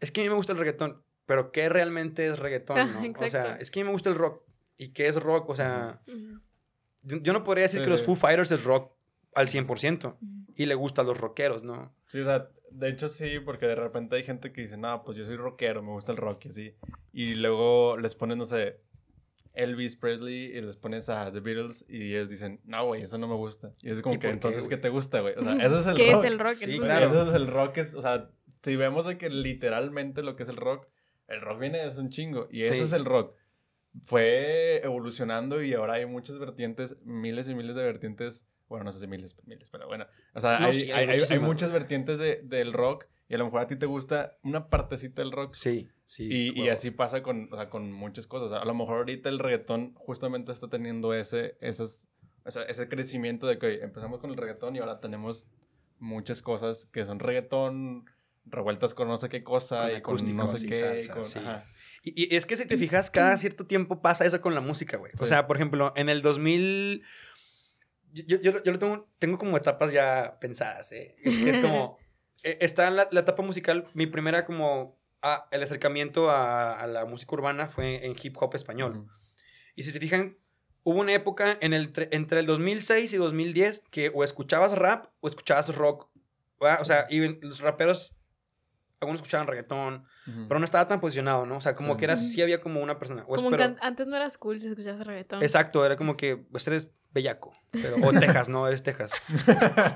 Es 0.00 0.10
que 0.10 0.20
a 0.20 0.24
mí 0.24 0.30
me 0.30 0.36
gusta 0.36 0.52
el 0.52 0.58
reggaetón, 0.58 1.02
pero 1.26 1.50
¿qué 1.52 1.68
realmente 1.68 2.26
es 2.26 2.38
reggaetón? 2.38 2.78
Ah, 2.78 2.84
no? 2.86 3.12
O 3.24 3.28
sea, 3.28 3.56
es 3.56 3.70
que 3.70 3.80
a 3.80 3.82
mí 3.82 3.86
me 3.86 3.92
gusta 3.92 4.10
el 4.10 4.16
rock. 4.16 4.42
¿Y 4.76 4.92
qué 4.92 5.06
es 5.06 5.16
rock? 5.22 5.48
O 5.50 5.54
sea, 5.54 6.00
yo 7.02 7.18
yo 7.18 7.32
no 7.32 7.44
podría 7.44 7.62
decir 7.62 7.80
Sí, 7.80 7.84
que 7.84 7.90
los. 7.90 8.02
Foo 8.02 8.16
Fighters 8.16 8.50
es 8.50 8.64
rock 8.64 8.92
al 9.34 9.48
100% 9.48 10.14
Ujú. 10.14 10.52
y 10.56 10.66
le 10.66 10.74
gusta 10.74 11.02
a 11.02 11.04
los 11.04 11.18
rockeros, 11.18 11.62
¿no? 11.62 11.94
Sí, 12.08 12.20
o 12.20 12.24
sea, 12.24 12.48
de 12.70 12.88
hecho 12.88 13.08
sí, 13.08 13.38
porque 13.40 13.66
de 13.66 13.74
repente 13.76 14.16
hay 14.16 14.24
gente 14.24 14.52
que 14.52 14.62
dice, 14.62 14.76
no, 14.76 15.02
pues 15.04 15.16
yo 15.16 15.24
soy 15.26 15.36
rockero, 15.36 15.82
me 15.82 15.90
gusta 15.92 16.12
el 16.12 16.18
rock 16.18 16.46
y 16.46 16.48
así. 16.48 16.76
Y 17.12 17.34
luego 17.34 17.96
les 17.96 18.14
ponen, 18.14 18.38
no 18.38 18.46
sé, 18.46 18.80
Elvis 19.54 19.96
Presley 19.96 20.56
y 20.56 20.60
les 20.60 20.76
pones 20.76 21.08
a 21.08 21.30
The 21.32 21.40
Beatles 21.40 21.84
y 21.88 22.14
ellos 22.14 22.28
dicen, 22.28 22.60
no, 22.64 22.86
güey, 22.86 23.02
eso 23.02 23.16
no 23.18 23.28
me 23.28 23.34
gusta. 23.36 23.70
Y 23.82 23.90
es 23.90 24.02
como 24.02 24.16
¿Y 24.16 24.18
que 24.18 24.26
qué, 24.26 24.32
entonces, 24.32 24.66
¿qué 24.68 24.76
te 24.76 24.88
gusta, 24.88 25.20
güey? 25.20 25.34
O 25.36 25.42
sea, 25.42 25.52
eso 25.64 25.78
es 25.80 25.86
el 25.86 25.94
¿Qué 25.96 26.12
rock. 26.12 26.24
es 26.24 26.30
el 26.30 26.38
rock? 26.38 26.54
Sí, 26.54 26.78
claro. 26.78 27.06
Eso 27.06 27.28
es 27.28 27.34
el 27.34 27.46
rock, 27.46 27.78
es, 27.78 27.94
o 27.94 28.02
sea, 28.02 28.30
si 28.62 28.76
vemos 28.76 29.06
de 29.06 29.16
que 29.18 29.30
literalmente 29.30 30.22
lo 30.22 30.36
que 30.36 30.42
es 30.42 30.48
el 30.48 30.56
rock, 30.56 30.88
el 31.28 31.40
rock 31.40 31.60
viene 31.60 31.78
desde 31.78 32.00
un 32.00 32.10
chingo 32.10 32.48
y 32.50 32.64
eso 32.64 32.74
Sí. 32.74 32.80
es 32.80 32.92
el 32.92 33.04
rock. 33.04 33.34
Fue 34.02 34.80
evolucionando 34.84 35.62
y 35.62 35.72
ahora 35.74 35.94
hay 35.94 36.06
muchas 36.06 36.38
vertientes, 36.38 36.96
miles 37.04 37.48
y 37.48 37.54
miles 37.54 37.76
de 37.76 37.84
vertientes, 37.84 38.48
bueno, 38.68 38.84
no 38.84 38.92
sé 38.92 38.98
si 38.98 39.06
miles, 39.06 39.36
miles, 39.46 39.70
pero 39.70 39.86
bueno, 39.86 40.06
o 40.34 40.40
sea, 40.40 40.58
No, 40.58 40.66
hay, 40.66 40.72
sí, 40.74 40.90
hay 40.90 41.08
hay- 41.08 41.20
hay- 41.30 41.38
muchas 41.38 41.70
vertientes 41.70 42.18
de- 42.18 42.40
del 42.42 42.72
rock 42.72 43.06
y 43.28 43.34
a 43.34 43.38
lo 43.38 43.44
mejor 43.46 43.60
a 43.62 43.66
ti 43.66 43.76
te 43.76 43.86
gusta 43.86 44.36
una 44.42 44.68
partecita 44.68 45.22
del 45.22 45.32
rock 45.32 45.54
Sí, 45.54 45.88
sí. 46.04 46.28
y, 46.30 46.62
y 46.62 46.68
así 46.68 46.90
pasa 46.90 47.22
con, 47.22 47.48
o 47.52 47.56
sea, 47.56 47.70
con 47.70 47.90
muchas 47.92 48.26
cosas. 48.26 48.60
A 48.60 48.64
lo 48.64 48.74
mejor 48.74 48.98
ahorita 48.98 49.28
el 49.28 49.38
reggaetón 49.38 49.94
justamente 49.94 50.52
está 50.52 50.68
teniendo 50.68 51.14
ese, 51.14 51.56
esas, 51.60 52.06
o 52.44 52.50
sea, 52.50 52.62
ese 52.64 52.88
crecimiento 52.88 53.46
de 53.46 53.58
que 53.58 53.66
oye, 53.66 53.82
empezamos 53.84 54.20
con 54.20 54.30
el 54.30 54.36
reggaetón 54.36 54.76
y 54.76 54.80
ahora 54.80 55.00
tenemos 55.00 55.46
muchas 55.98 56.42
cosas 56.42 56.86
que 56.86 57.04
son 57.06 57.18
reggaetón 57.18 58.04
revueltas 58.46 58.92
con 58.92 59.08
no 59.08 59.16
sé 59.16 59.30
qué 59.30 59.42
cosa 59.42 59.78
Con 59.78 59.88
y 59.88 59.92
con 59.92 59.96
acústico, 60.14 60.36
no 60.36 60.46
sé 60.46 60.56
sí, 60.58 60.68
qué. 60.68 60.74
y 60.76 60.78
salsa, 61.00 61.14
con- 61.14 61.24
sí. 61.24 61.38
ajá. 61.38 61.64
Y, 62.02 62.34
y 62.34 62.36
es 62.36 62.44
que 62.44 62.56
si 62.56 62.66
te 62.66 62.76
fijas, 62.76 63.10
cada 63.10 63.38
cierto 63.38 63.66
tiempo 63.66 64.02
pasa 64.02 64.26
eso 64.26 64.42
con 64.42 64.54
la 64.54 64.60
música, 64.60 64.98
güey. 64.98 65.12
O 65.18 65.26
sea, 65.26 65.46
por 65.46 65.56
ejemplo, 65.56 65.94
en 65.96 66.10
el 66.10 66.20
2000... 66.20 67.02
Yo, 68.12 68.22
yo, 68.26 68.36
yo- 68.40 68.62
yo 68.62 68.72
lo 68.72 68.78
tengo, 68.78 69.08
tengo 69.18 69.38
como 69.38 69.56
etapas 69.56 69.90
ya 69.92 70.36
pensadas, 70.38 70.92
¿eh? 70.92 71.16
Es 71.24 71.38
que 71.38 71.48
es 71.50 71.58
como... 71.58 71.96
eh, 72.44 72.58
está 72.60 72.90
la, 72.90 73.08
la 73.10 73.20
etapa 73.20 73.42
musical, 73.42 73.86
mi 73.94 74.06
primera 74.06 74.44
como 74.44 74.98
a- 75.22 75.48
el 75.50 75.62
acercamiento 75.62 76.30
a, 76.30 76.78
a 76.78 76.86
la 76.86 77.04
música 77.06 77.34
urbana 77.34 77.66
fue 77.66 78.04
en 78.06 78.14
hip 78.22 78.36
hop 78.40 78.54
español. 78.54 79.06
Y 79.74 79.82
si 79.82 79.90
se 79.90 79.98
fijan, 80.00 80.36
hubo 80.84 81.00
una 81.00 81.14
época 81.14 81.56
en 81.60 81.72
el, 81.72 81.92
tre- 81.92 82.08
entre 82.12 82.40
el 82.40 82.46
2006 82.46 83.12
y 83.12 83.16
2010 83.16 83.82
que 83.90 84.10
o 84.14 84.22
escuchabas 84.22 84.72
rap 84.76 85.06
o 85.20 85.28
escuchabas 85.28 85.74
rock. 85.74 86.08
¿verdad? 86.60 86.80
O 86.80 86.84
sea, 86.84 87.06
y 87.10 87.18
los 87.40 87.60
raperos, 87.60 88.12
algunos 89.04 89.20
escuchaban 89.20 89.46
reggaetón, 89.46 90.04
pero 90.48 90.58
no 90.58 90.64
estaba 90.64 90.88
tan 90.88 91.00
posicionado, 91.00 91.46
¿no? 91.46 91.56
O 91.56 91.60
sea, 91.60 91.74
como 91.74 91.96
que 91.96 92.04
era, 92.06 92.16
sí 92.16 92.40
había 92.42 92.60
como 92.60 92.80
una 92.82 92.98
persona. 92.98 93.22
O 93.22 93.36
Como 93.36 93.50
espero- 93.50 93.56
que 93.56 93.62
an- 93.64 93.78
antes 93.80 94.06
no 94.06 94.16
eras 94.16 94.36
cool 94.38 94.58
si 94.60 94.68
escuchabas 94.68 95.06
reggaetón. 95.06 95.42
Exacto, 95.42 95.84
era 95.86 95.96
como 95.96 96.16
que 96.16 96.36
pues 96.36 96.66
eres 96.66 96.90
bellaco. 97.12 97.52
Pero, 97.70 97.96
o 98.02 98.12
Texas, 98.20 98.48
¿no? 98.48 98.66
Eres 98.66 98.82
Texas. 98.82 99.12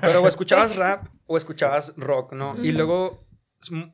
Pero 0.01 0.21
o 0.21 0.27
escuchabas 0.27 0.75
rap 0.77 1.07
o 1.25 1.37
escuchabas 1.37 1.93
rock, 1.97 2.33
¿no? 2.33 2.55
Y 2.63 2.71
luego 2.71 3.27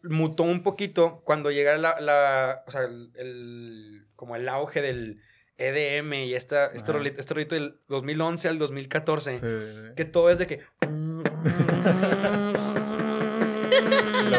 mutó 0.03 0.43
un 0.43 0.61
poquito 0.61 1.21
cuando 1.25 1.49
llega 1.51 1.77
la, 1.77 1.99
la- 1.99 2.63
o 2.67 2.71
sea, 2.71 2.81
el, 2.83 3.11
el- 3.15 4.07
como 4.15 4.35
el 4.35 4.47
auge 4.47 4.81
del 4.81 5.21
EDM 5.57 6.13
y 6.25 6.33
esta, 6.35 6.65
este, 6.67 6.91
rolito, 6.91 7.19
este 7.21 7.33
rolito 7.33 7.55
del 7.55 7.79
2011 7.87 8.47
al 8.49 8.57
2014, 8.59 9.39
Sí. 9.39 9.93
que 9.95 10.03
todo 10.05 10.29
es 10.29 10.37
de 10.37 10.47
que... 10.47 10.59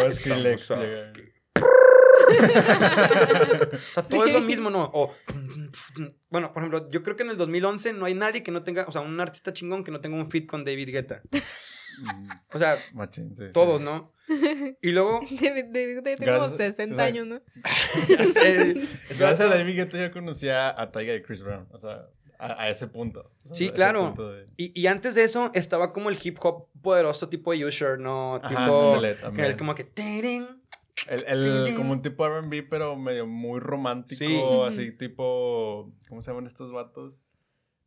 Luego 0.08 0.58
Skrillex. 0.58 0.70
O 0.70 0.76
sea, 3.94 4.02
todo 4.08 4.26
es 4.26 4.32
lo 4.32 4.40
mismo, 4.40 4.70
¿no? 4.70 4.90
O, 4.92 5.14
bueno, 6.30 6.52
por 6.52 6.62
ejemplo, 6.62 6.90
yo 6.90 7.02
creo 7.02 7.16
que 7.16 7.22
en 7.22 7.30
el 7.30 7.36
2011 7.36 7.92
no 7.92 8.04
hay 8.06 8.14
nadie 8.14 8.42
que 8.42 8.50
no 8.50 8.62
tenga, 8.62 8.84
o 8.86 8.92
sea, 8.92 9.00
un 9.02 9.18
artista 9.20 9.52
chingón 9.52 9.84
que 9.84 9.90
no 9.90 10.00
tenga 10.00 10.16
un 10.16 10.30
fit 10.30 10.46
con 10.46 10.64
David 10.64 10.90
Guetta. 10.90 11.22
Ujú. 11.32 11.42
O 12.52 12.58
sea, 12.58 12.76
Machín, 12.92 13.34
sí, 13.36 13.44
sí. 13.46 13.52
todos, 13.52 13.80
¿no? 13.80 14.12
Y 14.82 14.90
luego, 14.90 15.20
David, 15.40 15.66
Guetta 15.72 16.02
tiene 16.02 16.16
como 16.26 16.48
Gracias- 16.48 16.56
60 16.76 16.94
o 16.94 16.96
sea, 16.98 17.06
años, 17.06 17.26
¿no? 17.26 17.40
ya 18.08 18.24
sé, 18.24 18.74
Gracias 19.08 19.40
a 19.40 19.46
David 19.46 19.76
Guetta 19.76 19.98
yo 19.98 20.10
conocía 20.10 20.80
a 20.80 20.90
Taiga 20.90 21.14
y 21.14 21.22
Chris 21.22 21.42
Brown. 21.42 21.68
O 21.70 21.78
sea, 21.78 22.06
a, 22.38 22.62
a 22.62 22.68
ese 22.70 22.86
punto. 22.86 23.30
O 23.44 23.48
sea, 23.48 23.56
Sí, 23.56 23.70
claro. 23.70 24.06
punto 24.06 24.32
de- 24.32 24.46
Y, 24.56 24.78
y 24.80 24.86
antes 24.86 25.14
de 25.14 25.24
eso 25.24 25.50
estaba 25.54 25.92
como 25.92 26.08
el 26.10 26.18
hip 26.22 26.38
hop 26.42 26.68
poderoso 26.82 27.28
tipo 27.28 27.50
Usher, 27.52 27.98
¿no? 27.98 28.36
Ajá, 28.36 28.48
tipo, 28.48 28.60
ándale, 28.94 29.14
que 29.16 29.22
también. 29.22 29.46
era 29.46 29.56
como 29.56 29.74
que... 29.74 29.84
"Tirin". 29.84 30.46
El, 31.08 31.44
el- 31.44 31.74
como 31.76 31.92
un 31.92 32.02
tipo 32.02 32.26
R&B, 32.26 32.62
pero 32.64 32.96
medio 32.96 33.26
muy 33.26 33.60
romántico, 33.60 34.16
Sí. 34.18 34.40
así 34.66 34.92
tipo... 34.96 35.92
¿Cómo 36.08 36.22
se 36.22 36.30
llaman 36.30 36.46
estos 36.46 36.72
vatos? 36.72 37.20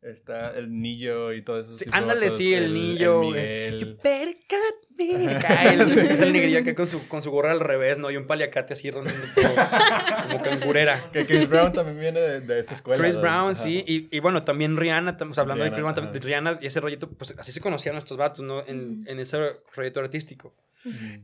Está 0.02 0.56
el 0.56 0.80
Nillo 0.80 1.32
y 1.34 1.42
todo 1.42 1.60
eso. 1.60 1.72
Sí, 1.72 1.84
ándale, 1.92 2.30
sí, 2.30 2.54
el 2.54 2.72
Nillo, 2.72 3.20
El 3.22 3.28
güey. 3.28 3.70
You 3.72 3.86
Miguel. 3.86 4.00
better 4.02 4.36
cut 4.48 4.48
me. 4.48 4.48
Acá, 4.48 4.66
el- 4.66 4.79
Es 6.10 6.20
el 6.20 6.32
negrillo 6.32 6.60
acá 6.60 6.74
con 6.74 6.86
su, 6.86 7.06
con 7.08 7.22
su 7.22 7.30
gorra 7.30 7.50
al 7.52 7.60
revés, 7.60 7.98
¿no? 7.98 8.10
Y 8.10 8.16
un 8.16 8.26
paliacate 8.26 8.74
así 8.74 8.90
rondando 8.90 9.20
todo. 9.34 9.44
como 10.30 10.42
cangurera. 10.42 11.08
Que 11.12 11.26
Chris 11.26 11.48
Brown 11.48 11.72
también 11.72 11.98
viene 12.00 12.20
de, 12.20 12.40
de 12.40 12.60
esa 12.60 12.74
escuela. 12.74 13.02
Chris 13.02 13.16
¿no? 13.16 13.22
Brown, 13.22 13.50
Ajá. 13.52 13.54
sí. 13.54 13.82
Y, 13.86 14.08
y 14.14 14.20
bueno, 14.20 14.42
también 14.42 14.76
Rihanna, 14.76 15.12
estamos 15.12 15.38
hablando 15.38 15.64
de 15.64 15.70
Rihanna, 15.70 15.76
Chris 15.76 15.82
Brown, 15.82 15.94
también, 16.12 16.22
ajá. 16.22 16.26
Rihanna 16.52 16.58
y 16.62 16.66
ese 16.66 16.80
rollito, 16.80 17.08
pues 17.10 17.34
así 17.38 17.52
se 17.52 17.60
conocían 17.60 17.94
nuestros 17.94 18.18
vatos, 18.18 18.44
¿no? 18.44 18.60
En, 18.66 19.04
en 19.06 19.18
ese 19.20 19.38
rollito 19.74 20.00
artístico. 20.00 20.54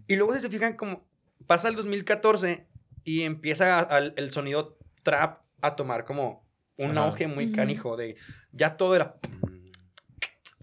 Y 0.06 0.16
luego 0.16 0.34
si 0.34 0.40
se 0.40 0.48
fijan 0.50 0.74
como 0.74 1.06
pasa 1.46 1.68
el 1.68 1.76
2014 1.76 2.66
y 3.04 3.22
empieza 3.22 3.80
a- 3.80 3.98
el 3.98 4.32
sonido 4.32 4.76
trap 5.02 5.40
a 5.62 5.76
tomar 5.76 6.04
como 6.04 6.44
un 6.76 6.90
Ajá. 6.98 7.06
auge 7.06 7.26
muy 7.26 7.52
canijo 7.52 7.96
de 7.96 8.16
ya 8.52 8.76
todo 8.76 8.94
era 8.96 9.16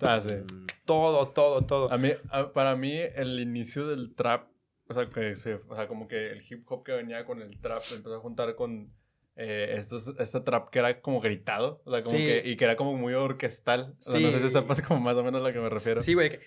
Ah, 0.02 0.20
sí. 0.22 0.36
todo, 0.86 1.28
todo, 1.28 1.66
todo. 1.66 1.92
A 1.94 1.98
mí, 1.98 2.12
a- 2.32 2.52
para 2.52 2.76
mí, 2.76 2.98
el 3.16 3.40
inicio 3.40 3.88
del 3.88 4.16
trap, 4.16 4.48
o 4.90 4.94
sea, 4.94 5.08
que 5.10 5.36
se, 5.36 5.56
o 5.56 5.76
sea, 5.76 5.88
como 5.88 6.08
que 6.08 6.32
el 6.32 6.44
hip 6.50 6.64
hop 6.70 6.84
que 6.84 6.92
venía 6.92 7.26
con 7.26 7.42
el 7.42 7.60
trap 7.62 7.82
se 7.84 7.96
empezó 7.96 8.16
a 8.16 8.20
juntar 8.20 8.56
con 8.56 8.92
eh, 9.36 9.78
estos, 9.80 10.14
este 10.20 10.42
trap 10.42 10.70
que 10.70 10.78
era 10.78 11.02
como 11.02 11.20
gritado, 11.20 11.82
o 11.86 11.92
sea, 11.92 12.04
como 12.04 12.16
Sí. 12.18 12.24
que, 12.24 12.44
y 12.46 12.56
que 12.56 12.66
era 12.66 12.76
como 12.76 12.96
muy 12.96 13.14
orquestal. 13.16 13.96
O 13.98 14.02
sea, 14.02 14.20
no 14.20 14.30
sé 14.30 14.38
si 14.40 14.44
Sí. 14.46 14.50
sepas 14.52 14.80
como 14.84 15.00
más 15.00 15.16
o 15.16 15.24
menos 15.24 15.42
a 15.42 15.44
la 15.46 15.52
que 15.52 15.60
me 15.60 15.70
refiero. 15.70 16.02
Sí, 16.02 16.14
güey. 16.14 16.30
que- 16.30 16.42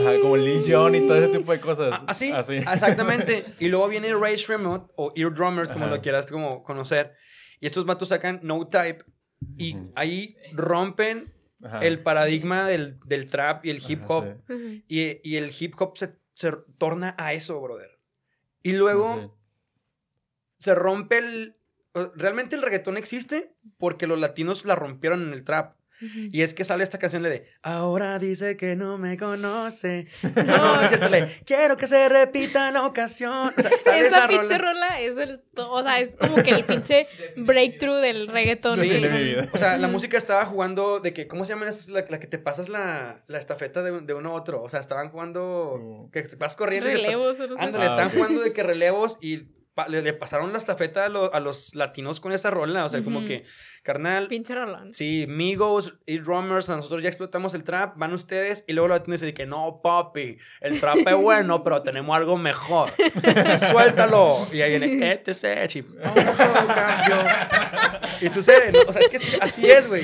Ajá, 0.00 0.12
como 0.22 0.36
Lil 0.36 0.62
Jon 0.68 0.94
y 0.94 1.00
todo 1.06 1.16
ese 1.16 1.36
tipo 1.38 1.52
de 1.52 1.60
cosas. 1.60 1.90
Ah, 1.92 2.04
Así, 2.08 2.30
Así. 2.32 2.54
exactamente. 2.56 3.44
Y 3.58 3.68
luego 3.68 3.86
viene 3.88 4.12
Ray 4.14 4.36
Remote 4.36 4.92
o 4.96 5.12
Ear 5.16 5.32
Drummers, 5.34 5.70
como 5.72 5.84
Ajá. 5.86 5.94
lo 5.96 6.00
quieras 6.02 6.30
como 6.30 6.62
conocer. 6.64 7.14
Y 7.60 7.66
estos 7.66 7.84
vatos 7.86 8.08
sacan 8.08 8.40
No 8.42 8.66
Type 8.68 9.04
y 9.56 9.74
Ujú. 9.76 9.92
ahí 9.96 10.36
rompen 10.52 11.32
Ajá. 11.62 11.78
el 11.80 12.02
paradigma 12.02 12.66
del, 12.66 12.98
del 13.06 13.28
trap 13.28 13.64
y 13.66 13.70
el 13.70 13.82
hip 13.86 14.02
Ajá, 14.04 14.14
hop. 14.14 14.24
sí. 14.48 14.84
Y, 14.88 15.20
y 15.28 15.36
el 15.36 15.52
hip 15.58 15.74
hop 15.80 15.96
se, 15.98 16.16
se 16.34 16.52
torna 16.78 17.14
a 17.18 17.32
eso, 17.34 17.60
brother. 17.60 17.98
Y 18.62 18.72
luego 18.72 19.16
Sí. 19.20 19.30
se 20.58 20.74
rompe 20.74 21.18
el... 21.18 21.56
Realmente 22.14 22.54
el 22.56 22.62
reggaetón 22.62 22.96
existe 22.96 23.56
porque 23.76 24.06
los 24.06 24.18
latinos 24.18 24.64
la 24.64 24.76
rompieron 24.76 25.22
en 25.22 25.32
el 25.32 25.42
trap. 25.44 25.76
Y 26.32 26.42
es 26.42 26.54
que 26.54 26.64
sale 26.64 26.82
esta 26.84 26.98
canción 26.98 27.22
de 27.22 27.46
Ahora 27.62 28.18
dice 28.18 28.56
que 28.56 28.76
no 28.76 28.98
me 28.98 29.16
conoce. 29.16 30.06
No, 30.46 30.80
es 30.82 30.88
cierto, 30.88 31.08
le 31.08 31.40
Quiero 31.44 31.76
que 31.76 31.86
se 31.86 32.08
repita 32.08 32.70
la 32.70 32.86
ocasión. 32.86 33.52
O 33.56 33.60
sea, 33.60 33.70
sale 33.78 34.06
Esa 34.06 34.18
esa 34.18 34.28
pinche 34.28 34.58
rola. 34.58 34.72
rola 34.72 35.00
es 35.00 35.16
el, 35.18 35.42
o 35.56 35.82
sea, 35.82 36.00
es 36.00 36.16
como 36.16 36.36
que 36.42 36.50
el 36.50 36.64
pinche 36.64 37.06
breakthrough 37.36 38.00
del 38.00 38.28
reggaetón. 38.28 38.78
Sí. 38.78 38.88
De 38.88 39.08
mi 39.08 39.22
vida. 39.24 39.48
O 39.52 39.58
sea, 39.58 39.76
la 39.78 39.88
música 39.88 40.16
estaba 40.18 40.44
jugando 40.46 41.00
de 41.00 41.12
que, 41.12 41.26
¿cómo 41.28 41.44
se 41.44 41.52
llama? 41.52 41.68
esa? 41.68 41.90
La, 41.92 42.04
la 42.08 42.20
que 42.20 42.26
te 42.26 42.38
pasas 42.38 42.68
la, 42.68 43.22
la 43.26 43.38
estafeta 43.38 43.82
de, 43.82 44.00
de 44.00 44.14
uno 44.14 44.30
a 44.30 44.34
otro. 44.34 44.62
O 44.62 44.68
sea, 44.68 44.80
estaban 44.80 45.08
jugando, 45.10 45.76
Mm. 45.80 46.10
que 46.10 46.24
vas 46.38 46.56
corriendo 46.56 46.88
y 46.90 46.94
Relevos, 46.94 47.38
o 47.40 47.46
no 47.46 47.56
sé. 47.56 47.62
Ándale, 47.62 47.84
Ah, 47.84 47.88
estaban 47.88 48.10
jugando 48.10 48.40
de 48.42 48.52
que 48.52 48.62
relevos 48.62 49.18
y 49.20 49.38
pa- 49.74 49.88
le, 49.88 50.02
le 50.02 50.12
pasaron 50.12 50.52
la 50.52 50.58
estafeta 50.58 51.04
a, 51.06 51.08
lo- 51.08 51.32
a 51.32 51.40
los 51.40 51.74
latinos 51.74 52.20
con 52.20 52.32
esa 52.32 52.50
rola. 52.50 52.84
O 52.84 52.88
sea, 52.88 53.02
como 53.02 53.18
Ujú. 53.18 53.28
que, 53.28 53.42
carnal, 53.92 54.28
Pinche 54.28 54.54
rolón. 54.54 54.92
sí, 54.92 55.26
Migos 55.28 55.94
y 56.06 56.18
Drummers, 56.18 56.68
nosotros 56.68 57.02
ya 57.02 57.08
explotamos 57.08 57.54
el 57.54 57.64
trap, 57.64 57.96
van 57.96 58.12
ustedes. 58.12 58.64
Y 58.66 58.72
luego 58.72 58.88
los 58.88 58.98
latinos 58.98 59.20
dicen 59.20 59.34
que 59.34 59.46
no, 59.46 59.80
papi, 59.82 60.38
el 60.60 60.78
trap 60.80 60.98
es 61.06 61.16
bueno, 61.20 61.62
pero 61.64 61.82
tenemos 61.82 62.16
algo 62.16 62.36
mejor. 62.38 62.90
Suéltalo. 63.70 64.46
Y 64.52 64.60
ahí 64.62 64.78
viene, 64.78 65.12
etc. 65.12 65.66
chip. 65.68 65.86
Oh, 66.04 66.14
cambio. 66.74 67.16
Y 68.20 68.28
sucede, 68.30 68.70
¿no? 68.72 68.80
O 68.86 68.92
sea, 68.92 69.02
es 69.02 69.08
que 69.08 69.18
sí, 69.18 69.32
así 69.40 69.70
es, 69.70 69.88
güey. 69.88 70.02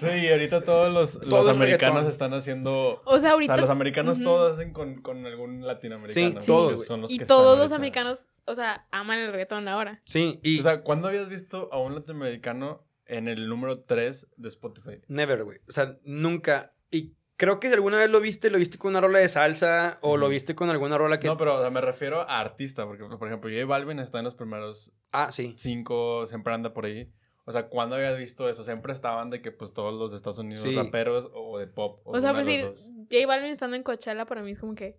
Sí, 0.00 0.06
y 0.06 0.28
ahorita 0.30 0.62
todos 0.62 0.92
los, 0.92 1.14
los 1.16 1.28
Todo 1.28 1.50
es 1.50 1.56
americanos 1.56 1.96
reggaetón. 1.96 2.12
están 2.12 2.34
haciendo... 2.34 3.02
O 3.04 3.18
sea, 3.18 3.30
O 3.30 3.32
ahorita. 3.34 3.54
sea, 3.54 3.60
los 3.62 3.70
americanos 3.70 4.16
Ujú. 4.16 4.24
todos 4.24 4.54
hacen 4.54 4.72
con, 4.72 5.02
con 5.02 5.26
algún 5.26 5.66
latinoamericano. 5.66 6.40
Sí, 6.40 6.46
todos, 6.46 6.86
son 6.86 7.02
los 7.02 7.10
Y 7.10 7.18
que 7.18 7.24
están 7.24 7.36
todos 7.36 7.58
los 7.58 7.70
ahorita. 7.72 7.76
americanos, 7.76 8.28
o 8.46 8.54
sea, 8.54 8.86
aman 8.90 9.18
el 9.18 9.32
reggaetón 9.32 9.68
ahora. 9.68 10.00
Sí, 10.06 10.40
y 10.42 10.60
O 10.60 10.62
sea, 10.62 10.80
¿cuándo 10.82 11.08
habías 11.08 11.28
visto 11.28 11.68
a 11.72 11.78
un 11.78 11.94
latinoamericano 11.94 12.84
en 13.16 13.28
el 13.28 13.48
número 13.48 13.80
3 13.80 14.28
de 14.36 14.48
Spotify? 14.48 15.00
never, 15.08 15.44
güey. 15.44 15.58
O 15.68 15.72
sea, 15.72 15.98
nunca. 16.04 16.74
Y 16.90 17.14
creo 17.36 17.58
que 17.60 17.68
si 17.68 17.74
alguna 17.74 17.98
vez 17.98 18.10
lo 18.10 18.20
viste, 18.20 18.50
lo 18.50 18.58
viste 18.58 18.78
con 18.78 18.90
una 18.90 19.00
rola 19.00 19.18
de 19.18 19.28
salsa 19.28 19.98
o 20.02 20.16
lo 20.16 20.28
viste 20.28 20.54
con 20.54 20.70
alguna 20.70 20.96
rola 20.98 21.18
que... 21.18 21.26
No, 21.26 21.36
pero 21.36 21.56
o 21.56 21.60
sea, 21.60 21.70
me 21.70 21.80
refiero 21.80 22.20
a 22.22 22.38
artista, 22.40 22.84
porque 22.86 23.04
por 23.04 23.26
ejemplo, 23.28 23.50
J 23.50 23.64
Balvin 23.66 23.98
está 23.98 24.18
en 24.18 24.24
los 24.24 24.34
primeros 24.34 24.92
Ah, 25.12 25.30
sí. 25.32 25.54
5, 25.58 26.26
siempre 26.26 26.54
anda 26.54 26.72
por 26.72 26.84
ahí. 26.86 27.10
O 27.44 27.50
sea, 27.50 27.66
¿cuándo 27.68 27.96
habías 27.96 28.16
visto 28.16 28.48
eso? 28.48 28.62
Siempre 28.62 28.92
estaban 28.92 29.28
de 29.30 29.42
que 29.42 29.50
pues 29.50 29.72
todos 29.74 29.92
los 29.92 30.12
de 30.12 30.16
Estados 30.16 30.38
Unidos 30.38 30.60
Sí. 30.62 30.74
raperos 30.76 31.28
o 31.34 31.58
de 31.58 31.66
pop. 31.66 32.00
O, 32.04 32.16
O 32.16 32.20
sea, 32.20 32.32
los 32.32 32.46
dos. 32.46 32.86
J 33.10 33.26
Balvin 33.26 33.50
estando 33.50 33.74
en 33.76 33.82
Coachella 33.82 34.24
para 34.26 34.42
mí 34.42 34.52
es 34.52 34.60
como 34.60 34.74
que, 34.76 34.96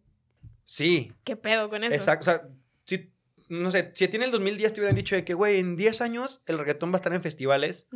Sí. 0.66 1.12
¿qué 1.24 1.36
pedo 1.38 1.70
con 1.70 1.84
eso? 1.84 1.94
Exacto. 1.94 2.32
O 2.32 2.34
sea, 2.34 2.50
si, 2.86 3.12
no 3.50 3.72
sé, 3.72 3.92
si 3.94 4.06
a 4.06 4.10
ti 4.10 4.18
en 4.18 4.24
el 4.24 4.32
2010 4.32 4.74
te 4.74 4.80
hubieran 4.80 4.96
dicho 4.96 5.16
de 5.16 5.24
que, 5.24 5.34
güey, 5.34 5.60
en 5.60 5.76
10 5.76 6.02
años 6.02 6.42
el 6.46 6.58
reggaetón 6.58 6.92
va 6.92 6.96
a 6.96 6.98
estar 6.98 7.14
en 7.14 7.22
festivales, 7.22 7.88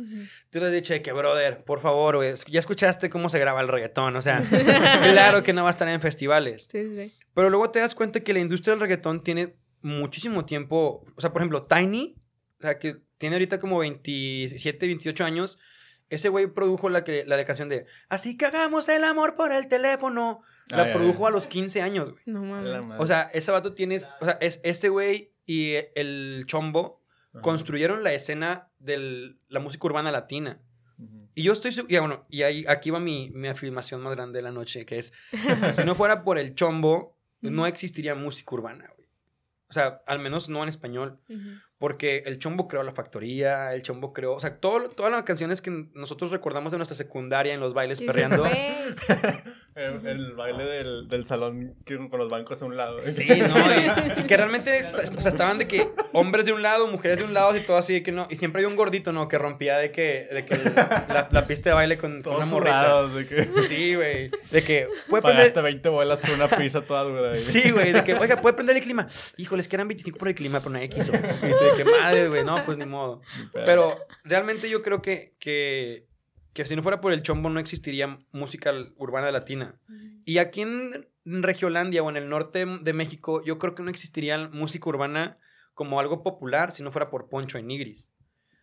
te 0.50 0.58
hubieras 0.58 0.72
dicho 0.72 0.92
de 0.92 1.02
que, 1.02 1.12
brother, 1.12 1.64
por 1.64 1.80
favor, 1.80 2.16
güey, 2.16 2.34
ya 2.48 2.58
escuchaste 2.58 3.10
cómo 3.10 3.28
se 3.28 3.38
graba 3.38 3.60
el 3.60 3.68
reggaetón. 3.68 4.16
O 4.16 4.22
sea, 4.22 4.40
claro 5.02 5.42
que 5.42 5.52
no 5.52 5.62
va 5.62 5.68
a 5.68 5.72
estar 5.72 5.88
en 5.88 6.00
festivales. 6.00 6.68
Sí, 6.70 6.84
sí, 6.84 6.96
sí. 6.96 7.12
Pero 7.34 7.50
luego 7.50 7.70
te 7.70 7.78
das 7.78 7.94
cuenta 7.94 8.20
que 8.20 8.32
la 8.32 8.40
industria 8.40 8.72
del 8.72 8.80
reggaetón 8.80 9.22
tiene 9.22 9.54
muchísimo 9.82 10.44
tiempo. 10.44 11.04
O 11.14 11.20
sea, 11.20 11.32
por 11.32 11.42
ejemplo, 11.42 11.62
Tiny, 11.62 12.16
o 12.58 12.62
sea, 12.62 12.78
que 12.78 13.02
tiene 13.18 13.36
ahorita 13.36 13.58
como 13.60 13.78
27, 13.78 14.86
28 14.86 15.24
años. 15.24 15.58
Ese 16.10 16.30
güey 16.30 16.46
produjo 16.46 16.88
la, 16.88 17.04
que, 17.04 17.24
la 17.26 17.36
de 17.36 17.44
canción 17.44 17.68
de 17.68 17.86
Así 18.08 18.36
que 18.36 18.46
hagamos 18.46 18.88
el 18.88 19.04
amor 19.04 19.36
por 19.36 19.52
el 19.52 19.68
teléfono. 19.68 20.42
La 20.68 20.92
produjo 20.92 21.26
a 21.26 21.30
los 21.30 21.46
15 21.46 21.82
años, 21.82 22.10
güey. 22.10 22.22
No 22.26 22.42
mames. 22.42 22.94
O 22.98 23.06
sea, 23.06 23.30
ese 23.32 23.50
vato 23.52 23.72
tiene. 23.74 24.00
O 24.20 24.24
sea, 24.24 24.38
es 24.40 24.60
este 24.64 24.88
güey 24.88 25.32
y 25.48 25.76
el 25.94 26.44
chombo 26.46 27.02
Ajá. 27.32 27.40
construyeron 27.40 28.04
la 28.04 28.12
escena 28.12 28.68
de 28.78 29.34
la 29.48 29.60
música 29.60 29.86
urbana 29.86 30.12
latina. 30.12 30.60
Y 31.34 31.42
yo 31.44 31.52
estoy. 31.52 31.72
Y 31.88 31.96
bueno, 31.98 32.24
y 32.28 32.42
ahí, 32.42 32.64
aquí 32.68 32.90
va 32.90 33.00
mi, 33.00 33.30
mi 33.30 33.48
afirmación 33.48 34.02
más 34.02 34.14
grande 34.14 34.38
de 34.38 34.42
la 34.42 34.50
noche, 34.52 34.84
que 34.84 34.98
es: 34.98 35.12
si 35.70 35.84
no 35.84 35.94
fuera 35.94 36.22
por 36.22 36.38
el 36.38 36.54
chombo, 36.54 37.16
no 37.40 37.66
existiría 37.66 38.14
música 38.14 38.54
urbana, 38.54 38.90
güey. 38.94 39.08
O 39.70 39.72
sea, 39.72 40.02
al 40.06 40.18
menos 40.18 40.48
no 40.48 40.62
en 40.62 40.68
español. 40.68 41.18
Porque 41.78 42.24
el 42.26 42.38
chombo 42.38 42.66
creó 42.68 42.82
la 42.82 42.92
factoría, 42.92 43.72
el 43.72 43.82
chombo 43.82 44.12
creó. 44.12 44.34
O 44.34 44.40
sea, 44.40 44.58
todo, 44.58 44.90
todas 44.90 45.12
las 45.12 45.22
canciones 45.22 45.62
que 45.62 45.70
nosotros 45.94 46.30
recordamos 46.32 46.72
de 46.72 46.78
nuestra 46.78 46.96
secundaria 46.96 47.54
en 47.54 47.60
los 47.60 47.72
bailes 47.72 47.98
Sí, 47.98 48.04
sí, 48.04 48.06
perreando. 48.06 48.44
güey. 49.78 50.14
El, 50.14 50.20
el 50.20 50.32
baile 50.34 50.64
del, 50.64 51.08
del 51.08 51.24
salón 51.24 51.74
que- 51.84 51.96
con 52.08 52.18
los 52.18 52.28
bancos 52.28 52.60
a 52.62 52.64
un 52.64 52.76
lado. 52.76 53.02
Sí, 53.04 53.26
no, 53.28 53.56
y 54.22 54.26
que 54.26 54.36
realmente, 54.36 54.86
o 54.86 55.20
sea, 55.20 55.30
estaban 55.30 55.58
de 55.58 55.66
que 55.68 55.88
hombres 56.12 56.46
de 56.46 56.52
un 56.52 56.62
lado, 56.62 56.86
mujeres 56.88 57.18
de 57.18 57.24
un 57.24 57.34
lado 57.34 57.54
y 57.56 57.60
todo 57.60 57.76
así 57.76 57.92
de 57.94 58.02
que 58.02 58.12
no. 58.12 58.26
Y 58.30 58.36
siempre 58.36 58.60
había 58.60 58.68
un 58.70 58.76
gordito, 58.76 59.12
¿no? 59.12 59.28
Que 59.28 59.38
rompía 59.38 59.78
de 59.78 59.90
que, 59.90 60.28
de 60.32 60.44
que 60.44 60.56
la, 60.56 61.28
la 61.30 61.46
pista 61.46 61.70
de 61.70 61.74
baile 61.74 61.98
con, 61.98 62.22
una 62.26 62.46
morrita. 62.46 62.82
sudados, 62.84 63.14
de 63.14 63.26
que 63.26 63.48
Sí, 63.66 63.94
güey. 63.94 64.30
De 64.50 64.62
que, 64.62 64.88
¿puede 65.08 65.22
prender? 65.22 65.44
pagaste 65.52 65.60
20 65.62 65.88
bolas 65.88 66.18
por 66.20 66.30
una 66.30 66.48
pizza 66.48 66.82
toda 66.82 67.02
dura. 67.04 67.32
ahí. 67.32 67.38
Sí, 67.38 67.70
güey, 67.70 67.92
de 67.92 68.04
que, 68.04 68.14
oiga, 68.14 68.40
¿puede 68.40 68.54
prender 68.54 68.76
el 68.76 68.82
clima? 68.82 69.06
Híjoles, 69.36 69.68
que 69.68 69.76
eran 69.76 69.88
25 69.88 70.18
por 70.18 70.28
el 70.28 70.34
clima, 70.34 70.58
pero 70.60 70.70
nadie 70.70 70.88
quiso. 70.88 71.12
Y 71.14 71.18
tú 71.58 71.64
de 71.64 71.72
que, 71.76 71.84
madre, 71.84 72.28
güey, 72.28 72.44
no, 72.44 72.64
pues 72.64 72.78
ni 72.78 72.86
modo. 72.86 73.20
Pero 73.52 73.96
realmente 74.24 74.68
yo 74.70 74.82
creo 74.82 75.02
que, 75.02 75.34
que, 75.38 76.06
que 76.62 76.68
si 76.68 76.74
no 76.76 76.82
fuera 76.82 77.00
por 77.00 77.12
el 77.12 77.22
chombo 77.22 77.48
no 77.50 77.60
existiría 77.60 78.18
música 78.32 78.72
urbana 78.96 79.30
latina. 79.30 79.78
Y 80.24 80.38
aquí 80.38 80.62
en 80.62 81.06
Regiolandia 81.24 82.02
o 82.02 82.10
en 82.10 82.16
el 82.16 82.28
norte 82.28 82.66
de 82.66 82.92
México, 82.92 83.42
yo 83.44 83.58
creo 83.58 83.74
que 83.74 83.82
no 83.82 83.90
existiría 83.90 84.36
música 84.48 84.88
urbana 84.88 85.38
como 85.74 86.00
algo 86.00 86.22
popular 86.24 86.72
si 86.72 86.82
no 86.82 86.90
fuera 86.90 87.10
por 87.10 87.28
Poncho 87.28 87.58
en 87.58 87.68
Nigris. 87.68 88.10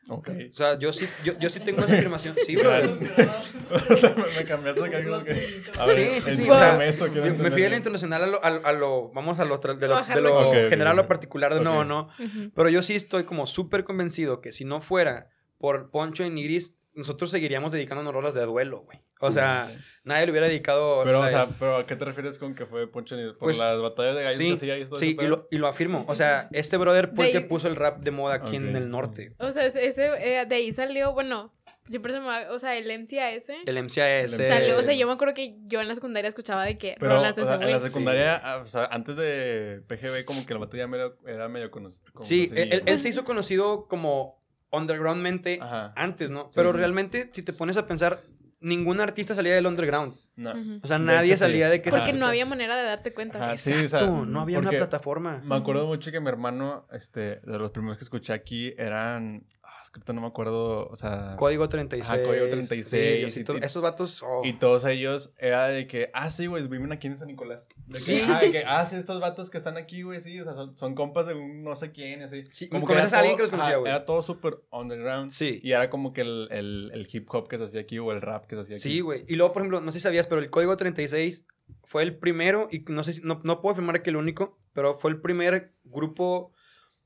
Ok. 0.10 0.30
O 0.50 0.54
sea, 0.54 0.78
yo 0.78 0.92
sí, 0.94 1.08
yo, 1.24 1.40
yo 1.40 1.50
sí 1.50 1.60
tengo 1.62 1.80
esa 1.84 1.94
afirmación. 1.98 2.36
Sí, 2.46 2.56
bro. 2.58 2.70
O 2.70 3.96
sea, 3.96 4.14
me, 4.16 4.36
me 4.36 4.46
cambiaste 4.46 4.90
que... 4.90 5.80
A 5.80 5.86
ver, 5.86 5.96
Sí, 6.22 6.32
sí, 6.34 6.48
eso, 6.82 7.08
Yo 7.08 7.34
me 7.34 7.50
fui 7.50 7.64
a 7.64 7.70
lo 7.70 7.78
internacional 7.78 8.24
a 8.24 8.28
lo, 8.28 8.44
a, 8.44 8.48
a 8.50 8.74
lo- 8.74 9.10
vamos 9.14 9.40
a 9.40 9.46
lo, 9.46 9.60
tra- 9.62 9.78
de 9.78 9.88
lo, 9.88 9.96
de 10.04 10.22
lo 10.22 10.38
Ok, 10.38 10.46
ok, 10.48 10.70
general 10.70 10.88
a 10.94 10.96
lo 10.96 11.08
particular 11.08 11.54
de 11.56 11.62
no, 11.62 11.80
Ok. 11.80 11.86
no. 11.88 12.10
Ujú. 12.20 12.52
Pero 12.54 12.70
yo 12.70 12.82
sí 12.84 12.94
estoy 12.94 13.24
como 13.24 13.46
súper 13.46 13.84
convencido 13.86 14.42
que 14.42 14.52
si 14.52 14.66
no 14.66 14.82
fuera 14.82 15.30
por 15.58 15.90
Poncho 15.90 16.24
en 16.26 16.36
Nigris, 16.36 16.76
nosotros 16.96 17.30
seguiríamos 17.30 17.72
dedicándonos 17.72 18.14
rolas 18.14 18.34
de 18.34 18.46
duelo, 18.46 18.82
güey. 18.82 19.00
O 19.22 19.32
sea, 19.32 19.70
nadie 20.04 20.26
le 20.26 20.32
hubiera 20.32 20.48
dedicado... 20.48 21.02
Pero, 21.04 21.22
la- 21.22 21.28
o 21.28 21.30
sea, 21.30 21.50
pero 21.60 21.78
¿a 21.78 21.86
qué 21.86 21.96
te 21.96 22.06
refieres 22.06 22.38
con 22.40 22.56
que 22.56 22.66
fue 22.66 22.88
Poncho? 22.92 23.16
¿Por 23.16 23.38
Pues, 23.38 23.60
las 23.60 23.82
batallas 23.82 24.16
de 24.16 24.24
gallos 24.24 24.38
sí, 24.38 24.48
que 24.50 24.54
hacía 24.54 24.78
y 24.78 24.86
sí, 24.98 25.18
y 25.20 25.28
lo, 25.28 25.48
y 25.52 25.58
lo 25.58 25.68
afirmo. 25.68 26.06
O 26.08 26.16
sea, 26.16 26.48
este 26.52 26.78
brother 26.78 27.12
fue 27.14 27.28
el 27.28 27.32
que 27.32 27.38
ahí- 27.40 27.44
puso 27.46 27.68
el 27.68 27.76
rap 27.76 28.00
de 28.02 28.12
moda 28.12 28.36
aquí 28.36 28.56
en 28.56 28.76
el 28.76 28.90
norte. 28.90 29.34
O 29.40 29.52
sea, 29.52 29.66
ese, 29.66 30.06
eh, 30.06 30.46
de 30.46 30.56
ahí 30.56 30.72
salió, 30.74 31.14
bueno, 31.14 31.54
siempre 31.90 32.14
se 32.14 32.20
me 32.20 32.26
va, 32.26 32.52
o 32.52 32.60
sea, 32.60 32.76
el 32.78 32.86
MCAS. 32.92 33.50
El 33.66 33.78
MCAS. 33.84 34.32
Salió, 34.32 34.78
o 34.78 34.84
sea, 34.84 34.94
yo 34.94 35.08
me 35.08 35.14
acuerdo 35.14 35.34
que 35.34 35.56
yo 35.66 35.82
en 35.82 35.88
la 35.88 35.96
secundaria 35.96 36.28
escuchaba 36.30 36.64
de 36.66 36.78
que 36.78 36.96
Pero, 37.00 37.16
rolas 37.16 37.36
de 37.36 37.42
o 37.42 37.46
sea, 37.46 37.56
ese 37.56 37.64
en 37.66 37.72
la 37.72 37.80
secundaria, 37.80 38.36
ah, 38.38 38.58
o 38.58 38.66
sea, 38.66 38.86
antes 38.86 39.16
de 39.16 39.82
PGB, 39.88 40.26
como 40.26 40.46
que 40.46 40.54
la 40.54 40.60
batalla 40.60 40.88
medio- 40.88 41.18
era 41.26 41.48
medio 41.48 41.72
conocida. 41.72 42.04
Sí, 42.22 42.50
él, 42.56 42.74
él- 42.74 42.84
él 42.86 43.00
se 43.00 43.10
hizo 43.10 43.24
conocido 43.24 43.88
como 43.88 44.44
undergroundmente 44.76 45.60
Ajá. 45.62 45.94
antes, 45.96 46.32
¿no? 46.32 46.46
Sí, 46.46 46.52
Pero 46.56 46.72
sí. 46.72 46.78
realmente, 46.78 47.30
si 47.32 47.44
te 47.44 47.54
pones 47.54 47.78
a 47.78 47.88
pensar, 47.88 48.22
ningún 48.60 49.00
artista 49.00 49.36
salía 49.36 49.54
del 49.56 49.68
underground. 49.68 50.16
No. 50.36 50.54
O 50.82 50.88
sea, 50.88 50.98
nadie 50.98 51.30
hecho, 51.30 51.38
sí. 51.38 51.40
salía 51.40 51.70
de 51.70 51.82
que... 51.82 51.90
Porque 51.90 52.12
no 52.12 52.26
había 52.26 52.46
manera 52.46 52.76
de 52.76 52.84
darte 52.84 53.14
cuenta. 53.14 53.44
Ajá, 53.44 53.58
sí, 53.58 53.74
Exacto, 53.74 54.12
o 54.12 54.16
sea, 54.18 54.26
no 54.26 54.42
había 54.42 54.60
una 54.60 54.72
plataforma. 54.72 55.42
Me 55.46 55.56
acuerdo 55.56 55.88
mucho 55.88 56.12
que 56.12 56.20
mi 56.20 56.28
hermano, 56.28 56.88
este, 56.92 57.40
de 57.40 57.58
los 57.60 57.72
primeros 57.72 57.98
que 57.98 58.04
escuché 58.04 58.34
aquí 58.34 58.74
eran. 58.78 59.46
Ah, 59.94 59.98
es 60.00 60.04
que 60.04 60.14
no 60.14 60.22
me 60.22 60.28
acuerdo, 60.28 60.88
o 60.88 60.96
sea. 60.96 61.36
Código 61.38 61.70
36. 61.70 62.10
Ajá, 62.12 62.24
Código 62.28 62.48
36, 62.50 62.88
sí, 62.88 62.98
así 63.24 63.44
y- 63.48 63.54
y- 63.58 63.64
esos 63.64 63.82
vatos... 63.84 64.24
oh. 64.24 64.42
Y 64.44 64.54
todos 64.54 64.84
ellos 64.86 65.34
era 65.38 65.68
de 65.68 65.86
que, 65.88 66.10
ah, 66.14 66.30
sí, 66.30 66.48
güey, 66.48 66.68
viven 66.68 66.92
aquí 66.92 67.08
en 67.08 67.18
San 67.20 67.28
Nicolás. 67.28 67.68
De 67.88 67.94
que, 68.00 68.00
Sí. 68.00 68.22
ah, 68.28 68.40
de 68.42 68.52
que, 68.52 68.64
ah, 68.66 68.86
sí, 68.86 68.96
estos 68.96 69.20
vatos 69.20 69.50
que 69.50 69.58
están 69.58 69.78
aquí, 69.78 70.02
güey, 70.02 70.20
sí, 70.22 70.40
o 70.40 70.44
sea, 70.44 70.54
son, 70.54 70.78
son 70.78 70.96
compas 70.96 71.28
de 71.28 71.34
un 71.36 71.64
no 71.64 71.76
sé 71.76 71.92
quién, 71.92 72.22
así. 72.24 72.44
Sí, 72.52 72.68
Como 72.70 72.86
conoces 72.86 73.12
era 73.12 73.18
a 73.18 73.20
alguien 73.22 73.38
que 73.38 73.44
los 73.44 73.52
conocía, 73.52 73.78
güey. 73.78 73.92
Era 73.92 74.06
todo 74.06 74.22
súper 74.22 74.58
underground. 74.72 75.32
Sí. 75.32 75.60
Y 75.64 75.72
era 75.72 75.90
como 75.90 76.14
que 76.14 76.22
el, 76.22 76.48
el, 76.52 76.92
el 76.94 77.08
hip 77.12 77.28
hop 77.34 77.48
que 77.48 77.58
se 77.58 77.66
hacía 77.66 77.82
aquí 77.82 78.00
o 78.00 78.12
el 78.12 78.22
rap 78.22 78.46
que 78.48 78.56
se 78.56 78.62
hacía 78.62 78.76
aquí. 78.76 78.82
Sí, 78.82 79.00
güey. 79.02 79.24
Y 79.28 79.36
luego, 79.36 79.54
por 79.54 79.62
ejemplo, 79.62 79.82
no 79.82 79.92
sé 79.92 80.00
si 80.00 80.04
sabías, 80.04 80.28
pero 80.28 80.42
el 80.42 80.50
Código 80.50 80.76
36 80.78 81.46
fue 81.84 82.04
el 82.04 82.16
primero, 82.18 82.68
y 82.72 82.80
no 82.90 83.04
sé 83.04 83.14
si, 83.14 83.22
no, 83.22 83.42
no 83.44 83.62
puedo 83.62 83.74
afirmar 83.74 84.02
que 84.02 84.10
el 84.10 84.16
único, 84.18 84.58
pero 84.74 84.94
fue 84.94 85.12
el 85.12 85.22
primer 85.22 85.74
grupo 85.84 86.52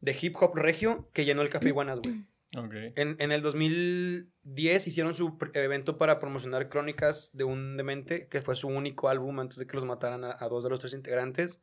de 0.02 0.16
hip 0.20 0.36
hop 0.40 0.56
regio 0.56 1.10
que 1.14 1.26
llenó 1.26 1.42
el 1.42 1.50
Café 1.50 1.68
Iguanas, 1.70 2.00
güey. 2.00 2.24
Ok. 2.58 2.74
En, 2.95 3.16
en 3.20 3.32
el 3.32 3.41
2010 3.41 4.88
hicieron 4.88 5.14
su 5.14 5.38
evento 5.54 5.97
para 5.97 6.20
promocionar 6.20 6.70
Crónicas 6.70 7.30
de 7.34 7.43
un 7.43 7.78
Demente, 7.78 8.28
que 8.28 8.41
fue 8.41 8.56
su 8.56 8.68
único 8.68 9.10
álbum 9.10 9.39
antes 9.39 9.58
de 9.58 9.68
que 9.68 9.76
los 9.78 9.86
mataran 9.86 10.24
a, 10.24 10.36
a 10.39 10.50
dos 10.50 10.64
de 10.64 10.70
los 10.70 10.80
tres 10.80 10.93
integrantes. 10.93 11.62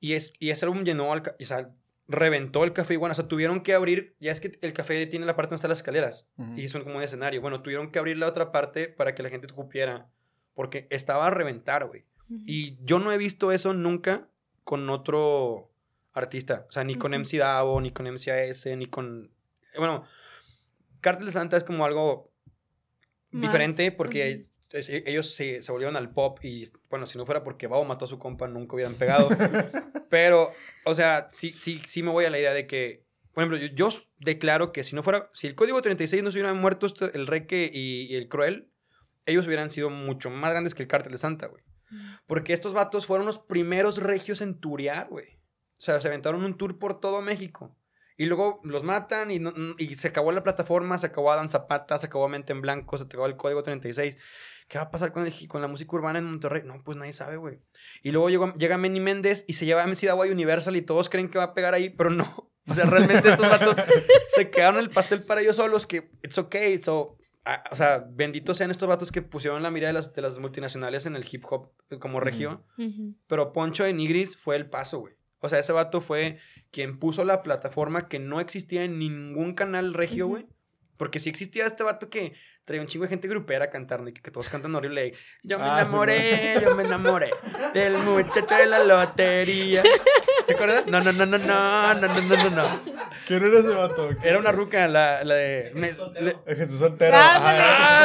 Y, 0.00 0.12
es, 0.12 0.32
y 0.38 0.50
ese 0.50 0.66
álbum 0.66 0.84
llenó, 0.84 1.12
al, 1.12 1.22
o 1.40 1.44
sea, 1.44 1.70
reventó 2.08 2.64
el 2.64 2.72
Café 2.74 2.94
Iguana. 2.94 3.12
O 3.12 3.14
sea, 3.16 3.26
tuvieron 3.28 3.62
que 3.62 3.72
abrir, 3.72 4.14
ya 4.20 4.32
es 4.32 4.40
que 4.40 4.58
el 4.60 4.72
café 4.74 5.06
tiene 5.06 5.24
la 5.26 5.34
parte 5.34 5.50
donde 5.50 5.56
están 5.56 5.70
las 5.70 5.78
escaleras 5.78 6.28
Ujú. 6.36 6.52
y 6.60 6.68
son 6.68 6.84
como 6.84 6.96
un 6.96 7.02
escenario. 7.02 7.40
Bueno, 7.40 7.62
tuvieron 7.62 7.90
que 7.90 7.98
abrir 7.98 8.18
la 8.18 8.26
otra 8.28 8.52
parte 8.52 8.88
para 8.88 9.14
que 9.14 9.22
la 9.22 9.30
gente 9.30 9.48
cupiera, 9.48 10.08
porque 10.54 10.86
estaba 10.90 11.26
a 11.26 11.30
reventar, 11.30 11.86
güey. 11.86 12.04
Ujú. 12.28 12.42
Y 12.46 12.76
yo 12.84 12.98
no 12.98 13.10
he 13.12 13.16
visto 13.18 13.50
eso 13.50 13.72
nunca 13.72 14.28
con 14.62 14.88
otro 14.90 15.70
artista. 16.12 16.66
O 16.68 16.72
sea, 16.72 16.84
ni 16.84 16.96
con 16.96 17.12
Ujú. 17.12 17.20
MC 17.22 17.38
Davo, 17.38 17.80
ni 17.80 17.90
con 17.92 18.06
MCAS, 18.06 18.66
ni 18.76 18.86
con... 18.86 19.30
Bueno, 19.78 20.04
Cártel 21.00 21.26
de 21.26 21.32
Santa 21.32 21.56
es 21.56 21.64
como 21.64 21.84
algo 21.84 22.32
Más, 23.30 23.42
diferente 23.42 23.92
porque 23.92 24.42
es- 24.72 24.88
ellos 24.88 25.34
se, 25.34 25.62
se 25.62 25.72
volvieron 25.72 25.96
al 25.96 26.10
pop 26.12 26.38
y, 26.42 26.64
bueno, 26.90 27.06
si 27.06 27.16
no 27.18 27.24
fuera 27.24 27.42
porque 27.44 27.66
Babo 27.66 27.84
mató 27.84 28.04
a 28.04 28.08
su 28.08 28.18
compa, 28.18 28.46
nunca 28.48 28.74
hubieran 28.74 28.94
pegado. 28.94 29.28
Pero, 30.10 30.52
o 30.84 30.94
sea, 30.94 31.28
sí, 31.30 31.52
sí, 31.56 31.80
sí 31.86 32.02
me 32.02 32.10
voy 32.10 32.24
a 32.24 32.30
la 32.30 32.38
idea 32.38 32.52
de 32.52 32.66
que, 32.66 33.04
por 33.32 33.42
ejemplo, 33.44 33.58
yo, 33.58 33.68
yo 33.74 33.88
declaro 34.18 34.72
que 34.72 34.84
si 34.84 34.94
no 34.96 35.02
fuera, 35.02 35.24
si 35.32 35.46
el 35.46 35.54
código 35.54 35.80
36 35.82 36.22
no 36.22 36.30
se 36.30 36.38
hubieran 36.38 36.60
muerto 36.60 36.86
este- 36.86 37.16
el 37.16 37.26
Reque 37.26 37.70
y, 37.72 38.02
y 38.12 38.16
el 38.16 38.28
Cruel, 38.28 38.70
ellos 39.24 39.46
hubieran 39.46 39.70
sido 39.70 39.90
mucho 39.90 40.30
más 40.30 40.50
grandes 40.50 40.74
que 40.74 40.82
el 40.82 40.88
Cártel 40.88 41.12
de 41.12 41.18
Santa, 41.18 41.46
güey. 41.46 41.62
Porque 42.26 42.52
estos 42.52 42.72
vatos 42.72 43.06
fueron 43.06 43.26
los 43.26 43.38
primeros 43.38 43.98
regios 43.98 44.40
en 44.40 44.58
turear, 44.58 45.08
güey. 45.08 45.36
O 45.78 45.80
sea, 45.80 46.00
se 46.00 46.08
aventaron 46.08 46.42
un 46.44 46.56
tour 46.56 46.78
por 46.78 46.98
todo 47.00 47.20
México. 47.22 47.76
Y 48.16 48.24
luego 48.26 48.58
los 48.64 48.82
matan 48.82 49.30
y, 49.30 49.38
no- 49.38 49.52
y 49.78 49.94
se 49.94 50.08
acabó 50.08 50.32
la 50.32 50.42
plataforma, 50.42 50.96
se 50.98 51.06
acabó 51.06 51.32
Adán 51.32 51.50
Zapata, 51.50 51.98
se 51.98 52.06
acabó 52.06 52.28
Mente 52.28 52.52
en 52.52 52.60
Blanco, 52.62 52.96
se 52.96 53.04
acabó 53.04 53.26
el 53.26 53.36
Código 53.36 53.62
36. 53.62 54.16
¿Qué 54.68 54.78
va 54.78 54.84
a 54.84 54.90
pasar 54.90 55.12
con, 55.12 55.26
el- 55.26 55.48
con 55.48 55.60
la 55.62 55.68
música 55.68 55.94
urbana 55.94 56.18
en 56.18 56.24
Monterrey? 56.24 56.62
No, 56.64 56.82
pues 56.82 56.96
nadie 56.96 57.12
sabe, 57.12 57.36
güey. 57.36 57.60
Y 58.02 58.10
luego 58.12 58.30
llegó, 58.30 58.52
llega 58.54 58.78
Manny 58.78 59.00
Méndez 59.00 59.44
y 59.46 59.52
se 59.52 59.66
lleva 59.66 59.82
a 59.82 59.86
MC 59.86 60.08
a 60.08 60.14
Universal 60.14 60.74
y 60.76 60.82
todos 60.82 61.08
creen 61.08 61.28
que 61.28 61.38
va 61.38 61.44
a 61.44 61.54
pegar 61.54 61.74
ahí, 61.74 61.90
pero 61.90 62.10
no. 62.10 62.50
O 62.68 62.74
sea, 62.74 62.84
realmente 62.86 63.28
estos 63.28 63.48
vatos 63.48 63.76
se 64.34 64.50
quedaron 64.50 64.80
el 64.80 64.90
pastel 64.90 65.22
para 65.22 65.40
ellos 65.40 65.54
solos, 65.56 65.86
que 65.86 66.10
it's 66.24 66.36
okay. 66.38 66.78
So, 66.78 67.16
o 67.70 67.76
sea, 67.76 68.04
benditos 68.10 68.56
sean 68.58 68.72
estos 68.72 68.88
vatos 68.88 69.12
que 69.12 69.22
pusieron 69.22 69.62
la 69.62 69.70
mira 69.70 69.86
de 69.86 69.92
las, 69.92 70.12
de 70.14 70.20
las 70.22 70.38
multinacionales 70.40 71.06
en 71.06 71.14
el 71.14 71.24
hip 71.30 71.44
hop 71.48 71.70
como 72.00 72.18
regio. 72.18 72.64
Ujú. 72.76 73.14
Pero 73.28 73.52
Poncho 73.52 73.84
de 73.84 73.92
Nigris 73.92 74.36
fue 74.36 74.56
el 74.56 74.68
paso, 74.68 74.98
güey. 74.98 75.14
O 75.40 75.48
sea, 75.48 75.58
ese 75.58 75.72
vato 75.72 76.00
fue 76.00 76.38
quien 76.70 76.98
puso 76.98 77.24
la 77.24 77.42
plataforma 77.42 78.08
que 78.08 78.18
no 78.18 78.40
existía 78.40 78.84
en 78.84 78.98
ningún 78.98 79.54
canal 79.54 79.94
regio, 79.94 80.26
güey. 80.28 80.46
Porque 80.96 81.20
si 81.20 81.28
existía 81.28 81.66
este 81.66 81.82
vato 81.82 82.08
que 82.08 82.34
traía 82.66 82.82
un 82.82 82.88
chingo 82.88 83.04
de 83.04 83.08
gente 83.10 83.28
grupera 83.28 83.70
cantando 83.70 84.10
y 84.10 84.12
que, 84.12 84.20
que 84.20 84.30
todos 84.30 84.48
cantan 84.50 84.74
horrible. 84.74 85.14
Yo 85.44 85.58
me 85.58 85.64
Ah, 85.64 85.76
sí, 85.76 85.82
enamoré, 85.88 86.54
yo 86.62 86.74
me 86.76 86.82
enamoré 86.82 87.30
del 87.72 87.96
muchacho 87.98 88.54
de 88.56 88.66
la 88.66 88.80
lotería. 88.84 89.82
¿Se 90.46 90.52
acuerdan? 90.54 90.84
No, 90.88 91.00
no, 91.00 91.12
no, 91.12 91.26
no, 91.26 91.38
no, 91.38 91.94
no, 91.94 91.94
no, 91.94 92.20
no, 92.20 92.36
no, 92.36 92.50
no. 92.50 92.80
¿Quién 93.26 93.44
era 93.44 93.58
ese 93.60 93.68
vato? 93.68 94.10
Era 94.22 94.38
una 94.38 94.52
ruca, 94.52 94.86
la, 94.88 95.24
la 95.24 95.34
de... 95.34 95.70
me- 95.74 95.92
le- 96.20 96.36
Eh, 96.46 96.54
Jesús 96.56 96.78
Soltero. 96.80 97.16
Ah, 97.16 97.40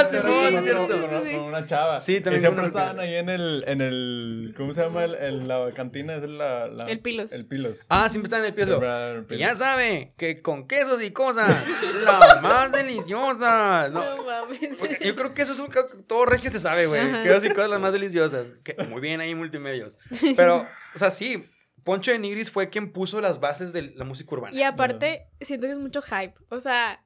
ah, 0.01 0.07
Jesús 0.09 0.26
sí, 0.26 0.32
Soltero, 0.32 0.49
sí, 0.49 0.53
con- 0.55 0.64
cierto. 0.64 0.88
con 1.01 1.03
una- 1.16 1.22
Sí. 1.22 1.32
Con 1.36 1.43
una 1.45 1.66
chava. 1.68 1.99
Sí, 1.99 2.22
también 2.22 2.36
Y 2.38 2.39
siempre 2.39 2.66
estaban 2.66 2.99
ahí 2.99 3.16
en 3.16 3.30
el, 3.30 3.64
en 3.68 3.82
el, 3.82 4.53
¿cómo 4.57 4.74
se 4.74 4.82
llama? 4.82 5.03
El, 5.05 5.16
en 5.16 5.47
la 5.47 5.72
cantina, 5.76 6.16
es 6.16 6.24
la, 6.30 6.68
la- 6.68 6.86
El 6.88 6.99
Pilos. 6.99 7.32
El 7.32 7.45
Pilos. 7.45 7.86
Ah, 7.89 8.09
siempre 8.09 8.28
está 8.28 8.38
en 8.39 8.45
el 8.45 8.51
Y 8.51 8.53
Pilos. 8.53 9.39
ya 9.39 9.55
sabe 9.55 10.14
que 10.18 10.41
con 10.41 10.68
quesos 10.68 11.01
y 11.03 11.12
cosas, 11.12 11.55
la 12.03 12.39
más 12.41 12.72
deliciosa. 12.72 13.89
No, 13.89 14.16
No 14.18 14.24
mames. 14.24 14.50
Porque 14.79 15.05
Yo 15.05 15.15
creo 15.15 15.33
que 15.33 15.41
eso 15.41 15.53
es 15.53 15.59
un... 15.59 15.69
Todo 16.07 16.25
regio 16.25 16.49
se 16.49 16.59
sabe, 16.59 16.87
güey. 16.87 17.11
Quesos 17.23 17.45
y 17.45 17.49
cosas 17.49 17.69
las 17.69 17.81
más 17.81 17.93
deliciosas. 17.93 18.55
Que, 18.63 18.75
muy 18.85 19.01
bien 19.01 19.19
ahí 19.21 19.35
multimedios. 19.35 19.97
Pero, 20.35 20.67
o 20.95 20.99
sea, 20.99 21.11
sí. 21.11 21.49
Poncho 21.83 22.11
de 22.11 22.19
Nigris 22.19 22.51
fue 22.51 22.69
quien 22.69 22.91
puso 22.91 23.21
las 23.21 23.39
bases 23.39 23.73
de 23.73 23.93
la 23.95 24.05
música 24.05 24.35
urbana. 24.35 24.55
Y 24.55 24.61
aparte, 24.61 25.27
siento 25.41 25.65
que 25.65 25.73
es 25.73 25.79
mucho 25.79 26.01
hype. 26.01 26.35
O 26.49 26.59
sea, 26.59 27.03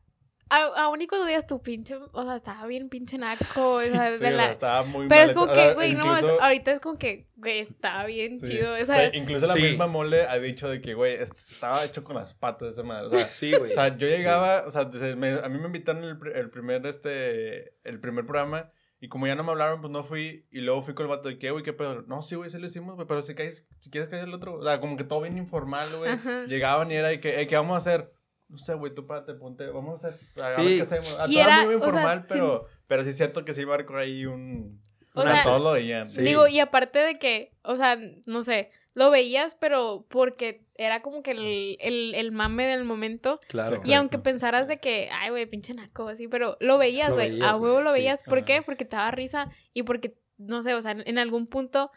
aún 0.50 1.02
y 1.02 1.08
cuando 1.08 1.26
digas 1.28 1.48
tu 1.48 1.62
pinche, 1.62 1.96
o 1.96 2.24
sea, 2.24 2.36
estaba 2.36 2.68
bien 2.68 2.90
pinche 2.90 3.18
naco. 3.18 3.74
o 3.76 3.82
sea, 3.82 4.16
Sí, 4.16 4.24
de 4.24 4.32
la- 4.32 4.52
estaba 4.52 4.84
muy 4.84 5.08
Pero 5.08 5.22
mal 5.22 5.30
es 5.30 5.36
como 5.36 5.52
hecho. 5.52 5.62
Que, 5.62 5.74
güey, 5.74 5.94
no, 5.94 6.00
es- 6.14 6.22
incluso- 6.22 6.42
ahorita 6.42 6.72
es 6.72 6.80
como 6.80 6.98
que, 7.00 7.28
güey, 7.36 7.60
está 7.60 8.06
bien 8.06 8.40
sí. 8.40 8.48
chido. 8.48 8.74
O 8.74 8.82
O 8.82 8.86
sea, 8.86 9.16
incluso 9.16 9.48
la 9.48 9.54
Sí. 9.54 9.62
misma 9.62 9.88
mole 9.88 10.24
ha 10.28 10.38
dicho 10.40 10.70
de 10.70 10.82
que, 10.82 10.94
güey, 10.94 11.16
est- 11.16 11.38
estaba 11.52 11.84
hecho 11.84 12.04
con 12.04 12.16
las 12.16 12.34
patas 12.34 12.70
esa 12.74 12.84
madre. 12.84 13.08
O 13.08 13.10
sea, 13.10 13.26
Sí, 13.28 13.52
güey. 13.54 13.72
O 13.72 13.74
sea, 13.74 13.98
yo 13.98 14.08
llegaba, 14.08 14.64
o 14.68 14.72
sea, 14.72 14.86
desde- 14.86 15.16
me- 15.16 15.32
a 15.44 15.50
mí 15.50 15.58
me 15.58 15.66
invitaron 15.66 16.04
el, 16.04 16.18
el 16.36 16.50
primer, 16.50 16.86
este, 16.86 17.74
el 17.84 18.00
primer 18.00 18.26
programa 18.26 18.72
y 19.02 19.08
como 19.10 19.28
ya 19.28 19.36
no 19.36 19.44
me 19.44 19.52
hablaron, 19.52 19.82
pues 19.82 19.92
no 19.92 20.04
fui 20.04 20.46
y 20.52 20.62
luego 20.62 20.82
fui 20.82 20.94
con 20.94 21.06
el 21.06 21.10
vato 21.10 21.28
de 21.30 21.38
que, 21.38 21.52
güey, 21.52 21.64
qué 21.64 21.74
pedo. 21.74 22.04
No, 22.04 22.22
sí, 22.22 22.36
güey, 22.36 22.50
sí 22.50 22.58
lo 22.60 22.66
hicimos, 22.68 22.96
güey, 22.96 23.08
pero 23.08 23.22
si, 23.22 23.36
caes, 23.36 23.68
si 23.80 23.90
quieres 23.90 24.10
caer 24.10 24.24
el 24.28 24.34
otro, 24.34 24.56
o 24.56 24.64
sea, 24.64 24.80
como 24.80 24.96
que 24.96 25.04
todo 25.04 25.22
bien 25.22 25.38
informal, 25.38 25.90
güey. 25.98 26.12
Llegaban 26.48 26.92
y 26.92 26.96
era 26.96 27.10
de 27.10 27.20
que, 27.20 27.40
"Ey, 27.40 27.48
¿qué 27.48 27.56
vamos 27.56 27.76
a 27.76 27.78
hacer? 27.78 28.12
No 28.48 28.58
sé, 28.58 28.74
güey, 28.76 28.94
tú 28.94 29.06
párate, 29.08 29.34
ponte, 29.34 29.66
vamos 29.68 30.04
a 30.04 30.08
hacer, 30.10 30.20
a 30.38 30.48
ver 30.48 30.52
Sí. 30.56 30.76
qué 30.78 30.82
hacemos. 30.84 31.18
Ah, 31.20 31.26
Y 31.28 31.34
todo 31.34 31.44
era, 31.44 31.56
muy 31.66 31.76
o 31.76 31.80
sea, 31.80 31.88
informal, 31.88 32.20
sí. 32.20 32.26
pero, 32.30 32.66
pero 32.88 33.04
sí 33.04 33.10
es 33.10 33.18
cierto 33.18 33.44
que 33.46 33.54
sí 33.54 33.66
marcó 33.66 33.98
ahí 33.98 34.26
un... 34.26 34.82
O 35.14 35.22
O 35.22 35.24
sea, 35.24 35.34
sea, 35.34 35.44
todos 35.44 35.64
lo 35.64 35.72
veían. 35.74 36.08
Sí. 36.08 36.22
Digo, 36.24 36.48
y 36.48 36.60
aparte 36.60 37.00
de 37.00 37.18
que, 37.18 37.54
o 37.64 37.76
sea, 37.78 37.98
no 38.26 38.42
sé, 38.44 38.70
lo 38.94 39.10
veías, 39.12 39.56
pero 39.56 40.06
porque 40.10 40.66
era 40.76 41.02
como 41.02 41.24
que 41.24 41.32
el, 41.32 41.78
el, 41.80 42.14
el 42.16 42.32
mame 42.34 42.68
del 42.68 42.84
momento. 42.84 43.40
Claro. 43.48 43.82
Y 43.86 43.94
aunque 43.94 44.20
pensaras 44.20 44.68
de 44.68 44.78
que, 44.80 45.10
ay, 45.14 45.30
güey, 45.30 45.46
pinche 45.46 45.74
naco, 45.74 46.10
así, 46.10 46.28
pero 46.28 46.58
lo 46.60 46.78
veías, 46.78 47.14
güey. 47.14 47.42
A 47.42 47.56
huevo 47.56 47.80
lo 47.82 47.92
sí. 47.92 48.00
veías. 48.00 48.24
¿Por 48.24 48.40
Ajá. 48.40 48.46
qué? 48.46 48.62
Porque 48.62 48.84
te 48.86 48.98
daba 48.98 49.12
risa 49.12 49.50
y 49.74 49.84
porque, 49.84 50.18
no 50.38 50.62
sé, 50.62 50.74
o 50.74 50.82
sea, 50.82 50.92
en, 50.92 51.04
en 51.08 51.18
algún 51.18 51.48
punto, 51.48 51.92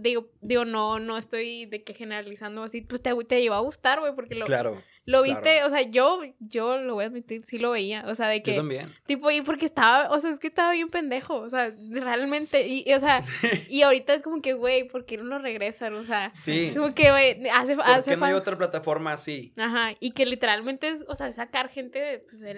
digo, 0.00 0.28
digo, 0.40 0.64
no, 0.64 1.00
no 1.00 1.18
estoy 1.18 1.66
de 1.66 1.82
que 1.82 1.94
generalizando 1.94 2.62
así, 2.62 2.82
pues 2.82 3.02
te, 3.02 3.12
te 3.24 3.40
iba 3.40 3.56
a 3.56 3.60
gustar, 3.60 3.98
güey, 4.00 4.14
porque 4.14 4.36
lo, 4.36 4.44
Claro. 4.46 4.80
Lo 5.06 5.22
viste, 5.22 5.40
claro. 5.42 5.66
o 5.66 5.70
sea, 5.70 5.82
yo, 5.82 6.20
yo 6.40 6.78
lo 6.78 6.94
voy 6.94 7.04
a 7.04 7.08
admitir, 7.08 7.42
sí 7.44 7.58
lo 7.58 7.70
veía, 7.72 8.04
o 8.08 8.14
sea, 8.14 8.28
de 8.28 8.38
Yo 8.38 8.42
que, 8.44 8.52
también. 8.54 8.94
tipo, 9.06 9.30
y 9.30 9.42
porque 9.42 9.66
estaba, 9.66 10.08
o 10.10 10.18
sea, 10.20 10.30
es 10.30 10.38
que 10.38 10.46
estaba 10.48 10.72
bien 10.72 10.88
pendejo, 10.88 11.36
o 11.36 11.48
sea, 11.48 11.72
realmente, 11.90 12.66
y, 12.66 12.84
y, 12.86 12.92
o 12.94 13.00
sea, 13.00 13.20
y 13.68 13.82
ahorita 13.82 14.14
es 14.14 14.22
como 14.22 14.40
que, 14.40 14.52
güey, 14.54 14.88
¿por 14.88 15.04
qué 15.04 15.16
no 15.16 15.24
lo 15.24 15.38
regresan? 15.38 15.94
O 15.94 16.04
sea, 16.04 16.30
Sí. 16.34 16.72
como 16.74 16.94
que, 16.94 17.10
güey, 17.10 17.48
hace, 17.52 17.76
¿Por 17.76 17.84
hace 17.86 18.10
qué 18.10 18.16
no 18.16 18.26
hay 18.26 18.32
otra 18.34 18.56
plataforma 18.56 19.12
así? 19.12 19.52
Ajá, 19.56 19.94
y 20.00 20.12
que 20.12 20.26
literalmente 20.26 20.88
es, 20.88 21.04
o 21.08 21.14
sea, 21.14 21.30
sacar 21.32 21.68
gente 21.68 21.98
de, 21.98 22.18
pues, 22.20 22.40
Pues 22.42 22.42
de, 22.42 22.52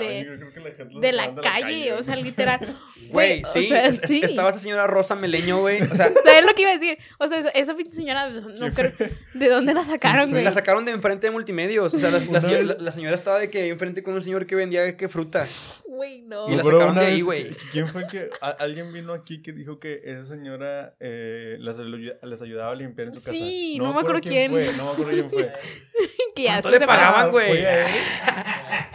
de, 0.00 0.24
yo 0.24 0.36
creo 0.36 0.52
que 0.52 0.60
la 0.60 0.70
gente 0.70 0.92
los 0.94 1.00
de 1.02 1.12
la 1.12 1.24
sacaban 1.24 1.42
calle, 1.44 1.92
o 1.94 2.02
sea, 2.02 2.16
literal. 2.16 2.60
Güey, 3.10 3.42
o 3.42 3.46
sí, 3.46 3.68
sea, 3.68 3.86
es- 3.86 4.00
es- 4.02 4.08
sí. 4.08 4.20
Estaba 4.22 4.48
esa 4.50 4.58
señora 4.58 4.86
Rosa 4.86 5.14
Meleño, 5.14 5.60
güey. 5.60 5.82
O 5.82 5.94
sea, 5.94 6.10
¿Sabes 6.24 6.46
lo 6.46 6.54
que 6.54 6.62
iba 6.62 6.70
a 6.70 6.78
decir? 6.78 6.98
O 7.18 7.26
sea, 7.26 7.40
esa, 7.54 7.74
pinche 7.74 7.94
señora, 7.94 8.28
no 8.30 8.70
creo, 8.72 8.92
¿de 9.34 9.48
dónde 9.48 9.74
la 9.74 9.84
sacaron, 9.84 10.30
güey? 10.30 10.44
la 10.44 10.52
sacaron 10.52 10.84
de 10.84 10.92
enfrente 10.92 11.26
de 11.26 11.32
multimedios. 11.80 11.94
O 11.94 11.98
sea, 11.98 12.10
la, 12.10 12.18
la 12.18 12.40
señora, 12.40 12.62
la- 12.62 12.76
la 12.78 12.90
señora 12.92 13.14
estaba 13.14 13.38
de 13.38 13.50
que 13.50 13.68
enfrente 13.68 14.02
con 14.02 14.14
un 14.14 14.22
señor 14.22 14.46
que 14.46 14.54
vendía 14.54 14.96
que 14.96 15.08
frutas. 15.08 15.82
Güey, 15.86 16.22
no. 16.22 16.48
Y 16.50 16.56
la 16.56 16.64
sacaron 16.64 16.94
de 16.96 17.06
ahí, 17.06 17.20
güey. 17.20 17.50
¿qui- 17.50 17.56
¿Quién 17.72 17.88
fue 17.88 18.06
que.? 18.06 18.30
a- 18.40 18.50
alguien 18.50 18.92
vino 18.92 19.12
aquí 19.12 19.42
que 19.42 19.52
dijo 19.52 19.78
que 19.78 20.00
esa 20.04 20.24
señora 20.24 20.94
eh, 21.00 21.56
les, 21.60 21.76
les 21.78 22.42
ayudaba 22.42 22.72
a 22.72 22.74
limpiar 22.74 23.08
en 23.08 23.14
su 23.14 23.20
casa. 23.22 23.32
Sí, 23.36 23.76
no 23.78 23.92
me 23.92 24.00
acuerdo 24.00 24.20
quién. 24.20 24.50
fue, 24.50 24.70
no 24.76 24.84
me 24.86 24.90
acuerdo 24.92 25.10
quién 25.12 25.30
fue. 25.30 25.52
que 26.34 26.42
ya 26.44 26.52
¿Cuánto 26.62 26.70
después 26.70 26.80
le 26.80 26.86
pagaban, 26.86 27.26
Ah, 27.26 27.28
güey? 27.28 27.48
Fue 27.48 27.66
a 27.66 27.80
él. 27.86 27.86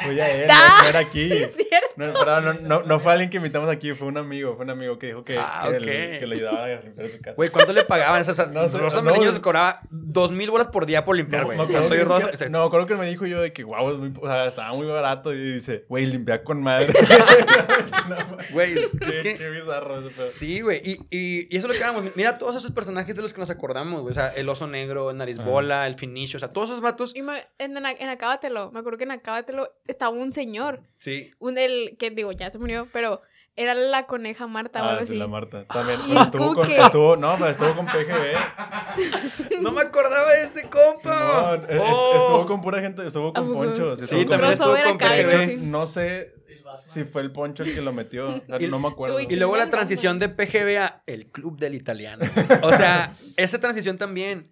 Fue 0.04 0.22
a 0.22 0.30
él, 0.44 0.48
no, 0.48 0.82
no 0.84 0.90
era 0.90 1.00
aquí. 1.00 1.32
Es 1.32 1.56
cierto. 1.56 1.87
No, 1.98 2.14
perdón, 2.14 2.46
no, 2.46 2.54
no, 2.80 2.84
no 2.84 3.00
fue 3.00 3.12
alguien 3.14 3.30
que 3.30 3.38
invitamos 3.38 3.70
aquí, 3.70 3.94
fue 3.94 4.08
un 4.08 4.18
amigo, 4.18 4.56
fue 4.56 4.64
un 4.66 4.70
amigo 4.72 4.98
que 5.00 5.08
dijo 5.08 5.24
que, 5.26 5.38
Ah, 5.38 5.68
que, 5.72 5.80
le 6.28 6.36
ayudaba 6.36 6.66
a 6.66 6.82
limpiar 6.82 7.10
su 7.10 7.20
casa. 7.20 7.36
Güey, 7.36 7.50
¿cuánto 7.50 7.74
le 7.74 7.84
pagaban? 7.86 8.22
O 8.22 8.24
sea, 8.24 8.46
No 8.46 8.70
sé, 8.70 8.78
Rosa 8.78 8.98
no, 8.98 9.04
Meleño 9.12 9.26
no. 9.26 9.34
se 9.34 9.42
cobraba 9.42 9.82
dos 9.90 10.32
mil 10.32 10.50
bolas 10.52 10.68
por 10.68 10.86
día 10.86 11.04
por 11.04 11.16
limpiar, 11.18 11.46
güey. 11.46 11.58
o 11.60 11.68
sea, 11.68 11.82
soy 11.84 11.98
que- 11.98 12.04
Rosa. 12.04 12.32
que- 12.32 12.50
No, 12.50 12.60
me 12.62 12.66
acuerdo 12.68 12.86
que 12.88 12.96
me 12.96 13.08
dijo 13.08 13.26
yo 13.26 13.42
de 13.42 13.52
que, 13.52 13.64
wow, 13.64 13.92
es 13.92 13.98
muy, 13.98 14.14
o 14.22 14.28
sea, 14.28 14.46
estaba 14.46 14.74
muy 14.74 14.86
barato. 14.88 15.34
Y 15.34 15.54
dice, 15.54 15.86
güey, 15.90 16.06
limpia 16.06 16.44
con 16.44 16.62
madre. 16.62 16.94
No, 18.08 18.16
Güey, 18.52 18.74
es, 18.78 18.88
que. 19.22 19.36
qué 19.36 19.50
bizarro 19.50 20.00
ese 20.00 20.16
pedo. 20.16 20.30
Sí, 20.30 20.62
güey. 20.62 20.82
Y, 20.84 20.92
y, 21.10 21.48
y 21.54 21.58
eso 21.58 21.68
es 21.68 21.74
lo 21.74 21.80
que 21.80 21.80
vamos. 21.84 22.16
Mira 22.16 22.38
todos 22.38 22.56
esos 22.56 22.72
personajes 22.72 23.16
de 23.16 23.22
los 23.22 23.34
que 23.34 23.40
nos 23.42 23.50
acordamos, 23.50 24.02
güey. 24.02 24.12
O 24.12 24.14
sea, 24.16 24.30
el 24.30 24.48
oso 24.50 24.68
negro, 24.68 25.12
el 25.12 25.18
nariz 25.18 25.40
Ajá. 25.40 25.50
bola, 25.50 25.88
el 25.88 25.96
finicho. 25.96 26.38
O 26.38 26.40
sea, 26.40 26.54
todos 26.54 26.70
esos 26.70 26.82
vatos. 26.82 27.16
Y 27.16 27.22
me- 27.22 27.46
en, 27.58 27.76
en, 27.76 27.86
en 27.86 28.10
Acábatelo, 28.10 28.72
me 28.72 28.80
acuerdo 28.80 28.98
que 28.98 29.04
en 29.04 29.12
Acábatelo 29.12 29.74
estaba 29.88 30.12
un 30.12 30.32
señor, 30.34 30.80
Sí. 31.00 31.32
un 31.40 31.58
el 31.58 31.96
que 32.00 32.10
digo, 32.12 32.32
ya 32.32 32.50
se 32.52 32.58
murió, 32.60 32.88
pero 32.92 33.22
era 33.56 33.74
la 33.74 34.06
coneja 34.06 34.46
Marta 34.48 34.82
o 34.82 34.86
Ah, 34.86 34.90
algo 34.94 35.00
sí, 35.06 35.12
así. 35.14 35.16
la 35.18 35.28
Marta. 35.28 35.66
También. 35.66 36.00
Pero 36.08 36.22
estuvo 36.22 36.44
¿cómo 36.44 36.56
con, 36.56 36.68
que? 36.68 36.78
estuvo, 36.78 37.18
no, 37.18 37.34
pero 37.38 37.50
estuvo 37.50 37.76
con 37.76 37.86
PGB. 37.86 39.58
No 39.62 39.72
me 39.72 39.82
acordaba 39.82 40.32
de 40.34 40.44
ese 40.44 40.70
compa. 40.70 41.56
Es- 41.68 41.76
es- 41.76 41.82
Oh. 41.84 42.12
Estuvo 42.16 42.46
con 42.46 42.62
pura 42.62 42.80
gente, 42.82 43.06
estuvo 43.06 43.30
¿A 43.30 43.34
con? 43.34 43.54
Poncho. 43.54 43.96
Sí, 43.96 44.04
estuvo 44.04 44.20
con- 44.20 44.30
también 44.30 44.54
estuvo 44.54 44.76
con 44.84 44.98
PGB. 44.98 45.58
no 45.62 45.86
sé 45.88 46.34
si 46.76 47.06
fue 47.06 47.22
el 47.24 47.32
Poncho 47.32 47.64
el 47.64 47.74
que 47.74 47.82
lo 47.82 47.92
metió. 47.94 48.28
O 48.50 48.60
Y- 48.60 48.68
no 48.68 48.80
me 48.80 48.88
acuerdo. 48.90 49.20
Y 49.20 49.36
luego 49.36 49.58
la 49.58 49.70
transición 49.70 50.20
de 50.20 50.30
PGB 50.30 50.78
a 50.80 51.02
el 51.08 51.28
club 51.32 51.58
del 51.58 51.74
italiano. 51.76 52.26
O 52.62 52.72
sea, 52.74 53.14
esa 53.38 53.60
transición 53.60 53.98
también. 53.98 54.52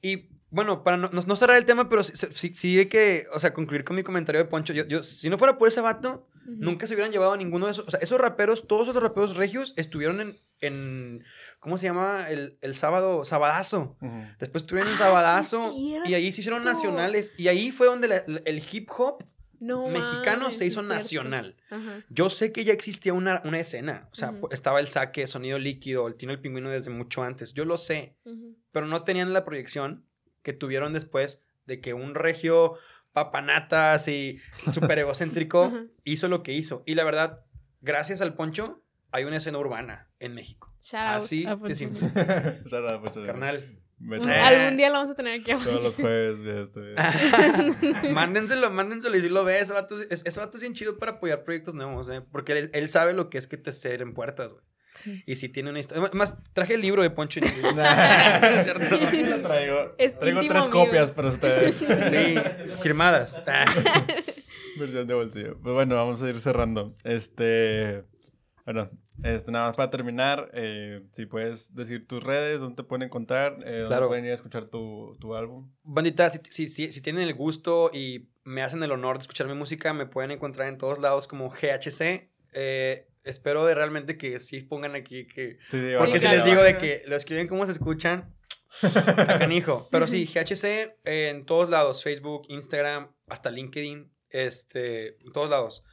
Y 0.00 0.28
bueno, 0.56 0.82
para 0.82 0.96
no, 0.96 1.10
no- 1.10 1.36
cerrar 1.36 1.58
el 1.58 1.66
tema, 1.66 1.88
pero 1.88 2.02
sí, 2.02 2.14
sí, 2.32 2.52
sí 2.54 2.78
hay 2.78 2.86
que, 2.86 3.26
o 3.34 3.38
sea, 3.38 3.52
concluir 3.52 3.84
con 3.84 3.94
mi 3.94 4.02
comentario 4.02 4.42
de 4.42 4.48
Poncho. 4.48 4.72
Yo, 4.72 4.86
yo, 4.86 5.02
si 5.02 5.28
no 5.30 5.36
fuera 5.38 5.58
por 5.58 5.68
ese 5.68 5.80
vato, 5.82 6.26
nunca 6.46 6.86
se 6.86 6.94
hubieran 6.94 7.12
llevado 7.12 7.32
a 7.32 7.36
ninguno 7.36 7.66
de 7.66 7.72
esos. 7.72 7.86
O 7.86 7.90
sea, 7.90 8.00
esos 8.00 8.18
raperos, 8.18 8.66
todos 8.66 8.88
esos 8.88 9.02
raperos 9.02 9.36
regios 9.36 9.74
estuvieron 9.76 10.20
en, 10.20 10.40
en 10.60 11.24
¿cómo 11.60 11.76
se 11.76 11.84
llama? 11.86 12.30
El, 12.30 12.56
el 12.62 12.74
sábado, 12.74 13.24
sabadazo. 13.24 13.96
Después 14.38 14.62
estuvieron 14.64 14.88
en 14.90 14.94
Ah, 14.96 14.98
Sabadazo 14.98 15.72
y 15.76 16.14
ahí 16.14 16.32
se 16.32 16.40
hicieron 16.40 16.64
nacionales. 16.64 17.32
Y 17.36 17.48
ahí 17.48 17.70
fue 17.70 17.86
donde 17.86 18.08
la- 18.08 18.24
la- 18.26 18.40
el 18.46 18.62
hip 18.72 18.88
hop 18.96 19.24
No 19.60 19.88
mexicano 19.88 20.50
se 20.52 20.64
hizo 20.66 20.82
nacional. 20.82 21.56
Ajá. 21.70 22.02
Yo 22.08 22.30
sé 22.30 22.50
que 22.52 22.64
ya 22.64 22.72
existía 22.72 23.12
una, 23.12 23.42
una 23.44 23.58
escena. 23.58 24.08
O 24.12 24.14
sea, 24.14 24.32
estaba 24.50 24.80
el 24.80 24.88
saque, 24.88 25.26
sonido 25.26 25.58
líquido, 25.58 26.06
el 26.08 26.14
Tino 26.14 26.32
el 26.32 26.40
Pingüino 26.40 26.70
desde 26.70 26.90
mucho 26.90 27.22
antes. 27.22 27.52
Yo 27.52 27.64
lo 27.66 27.76
sé. 27.76 28.16
Pero 28.72 28.86
no 28.86 29.02
tenían 29.04 29.32
la 29.32 29.44
proyección 29.44 30.04
que 30.46 30.52
tuvieron 30.52 30.92
después 30.92 31.44
de 31.66 31.80
que 31.80 31.92
un 31.92 32.14
regio 32.14 32.74
papanatas 33.12 34.06
y 34.06 34.38
súper 34.72 35.00
egocéntrico 35.00 35.72
hizo 36.04 36.28
lo 36.28 36.44
que 36.44 36.52
hizo. 36.52 36.84
Y 36.86 36.94
la 36.94 37.02
verdad, 37.02 37.40
gracias 37.80 38.20
al 38.20 38.34
Poncho, 38.34 38.80
hay 39.10 39.24
una 39.24 39.38
escena 39.38 39.58
urbana 39.58 40.08
en 40.20 40.34
México. 40.34 40.72
Shout 40.80 41.02
out 41.02 41.16
Así 41.16 41.44
de 41.44 41.74
simple. 41.74 42.08
Carnal. 43.26 43.80
Mm. 43.98 44.12
Algún 44.28 44.76
día 44.76 44.88
lo 44.88 44.94
vamos 44.94 45.10
a 45.10 45.14
tener 45.16 45.40
aquí 45.40 45.50
a 45.50 45.58
Todos 45.58 45.82
los 45.82 45.96
jueves, 45.96 46.44
ya 46.44 46.60
estoy. 46.60 46.94
mándenselo, 48.12 48.70
mándenselo 48.70 49.16
y 49.16 49.22
si 49.22 49.28
lo 49.28 49.42
ve, 49.42 49.58
ese 49.58 49.72
vato, 49.72 50.00
es- 50.00 50.22
ese 50.24 50.38
vato 50.38 50.58
es 50.58 50.60
bien 50.60 50.74
chido 50.74 50.98
para 50.98 51.12
apoyar 51.12 51.42
proyectos 51.42 51.74
nuevos, 51.74 52.08
¿eh? 52.10 52.22
Porque 52.30 52.52
él, 52.52 52.70
él 52.74 52.88
sabe 52.88 53.14
lo 53.14 53.30
que 53.30 53.38
es 53.38 53.48
que 53.48 53.56
te 53.56 53.72
cierren 53.72 54.14
puertas, 54.14 54.52
güey. 54.52 54.64
Sí. 54.96 55.22
Y 55.26 55.34
si 55.36 55.48
tiene 55.48 55.70
una 55.70 55.78
historia. 55.80 56.10
Más, 56.12 56.34
traje 56.52 56.74
el 56.74 56.80
libro 56.80 57.02
de 57.02 57.10
Poncho. 57.10 57.40
y- 57.40 57.74
Nah, 57.76 58.38
Es 58.58 58.64
cierto. 58.64 58.96
lo 58.96 59.40
traigo. 59.42 59.94
Es 59.98 60.18
traigo 60.18 60.42
íntimo 60.42 60.54
tres 60.60 60.64
amigo. 60.68 60.84
copias 60.86 61.12
para 61.12 61.28
ustedes. 61.28 61.76
Sí, 61.76 62.34
firmadas. 62.82 63.42
Versión 64.78 65.06
de 65.06 65.14
bolsillo. 65.14 65.58
Pues 65.62 65.74
bueno, 65.74 65.94
vamos 65.94 66.20
a 66.22 66.28
ir 66.28 66.40
cerrando. 66.40 66.94
Este. 67.04 68.04
Bueno, 68.64 68.90
este, 69.22 69.52
nada 69.52 69.66
más 69.68 69.76
para 69.76 69.90
terminar, 69.90 70.50
eh, 70.52 71.00
si 71.12 71.24
puedes 71.26 71.72
decir 71.76 72.04
tus 72.08 72.20
redes, 72.20 72.58
dónde 72.58 72.74
te 72.74 72.82
pueden 72.82 73.04
encontrar, 73.04 73.52
eh, 73.64 73.70
dónde 73.82 73.86
Claro. 73.86 74.08
pueden 74.08 74.24
ir 74.24 74.32
a 74.32 74.34
escuchar 74.34 74.64
tu, 74.66 75.16
tu 75.20 75.36
álbum. 75.36 75.70
Bandita, 75.84 76.28
si, 76.30 76.40
si, 76.50 76.66
si, 76.66 76.90
si 76.90 77.00
tienen 77.00 77.22
el 77.22 77.34
gusto 77.34 77.90
y 77.94 78.28
me 78.42 78.62
hacen 78.62 78.82
el 78.82 78.90
honor 78.90 79.18
de 79.18 79.22
escuchar 79.22 79.46
mi 79.46 79.54
música, 79.54 79.92
me 79.92 80.06
pueden 80.06 80.32
encontrar 80.32 80.66
en 80.68 80.78
todos 80.78 80.98
lados 80.98 81.28
como 81.28 81.48
GHC. 81.48 82.28
Eh, 82.54 83.06
espero 83.26 83.66
de 83.66 83.74
realmente 83.74 84.16
que 84.16 84.40
sí 84.40 84.60
pongan 84.60 84.94
aquí 84.94 85.26
que... 85.26 85.58
Sí, 85.70 85.80
sí, 85.80 85.92
Porque 85.98 86.20
si 86.20 86.28
les 86.28 86.44
digo 86.44 86.62
de 86.62 86.78
que 86.78 87.02
lo 87.06 87.16
escriben 87.16 87.48
como 87.48 87.66
se 87.66 87.72
escuchan, 87.72 88.34
a 88.82 89.38
canijo. 89.38 89.88
Pero 89.90 90.06
sí, 90.06 90.26
GHC 90.26 90.64
eh, 90.64 91.28
en 91.30 91.44
todos 91.44 91.68
lados, 91.68 92.02
Facebook, 92.02 92.46
Instagram, 92.48 93.12
hasta 93.28 93.50
LinkedIn, 93.50 94.12
este, 94.30 95.22
en 95.24 95.32
todos 95.32 95.50
lados. 95.50 95.84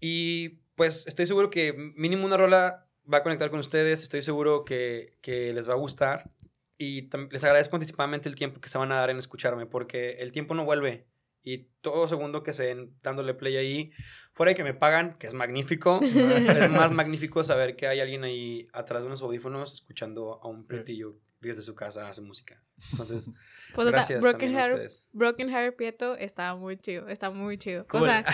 Y 0.00 0.60
pues 0.74 1.06
estoy 1.06 1.26
seguro 1.26 1.50
que 1.50 1.72
mínimo 1.72 2.24
una 2.24 2.36
rola 2.36 2.86
va 3.12 3.18
a 3.18 3.22
conectar 3.22 3.50
con 3.50 3.60
ustedes, 3.60 4.02
estoy 4.02 4.22
seguro 4.22 4.64
que, 4.64 5.16
que 5.20 5.52
les 5.52 5.68
va 5.68 5.74
a 5.74 5.76
gustar. 5.78 6.30
Y 6.78 7.10
les 7.30 7.44
agradezco 7.44 7.76
anticipadamente 7.76 8.28
el 8.28 8.36
tiempo 8.36 8.60
que 8.60 8.70
se 8.70 8.78
van 8.78 8.90
a 8.92 8.96
dar 8.96 9.10
en 9.10 9.18
escucharme, 9.18 9.66
porque 9.66 10.12
el 10.20 10.32
tiempo 10.32 10.54
no 10.54 10.64
vuelve. 10.64 11.06
Y 11.42 11.68
todo 11.80 12.08
segundo 12.08 12.42
que 12.42 12.52
se 12.52 12.64
den 12.64 12.94
dándole 13.02 13.34
play 13.34 13.56
ahí, 13.56 13.92
fuera 14.32 14.50
de 14.50 14.56
que 14.56 14.64
me 14.64 14.74
pagan, 14.74 15.16
que 15.18 15.26
es 15.26 15.34
magnífico, 15.34 16.00
es 16.02 16.70
más 16.70 16.92
magnífico 16.92 17.42
saber 17.44 17.76
que 17.76 17.86
hay 17.86 18.00
alguien 18.00 18.24
ahí 18.24 18.68
atrás 18.72 19.00
de 19.02 19.06
unos 19.08 19.22
audífonos 19.22 19.72
escuchando 19.72 20.40
a 20.42 20.48
un 20.48 20.66
pretillo 20.66 21.16
desde 21.40 21.62
su 21.62 21.74
casa 21.74 22.06
hace 22.06 22.20
música. 22.20 22.62
Entonces, 22.92 23.30
Pues, 23.74 23.88
gracias 23.90 24.20
Broken 24.20 24.38
también 24.52 24.56
a 24.56 24.60
Heart, 24.62 24.72
ustedes. 24.74 25.04
Broken 25.12 25.48
Heart 25.48 25.76
Prieto 25.76 26.16
está 26.16 26.54
muy 26.54 26.76
chido, 26.76 27.08
está 27.08 27.30
muy 27.30 27.56
chido. 27.56 27.86
Cool. 27.86 28.02
O 28.02 28.04
sea, 28.04 28.24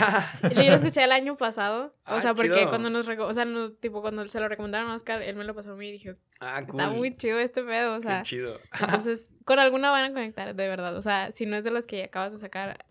yo 0.42 0.62
lo 0.62 0.74
escuché 0.74 1.04
el 1.04 1.12
año 1.12 1.36
pasado, 1.36 1.86
o 1.86 1.92
Ah, 2.04 2.20
sea, 2.20 2.34
porque 2.34 2.52
chido. 2.54 2.68
cuando 2.70 2.90
nos, 2.90 3.06
o 3.08 3.34
sea, 3.34 3.44
no, 3.44 3.72
tipo, 3.74 4.02
cuando 4.02 4.26
se 4.28 4.40
lo 4.40 4.48
recomendaron 4.48 4.90
a 4.90 4.94
Oscar, 4.94 5.22
él 5.22 5.36
me 5.36 5.44
lo 5.44 5.54
pasó 5.54 5.72
a 5.72 5.76
mí 5.76 5.88
y 5.88 5.92
dije, 5.92 6.16
ah, 6.40 6.64
cool. 6.66 6.80
está 6.80 6.90
muy 6.90 7.16
chido 7.16 7.38
este 7.38 7.62
pedo, 7.62 7.96
o 7.96 8.00
Qué 8.00 8.08
sea, 8.08 8.22
chido. 8.22 8.58
entonces, 8.80 9.32
con 9.44 9.58
alguna 9.60 9.90
van 9.92 10.10
a 10.10 10.12
conectar, 10.14 10.52
de 10.54 10.68
verdad, 10.68 10.96
o 10.96 11.02
sea, 11.02 11.30
si 11.30 11.46
no 11.46 11.56
es 11.56 11.62
de 11.62 11.70
las 11.70 11.86
que 11.86 12.02
acabas 12.02 12.32
de 12.32 12.38
sacar, 12.38 12.84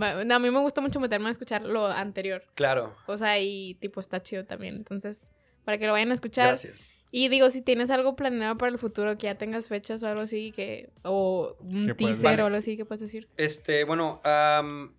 a 0.00 0.38
mí 0.38 0.50
me 0.50 0.60
gusta 0.60 0.80
mucho 0.80 1.00
meterme 1.00 1.28
a 1.28 1.32
escuchar 1.32 1.62
lo 1.62 1.86
anterior, 1.86 2.44
Claro. 2.54 2.94
o 3.06 3.16
sea, 3.16 3.38
y 3.38 3.74
tipo, 3.74 4.00
está 4.00 4.22
chido 4.22 4.44
también, 4.44 4.76
entonces, 4.76 5.28
para 5.64 5.78
que 5.78 5.86
lo 5.86 5.92
vayan 5.92 6.10
a 6.10 6.14
escuchar. 6.14 6.48
Gracias. 6.48 6.90
Y 7.12 7.28
digo, 7.28 7.50
si 7.50 7.62
tienes 7.62 7.90
algo 7.90 8.16
planeado 8.16 8.58
para 8.58 8.70
el 8.72 8.78
futuro, 8.78 9.16
que 9.16 9.24
ya 9.26 9.36
tengas 9.36 9.68
fechas 9.68 10.02
o 10.02 10.08
algo 10.08 10.22
así, 10.22 10.52
que 10.52 10.90
o 11.02 11.56
un 11.60 11.94
teaser 11.96 12.24
Vale. 12.24 12.42
o 12.42 12.46
algo 12.46 12.58
así, 12.58 12.76
que 12.76 12.84
puedes 12.84 13.00
decir? 13.00 13.28
Este, 13.36 13.84
bueno, 13.84 14.20
am, 14.24 14.92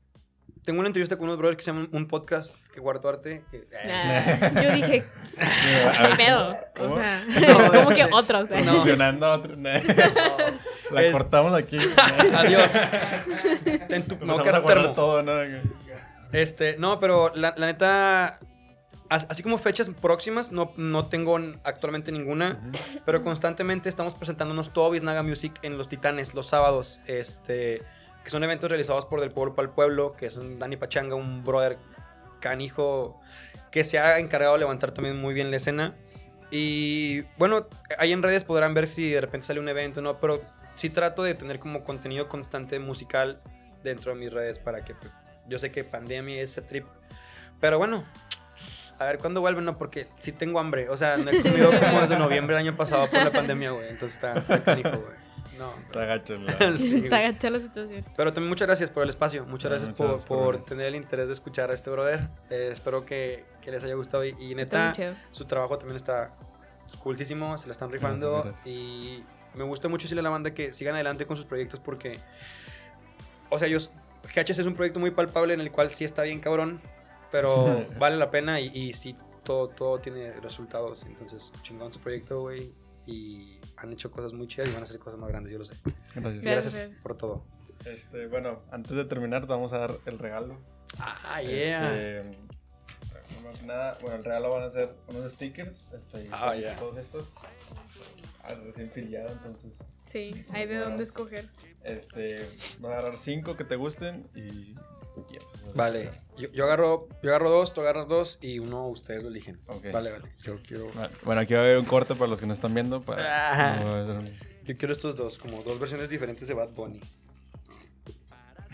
tengo 0.68 0.81
una 0.81 0.89
entrevista 0.89 1.15
con 1.15 1.27
unos 1.27 1.38
brothers 1.38 1.56
que 1.57 1.64
se 1.64 1.72
llaman 1.72 1.88
Un 1.94 2.07
Podcast 2.10 2.53
que 2.73 2.81
guardo 2.81 3.07
arte. 3.07 3.45
que- 3.49 3.68
Ah, 3.89 4.52
yo 4.61 4.73
dije, 4.73 5.06
¿qué 5.38 6.15
pedo? 6.18 6.57
¿cómo? 6.76 6.94
O 6.94 6.98
sea, 6.98 7.26
No, 7.48 7.72
como 7.72 7.89
que 7.95 8.03
otros. 8.11 8.52
¿eh? 8.52 8.61
no. 8.65 8.73
Funcionando 8.73 9.31
otro. 9.31 9.56
La 9.56 11.02
Es- 11.03 11.14
cortamos 11.14 11.53
aquí. 11.53 11.77
Adiós. 12.35 12.69
Ten 13.88 14.03
tu, 14.07 14.18
voy 14.18 14.38
a 14.45 14.61
termo. 14.65 14.91
todo, 14.91 15.23
¿no? 15.23 15.31
Este, 16.34 16.76
no, 16.77 16.99
pero 16.99 17.31
la, 17.34 17.53
la 17.56 17.68
neta, 17.68 18.38
as- 19.07 19.27
así 19.30 19.44
como 19.44 19.57
fechas 19.57 19.89
próximas, 20.02 20.52
no, 20.52 20.73
no 20.76 21.07
tengo 21.07 21.38
actualmente 21.64 22.11
ninguna, 22.11 22.60
pero 23.06 23.23
constantemente 23.23 23.88
estamos 23.88 24.15
presentándonos 24.15 24.73
todo 24.73 24.89
Biznaga 24.91 25.23
Music 25.23 25.53
en 25.61 25.77
Los 25.77 25.88
Titanes 25.88 26.34
los 26.34 26.48
sábados, 26.48 26.99
este, 27.07 27.84
que 28.28 28.32
son 28.32 28.44
eventos 28.44 28.70
realizados 28.70 29.06
por 29.06 29.22
Del 29.22 29.32
Pueblo 29.32 29.56
para 29.56 29.70
el 29.70 29.74
Pueblo, 29.74 30.12
que 30.12 30.26
es 30.26 30.36
un 30.36 30.60
Dani 30.60 30.76
Pachanga, 30.76 31.16
un 31.16 31.45
brother 31.45 31.78
canijo 32.41 33.22
que 33.72 33.86
se 33.86 33.99
ha 33.99 34.20
encargado 34.20 34.52
de 34.52 34.60
levantar 34.60 34.91
también 34.91 35.18
muy 35.18 35.34
bien 35.34 35.49
la 35.49 35.56
escena. 35.56 35.95
Y 36.52 37.22
bueno, 37.38 37.68
ahí 37.98 38.12
en 38.12 38.22
redes 38.22 38.44
podrán 38.44 38.74
ver 38.74 38.90
si 38.90 39.12
de 39.12 39.22
repente 39.22 39.48
sale 39.48 39.62
un 39.62 39.70
evento 39.70 40.02
o 40.02 40.04
no, 40.04 40.20
pero 40.20 40.41
sí 40.76 40.90
trato 40.90 41.24
de 41.24 41.36
tener 41.36 41.60
como 41.60 41.86
contenido 41.86 42.28
constante 42.28 42.80
musical 42.80 43.40
dentro 43.82 44.14
de 44.14 44.20
mis 44.20 44.34
redes 44.34 44.60
para 44.60 44.84
que 44.84 44.94
pues 44.94 45.18
yo 45.48 45.58
sé 45.58 45.72
que 45.72 45.86
pandemia 45.86 46.41
es 46.41 46.52
ese 46.52 46.64
trip. 46.64 46.86
Pero 47.62 47.78
bueno, 47.78 48.04
a 48.99 49.06
ver 49.06 49.20
cuándo 49.20 49.40
vuelven, 49.40 49.64
no, 49.64 49.78
porque 49.78 50.10
sí 50.20 50.34
tengo 50.34 50.60
hambre. 50.60 50.90
O 50.90 50.98
sea, 50.98 51.16
no 51.16 51.32
he 51.32 51.41
comido 51.41 51.70
como 51.80 52.02
desde 52.02 52.20
noviembre 52.20 52.58
del 52.58 52.68
año 52.68 52.76
pasado 52.76 53.10
por 53.10 53.24
la 53.24 53.32
pandemia, 53.32 53.72
güey. 53.72 53.88
Entonces 53.88 54.18
está, 54.18 54.34
está 54.34 54.62
canijo, 54.62 54.98
güey. 54.98 55.27
No. 55.57 55.73
Está 55.77 56.05
gacho. 56.05 56.38
la- 56.38 56.77
Sí, 56.77 57.05
agacha 57.07 57.49
la 57.49 57.59
situación. 57.59 58.05
Pero 58.15 58.34
también 58.34 58.49
muchas 58.49 58.67
gracias 58.67 58.89
por 58.91 59.03
el 59.03 59.09
espacio. 59.09 59.45
Muchas 59.45 59.65
Ah, 59.65 59.69
gracias 59.75 59.89
muchas 59.89 59.97
por, 59.97 60.07
gracias 60.09 60.27
por 60.27 60.65
tener 60.65 60.85
el 60.88 60.95
interés 60.95 61.27
de 61.27 61.34
escuchar 61.34 61.71
a 61.71 61.73
este 61.73 61.89
brother. 61.89 62.27
Eh, 62.49 62.69
espero 62.71 63.05
que, 63.05 63.43
que 63.61 63.71
les 63.71 63.84
haya 63.84 63.95
gustado. 63.95 64.23
Y, 64.25 64.35
y 64.39 64.59
Está 64.59 64.91
neta, 64.91 65.15
su 65.31 65.45
trabajo 65.45 65.77
también 65.77 65.95
está 65.97 66.35
coolísimo. 67.03 67.57
Se 67.57 67.67
la 67.67 67.73
están 67.73 67.91
rifando. 67.91 68.31
Gracias, 68.43 68.53
gracias. 68.55 68.67
Y 68.67 69.23
me 69.55 69.63
gusta 69.63 69.88
mucho 69.88 70.03
decirle 70.03 70.19
a 70.21 70.23
la 70.23 70.29
banda 70.29 70.53
que 70.53 70.73
sigan 70.73 70.95
adelante 70.95 71.25
con 71.25 71.35
sus 71.35 71.45
proyectos 71.45 71.79
porque. 71.79 72.19
O 73.49 73.57
sea, 73.59 73.67
ellos. 73.67 73.89
GHS 74.35 74.59
es 74.59 74.65
un 74.65 74.75
proyecto 74.75 74.99
muy 74.99 75.11
palpable 75.11 75.53
en 75.53 75.61
el 75.61 75.71
cual 75.71 75.89
sí 75.89 76.03
está 76.03 76.23
bien 76.23 76.39
cabrón. 76.39 76.81
Pero 77.31 77.85
vale 77.99 78.15
la 78.17 78.29
pena 78.29 78.59
y, 78.59 78.67
y 78.73 78.93
sí, 78.93 79.15
todo, 79.43 79.69
todo 79.69 79.99
tiene 79.99 80.31
resultados. 80.41 81.03
Entonces, 81.03 81.51
chingón 81.61 81.91
su 81.93 81.99
proyecto, 81.99 82.41
güey. 82.41 82.71
Y 83.07 83.59
han 83.77 83.91
hecho 83.93 84.11
cosas 84.11 84.34
muy 84.34 84.47
chidas 84.47 84.67
y 84.67 84.71
van 84.71 84.81
a 84.81 84.84
hacer 84.84 84.99
cosas 84.99 85.19
más 85.19 85.29
grandes, 85.29 85.51
yo 85.51 85.57
lo 85.57 85.65
sé. 85.65 85.75
Gracias. 86.13 86.43
Gracias. 86.43 86.75
Gracias 86.77 87.01
por 87.01 87.17
todo. 87.17 87.43
Este, 87.85 88.27
bueno, 88.27 88.61
antes 88.71 88.95
de 88.95 89.05
terminar, 89.05 89.41
te 89.41 89.47
vamos 89.47 89.71
a 89.73 89.77
dar 89.79 89.95
el 90.05 90.19
regalo. 90.19 90.57
Ah, 90.99 91.41
yeah. 91.41 91.93
Este, 91.95 92.38
no 93.35 93.49
más 93.49 93.59
que 93.59 93.65
nada, 93.65 93.97
bueno, 94.01 94.17
el 94.17 94.23
regalo 94.23 94.49
van 94.51 94.63
a 94.63 94.69
ser 94.69 94.93
unos 95.07 95.31
stickers. 95.31 95.85
Este, 95.93 96.25
y 96.25 96.29
Ah, 96.31 96.55
ya. 96.55 96.75
Todos 96.75 96.97
estos. 96.97 97.34
Ah, 98.43 98.53
recién 98.65 98.89
filiado, 98.91 99.29
entonces. 99.31 99.77
Sí, 100.05 100.45
hay 100.51 100.67
de 100.67 100.77
dónde 100.77 101.03
escoger. 101.03 101.47
Este, 101.84 102.49
vas 102.79 102.91
a 102.91 102.97
agarrar 102.97 103.17
cinco 103.17 103.55
que 103.55 103.63
te 103.63 103.75
gusten 103.75 104.25
y. 104.35 104.75
pues, 105.23 105.76
Vale, 105.76 106.11
yo, 106.38 106.49
yo 106.52 106.65
agarro, 106.65 107.07
yo 107.23 107.30
agarro 107.30 107.49
dos, 107.49 107.73
tú 107.73 107.81
agarras 107.81 108.07
dos 108.07 108.38
y 108.41 108.60
uno 108.60 108.88
ustedes 108.88 109.23
lo 109.23 109.30
eligen. 109.30 109.60
Vale, 109.68 110.11
vale. 110.11 110.26
Yo 110.44 110.61
quiero, 110.61 110.89
Bueno, 111.23 111.41
aquí 111.41 111.53
va 111.53 111.61
a 111.61 111.64
haber 111.64 111.77
un 111.77 111.85
corte 111.85 112.15
para 112.15 112.27
los 112.30 112.39
que 112.39 112.45
no 112.45 112.53
están 112.53 112.73
viendo. 112.73 113.02
Para, 113.02 113.52
Ajá. 113.52 113.84
no 113.84 113.91
va 113.91 114.02
a 114.02 114.06
ser 114.06 114.15
un- 114.15 114.38
yo 114.64 114.77
quiero 114.77 114.94
estos 114.94 115.15
dos, 115.15 115.38
como 115.38 115.61
dos 115.64 115.80
versiones 115.80 116.10
diferentes 116.10 116.48
de 116.48 116.53
Bad 116.53 116.72
Bunny. 116.72 116.99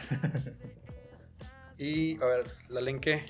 y, 1.77 2.15
a 2.21 2.25
ver, 2.25 2.51
la 2.69 2.81
lenque. 2.81 3.23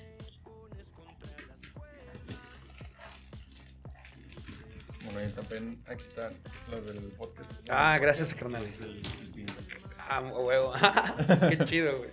Bueno, 5.05 5.29
y 5.29 5.33
también 5.33 5.83
aquí 5.87 6.03
están 6.03 6.33
los 6.71 6.85
del 6.85 6.97
podcast. 7.11 7.51
Ah, 7.69 7.97
gracias, 8.01 8.33
carnal. 8.33 8.65
Ah, 10.09 10.21
huevo. 10.21 10.73
qué 11.49 11.57
chido, 11.65 11.97
güey. 11.97 12.09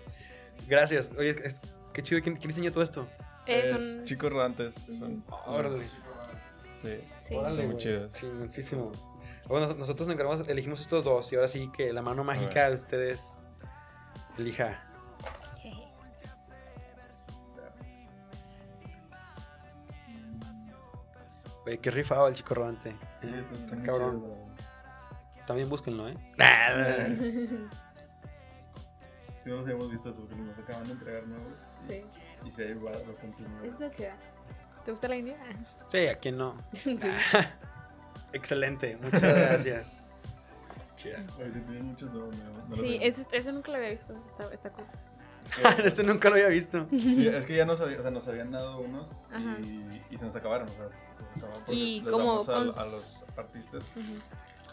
Gracias. 0.71 1.11
Oye, 1.19 1.31
es- 1.45 1.61
qué 1.93 2.03
chido. 2.03 2.23
¿Quién, 2.23 2.37
quién 2.37 2.49
diseñó 2.49 2.71
todo 2.73 2.83
esto? 2.85 3.07
Es 3.47 4.05
chicos 4.05 4.33
rodantes. 4.33 4.75
Son. 4.99 5.23
Órale. 5.47 5.79
Sí. 5.79 7.01
Sí. 7.27 7.35
Órale, 7.37 7.67
muy. 7.67 7.81
Sí, 8.13 8.27
muchísimo. 8.27 8.93
Bueno, 9.49 9.67
nos- 9.67 9.77
nosotros 9.79 10.07
nos 10.07 10.15
encargamos, 10.15 10.49
elegimos 10.49 10.81
estos 10.81 11.03
dos 11.05 11.33
y 11.33 11.35
ahora 11.37 11.49
sí 11.49 11.69
que 11.77 11.93
la 11.93 12.03
mano 12.03 12.23
mágica 12.23 12.69
de 12.69 12.75
ustedes 12.77 13.35
elija. 14.39 14.81
Güey, 21.65 21.79
qué 21.79 21.91
rifado 21.91 22.29
el 22.29 22.35
chico 22.35 22.55
rodante. 22.55 22.95
Sí, 23.15 23.29
está, 23.55 23.77
cabrón. 23.83 24.21
chido. 24.23 24.51
También 25.47 25.69
búsquenlo, 25.69 26.09
¿eh? 26.09 26.15
Sí, 29.45 29.51
no 29.51 29.57
los 29.57 29.69
hemos 29.69 29.91
visto 29.91 30.15
porque 30.15 30.35
nos 30.37 30.59
acaban 30.59 30.85
de 30.87 30.93
entregar 30.93 31.27
nuevos. 31.27 31.53
Y, 31.89 31.93
Sí, 31.93 32.03
y 32.59 32.63
hay 32.63 32.75
ba- 32.75 32.91
bastante 32.93 33.43
nuevos. 33.43 33.81
está 33.81 33.91
chida. 33.91 34.17
¿Te 34.85 34.91
gusta 34.93 35.09
la 35.09 35.17
India? 35.17 35.37
Sí, 35.89 36.07
¿a 36.07 36.15
quién 36.19 36.37
no? 36.39 36.55
Excelente, 38.33 38.97
muchas 39.03 39.23
gracias. 39.23 40.03
Chida. 40.97 41.19
Oye, 41.39 41.51
sí, 41.53 41.61
tienen 41.61 41.85
muchos 41.87 42.13
nuevos. 42.13 42.37
No, 42.37 42.45
no 42.53 42.69
los 42.69 42.79
Sí, 42.79 42.97
había- 42.97 43.03
ese, 43.09 43.27
ese 43.33 43.53
nunca 43.53 43.71
lo 43.73 43.77
había 43.79 43.91
visto. 43.91 44.15
Está, 44.29 44.53
está 44.55 44.71
cool. 44.71 44.85
este 45.85 46.03
nunca 46.05 46.29
lo 46.29 46.35
había 46.37 46.49
visto. 46.49 46.87
Sí, 46.91 47.27
es 47.27 47.47
que 47.47 47.57
ya 47.57 47.65
nos, 47.65 47.81
había- 47.81 47.99
o 47.99 48.03
sea, 48.03 48.11
nos 48.11 48.29
habían 48.29 48.51
dado 48.53 48.79
unos 48.81 49.21
y, 49.63 50.15
y 50.15 50.19
se 50.19 50.25
nos 50.25 50.37
acabaron. 50.37 50.69
O 50.69 50.73
sea, 50.73 50.89
se 50.89 51.25
nos 51.25 51.37
acabaron 51.37 51.63
porque 51.65 51.75
Y 51.81 52.03
como 52.03 52.45
cons- 52.45 52.77
a, 52.77 52.85
los 52.87 53.25
artistas 53.37 53.83
Ujú. 53.97 54.15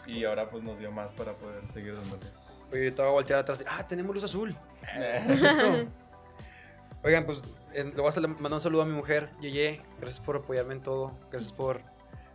Y 0.08 0.24
ahora 0.24 0.48
pues 0.48 0.64
nos 0.64 0.78
dio 0.78 0.90
más 0.90 1.10
para 1.12 1.34
poder 1.34 1.60
seguir 1.72 1.94
dándoles. 1.94 2.62
Oye, 2.72 2.84
ahorita 2.84 3.02
voy 3.02 3.10
a 3.10 3.12
voltear 3.12 3.40
atrás. 3.40 3.62
Ah, 3.68 3.86
tenemos 3.86 4.14
luz 4.14 4.24
azul. 4.24 4.56
¿Qué 4.80 5.32
es 5.32 5.42
esto? 5.42 5.84
Oigan, 7.04 7.26
pues 7.26 7.44
eh, 7.74 7.84
le 7.84 8.00
voy 8.00 8.10
a 8.10 8.20
mandar 8.20 8.54
un 8.54 8.60
saludo 8.60 8.82
a 8.82 8.86
mi 8.86 8.94
mujer, 8.94 9.28
Yeye. 9.40 9.80
Gracias 10.00 10.24
por 10.24 10.36
apoyarme 10.36 10.74
en 10.74 10.80
todo. 10.80 11.12
Gracias 11.30 11.52
por. 11.52 11.82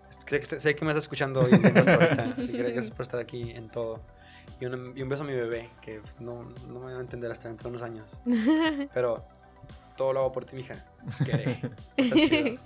Sé 0.10 0.40
que, 0.40 0.46
sé 0.46 0.76
que 0.76 0.86
me 0.86 0.92
estás 0.92 1.06
escuchando 1.06 1.44
y 1.48 1.58
viendo 1.58 1.80
hasta 1.80 1.96
ahorita. 1.96 2.36
Así 2.38 2.52
que 2.52 2.60
gracias 2.60 2.92
por 2.92 3.02
estar 3.02 3.20
aquí 3.20 3.52
en 3.52 3.68
todo. 3.70 4.00
Y 4.60 4.66
un, 4.66 4.94
y 4.96 5.02
un 5.02 5.10
beso 5.10 5.24
a 5.24 5.26
mi 5.26 5.34
bebé, 5.34 5.70
que 5.82 6.00
pues, 6.00 6.22
no, 6.22 6.44
no 6.68 6.80
me 6.80 6.94
va 6.94 7.00
a 7.00 7.02
entender 7.02 7.32
hasta 7.32 7.48
dentro 7.48 7.70
de 7.70 7.76
unos 7.76 7.82
años. 7.82 8.22
Pero 8.94 9.26
todo 9.98 10.14
lo 10.14 10.20
hago 10.20 10.32
por 10.32 10.46
ti, 10.46 10.56
mija. 10.56 10.86
Es 11.10 11.18
que. 11.18 11.72
Está 11.98 12.16
chido. 12.16 12.60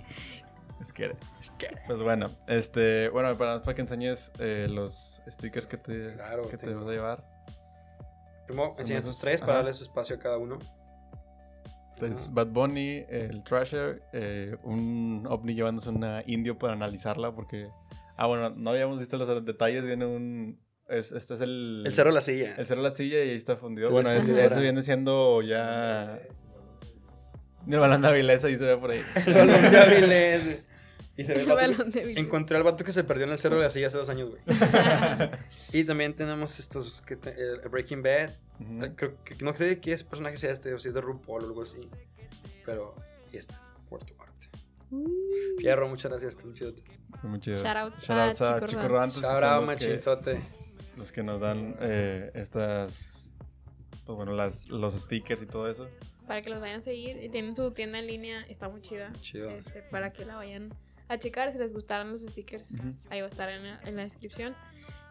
Es 0.80 0.92
que, 0.92 1.12
Es 1.40 1.50
que. 1.58 1.68
pues 1.86 2.00
bueno, 2.00 2.28
este, 2.46 3.08
bueno, 3.08 3.36
para, 3.36 3.62
para 3.62 3.74
que 3.74 3.80
enseñes 3.82 4.30
eh, 4.38 4.66
los 4.70 5.20
stickers 5.28 5.66
que 5.66 5.76
te, 5.76 6.14
Claro, 6.14 6.48
que 6.48 6.56
te 6.56 6.72
vas 6.72 6.86
a 6.86 6.90
llevar. 6.90 7.24
Primero 8.46 8.70
Son 8.72 8.80
enseñan 8.80 9.02
esos, 9.02 9.18
tres 9.18 9.40
ajá. 9.42 9.46
para 9.46 9.58
darle 9.58 9.74
su 9.74 9.82
espacio 9.82 10.16
a 10.16 10.18
cada 10.18 10.38
uno. 10.38 10.58
Es 12.00 12.26
Ajá. 12.26 12.30
Bad 12.32 12.46
Bunny, 12.48 13.04
el 13.08 13.42
Trasher, 13.42 14.00
eh, 14.12 14.56
un 14.62 15.26
ovni 15.28 15.54
llevándose 15.54 15.88
una 15.90 16.22
indio 16.26 16.56
para 16.56 16.74
analizarla 16.74 17.32
porque... 17.32 17.68
Ah, 18.16 18.26
bueno, 18.26 18.50
no 18.50 18.70
habíamos 18.70 18.98
visto 18.98 19.16
los 19.18 19.44
detalles, 19.44 19.84
viene 19.84 20.06
un... 20.06 20.60
Es, 20.88 21.12
este 21.12 21.34
es 21.34 21.40
el... 21.40 21.82
El 21.86 21.94
cerro 21.94 22.10
de 22.10 22.14
la 22.14 22.20
silla. 22.22 22.54
El 22.56 22.66
cerro 22.66 22.82
de 22.82 22.88
la 22.88 22.94
silla 22.94 23.18
y 23.24 23.30
ahí 23.30 23.36
está 23.36 23.56
fundido. 23.56 23.88
El 23.88 23.92
Bueno, 23.92 24.10
es- 24.12 24.28
eso 24.28 24.60
viene 24.60 24.82
siendo 24.82 25.42
ya... 25.42 26.20
De 27.66 27.76
Avilés 27.76 28.44
ahí 28.44 28.56
se 28.56 28.64
ve 28.64 28.76
por 28.78 28.90
ahí. 28.92 29.02
El 29.26 29.34
balón 29.34 29.70
de 29.70 29.78
Avilés. 29.78 30.62
Y 31.18 31.24
se 31.24 31.34
ve 31.34 31.42
el 31.42 31.50
El 31.50 31.54
vato 31.76 31.90
que- 31.90 32.06
de. 32.06 32.12
Encontré 32.20 32.56
al 32.56 32.62
vato 32.62 32.84
que 32.84 32.92
se 32.92 33.04
perdió 33.04 33.24
en 33.26 33.32
el 33.32 33.38
cerro 33.38 33.58
de 33.60 33.68
silla 33.68 33.88
hace 33.88 33.98
dos 33.98 34.08
años, 34.08 34.30
güey. 34.30 34.40
y 35.72 35.84
también 35.84 36.14
tenemos 36.14 36.58
estos, 36.60 37.02
que 37.02 37.16
te- 37.16 37.34
el 37.38 37.58
Breaking 37.68 38.02
Bad. 38.02 38.30
Ujú. 38.60 38.84
Eh, 38.84 38.92
Creo 38.96 39.24
que 39.24 39.34
no 39.42 39.54
sé 39.54 39.80
qué 39.80 39.92
es 39.92 40.04
personaje 40.04 40.38
sea 40.38 40.52
este, 40.52 40.72
o 40.72 40.78
si 40.78 40.88
es 40.88 40.94
de 40.94 41.00
RuPaul 41.00 41.42
o 41.42 41.46
algo 41.46 41.62
así. 41.62 41.88
Pero, 42.64 42.94
y 43.32 43.36
este, 43.36 43.54
Puerto 43.88 44.14
Arte. 44.20 44.48
Fierro, 45.58 45.88
muchas 45.88 46.10
gracias, 46.10 46.42
muy 46.44 46.54
chido. 46.54 46.72
Muy 47.22 47.40
chido. 47.40 47.56
Shoutouts 47.62 48.02
Shoutouts 48.04 48.40
a 48.42 48.56
a 48.56 48.66
Chico 48.66 48.82
los 48.88 49.14
que- 49.20 49.66
machinzote. 49.66 50.40
los 50.96 51.12
que 51.12 51.22
nos 51.22 51.40
dan 51.40 51.76
eh, 51.80 52.30
estas, 52.34 53.28
pues 54.06 54.16
bueno, 54.16 54.32
las, 54.32 54.68
los 54.68 54.94
stickers 54.94 55.42
y 55.42 55.46
todo 55.46 55.68
eso. 55.68 55.88
Para 56.26 56.42
que 56.42 56.50
los 56.50 56.60
vayan 56.60 56.78
a 56.78 56.82
seguir. 56.82 57.22
Y 57.22 57.28
tienen 57.28 57.56
su 57.56 57.70
tienda 57.72 57.98
en 57.98 58.06
línea. 58.06 58.42
Está 58.48 58.68
muy 58.68 58.80
chida. 58.82 59.12
Chido. 59.20 59.50
Este, 59.50 59.82
para 59.82 60.10
que 60.10 60.24
la 60.24 60.36
vayan 60.36 60.70
a 61.08 61.18
checar 61.18 61.52
si 61.52 61.58
les 61.58 61.72
gustaron 61.72 62.10
los 62.12 62.20
stickers. 62.22 62.70
Ujú. 62.72 62.92
Ahí 63.10 63.20
va 63.20 63.26
a 63.26 63.30
estar 63.30 63.48
en 63.48 63.64
la, 63.64 63.80
en 63.84 63.96
la 63.96 64.02
descripción. 64.02 64.54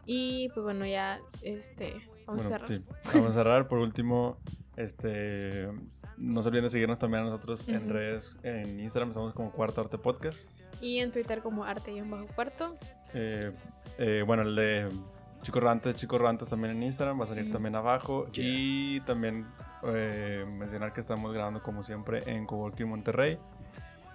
Y 0.05 0.49
pues 0.49 0.63
bueno, 0.63 0.85
ya 0.85 1.19
este 1.41 1.93
vamos 2.25 2.43
Bueno, 2.43 2.55
a 2.63 2.67
cerrar. 2.67 2.67
sí, 2.67 2.83
vamos 3.13 3.29
a 3.31 3.33
cerrar. 3.33 3.67
Por 3.67 3.79
último, 3.79 4.37
este, 4.77 5.67
no 6.17 6.41
se 6.41 6.49
olviden 6.49 6.65
de 6.65 6.69
seguirnos 6.69 6.99
también 6.99 7.23
a 7.23 7.25
nosotros 7.25 7.67
en 7.67 7.83
Ujú. 7.83 7.93
redes, 7.93 8.37
en 8.43 8.79
Instagram 8.79 9.09
estamos 9.09 9.33
como 9.33 9.51
Cuarto 9.51 9.81
Arte 9.81 9.97
Podcast. 9.97 10.47
Y 10.81 10.99
en 10.99 11.11
Twitter 11.11 11.41
como 11.41 11.63
arte 11.65 11.91
y 11.91 11.99
un 12.01 12.09
bajo 12.11 12.27
cuarto. 12.27 12.77
Eh, 13.13 13.51
eh, 13.97 14.23
bueno, 14.25 14.43
el 14.43 14.55
de 14.55 14.89
Chico 15.41 15.59
Rantes, 15.59 15.95
Chico 15.95 16.17
Rantes 16.17 16.47
también 16.49 16.75
en 16.75 16.83
Instagram, 16.83 17.19
va 17.19 17.23
a 17.25 17.27
salir 17.27 17.43
Ujú. 17.45 17.53
también 17.53 17.75
abajo. 17.75 18.25
Yeah. 18.31 18.45
Y 18.45 18.99
también 19.01 19.45
eh, 19.83 20.45
mencionar 20.57 20.93
que 20.93 20.99
estamos 21.01 21.33
grabando 21.33 21.61
como 21.63 21.83
siempre 21.83 22.21
en 22.27 22.45
Coworking 22.45 22.87
Monterrey. 22.87 23.37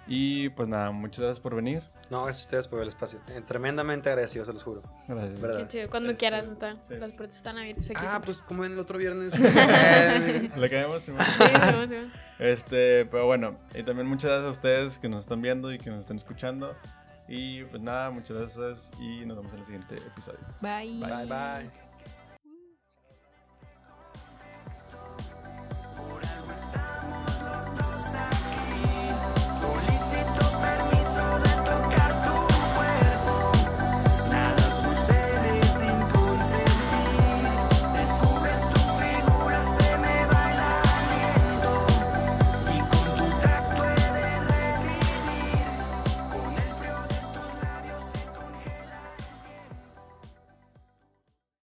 Y 0.07 0.49
pues 0.51 0.69
nada, 0.69 0.91
muchas 0.91 1.21
gracias 1.21 1.41
por 1.41 1.55
venir. 1.55 1.83
No, 2.11 2.25
gracias 2.25 2.45
a 2.45 2.49
ustedes 2.49 2.69
por 2.69 2.81
el 2.83 2.89
espacio. 2.89 3.21
Eh, 3.29 3.41
tremendamente 3.47 4.11
agradecido, 4.11 4.45
se 4.45 4.53
los 4.53 4.63
juro. 4.63 4.83
Gracias. 5.09 5.41
¿Verdad? 5.41 5.59
Qué 5.61 5.69
chido. 5.69 5.91
Cuando 5.91 6.11
Este, 6.11 6.21
quieras, 6.21 6.47
sí. 6.83 6.97
Las 6.97 7.13
puertas 7.13 7.37
están 7.37 7.57
abiertas 7.57 7.87
aquí. 7.87 7.95
Ah, 7.99 8.11
siempre. 8.11 8.27
pues 8.27 8.39
como 8.39 8.65
en 8.65 8.73
el 8.73 8.79
otro 8.79 8.99
viernes. 8.99 9.39
Le 10.57 10.71
caemos. 10.71 11.03
Sí, 11.05 11.13
Simón. 11.13 12.13
Este, 12.39 13.07
pero 13.07 13.27
bueno, 13.27 13.57
y 13.75 13.83
también 13.83 14.07
muchas 14.09 14.31
gracias 14.31 14.49
a 14.49 14.51
ustedes 14.51 14.99
que 14.99 15.09
nos 15.09 15.21
están 15.21 15.41
viendo 15.41 15.73
y 15.73 15.79
que 15.79 15.89
nos 15.91 16.01
están 16.01 16.17
escuchando. 16.17 16.77
Y 17.29 17.63
pues 17.65 17.81
nada, 17.81 18.11
muchas 18.11 18.37
gracias 18.37 18.91
y 19.01 19.25
nos 19.25 19.37
vemos 19.39 19.53
en 19.55 19.61
el 19.61 19.65
siguiente 19.65 19.95
episodio. 19.95 20.41
Bye. 20.61 21.01
bye, 21.01 21.27
bye. 21.27 21.82